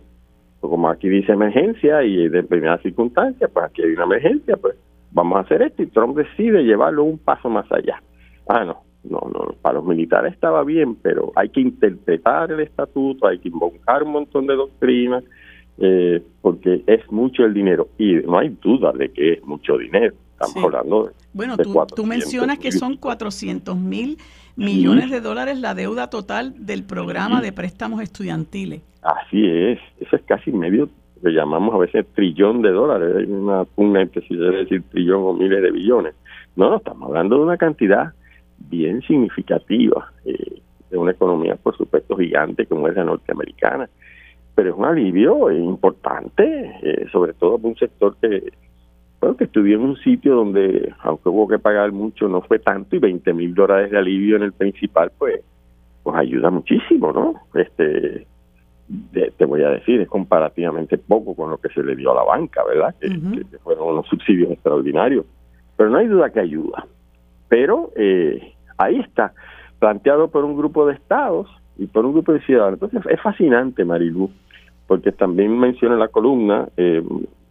pues 0.61 0.71
como 0.71 0.89
aquí 0.89 1.09
dice 1.09 1.33
emergencia 1.33 2.03
y 2.03 2.29
de 2.29 2.43
primera 2.43 2.79
circunstancia, 2.79 3.49
pues 3.49 3.67
aquí 3.67 3.83
hay 3.83 3.93
una 3.93 4.05
emergencia, 4.05 4.57
pues 4.57 4.77
vamos 5.13 5.37
a 5.37 5.41
hacer 5.41 5.63
esto 5.63 5.83
y 5.83 5.87
Trump 5.87 6.17
decide 6.17 6.65
llevarlo 6.65 7.05
un 7.05 7.19
paso 7.19 7.49
más 7.49 7.71
allá. 7.71 8.03
Ah, 8.49 8.65
no, 8.65 8.83
no, 9.05 9.21
no, 9.33 9.55
para 9.61 9.77
los 9.77 9.85
militares 9.85 10.33
estaba 10.33 10.65
bien, 10.65 10.97
pero 10.97 11.33
hay 11.37 11.51
que 11.51 11.61
interpretar 11.61 12.51
el 12.51 12.61
estatuto, 12.61 13.27
hay 13.27 13.39
que 13.39 13.49
invocar 13.49 14.03
un 14.03 14.13
montón 14.13 14.47
de 14.47 14.55
doctrinas, 14.55 15.25
eh, 15.79 16.23
porque 16.41 16.83
es 16.87 17.11
mucho 17.11 17.45
el 17.45 17.53
dinero. 17.53 17.89
Y 17.99 18.15
no 18.15 18.39
hay 18.39 18.57
duda 18.63 18.93
de 18.93 19.11
que 19.11 19.35
es 19.35 19.45
mucho 19.45 19.77
dinero. 19.77 20.15
Estamos 20.41 20.65
hablando 20.65 21.05
de. 21.05 21.13
Bueno, 21.33 21.57
tú, 21.57 21.75
tú, 21.95 22.05
mencionas 22.05 22.59
que 22.59 22.71
son 22.71 22.97
400 22.97 23.77
mil 23.77 24.19
millones 24.57 25.11
de 25.11 25.21
dólares 25.21 25.59
la 25.59 25.75
deuda 25.75 26.11
total 26.11 26.55
del 26.59 26.85
programa 26.85 27.41
de 27.41 27.53
préstamos 27.53 28.03
estudiantiles. 28.03 28.83
Así 29.03 29.47
es, 29.47 29.79
eso 29.99 30.17
es 30.17 30.23
casi 30.23 30.53
medio, 30.53 30.89
le 31.23 31.33
llamamos 31.33 31.75
a 31.75 31.79
veces 31.79 32.07
trillón 32.15 32.61
de 32.61 32.71
dólares, 32.71 33.17
hay 33.17 33.25
una 33.25 33.65
pugna 33.65 34.03
entre 34.03 34.27
si 34.27 34.35
debe 34.35 34.59
decir 34.59 34.83
trillón 34.91 35.23
o 35.23 35.33
miles 35.33 35.63
de 35.63 35.71
billones. 35.71 36.15
No, 36.57 36.71
no, 36.71 36.77
estamos 36.77 37.09
hablando 37.09 37.37
de 37.37 37.43
una 37.43 37.57
cantidad 37.57 38.13
bien 38.59 39.03
significativa 39.03 40.13
eh, 40.25 40.61
de 40.91 40.99
una 40.99 41.13
economía, 41.13 41.57
por 41.57 41.77
supuesto, 41.77 42.17
gigante 42.17 42.67
como 42.67 42.89
es 42.89 42.95
la 42.95 43.05
norteamericana. 43.05 43.89
Pero 44.55 44.71
es 44.71 44.77
un 44.77 44.85
alivio 44.87 45.51
importante, 45.51 46.79
eh, 46.83 47.07
sobre 47.13 47.35
todo 47.35 47.59
para 47.59 47.69
un 47.69 47.77
sector 47.77 48.17
que, 48.21 48.53
bueno, 49.21 49.37
que 49.37 49.45
estudió 49.45 49.77
en 49.77 49.83
un 49.83 49.97
sitio 49.97 50.35
donde, 50.35 50.93
aunque 51.01 51.29
hubo 51.29 51.49
que 51.49 51.59
pagar 51.59 51.93
mucho, 51.93 52.29
no 52.29 52.43
fue 52.43 52.59
tanto 52.59 52.97
y 52.97 52.99
20 52.99 53.33
mil 53.33 53.55
dólares 53.55 53.91
de 53.91 53.99
alivio 53.99 54.37
en 54.37 54.43
el 54.43 54.53
principal, 54.53 55.11
pues, 55.19 55.41
pues 56.03 56.17
ayuda 56.17 56.51
muchísimo, 56.51 57.13
¿no? 57.13 57.35
Este, 57.55 58.27
te 59.37 59.45
voy 59.45 59.63
a 59.63 59.71
decir, 59.71 60.01
es 60.01 60.09
comparativamente 60.09 60.99
poco 60.99 61.35
con 61.35 61.51
lo 61.51 61.59
que 61.59 61.69
se 61.71 61.83
le 61.83 61.97
dio 61.97 62.13
a 62.13 62.17
la 62.17 62.23
banca, 62.23 62.63
¿verdad? 62.65 62.95
Que, 63.01 63.09
que 63.09 63.59
fueron 63.59 63.89
unos 63.89 64.07
subsidios 64.07 64.51
extraordinarios. 64.53 65.25
Pero 65.77 65.91
no 65.91 65.99
hay 65.99 66.07
duda 66.07 66.31
que 66.31 66.41
ayuda. 66.41 66.87
Pero 67.49 67.91
eh, 67.97 68.55
ahí 68.79 69.01
está, 69.01 69.33
planteado 69.79 70.29
por 70.29 70.45
un 70.45 70.57
grupo 70.57 70.87
de 70.87 70.95
estados 70.95 71.49
y 71.79 71.87
por 71.87 72.05
un 72.05 72.13
grupo 72.13 72.33
de 72.33 72.41
ciudadanos. 72.41 72.81
Entonces 72.83 73.13
es 73.13 73.21
fascinante, 73.21 73.85
Marilu, 73.85 74.31
porque 74.87 75.13
también 75.13 75.59
menciona 75.59 75.97
la 75.97 76.09
columna, 76.09 76.69
eh, 76.77 77.03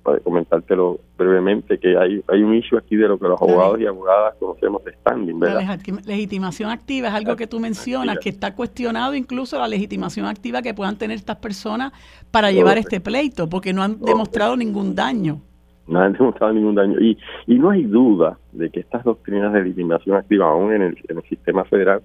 para 0.06 0.20
comentártelo 0.20 1.00
brevemente, 1.18 1.80
que 1.80 1.98
hay, 1.98 2.22
hay 2.28 2.44
un 2.44 2.54
issue 2.54 2.78
aquí 2.78 2.96
de 2.96 3.08
lo 3.08 3.18
que 3.18 3.28
los 3.28 3.42
abogados 3.42 3.82
y 3.82 3.88
abogadas 3.88 4.36
conocemos 4.40 4.84
de 4.86 4.94
standing, 4.94 5.40
¿verdad? 5.40 5.80
La 5.80 6.02
legitimación 6.06 6.70
activa 6.70 7.08
es 7.08 7.16
algo 7.16 7.36
que 7.36 7.48
tú 7.48 7.60
mencionas, 7.60 8.20
que 8.20 8.30
está 8.30 8.54
cuestionado 8.54 9.16
incluso 9.16 9.58
la 9.58 9.68
legitimación 9.68 10.28
activa 10.28 10.62
que 10.62 10.76
puedan 10.76 10.96
tener 11.00 11.18
estas 11.18 11.38
personas 11.38 11.92
para 12.30 12.52
llevar 12.52 12.78
este 12.78 13.02
pleito, 13.02 13.50
porque 13.50 13.74
no 13.74 13.82
han 13.82 14.00
demostrado 14.00 14.56
ningún 14.56 14.94
daño. 14.94 15.42
No 15.88 16.00
han 16.00 16.14
demostrado 16.20 16.54
ningún 16.54 16.76
daño. 16.76 17.00
Y, 17.00 17.18
y 17.48 17.56
no 17.58 17.72
hay 17.72 17.82
duda 17.86 18.38
de 18.52 18.70
que 18.70 18.82
estas 18.82 19.04
doctrinas 19.04 19.54
de 19.54 19.64
legitimación 19.64 20.18
activa, 20.18 20.50
aún 20.50 20.72
en 20.72 20.84
el, 20.84 20.98
en 21.10 21.18
el 21.18 21.24
sistema 21.24 21.64
federal, 21.64 22.04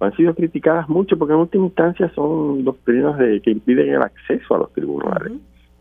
han 0.00 0.14
sido 0.16 0.34
criticadas 0.34 0.86
mucho 0.90 1.16
porque 1.16 1.32
en 1.32 1.40
última 1.40 1.64
instancia 1.64 2.12
son 2.14 2.62
doctrinas 2.62 3.16
de, 3.16 3.40
que 3.40 3.52
impiden 3.52 3.94
el 3.94 4.02
acceso 4.02 4.54
a 4.54 4.58
los 4.58 4.72
tribunales 4.74 5.32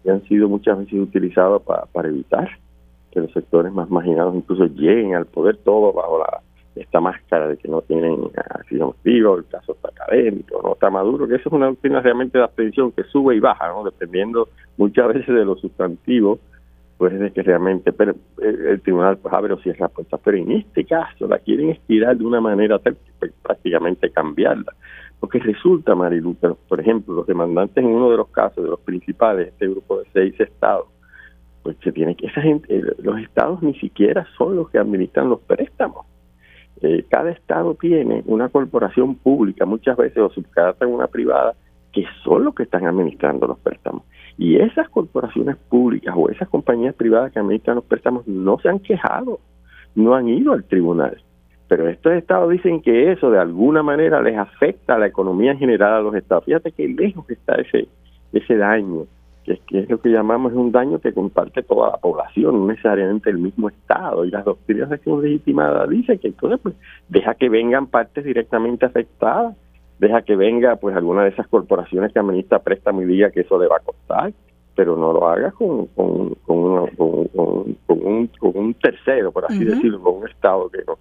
y 0.07 0.09
han 0.09 0.23
sido 0.23 0.47
muchas 0.47 0.79
veces 0.79 0.93
utilizadas 0.93 1.61
para, 1.63 1.85
para 1.88 2.07
evitar 2.07 2.49
que 3.11 3.19
los 3.19 3.31
sectores 3.34 3.73
más 3.73 3.89
marginados 3.89 4.35
incluso 4.35 4.65
lleguen 4.65 5.15
al 5.15 5.25
poder 5.25 5.57
todo 5.57 5.91
bajo 5.91 6.19
la 6.19 6.41
esta 6.75 6.99
máscara 6.99 7.47
de 7.47 7.57
que 7.57 7.67
no 7.67 7.81
tienen 7.81 8.29
acción 8.35 8.89
activa, 8.89 9.35
el 9.35 9.47
caso 9.47 9.71
está 9.71 9.89
académico, 9.89 10.61
no 10.63 10.73
está 10.73 10.91
maduro, 10.91 11.27
que 11.27 11.34
eso 11.34 11.49
es 11.49 11.53
una 11.53 11.65
doctrina 11.65 12.01
realmente 12.01 12.38
de 12.38 12.43
abstención 12.43 12.91
que 12.91 13.03
sube 13.05 13.35
y 13.35 13.39
baja, 13.39 13.73
dependiendo 13.84 14.47
muchas 14.77 15.07
veces 15.07 15.27
de 15.27 15.43
los 15.43 15.59
sustantivos 15.59 16.39
pues 16.97 17.13
es 17.13 17.19
de 17.19 17.31
que 17.31 17.43
realmente 17.43 17.91
pero 17.93 18.15
el, 18.41 18.81
tribunal 18.81 19.17
pues 19.17 19.34
abre 19.34 19.53
o 19.53 19.59
cierra 19.59 19.88
puertas, 19.88 20.19
pero 20.23 20.38
en 20.38 20.51
este 20.51 20.84
caso 20.84 21.27
la 21.27 21.39
quieren 21.39 21.69
estirar 21.69 22.17
de 22.17 22.25
una 22.25 22.41
manera 22.41 22.79
tal 22.79 22.95
que 22.95 23.11
pues, 23.19 23.34
prácticamente 23.41 24.09
cambiarla. 24.09 24.73
Porque 25.19 25.39
resulta, 25.39 25.95
Marilu, 25.95 26.35
por 26.68 26.80
ejemplo, 26.80 27.15
los 27.15 27.27
demandantes 27.27 27.84
en 27.84 27.89
uno 27.89 28.11
de 28.11 28.18
los 28.18 28.27
casos, 28.30 28.64
de 28.64 28.69
los 28.69 28.80
principales, 28.80 29.48
este 29.48 29.68
grupo 29.68 29.99
de 29.99 30.06
seis 30.14 30.39
estados, 30.39 30.88
pues 31.64 31.76
se 31.84 31.91
tiene 31.91 32.15
que, 32.15 32.27
esa 32.27 32.41
gente, 32.41 32.77
eh, 32.77 32.84
los 32.99 33.19
estados 33.19 33.61
ni 33.61 33.73
siquiera 33.76 34.26
son 34.38 34.56
los 34.56 34.69
que 34.69 34.77
administran 34.77 35.30
los 35.30 35.41
préstamos. 35.41 36.06
Eh, 36.81 37.06
cada 37.10 37.31
estado 37.31 37.73
tiene 37.73 38.23
una 38.27 38.49
corporación 38.49 39.15
pública, 39.15 39.65
muchas 39.65 39.98
veces 39.98 40.19
o 40.19 40.30
subcadata 40.30 40.85
en 40.85 40.94
una 40.94 41.07
privada, 41.07 41.56
que 41.91 42.06
son 42.23 42.45
los 42.45 42.53
que 42.53 42.64
están 42.64 42.85
administrando 42.85 43.48
los 43.48 43.57
préstamos. 43.60 44.03
Y 44.38 44.57
esas 44.57 44.88
corporaciones 44.89 45.57
públicas 45.57 46.14
o 46.15 46.30
esas 46.30 46.48
compañías 46.48 46.94
privadas 46.94 47.31
que 47.31 47.39
administran 47.39 47.77
los 47.77 47.85
préstamos 47.85 48.27
no 48.27 48.60
se 48.60 48.69
han 48.69 48.80
quejado, 48.80 49.39
no 49.95 50.14
han 50.14 50.30
ido 50.30 50.53
al 50.53 50.64
tribunal. 50.65 51.19
Pero 51.68 51.88
estos 51.89 52.14
estados 52.14 52.49
dicen 52.49 52.81
que 52.81 53.11
eso 53.11 53.30
de 53.30 53.39
alguna 53.39 53.84
manera 53.84 54.22
les 54.22 54.38
afecta 54.38 54.95
a 54.95 54.99
la 54.99 55.07
economía 55.07 55.56
general 55.56 55.94
a 55.94 56.02
los 56.02 56.15
estados. 56.15 56.45
Fíjate 56.45 56.72
que 56.72 56.88
lejos 56.88 57.30
está 57.30 57.56
ese, 57.56 57.88
ese 58.31 58.56
daño, 58.56 59.06
que 59.44 59.53
es, 59.53 59.60
que 59.68 59.80
es 59.80 59.89
lo 59.89 59.99
que 59.99 60.10
llamamos 60.10 60.53
un 60.53 60.72
daño 60.72 60.99
que 60.99 61.14
comparte 61.14 61.64
toda 61.64 61.91
la 61.91 61.98
población, 61.98 62.60
no 62.60 62.68
necesariamente 62.68 63.30
el 63.30 63.38
mismo 63.38 63.68
estado. 63.69 64.23
Y 64.23 64.31
las 64.31 64.45
doctrinas 64.45 64.89
de 64.89 64.95
acción 64.95 65.22
legitimada 65.22 65.85
dicen 65.88 66.19
que 66.19 66.30
entonces 66.30 66.60
pues 66.64 66.76
deja 67.10 67.35
que 67.35 67.49
vengan 67.49 67.88
partes 67.88 68.23
directamente 68.23 68.85
afectadas 68.85 69.56
deja 69.99 70.22
que 70.22 70.35
venga 70.35 70.76
pues 70.76 70.95
alguna 70.95 71.23
de 71.23 71.30
esas 71.30 71.48
corporaciones 71.48 72.14
que 72.14 72.19
administra 72.19 72.60
préstamo 72.60 73.02
y 73.02 73.06
diga 73.06 73.31
que 73.31 73.41
eso 73.41 73.60
le 73.60 73.68
va 73.68 73.77
a 73.77 73.84
costar, 73.84 74.34
pero 74.76 74.95
no 74.95 75.11
lo 75.11 75.27
haga 75.27 75.52
con, 75.52 75.88
con, 75.88 76.35
con, 76.45 76.89
un, 77.88 78.27
con 78.27 78.52
un 78.56 78.73
tercero, 78.76 79.31
por 79.31 79.45
así 79.45 79.64
decirlo, 79.64 80.02
con 80.02 80.18
un 80.18 80.27
Estado 80.27 80.69
que 80.69 80.84
no. 80.85 80.98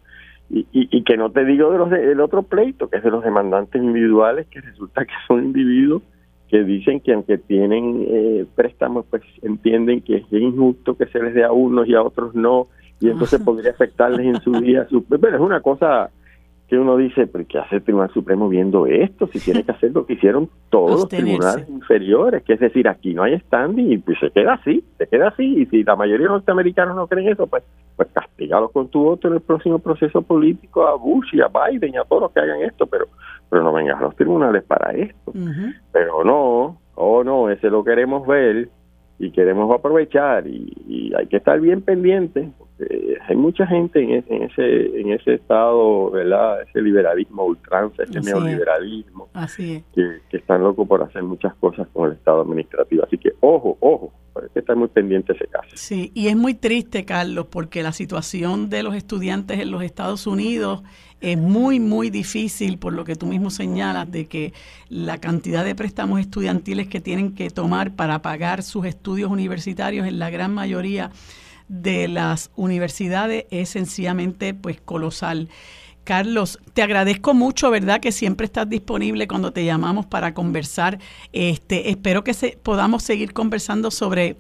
Y, 0.49 0.67
y, 0.73 1.03
que 1.03 1.17
no 1.17 1.33
te 1.33 1.45
digo 1.45 1.73
de 1.73 1.79
los 1.79 1.91
del 1.91 2.21
otro 2.21 2.45
pleito, 2.45 2.89
que 2.89 2.99
es 2.99 3.03
de 3.03 3.11
los 3.11 3.25
demandantes 3.25 3.83
individuales, 3.83 4.47
que 4.47 4.61
resulta 4.61 5.05
que 5.05 5.13
son 5.27 5.45
individuos 5.45 6.03
que 6.49 6.63
dicen 6.63 7.01
que 7.01 7.13
aunque 7.13 7.39
tienen 7.39 8.07
eh, 8.09 8.47
préstamos, 8.55 9.05
pues 9.11 9.23
entienden 9.43 10.01
que 10.01 10.19
es 10.19 10.33
injusto 10.33 10.97
que 10.97 11.07
se 11.07 11.21
les 11.21 11.35
dé 11.35 11.45
a 11.45 11.51
unos 11.51 11.89
y 11.89 11.95
a 11.95 12.03
otros 12.03 12.35
no, 12.35 12.69
y 13.01 13.09
entonces 13.11 13.41
podría 13.43 13.73
afectarles 13.73 14.27
en 14.27 14.41
su 14.41 14.53
día. 14.53 14.87
Su, 14.89 15.05
pero 15.05 15.37
es 15.37 15.43
una 15.43 15.61
cosa 15.61 16.11
que 16.69 16.79
uno 16.79 16.97
dice, 16.97 17.27
¿pero 17.27 17.45
qué 17.49 17.59
hace 17.59 17.77
el 17.77 17.83
Tribunal 17.83 18.11
Supremo 18.13 18.49
viendo 18.49 18.87
esto? 18.87 19.29
Si 19.29 19.39
tiene 19.39 19.65
que 19.65 19.73
hacer 19.77 19.93
lo 19.93 20.05
que 20.05 20.15
hicieron 20.15 20.49
todos 20.69 21.01
los 21.01 21.09
tribunales 21.09 21.69
inferiores, 21.69 22.43
que 22.43 22.55
es 22.55 22.61
decir, 22.61 22.89
aquí 22.89 23.15
no 23.15 23.23
hay 23.23 23.39
standing 23.41 23.93
y 23.93 23.99
pues 23.99 24.19
se 24.19 24.31
queda 24.31 24.55
así, 24.55 24.85
se 24.99 25.07
queda 25.07 25.29
así. 25.29 25.63
Y 25.63 25.67
si 25.67 25.85
la 25.85 25.95
mayoría 25.95 26.27
de 26.27 26.33
los 26.33 26.39
norteamericanos 26.39 26.97
no 26.97 27.07
creen 27.07 27.29
eso, 27.29 27.47
pues, 27.47 27.63
pues 27.95 28.09
castigalos 28.13 28.73
con 28.73 28.89
tu 28.89 29.05
voto 29.05 29.29
en 29.29 29.35
el 29.35 29.41
próximo 29.41 29.79
proceso 29.79 30.23
político 30.23 30.87
a 30.87 30.97
Bush 30.97 31.35
y 31.35 31.41
a 31.41 31.49
Biden 31.49 31.95
y 31.95 31.97
a 31.99 32.05
todos 32.05 32.23
los 32.23 32.33
que 32.33 32.41
hagan 32.41 32.63
esto, 32.63 32.87
pero, 32.87 33.07
pero 33.49 33.63
no 33.63 33.73
vengas 33.73 33.99
a 34.01 34.05
los 34.05 34.17
tribunales 34.17 34.65
para 34.65 34.93
esto. 34.93 35.33
Pero 35.93 36.25
no, 36.25 36.79
oh 36.97 37.23
no, 37.23 37.49
ese 37.49 37.71
lo 37.71 37.85
queremos 37.85 38.27
ver 38.27 38.69
y 39.19 39.31
queremos 39.31 39.73
aprovechar 39.75 40.47
y, 40.47 41.13
hay 41.17 41.27
que 41.29 41.39
estar 41.39 41.59
bien 41.61 41.81
pendiente 41.81 42.51
porque 42.77 43.19
hay 43.29 43.37
mucha 43.37 43.67
gente 43.67 44.03
en 44.03 44.11
ese 44.13 45.01
en 45.01 45.13
ese, 45.13 45.35
estado 45.35 46.11
verdad 46.11 46.63
ese 46.63 46.83
liberalismo 46.83 47.45
ultranza 47.45 48.03
ese 48.03 48.21
neoliberalismo 48.21 49.29
Que, 49.57 50.21
que, 50.29 50.37
están 50.37 50.63
locos 50.63 50.87
por 50.87 51.03
hacer 51.03 51.23
muchas 51.23 51.55
cosas 51.57 51.89
con 51.93 52.11
el 52.11 52.17
estado 52.17 52.43
administrativo. 52.43 53.05
Así 53.05 53.19
que 53.19 53.33
ojo 53.41 53.77
ojo 53.81 54.13
hay 54.37 54.49
que 54.53 54.61
estar 54.61 54.77
muy 54.77 54.89
pendiente 54.89 55.33
ese 55.33 55.47
caso. 55.47 55.69
Sí 55.75 56.13
y 56.15 56.29
es 56.29 56.37
muy 56.37 56.55
triste 56.55 57.05
Carlos 57.05 57.47
porque 57.51 57.83
la 57.83 57.93
situación 57.93 58.69
de 58.69 58.83
los 58.83 58.95
estudiantes 58.95 59.59
en 59.59 59.71
los 59.71 59.83
Estados 59.83 60.27
Unidos 60.27 60.83
es 61.23 61.39
muy, 61.39 61.81
muy 61.81 62.11
difícil, 62.11 62.79
por 62.79 62.93
lo 62.93 63.05
que 63.05 63.17
tú 63.17 63.25
mismo 63.25 63.49
señalas, 63.49 64.11
de 64.11 64.27
que 64.27 64.53
la 64.91 65.19
cantidad 65.19 65.65
de 65.65 65.75
préstamos 65.75 66.21
estudiantiles 66.21 66.89
que 66.89 67.01
tienen 67.01 67.35
que 67.35 67.49
tomar 67.49 67.97
para 67.97 68.21
pagar 68.21 68.63
sus 68.63 68.85
estudios 68.85 69.31
universitarios 69.31 70.07
en 70.07 70.19
la 70.19 70.29
gran 70.29 70.53
mayoría 70.53 71.11
de 71.69 72.09
las 72.09 72.51
universidades 72.57 73.47
es 73.51 73.71
sencillamente 73.71 74.55
pues 74.55 74.81
colosal. 74.81 75.49
Carlos, 76.05 76.61
te 76.73 76.83
agradezco 76.83 77.35
mucho, 77.35 77.71
¿verdad? 77.71 78.01
Que 78.01 78.13
siempre 78.13 78.47
estás 78.47 78.69
disponible 78.69 79.27
cuando 79.27 79.53
te 79.53 79.65
llamamos 79.65 80.07
para 80.07 80.35
conversar. 80.35 80.99
Este, 81.33 81.91
espero 81.91 82.23
que 82.23 82.33
se, 82.33 82.59
podamos 82.63 83.03
seguir 83.03 83.33
conversando 83.33 83.91
sobre 83.91 84.37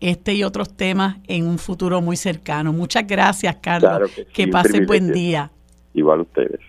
este 0.00 0.34
y 0.34 0.44
otros 0.44 0.74
temas 0.74 1.18
en 1.26 1.46
un 1.46 1.58
futuro 1.58 2.00
muy 2.00 2.16
cercano. 2.16 2.72
Muchas 2.72 3.06
gracias, 3.06 3.56
Carlos. 3.60 4.10
que, 4.10 4.24
que 4.24 4.48
pase 4.48 4.86
buen 4.86 5.12
día 5.12 5.50
igual 5.96 6.20
ustedes. 6.20 6.60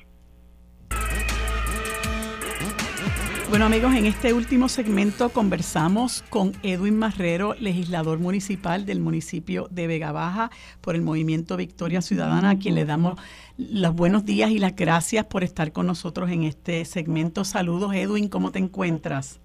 Bueno 3.49 3.65
amigos, 3.65 3.95
en 3.95 4.05
este 4.05 4.33
último 4.33 4.67
segmento 4.67 5.29
conversamos 5.29 6.21
con 6.23 6.51
Edwin 6.63 6.99
Marrero, 6.99 7.53
legislador 7.53 8.19
municipal 8.19 8.85
del 8.85 8.99
municipio 8.99 9.67
de 9.71 9.87
Vega 9.87 10.11
Baja 10.11 10.49
por 10.81 10.95
el 10.95 11.01
movimiento 11.01 11.55
Victoria 11.55 12.01
Ciudadana, 12.01 12.49
a 12.49 12.59
quien 12.59 12.75
le 12.75 12.83
damos 12.83 13.17
los 13.57 13.95
buenos 13.95 14.25
días 14.25 14.51
y 14.51 14.59
las 14.59 14.75
gracias 14.75 15.25
por 15.25 15.45
estar 15.45 15.71
con 15.71 15.87
nosotros 15.87 16.29
en 16.29 16.43
este 16.43 16.83
segmento. 16.83 17.45
Saludos 17.45 17.93
Edwin, 17.95 18.27
¿cómo 18.27 18.51
te 18.51 18.59
encuentras? 18.59 19.39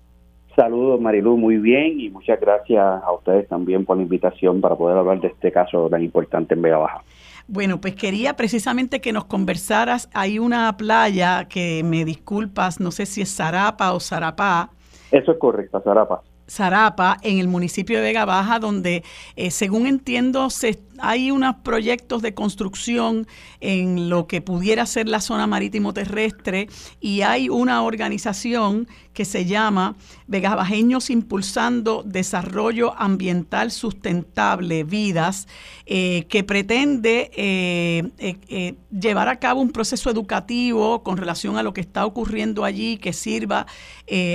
Saludos 0.57 1.01
Marilu, 1.01 1.37
muy 1.37 1.59
bien 1.59 2.01
y 2.01 2.11
muchas 2.11 2.41
gracias 2.41 2.85
a 2.85 3.13
ustedes 3.13 3.47
también 3.47 3.85
por 3.85 3.97
la 3.97 4.03
invitación 4.03 4.61
para 4.61 4.75
poder 4.75 4.99
hablar 4.99 5.21
de 5.21 5.29
este 5.29 5.53
caso 5.53 5.89
tan 5.89 6.03
importante 6.03 6.55
en 6.55 6.63
Vega 6.63 6.79
Baja. 6.79 7.05
Bueno, 7.53 7.83
pues 7.83 7.95
quería 7.95 8.35
precisamente 8.35 9.03
que 9.03 9.13
nos 9.13 9.27
conversaras. 9.27 10.09
Hay 10.15 10.39
una 10.39 10.75
playa 10.79 11.49
que 11.51 11.83
me 11.85 12.07
disculpas, 12.07 12.81
no 12.81 12.91
sé 12.91 13.05
si 13.05 13.21
es 13.21 13.37
Zarapa 13.37 13.93
o 13.93 14.01
Zarapá. 14.01 14.71
Eso 15.11 15.33
es 15.33 15.39
correcto, 15.39 15.79
Zarapa. 15.85 16.23
Zarapa, 16.53 17.17
en 17.23 17.39
el 17.39 17.49
municipio 17.49 17.97
de 17.97 18.03
Vega 18.03 18.27
Baja, 18.27 18.59
donde, 18.59 19.03
eh, 19.37 19.51
según 19.51 19.87
entiendo, 19.87 20.49
hay 20.99 21.31
unos 21.31 21.57
proyectos 21.63 22.21
de 22.21 22.35
construcción 22.35 23.27
en 23.61 24.11
lo 24.11 24.27
que 24.27 24.43
pudiera 24.43 24.85
ser 24.85 25.09
la 25.09 25.23
zona 25.23 25.47
marítimo 25.47 25.95
terrestre 25.95 26.69
y 27.01 27.23
hay 27.23 27.49
una 27.49 27.83
organización 27.83 28.87
que 29.15 29.25
se 29.25 29.47
llama 29.47 29.97
Vega 30.27 30.55
Bajeños 30.55 31.09
Impulsando 31.09 32.03
Desarrollo 32.05 32.95
Ambiental 32.99 33.71
Sustentable 33.71 34.85
Vidas, 34.85 35.49
eh, 35.87 36.27
que 36.29 36.45
pretende 36.45 37.31
eh, 37.35 38.75
llevar 38.91 39.29
a 39.29 39.37
cabo 39.37 39.63
un 39.63 39.71
proceso 39.71 40.11
educativo 40.11 41.03
con 41.03 41.17
relación 41.17 41.57
a 41.57 41.63
lo 41.63 41.73
que 41.73 41.81
está 41.81 42.05
ocurriendo 42.05 42.65
allí, 42.65 42.99
que 42.99 43.15
sirva 43.15 43.67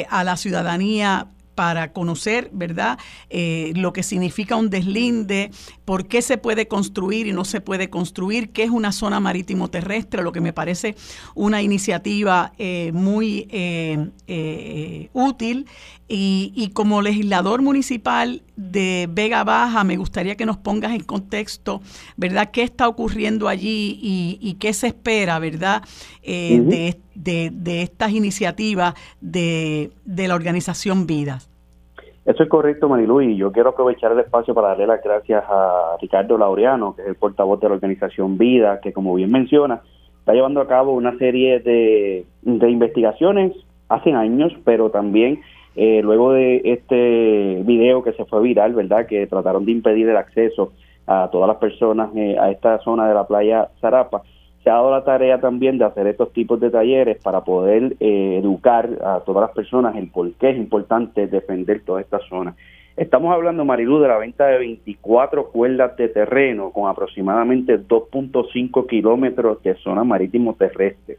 a 0.10 0.24
la 0.24 0.38
ciudadanía 0.38 1.28
para 1.58 1.92
conocer, 1.92 2.52
¿verdad?, 2.54 3.00
eh, 3.32 3.74
lo 3.76 3.92
que 3.92 4.04
significa 4.04 4.56
un 4.56 4.70
deslinde, 4.70 5.50
por 5.86 6.08
qué 6.08 6.22
se 6.22 6.38
puede 6.38 6.68
construir 6.68 7.26
y 7.26 7.34
no 7.34 7.46
se 7.46 7.62
puede 7.62 7.90
construir, 7.90 8.52
qué 8.52 8.62
es 8.62 8.70
una 8.70 8.92
zona 8.92 9.20
marítimo 9.20 9.68
terrestre, 9.68 10.22
lo 10.22 10.32
que 10.32 10.40
me 10.40 10.54
parece 10.54 10.96
una 11.34 11.64
iniciativa 11.64 12.54
eh, 12.60 12.92
muy 12.94 13.48
eh, 13.50 15.10
útil. 15.14 15.66
Y, 16.10 16.72
como 16.74 17.02
legislador 17.02 17.62
municipal 17.62 18.42
de 18.56 19.10
Vega 19.12 19.44
Baja, 19.44 19.84
me 19.84 19.98
gustaría 19.98 20.36
que 20.36 20.46
nos 20.46 20.56
pongas 20.56 20.94
en 20.94 21.04
contexto, 21.04 21.82
¿verdad?, 22.16 22.52
qué 22.52 22.64
está 22.64 22.88
ocurriendo 22.88 23.50
allí 23.50 24.00
y, 24.02 24.54
qué 24.60 24.72
se 24.72 24.88
espera, 24.88 25.38
¿verdad?, 25.40 25.84
de, 26.24 26.96
de, 27.14 27.82
estas 27.82 28.12
iniciativas 28.12 28.94
de, 29.20 29.92
de 30.06 30.28
la 30.30 30.36
organización 30.36 31.08
Vidas. 31.08 31.50
Eso 32.28 32.44
es 32.44 32.50
correcto, 32.50 32.90
Marilu, 32.90 33.22
y 33.22 33.38
yo 33.38 33.54
quiero 33.54 33.70
aprovechar 33.70 34.12
el 34.12 34.20
espacio 34.20 34.54
para 34.54 34.70
darle 34.70 34.86
las 34.86 35.02
gracias 35.02 35.46
a 35.48 35.96
Ricardo 36.02 36.38
Laureano, 36.38 36.94
que 36.94 37.04
es 37.04 37.08
el 37.08 37.16
portavoz 37.16 37.58
de 37.62 37.70
la 37.70 37.76
organización 37.76 38.38
Vida, 38.38 38.82
que 38.82 38.92
como 38.92 39.16
bien 39.16 39.32
menciona, 39.32 39.82
está 40.20 40.34
llevando 40.34 40.60
a 40.60 40.68
cabo 40.68 40.92
una 40.92 41.18
serie 41.20 41.62
de, 41.62 42.26
de 42.42 42.70
investigaciones 42.70 43.54
hace 43.88 44.12
años, 44.12 44.52
pero 44.66 44.90
también 44.90 45.40
eh, 45.78 46.02
luego 46.04 46.34
de 46.34 46.62
este 46.66 47.62
video 47.64 48.04
que 48.04 48.12
se 48.14 48.26
fue 48.26 48.42
viral, 48.42 48.74
¿verdad? 48.74 49.06
Que 49.06 49.28
trataron 49.28 49.64
de 49.64 49.72
impedir 49.72 50.10
el 50.10 50.18
acceso 50.18 50.74
a 51.06 51.30
todas 51.32 51.48
las 51.48 51.58
personas 51.58 52.10
eh, 52.16 52.36
a 52.38 52.52
esta 52.52 52.80
zona 52.80 53.08
de 53.08 53.14
la 53.14 53.26
playa 53.26 53.70
Zarapa 53.80 54.24
se 54.68 54.72
ha 54.72 54.74
dado 54.74 54.92
la 54.92 55.06
tarea 55.06 55.40
también 55.40 55.78
de 55.78 55.86
hacer 55.86 56.08
estos 56.08 56.34
tipos 56.34 56.60
de 56.60 56.70
talleres 56.70 57.20
para 57.24 57.40
poder 57.40 57.96
eh, 58.02 58.38
educar 58.38 58.90
a 59.02 59.22
todas 59.22 59.44
las 59.44 59.52
personas 59.52 59.96
en 59.96 60.10
por 60.10 60.30
qué 60.34 60.50
es 60.50 60.58
importante 60.58 61.28
defender 61.28 61.84
toda 61.86 62.02
esta 62.02 62.20
zona. 62.28 62.54
Estamos 62.98 63.34
hablando, 63.34 63.64
Marilu, 63.64 64.00
de 64.00 64.10
la 64.10 64.18
venta 64.18 64.46
de 64.48 64.58
24 64.58 65.52
cuerdas 65.52 65.96
de 65.96 66.10
terreno 66.10 66.72
con 66.72 66.90
aproximadamente 66.90 67.80
2.5 67.80 68.88
kilómetros 68.88 69.64
de 69.64 69.76
zona 69.76 70.04
marítimo 70.04 70.54
terrestre. 70.56 71.16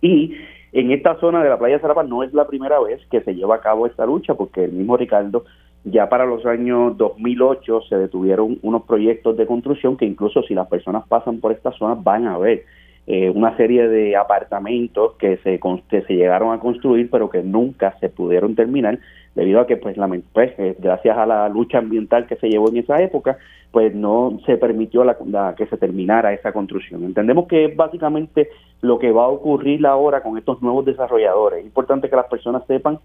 Y 0.00 0.36
en 0.72 0.92
esta 0.92 1.18
zona 1.18 1.42
de 1.42 1.48
la 1.48 1.58
playa 1.58 1.80
Zarapa 1.80 2.04
no 2.04 2.22
es 2.22 2.32
la 2.32 2.46
primera 2.46 2.80
vez 2.80 3.00
que 3.10 3.20
se 3.22 3.34
lleva 3.34 3.56
a 3.56 3.60
cabo 3.60 3.86
esta 3.86 4.06
lucha, 4.06 4.34
porque 4.34 4.64
el 4.64 4.72
mismo 4.72 4.96
Ricardo 4.96 5.44
ya 5.84 6.08
para 6.08 6.26
los 6.26 6.44
años 6.44 6.96
2008 6.96 7.82
se 7.88 7.96
detuvieron 7.96 8.58
unos 8.62 8.82
proyectos 8.82 9.36
de 9.36 9.46
construcción 9.46 9.96
que 9.96 10.04
incluso 10.04 10.42
si 10.42 10.54
las 10.54 10.68
personas 10.68 11.06
pasan 11.08 11.40
por 11.40 11.52
esta 11.52 11.72
zona 11.72 11.94
van 11.94 12.26
a 12.26 12.36
ver 12.38 12.64
eh, 13.06 13.30
una 13.30 13.56
serie 13.56 13.88
de 13.88 14.16
apartamentos 14.16 15.14
que 15.18 15.38
se, 15.38 15.60
se 15.90 16.14
llegaron 16.14 16.52
a 16.52 16.60
construir 16.60 17.10
pero 17.10 17.30
que 17.30 17.42
nunca 17.42 17.96
se 18.00 18.08
pudieron 18.08 18.54
terminar 18.54 18.98
debido 19.34 19.60
a 19.60 19.66
que 19.66 19.76
pues, 19.76 19.96
la, 19.96 20.08
pues 20.32 20.52
eh, 20.58 20.76
gracias 20.78 21.16
a 21.16 21.26
la 21.26 21.48
lucha 21.48 21.78
ambiental 21.78 22.26
que 22.26 22.36
se 22.36 22.48
llevó 22.48 22.68
en 22.68 22.78
esa 22.78 23.00
época 23.02 23.38
pues 23.70 23.94
no 23.94 24.38
se 24.46 24.56
permitió 24.56 25.04
la, 25.04 25.16
que 25.56 25.66
se 25.66 25.76
terminara 25.76 26.32
esa 26.32 26.52
construcción. 26.52 27.04
Entendemos 27.04 27.46
que 27.46 27.66
es 27.66 27.76
básicamente 27.76 28.48
lo 28.80 28.98
que 28.98 29.12
va 29.12 29.24
a 29.24 29.28
ocurrir 29.28 29.86
ahora 29.86 30.22
con 30.22 30.36
estos 30.36 30.60
nuevos 30.60 30.84
desarrolladores. 30.84 31.60
Es 31.60 31.66
importante 31.66 32.10
que 32.10 32.16
las 32.16 32.26
personas 32.26 32.64
sepan 32.66 32.98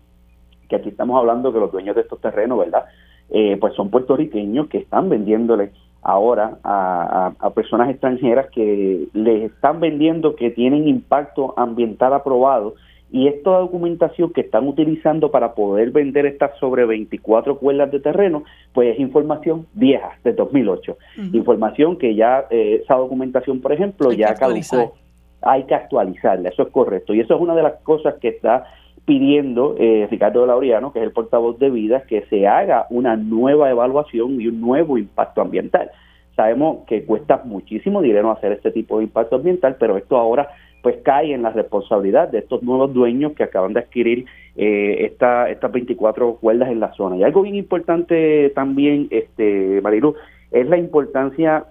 que 0.67 0.75
aquí 0.75 0.89
estamos 0.89 1.19
hablando 1.19 1.53
que 1.53 1.59
los 1.59 1.71
dueños 1.71 1.95
de 1.95 2.01
estos 2.01 2.19
terrenos, 2.19 2.57
¿verdad? 2.57 2.85
Eh, 3.29 3.57
pues 3.59 3.73
son 3.73 3.89
puertorriqueños 3.89 4.67
que 4.67 4.77
están 4.77 5.09
vendiéndole 5.09 5.71
ahora 6.05 6.59
a, 6.63 7.31
personas 7.55 7.89
extranjeras 7.89 8.47
que 8.51 9.07
les 9.13 9.51
están 9.51 9.79
vendiendo 9.79 10.35
que 10.35 10.51
tienen 10.51 10.87
impacto 10.87 11.55
ambiental 11.57 12.13
aprobado 12.13 12.75
y 13.11 13.27
esta 13.27 13.49
documentación 13.57 14.31
que 14.31 14.41
están 14.41 14.67
utilizando 14.67 15.31
para 15.31 15.55
poder 15.55 15.89
vender 15.91 16.27
estas 16.27 16.57
sobre 16.59 16.85
24 16.85 17.57
cuerdas 17.57 17.91
de 17.91 17.99
terreno, 17.99 18.43
pues 18.73 18.93
es 18.93 18.99
información 18.99 19.65
vieja, 19.73 20.17
de 20.23 20.33
2008. 20.33 20.97
Información 21.33 21.97
que 21.97 22.13
ya, 22.13 22.45
eh, 22.49 22.81
esa 22.83 22.95
documentación, 22.95 23.61
por 23.61 23.71
ejemplo, 23.71 24.11
ya 24.11 24.35
caducó. 24.35 24.95
Hay 25.41 25.63
que 25.63 25.75
actualizarla, 25.75 26.49
eso 26.49 26.63
es 26.63 26.69
correcto. 26.69 27.13
Y 27.13 27.21
eso 27.21 27.35
es 27.35 27.41
una 27.41 27.55
de 27.55 27.63
las 27.63 27.75
cosas 27.83 28.15
que 28.15 28.29
está 28.29 28.65
pidiendo 29.05 29.75
eh, 29.77 30.07
Ricardo 30.09 30.45
Laureano, 30.45 30.91
que 30.91 30.99
es 30.99 31.05
el 31.05 31.11
portavoz 31.11 31.59
de 31.59 31.69
Vida, 31.69 32.03
que 32.07 32.23
se 32.29 32.47
haga 32.47 32.87
una 32.89 33.15
nueva 33.15 33.69
evaluación 33.69 34.41
y 34.41 34.47
un 34.47 34.59
nuevo 34.59 34.97
impacto 34.97 35.41
ambiental. 35.41 35.91
Sabemos 36.35 36.85
que 36.87 37.05
cuesta 37.05 37.41
muchísimo 37.45 38.01
dinero 38.01 38.31
hacer 38.31 38.51
este 38.51 38.71
tipo 38.71 38.97
de 38.97 39.05
impacto 39.05 39.37
ambiental, 39.37 39.77
pero 39.79 39.97
esto 39.97 40.17
ahora 40.17 40.49
pues 40.81 40.97
cae 41.03 41.33
en 41.33 41.41
la 41.41 41.49
responsabilidad 41.49 42.29
de 42.29 42.39
estos 42.39 42.61
nuevos 42.61 42.93
dueños 42.93 43.33
que 43.33 43.43
acaban 43.43 43.73
de 43.73 43.79
adquirir 43.79 44.25
eh, 44.55 45.05
esta, 45.05 45.49
estas 45.49 45.71
24 45.71 46.35
cuerdas 46.35 46.69
en 46.69 46.79
la 46.79 46.93
zona. 46.93 47.17
Y 47.17 47.23
algo 47.23 47.41
bien 47.41 47.55
importante 47.55 48.51
también, 48.53 49.07
este 49.09 49.81
Marilu, 49.81 50.15
es 50.51 50.67
la 50.67 50.77
importancia 50.77 51.65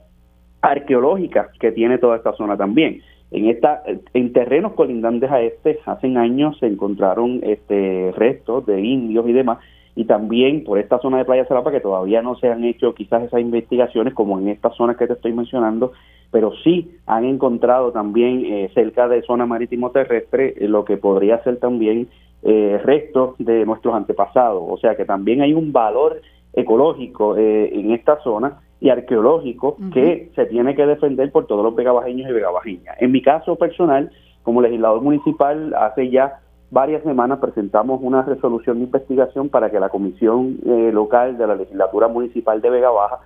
arqueológica 0.63 1.51
que 1.61 1.71
tiene 1.71 1.99
toda 1.99 2.17
esta 2.17 2.33
zona 2.33 2.57
también. 2.57 3.03
En 3.35 3.49
esta, 3.49 3.83
en 4.13 4.33
terrenos 4.33 4.75
colindantes 4.75 5.29
a 5.29 5.41
este, 5.43 5.81
hace 5.87 6.07
años 6.17 6.57
se 6.61 6.67
encontraron 6.67 7.41
este 7.43 8.13
restos 8.17 8.65
de 8.65 8.81
indios 8.81 9.29
y 9.29 9.33
demás, 9.33 9.59
y 9.97 10.05
también 10.05 10.63
por 10.63 10.79
esta 10.79 11.01
zona 11.01 11.19
de 11.19 11.25
Playa 11.25 11.45
Salapa 11.47 11.73
que 11.73 11.81
todavía 11.81 12.23
no 12.23 12.37
se 12.37 12.47
han 12.49 12.63
hecho 12.63 12.95
quizás 12.95 13.25
esas 13.25 13.41
investigaciones 13.41 14.15
como 14.15 14.39
en 14.39 14.51
estas 14.51 14.77
zonas 14.77 14.97
que 14.97 15.09
te 15.09 15.15
estoy 15.15 15.33
mencionando, 15.33 15.91
pero 16.31 16.53
sí 16.63 16.93
han 17.07 17.25
encontrado 17.25 17.91
también 17.91 18.45
eh, 18.45 18.71
cerca 18.73 19.09
de 19.09 19.23
zona 19.23 19.47
marítimo 19.47 19.91
terrestre 19.91 20.55
eh, 20.57 20.69
lo 20.69 20.85
que 20.85 20.97
podría 20.97 21.43
ser 21.43 21.57
también 21.57 22.07
eh, 22.45 22.81
restos 22.85 23.35
de 23.39 23.67
nuestros 23.67 23.97
antepasados, 23.97 24.63
o 24.65 24.77
sea 24.79 24.95
que 24.95 25.05
también 25.05 25.43
hay 25.43 25.55
un 25.55 25.73
valor 25.73 26.21
ecológico 26.53 27.37
eh, 27.37 27.69
en 27.75 27.91
esta 27.91 28.23
zona 28.23 28.61
y 28.85 28.91
arqueológico 28.91 29.79
que 29.95 30.31
se 30.37 30.45
tiene 30.45 30.75
que 30.75 30.85
defender 30.85 31.33
por 31.33 31.47
todos 31.47 31.65
los 31.65 31.75
vegabajeños 31.75 32.29
y 32.29 32.35
vegabajeñas. 32.35 32.95
En 33.01 33.13
mi 33.13 33.23
caso 33.23 33.57
personal, 33.57 34.11
como 34.43 34.61
legislador 34.61 35.01
municipal, 35.01 35.73
hace 35.75 36.11
ya 36.11 36.41
varias 36.71 37.03
semanas 37.03 37.39
presentamos 37.39 38.01
una 38.03 38.21
resolución 38.21 38.77
de 38.77 38.85
investigación 38.85 39.49
para 39.49 39.71
que 39.71 39.81
la 39.81 39.89
comisión 39.89 40.59
eh, 40.67 40.91
local 40.93 41.39
de 41.39 41.47
la 41.47 41.55
legislatura 41.55 42.09
municipal 42.09 42.61
de 42.61 42.69
Vega 42.69 42.91
Baja 42.91 43.21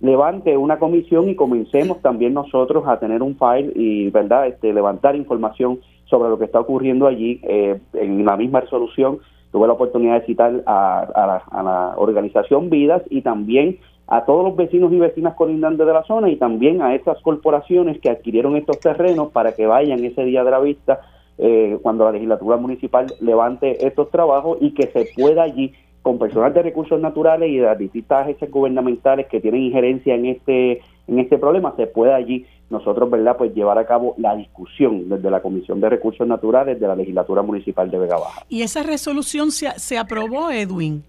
levante 0.00 0.56
una 0.56 0.80
comisión 0.80 1.28
y 1.28 1.36
comencemos 1.36 2.02
también 2.02 2.34
nosotros 2.34 2.82
a 2.88 2.98
tener 2.98 3.22
un 3.22 3.36
file 3.38 3.72
y 3.76 4.10
verdad 4.10 4.48
este 4.48 4.72
levantar 4.72 5.14
información 5.14 5.78
sobre 6.06 6.28
lo 6.28 6.40
que 6.40 6.46
está 6.46 6.58
ocurriendo 6.58 7.06
allí 7.06 7.40
eh, 7.44 7.78
en 7.92 8.24
la 8.24 8.36
misma 8.36 8.62
resolución. 8.62 9.20
Tuve 9.52 9.68
la 9.68 9.74
oportunidad 9.74 10.18
de 10.18 10.26
citar 10.26 10.64
a, 10.66 11.06
la, 11.14 11.36
a 11.56 11.62
la 11.62 11.94
organización 11.98 12.68
Vidas 12.68 13.02
y 13.10 13.22
también 13.22 13.78
a 14.06 14.24
todos 14.24 14.44
los 14.44 14.56
vecinos 14.56 14.92
y 14.92 14.98
vecinas 14.98 15.34
colindantes 15.34 15.86
de 15.86 15.92
la 15.92 16.04
zona 16.04 16.28
y 16.28 16.36
también 16.36 16.82
a 16.82 16.94
esas 16.94 17.20
corporaciones 17.22 18.00
que 18.00 18.10
adquirieron 18.10 18.56
estos 18.56 18.78
terrenos 18.80 19.32
para 19.32 19.52
que 19.52 19.66
vayan 19.66 20.04
ese 20.04 20.24
día 20.24 20.44
de 20.44 20.50
la 20.50 20.60
vista 20.60 21.00
eh, 21.38 21.78
cuando 21.82 22.04
la 22.04 22.12
legislatura 22.12 22.56
municipal 22.56 23.06
levante 23.20 23.86
estos 23.86 24.10
trabajos 24.10 24.58
y 24.60 24.72
que 24.72 24.88
se 24.88 25.06
pueda 25.16 25.42
allí 25.42 25.72
con 26.02 26.18
personal 26.18 26.52
de 26.52 26.62
recursos 26.62 27.00
naturales 27.00 27.48
y 27.48 27.56
de 27.56 27.64
las 27.64 27.78
distintas 27.78 28.22
agencias 28.22 28.50
gubernamentales 28.50 29.26
que 29.26 29.40
tienen 29.40 29.62
injerencia 29.62 30.14
en 30.14 30.26
este 30.26 30.82
en 31.06 31.18
este 31.18 31.38
problema 31.38 31.74
se 31.76 31.86
pueda 31.86 32.14
allí 32.14 32.46
nosotros 32.70 33.10
verdad 33.10 33.36
pues 33.36 33.54
llevar 33.54 33.78
a 33.78 33.86
cabo 33.86 34.14
la 34.18 34.36
discusión 34.36 35.08
desde 35.08 35.30
la 35.30 35.40
Comisión 35.40 35.80
de 35.80 35.88
Recursos 35.88 36.26
Naturales 36.26 36.78
de 36.78 36.86
la 36.86 36.96
legislatura 36.96 37.42
municipal 37.42 37.90
de 37.90 37.98
Vega 37.98 38.16
Baja. 38.16 38.42
¿Y 38.48 38.62
esa 38.62 38.82
resolución 38.82 39.50
se, 39.50 39.70
se 39.78 39.98
aprobó, 39.98 40.50
Edwin? 40.50 41.04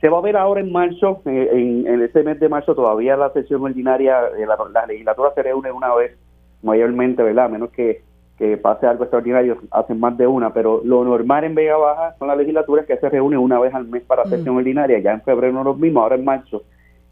Se 0.00 0.08
va 0.08 0.18
a 0.18 0.22
ver 0.22 0.36
ahora 0.36 0.60
en 0.60 0.70
marzo, 0.70 1.20
eh, 1.26 1.48
en, 1.52 1.86
en, 1.86 2.02
este 2.02 2.22
mes 2.22 2.38
de 2.38 2.48
marzo 2.48 2.74
todavía 2.74 3.16
la 3.16 3.32
sesión 3.32 3.62
ordinaria, 3.62 4.20
la, 4.46 4.56
la, 4.72 4.86
legislatura 4.86 5.32
se 5.34 5.42
reúne 5.42 5.72
una 5.72 5.94
vez 5.94 6.16
mayormente, 6.62 7.22
¿verdad? 7.22 7.46
A 7.46 7.48
menos 7.48 7.70
que, 7.70 8.02
que 8.38 8.56
pase 8.56 8.86
algo 8.86 9.02
extraordinario, 9.02 9.58
hacen 9.72 9.98
más 9.98 10.16
de 10.16 10.26
una, 10.26 10.52
pero 10.52 10.80
lo 10.84 11.04
normal 11.04 11.44
en 11.44 11.56
Vega 11.56 11.76
Baja 11.76 12.14
con 12.18 12.28
la 12.28 12.36
legislatura 12.36 12.82
es 12.82 12.88
que 12.88 12.96
se 12.96 13.08
reúne 13.08 13.36
una 13.36 13.58
vez 13.58 13.74
al 13.74 13.86
mes 13.88 14.02
para 14.04 14.24
la 14.24 14.30
sesión 14.30 14.54
mm. 14.54 14.58
ordinaria, 14.58 14.98
ya 15.00 15.12
en 15.12 15.22
febrero 15.22 15.52
no 15.52 15.64
los 15.64 15.78
mismos, 15.78 16.02
ahora 16.04 16.14
en 16.14 16.24
marzo. 16.24 16.62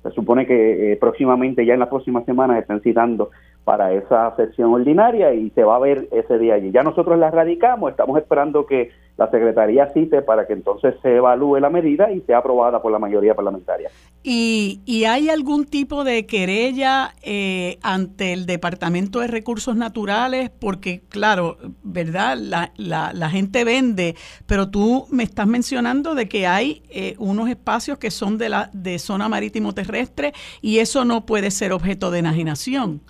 Se 0.04 0.10
supone 0.12 0.46
que 0.46 0.92
eh, 0.92 0.96
próximamente, 0.96 1.66
ya 1.66 1.74
en 1.74 1.80
las 1.80 1.88
próximas 1.88 2.24
semanas, 2.24 2.60
están 2.60 2.80
citando 2.80 3.30
para 3.64 3.92
esa 3.92 4.36
sesión 4.36 4.72
ordinaria 4.72 5.34
y 5.34 5.50
se 5.50 5.64
va 5.64 5.74
a 5.74 5.80
ver 5.80 6.06
ese 6.12 6.38
día 6.38 6.54
allí. 6.54 6.70
Ya 6.70 6.84
nosotros 6.84 7.18
la 7.18 7.32
radicamos, 7.32 7.90
estamos 7.90 8.16
esperando 8.18 8.64
que 8.64 8.92
la 9.16 9.30
Secretaría 9.30 9.90
cite 9.92 10.22
para 10.22 10.46
que 10.46 10.52
entonces 10.52 10.94
se 11.02 11.16
evalúe 11.16 11.58
la 11.58 11.70
medida 11.70 12.12
y 12.12 12.20
sea 12.22 12.38
aprobada 12.38 12.82
por 12.82 12.92
la 12.92 12.98
mayoría 12.98 13.34
parlamentaria. 13.34 13.90
¿Y, 14.22 14.80
y 14.84 15.04
hay 15.04 15.30
algún 15.30 15.64
tipo 15.64 16.04
de 16.04 16.26
querella 16.26 17.14
eh, 17.22 17.78
ante 17.82 18.32
el 18.32 18.44
Departamento 18.44 19.20
de 19.20 19.28
Recursos 19.28 19.76
Naturales? 19.76 20.50
Porque, 20.50 21.00
claro, 21.08 21.56
¿verdad? 21.82 22.36
La, 22.36 22.72
la, 22.76 23.12
la 23.14 23.30
gente 23.30 23.64
vende, 23.64 24.16
pero 24.46 24.68
tú 24.68 25.06
me 25.10 25.22
estás 25.22 25.46
mencionando 25.46 26.14
de 26.14 26.28
que 26.28 26.46
hay 26.46 26.82
eh, 26.90 27.14
unos 27.18 27.48
espacios 27.48 27.98
que 27.98 28.10
son 28.10 28.36
de, 28.36 28.48
la, 28.48 28.70
de 28.72 28.98
zona 28.98 29.28
marítimo 29.28 29.72
terrestre 29.72 30.32
y 30.60 30.78
eso 30.78 31.04
no 31.04 31.24
puede 31.24 31.50
ser 31.50 31.72
objeto 31.72 32.10
de 32.10 32.18
enajenación. 32.18 33.00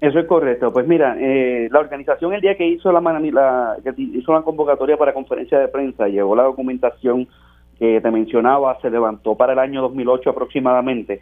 Eso 0.00 0.18
es 0.18 0.26
correcto. 0.26 0.72
Pues 0.72 0.86
mira, 0.86 1.16
eh, 1.18 1.68
la 1.70 1.80
organización 1.80 2.32
el 2.32 2.40
día 2.40 2.56
que 2.56 2.66
hizo 2.66 2.90
la, 2.90 3.00
la, 3.00 3.76
que 3.84 3.92
hizo 4.02 4.32
la 4.32 4.42
convocatoria 4.42 4.96
para 4.96 5.12
conferencia 5.12 5.58
de 5.58 5.68
prensa, 5.68 6.08
llevó 6.08 6.34
la 6.34 6.44
documentación 6.44 7.28
que 7.78 8.00
te 8.00 8.10
mencionaba, 8.10 8.78
se 8.80 8.90
levantó 8.90 9.34
para 9.34 9.52
el 9.52 9.58
año 9.58 9.82
2008 9.82 10.30
aproximadamente, 10.30 11.20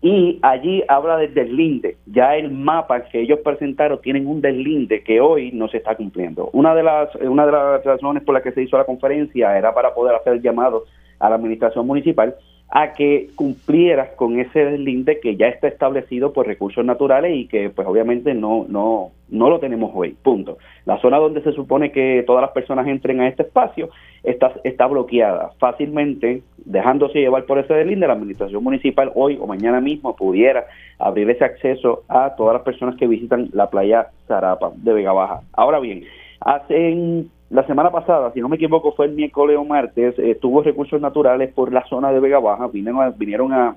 y 0.00 0.40
allí 0.42 0.82
habla 0.88 1.16
del 1.16 1.32
deslinde. 1.32 1.96
Ya 2.06 2.36
el 2.36 2.50
mapa 2.50 3.04
que 3.04 3.20
ellos 3.20 3.38
presentaron 3.44 4.00
tienen 4.00 4.26
un 4.26 4.40
deslinde 4.40 5.02
que 5.02 5.20
hoy 5.20 5.52
no 5.52 5.68
se 5.68 5.76
está 5.78 5.94
cumpliendo. 5.94 6.50
Una 6.52 6.74
de 6.74 6.82
las 6.82 7.14
una 7.16 7.46
de 7.46 7.52
las 7.52 7.84
razones 7.84 8.24
por 8.24 8.34
las 8.34 8.42
que 8.42 8.52
se 8.52 8.62
hizo 8.62 8.76
la 8.76 8.84
conferencia 8.84 9.56
era 9.56 9.72
para 9.72 9.94
poder 9.94 10.16
hacer 10.16 10.34
el 10.34 10.42
llamado 10.42 10.84
a 11.20 11.28
la 11.28 11.36
administración 11.36 11.86
municipal 11.86 12.34
a 12.74 12.94
que 12.94 13.28
cumplieras 13.36 14.16
con 14.16 14.40
ese 14.40 14.64
deslinde 14.64 15.20
que 15.20 15.36
ya 15.36 15.48
está 15.48 15.68
establecido 15.68 16.32
por 16.32 16.46
recursos 16.46 16.82
naturales 16.82 17.36
y 17.36 17.46
que 17.46 17.68
pues 17.68 17.86
obviamente 17.86 18.32
no 18.32 18.64
no 18.66 19.10
no 19.28 19.50
lo 19.50 19.60
tenemos 19.60 19.90
hoy, 19.94 20.16
punto. 20.22 20.56
La 20.86 20.98
zona 21.00 21.18
donde 21.18 21.42
se 21.42 21.52
supone 21.52 21.92
que 21.92 22.24
todas 22.26 22.40
las 22.40 22.52
personas 22.52 22.86
entren 22.86 23.20
a 23.20 23.28
este 23.28 23.42
espacio 23.42 23.90
está, 24.22 24.52
está 24.64 24.86
bloqueada 24.86 25.52
fácilmente, 25.58 26.42
dejándose 26.64 27.20
llevar 27.20 27.44
por 27.44 27.58
ese 27.58 27.74
deslinde, 27.74 28.06
la 28.06 28.14
administración 28.14 28.64
municipal 28.64 29.12
hoy 29.14 29.38
o 29.40 29.46
mañana 29.46 29.80
mismo 29.80 30.16
pudiera 30.16 30.66
abrir 30.98 31.28
ese 31.28 31.44
acceso 31.44 32.04
a 32.08 32.34
todas 32.36 32.54
las 32.54 32.62
personas 32.62 32.96
que 32.96 33.06
visitan 33.06 33.48
la 33.52 33.68
playa 33.68 34.08
Zarapa 34.26 34.72
de 34.76 34.92
Vega 34.94 35.12
Baja. 35.12 35.40
Ahora 35.52 35.78
bien, 35.78 36.04
hacen 36.40 37.30
la 37.52 37.66
semana 37.66 37.90
pasada, 37.90 38.32
si 38.32 38.40
no 38.40 38.48
me 38.48 38.56
equivoco, 38.56 38.92
fue 38.92 39.04
el 39.04 39.12
miércoles 39.12 39.58
o 39.58 39.64
martes, 39.64 40.18
estuvo 40.18 40.62
recursos 40.62 40.98
naturales 41.02 41.52
por 41.52 41.70
la 41.70 41.84
zona 41.84 42.10
de 42.10 42.18
Vega 42.18 42.38
Baja, 42.38 42.66
vinieron 42.68 43.02
a, 43.02 43.10
vinieron 43.10 43.52
a, 43.52 43.76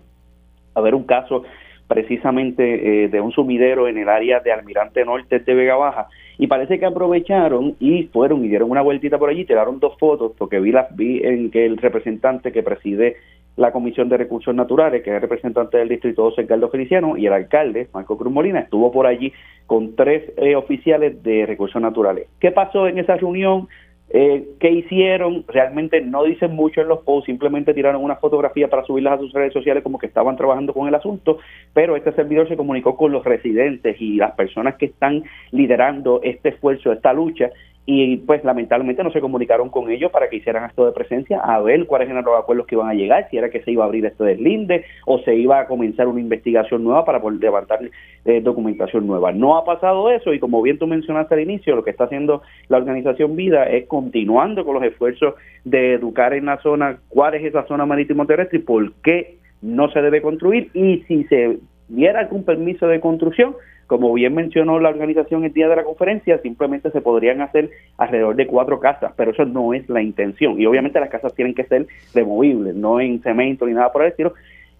ver 0.81 0.95
un 0.95 1.03
caso 1.03 1.43
precisamente 1.85 3.03
eh, 3.03 3.09
de 3.09 3.19
un 3.19 3.33
sumidero 3.33 3.89
en 3.89 3.97
el 3.97 4.07
área 4.07 4.39
de 4.39 4.53
Almirante 4.53 5.03
Norte 5.03 5.39
de 5.39 5.53
Vega 5.53 5.75
Baja. 5.75 6.07
Y 6.37 6.47
parece 6.47 6.79
que 6.79 6.85
aprovecharon 6.85 7.75
y 7.81 8.03
fueron 8.03 8.45
y 8.45 8.47
dieron 8.47 8.71
una 8.71 8.81
vueltita 8.81 9.17
por 9.17 9.29
allí, 9.29 9.43
tiraron 9.43 9.79
dos 9.81 9.97
fotos 9.99 10.31
porque 10.37 10.61
vi 10.61 10.71
las 10.71 10.95
vi 10.95 11.21
en 11.25 11.51
que 11.51 11.65
el 11.65 11.75
representante 11.75 12.53
que 12.53 12.63
preside 12.63 13.17
la 13.55 13.71
Comisión 13.71 14.09
de 14.09 14.17
Recursos 14.17 14.53
Naturales, 14.53 15.03
que 15.03 15.15
es 15.15 15.21
representante 15.21 15.77
del 15.77 15.89
distrito 15.89 16.23
12, 16.23 16.45
Carlos 16.45 16.71
Feliciano, 16.71 17.17
y 17.17 17.25
el 17.25 17.33
alcalde, 17.33 17.87
Marco 17.93 18.17
Cruz 18.17 18.33
Molina, 18.33 18.59
estuvo 18.59 18.91
por 18.91 19.07
allí 19.07 19.31
con 19.65 19.95
tres 19.95 20.31
eh, 20.37 20.55
oficiales 20.55 21.21
de 21.23 21.45
Recursos 21.45 21.81
Naturales. 21.81 22.27
¿Qué 22.39 22.51
pasó 22.51 22.87
en 22.87 22.99
esa 22.99 23.15
reunión? 23.15 23.67
Eh, 24.09 24.49
¿Qué 24.59 24.69
hicieron? 24.69 25.45
Realmente 25.47 25.99
no 26.01 26.23
dicen 26.23 26.53
mucho 26.53 26.81
en 26.81 26.89
los 26.89 26.99
posts, 26.99 27.25
simplemente 27.25 27.73
tiraron 27.73 28.03
una 28.03 28.17
fotografía 28.17 28.69
para 28.69 28.85
subirlas 28.85 29.13
a 29.13 29.17
sus 29.17 29.33
redes 29.33 29.51
sociales 29.51 29.81
como 29.83 29.97
que 29.97 30.05
estaban 30.05 30.35
trabajando 30.35 30.73
con 30.73 30.87
el 30.87 30.93
asunto, 30.93 31.39
pero 31.73 31.95
este 31.95 32.11
servidor 32.11 32.47
se 32.47 32.55
comunicó 32.55 32.95
con 32.95 33.11
los 33.11 33.25
residentes 33.25 33.99
y 33.99 34.17
las 34.17 34.33
personas 34.33 34.75
que 34.75 34.85
están 34.85 35.23
liderando 35.51 36.19
este 36.23 36.49
esfuerzo, 36.49 36.91
esta 36.91 37.13
lucha, 37.13 37.49
y 37.85 38.17
pues 38.17 38.43
lamentablemente 38.43 39.03
no 39.03 39.11
se 39.11 39.21
comunicaron 39.21 39.69
con 39.69 39.91
ellos 39.91 40.11
para 40.11 40.27
que 40.27 40.37
hicieran 40.37 40.65
esto 40.65 40.85
de 40.85 40.91
presencia 40.91 41.39
a 41.39 41.61
ver 41.61 41.85
cuáles 41.85 42.09
eran 42.09 42.25
los 42.25 42.37
acuerdos 42.37 42.65
que 42.65 42.75
iban 42.75 42.89
a 42.89 42.95
llegar, 42.95 43.27
si 43.29 43.37
era 43.37 43.49
que 43.49 43.61
se 43.61 43.71
iba 43.71 43.83
a 43.83 43.87
abrir 43.87 44.05
este 44.05 44.23
deslinde 44.23 44.85
o 45.05 45.19
se 45.19 45.35
iba 45.35 45.59
a 45.59 45.67
comenzar 45.67 46.07
una 46.07 46.19
investigación 46.19 46.83
nueva 46.83 47.05
para 47.05 47.21
poder 47.21 47.39
levantar 47.39 47.79
eh, 48.25 48.41
documentación 48.41 49.05
nueva. 49.05 49.31
No 49.31 49.55
ha 49.55 49.65
pasado 49.65 50.09
eso 50.09 50.33
y 50.33 50.39
como 50.39 50.61
bien 50.63 50.79
tú 50.79 50.87
mencionaste 50.87 51.35
al 51.35 51.41
inicio, 51.41 51.75
lo 51.75 51.83
que 51.83 51.91
está 51.91 52.05
haciendo 52.05 52.41
la 52.69 52.77
organización 52.77 53.35
Vida 53.35 53.65
es 53.65 53.87
continuando 53.87 54.65
con 54.65 54.75
los 54.75 54.83
esfuerzos 54.83 55.35
de 55.63 55.93
educar 55.93 56.33
en 56.33 56.45
la 56.45 56.57
zona 56.61 56.97
cuál 57.09 57.35
es 57.35 57.43
esa 57.43 57.67
zona 57.67 57.85
marítimo 57.85 58.25
terrestre 58.25 58.59
y 58.59 58.61
por 58.63 58.93
qué 59.03 59.37
no 59.61 59.89
se 59.91 60.01
debe 60.01 60.21
construir 60.21 60.69
y 60.73 61.03
si 61.07 61.23
se 61.25 61.59
diera 61.87 62.19
algún 62.19 62.43
permiso 62.43 62.87
de 62.87 62.99
construcción, 62.99 63.55
como 63.87 64.13
bien 64.13 64.33
mencionó 64.33 64.79
la 64.79 64.89
organización 64.89 65.43
el 65.43 65.53
día 65.53 65.67
de 65.67 65.75
la 65.75 65.83
conferencia, 65.83 66.39
simplemente 66.39 66.89
se 66.91 67.01
podrían 67.01 67.41
hacer 67.41 67.69
alrededor 67.97 68.35
de 68.35 68.47
cuatro 68.47 68.79
casas, 68.79 69.13
pero 69.15 69.31
eso 69.31 69.45
no 69.45 69.73
es 69.73 69.87
la 69.89 70.01
intención. 70.01 70.59
Y 70.59 70.65
obviamente 70.65 70.99
las 70.99 71.09
casas 71.09 71.35
tienen 71.35 71.53
que 71.53 71.65
ser 71.65 71.87
removibles, 72.13 72.75
no 72.75 72.99
en 72.99 73.21
cemento 73.21 73.65
ni 73.65 73.73
nada 73.73 73.91
por 73.91 74.03
el 74.03 74.09
estilo, 74.09 74.33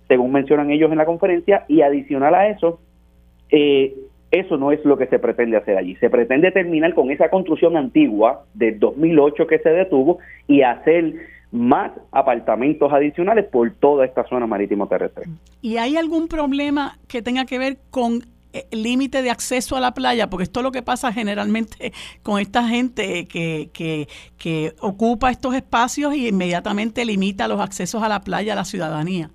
según 0.08 0.32
mencionan 0.32 0.72
ellos 0.72 0.92
en 0.92 0.98
la 0.98 1.06
conferencia. 1.06 1.66
Y 1.68 1.82
adicional 1.82 2.34
a 2.34 2.50
eso, 2.50 2.80
eh, 3.52 3.94
eso 4.32 4.58
no 4.58 4.72
es 4.72 4.84
lo 4.84 4.98
que 4.98 5.08
se 5.08 5.20
pretende 5.20 5.58
hacer 5.58 5.78
allí. 5.78 5.96
Se 5.98 6.10
pretende 6.10 6.52
terminar 6.52 6.94
con 6.94 7.12
esa 7.12 7.30
construcción 7.30 7.78
antigua 7.78 8.46
del 8.54 8.80
2008 8.80 9.46
que 9.48 9.60
se 9.60 9.70
detuvo 9.70 10.18
y 10.48 10.62
hacer 10.62 11.14
más 11.52 11.92
apartamentos 12.12 12.92
adicionales 12.92 13.46
por 13.46 13.72
toda 13.76 14.06
esta 14.06 14.28
zona 14.28 14.46
marítimo 14.46 14.88
terrestre. 14.88 15.26
¿Y 15.62 15.78
hay 15.78 15.96
algún 15.96 16.28
problema 16.28 16.98
que 17.08 17.22
tenga 17.22 17.46
que 17.46 17.60
ver 17.60 17.78
con 17.92 18.22
límite 18.72 19.22
de 19.22 19.32
acceso 19.32 19.76
a 19.76 19.80
la 19.80 19.94
playa, 19.94 20.30
porque 20.30 20.44
esto 20.44 20.60
es 20.60 20.64
lo 20.64 20.72
que 20.72 20.82
pasa 20.82 21.12
generalmente 21.12 21.92
con 22.24 22.40
esta 22.40 22.68
gente 22.68 23.28
que, 23.28 23.70
que, 23.74 24.08
que 24.38 24.74
ocupa 24.82 25.32
estos 25.32 25.56
espacios 25.56 26.16
y 26.16 26.28
inmediatamente 26.28 27.06
limita 27.06 27.48
los 27.48 27.60
accesos 27.60 28.04
a 28.04 28.10
la 28.10 28.22
playa 28.22 28.54
a 28.54 28.56
la 28.56 28.66
ciudadanía. 28.66 29.30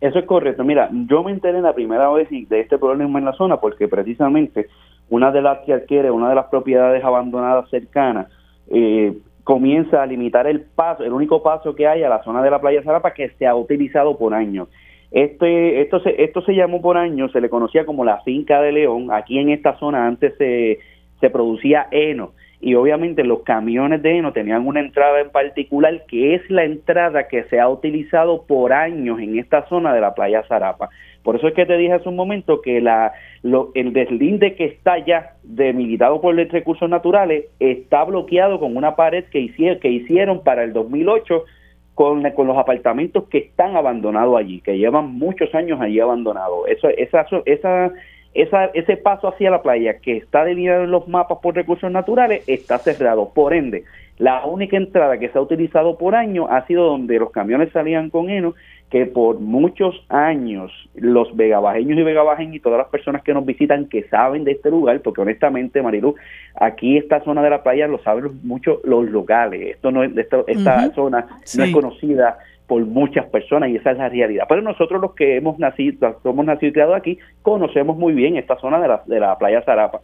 Eso 0.00 0.18
es 0.18 0.26
correcto. 0.26 0.64
Mira, 0.64 0.90
yo 1.08 1.22
me 1.22 1.30
enteré 1.30 1.62
la 1.62 1.72
primera 1.72 2.10
vez 2.10 2.28
de 2.30 2.60
este 2.60 2.76
problema 2.76 3.18
en 3.18 3.24
la 3.24 3.32
zona 3.32 3.56
porque 3.58 3.88
precisamente 3.88 4.68
una 5.08 5.30
de 5.30 5.40
las 5.40 5.60
que 5.60 5.72
adquiere 5.72 6.10
una 6.10 6.28
de 6.28 6.34
las 6.34 6.46
propiedades 6.46 7.02
abandonadas 7.02 7.68
cercanas 7.70 8.26
eh, 8.68 9.16
comienza 9.44 10.02
a 10.02 10.06
limitar 10.06 10.46
el 10.46 10.62
paso, 10.62 11.04
el 11.04 11.12
único 11.12 11.42
paso 11.42 11.74
que 11.74 11.86
hay 11.86 12.02
a 12.02 12.08
la 12.08 12.22
zona 12.22 12.42
de 12.42 12.50
la 12.50 12.60
playa 12.60 12.82
Zarapa 12.82 13.14
que 13.14 13.30
se 13.38 13.46
ha 13.46 13.54
utilizado 13.54 14.18
por 14.18 14.34
años. 14.34 14.68
Este, 15.14 15.80
esto, 15.80 16.00
se, 16.00 16.24
esto 16.24 16.42
se 16.42 16.56
llamó 16.56 16.82
por 16.82 16.96
años, 16.96 17.30
se 17.30 17.40
le 17.40 17.48
conocía 17.48 17.86
como 17.86 18.04
la 18.04 18.20
finca 18.22 18.60
de 18.60 18.72
León. 18.72 19.12
Aquí 19.12 19.38
en 19.38 19.50
esta 19.50 19.78
zona 19.78 20.08
antes 20.08 20.34
se, 20.38 20.80
se 21.20 21.30
producía 21.30 21.86
heno 21.92 22.32
y 22.60 22.74
obviamente 22.74 23.22
los 23.22 23.42
camiones 23.42 24.02
de 24.02 24.18
heno 24.18 24.32
tenían 24.32 24.66
una 24.66 24.80
entrada 24.80 25.20
en 25.20 25.30
particular 25.30 26.02
que 26.08 26.34
es 26.34 26.50
la 26.50 26.64
entrada 26.64 27.28
que 27.28 27.44
se 27.44 27.60
ha 27.60 27.68
utilizado 27.68 28.44
por 28.44 28.72
años 28.72 29.20
en 29.20 29.38
esta 29.38 29.68
zona 29.68 29.94
de 29.94 30.00
la 30.00 30.14
playa 30.14 30.42
Zarapa. 30.48 30.88
Por 31.22 31.36
eso 31.36 31.46
es 31.46 31.54
que 31.54 31.64
te 31.64 31.76
dije 31.76 31.92
hace 31.92 32.08
un 32.08 32.16
momento 32.16 32.60
que 32.60 32.80
la, 32.80 33.12
el 33.42 33.92
deslinde 33.92 34.56
que 34.56 34.64
está 34.64 34.98
ya 34.98 35.34
demilitado 35.44 36.20
por 36.20 36.34
los 36.34 36.48
recursos 36.48 36.90
naturales 36.90 37.44
está 37.60 38.02
bloqueado 38.02 38.58
con 38.58 38.76
una 38.76 38.96
pared 38.96 39.26
que 39.26 39.38
hicieron, 39.38 39.78
que 39.78 39.90
hicieron 39.90 40.42
para 40.42 40.64
el 40.64 40.72
2008 40.72 41.44
con, 41.94 42.28
con 42.32 42.46
los 42.46 42.58
apartamentos 42.58 43.24
que 43.28 43.38
están 43.38 43.76
abandonados 43.76 44.36
allí, 44.36 44.60
que 44.60 44.78
llevan 44.78 45.12
muchos 45.12 45.54
años 45.54 45.80
allí 45.80 46.00
abandonados. 46.00 46.68
Eso, 46.68 46.88
esa, 46.88 47.26
esa, 47.46 47.92
esa, 48.34 48.64
ese 48.66 48.96
paso 48.96 49.28
hacia 49.28 49.50
la 49.50 49.62
playa 49.62 49.98
que 49.98 50.16
está 50.16 50.44
delineado 50.44 50.84
en 50.84 50.90
los 50.90 51.06
mapas 51.06 51.38
por 51.42 51.54
recursos 51.54 51.90
naturales 51.90 52.42
está 52.48 52.78
cerrado. 52.78 53.30
Por 53.32 53.54
ende, 53.54 53.84
la 54.18 54.44
única 54.46 54.76
entrada 54.76 55.18
que 55.18 55.28
se 55.28 55.38
ha 55.38 55.40
utilizado 55.40 55.98
por 55.98 56.14
año 56.14 56.46
ha 56.48 56.66
sido 56.66 56.84
donde 56.84 57.18
los 57.18 57.30
camiones 57.30 57.72
salían 57.72 58.10
con 58.10 58.30
heno, 58.30 58.54
que 58.90 59.06
por 59.06 59.40
muchos 59.40 60.04
años 60.08 60.70
los 60.94 61.34
vegabajeños 61.36 61.98
y 61.98 62.02
vegabajeños 62.04 62.56
y 62.56 62.60
todas 62.60 62.78
las 62.78 62.88
personas 62.88 63.22
que 63.22 63.34
nos 63.34 63.44
visitan 63.44 63.88
que 63.88 64.04
saben 64.04 64.44
de 64.44 64.52
este 64.52 64.70
lugar, 64.70 65.00
porque 65.00 65.22
honestamente, 65.22 65.82
Marilu, 65.82 66.14
aquí 66.54 66.96
esta 66.96 67.20
zona 67.24 67.42
de 67.42 67.50
la 67.50 67.64
playa 67.64 67.88
lo 67.88 67.98
saben 67.98 68.38
mucho 68.44 68.80
los 68.84 69.10
locales. 69.10 69.74
Esto 69.76 69.90
no 69.90 70.04
es, 70.04 70.12
esta 70.16 70.90
zona 70.94 71.26
no 71.56 71.64
es 71.64 71.72
conocida 71.72 72.38
por 72.68 72.84
muchas 72.84 73.26
personas 73.26 73.70
y 73.70 73.76
esa 73.76 73.90
es 73.90 73.98
la 73.98 74.08
realidad. 74.08 74.44
Pero 74.48 74.62
nosotros 74.62 75.00
los 75.00 75.14
que 75.14 75.36
hemos 75.36 75.58
nacido, 75.58 76.20
somos 76.22 76.46
nacidos 76.46 76.70
y 76.70 76.72
criados 76.72 76.96
aquí, 76.96 77.18
conocemos 77.42 77.96
muy 77.96 78.12
bien 78.12 78.36
esta 78.36 78.56
zona 78.58 78.80
de 78.80 78.88
la, 78.88 79.02
de 79.06 79.18
la 79.18 79.36
playa 79.38 79.62
Zarapa. 79.62 80.00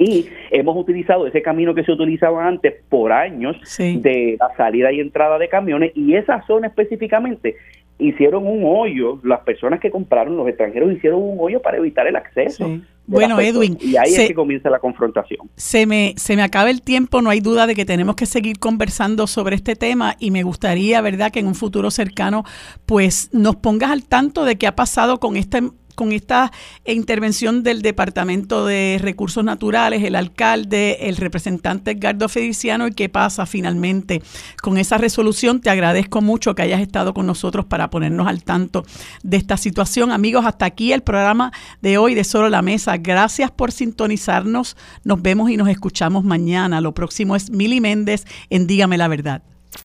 Y 0.00 0.28
hemos 0.50 0.74
utilizado 0.78 1.26
ese 1.26 1.42
camino 1.42 1.74
que 1.74 1.84
se 1.84 1.92
utilizaba 1.92 2.48
antes 2.48 2.74
por 2.88 3.12
años 3.12 3.54
de 3.78 4.38
la 4.40 4.56
salida 4.56 4.90
y 4.90 4.98
entrada 4.98 5.38
de 5.38 5.46
camiones 5.50 5.92
y 5.94 6.14
esa 6.14 6.42
zona 6.46 6.68
específicamente 6.68 7.56
hicieron 7.98 8.46
un 8.46 8.62
hoyo, 8.64 9.20
las 9.22 9.40
personas 9.40 9.78
que 9.78 9.90
compraron, 9.90 10.38
los 10.38 10.48
extranjeros 10.48 10.90
hicieron 10.90 11.22
un 11.22 11.36
hoyo 11.38 11.60
para 11.60 11.76
evitar 11.76 12.06
el 12.06 12.16
acceso. 12.16 12.80
Bueno, 13.06 13.38
Edwin. 13.40 13.76
Y 13.78 13.96
ahí 13.96 14.14
es 14.14 14.28
que 14.28 14.34
comienza 14.34 14.70
la 14.70 14.78
confrontación. 14.78 15.50
Se 15.56 15.84
me, 15.84 16.14
se 16.16 16.34
me 16.34 16.42
acaba 16.42 16.70
el 16.70 16.80
tiempo, 16.80 17.20
no 17.20 17.28
hay 17.28 17.40
duda 17.40 17.66
de 17.66 17.74
que 17.74 17.84
tenemos 17.84 18.16
que 18.16 18.24
seguir 18.24 18.58
conversando 18.58 19.26
sobre 19.26 19.56
este 19.56 19.76
tema 19.76 20.16
y 20.18 20.30
me 20.30 20.44
gustaría, 20.44 21.02
¿verdad?, 21.02 21.30
que 21.30 21.40
en 21.40 21.46
un 21.46 21.54
futuro 21.54 21.90
cercano, 21.90 22.44
pues 22.86 23.28
nos 23.32 23.56
pongas 23.56 23.90
al 23.90 24.04
tanto 24.04 24.44
de 24.44 24.56
qué 24.56 24.66
ha 24.66 24.76
pasado 24.76 25.20
con 25.20 25.36
este 25.36 25.60
con 26.00 26.12
esta 26.12 26.50
intervención 26.86 27.62
del 27.62 27.82
Departamento 27.82 28.64
de 28.64 28.98
Recursos 29.02 29.44
Naturales, 29.44 30.02
el 30.02 30.16
alcalde, 30.16 30.96
el 31.10 31.18
representante 31.18 31.90
Edgardo 31.90 32.26
Feliciano 32.30 32.86
y 32.86 32.92
qué 32.92 33.10
pasa 33.10 33.44
finalmente 33.44 34.22
con 34.62 34.78
esa 34.78 34.96
resolución. 34.96 35.60
Te 35.60 35.68
agradezco 35.68 36.22
mucho 36.22 36.54
que 36.54 36.62
hayas 36.62 36.80
estado 36.80 37.12
con 37.12 37.26
nosotros 37.26 37.66
para 37.66 37.90
ponernos 37.90 38.26
al 38.28 38.44
tanto 38.44 38.82
de 39.22 39.36
esta 39.36 39.58
situación. 39.58 40.10
Amigos, 40.10 40.46
hasta 40.46 40.64
aquí 40.64 40.94
el 40.94 41.02
programa 41.02 41.52
de 41.82 41.98
hoy 41.98 42.14
de 42.14 42.24
Solo 42.24 42.48
la 42.48 42.62
Mesa. 42.62 42.96
Gracias 42.96 43.50
por 43.50 43.70
sintonizarnos. 43.70 44.78
Nos 45.04 45.20
vemos 45.20 45.50
y 45.50 45.58
nos 45.58 45.68
escuchamos 45.68 46.24
mañana. 46.24 46.80
Lo 46.80 46.94
próximo 46.94 47.36
es 47.36 47.50
Mili 47.50 47.82
Méndez 47.82 48.24
en 48.48 48.66
Dígame 48.66 48.96
la 48.96 49.08
Verdad. 49.08 49.42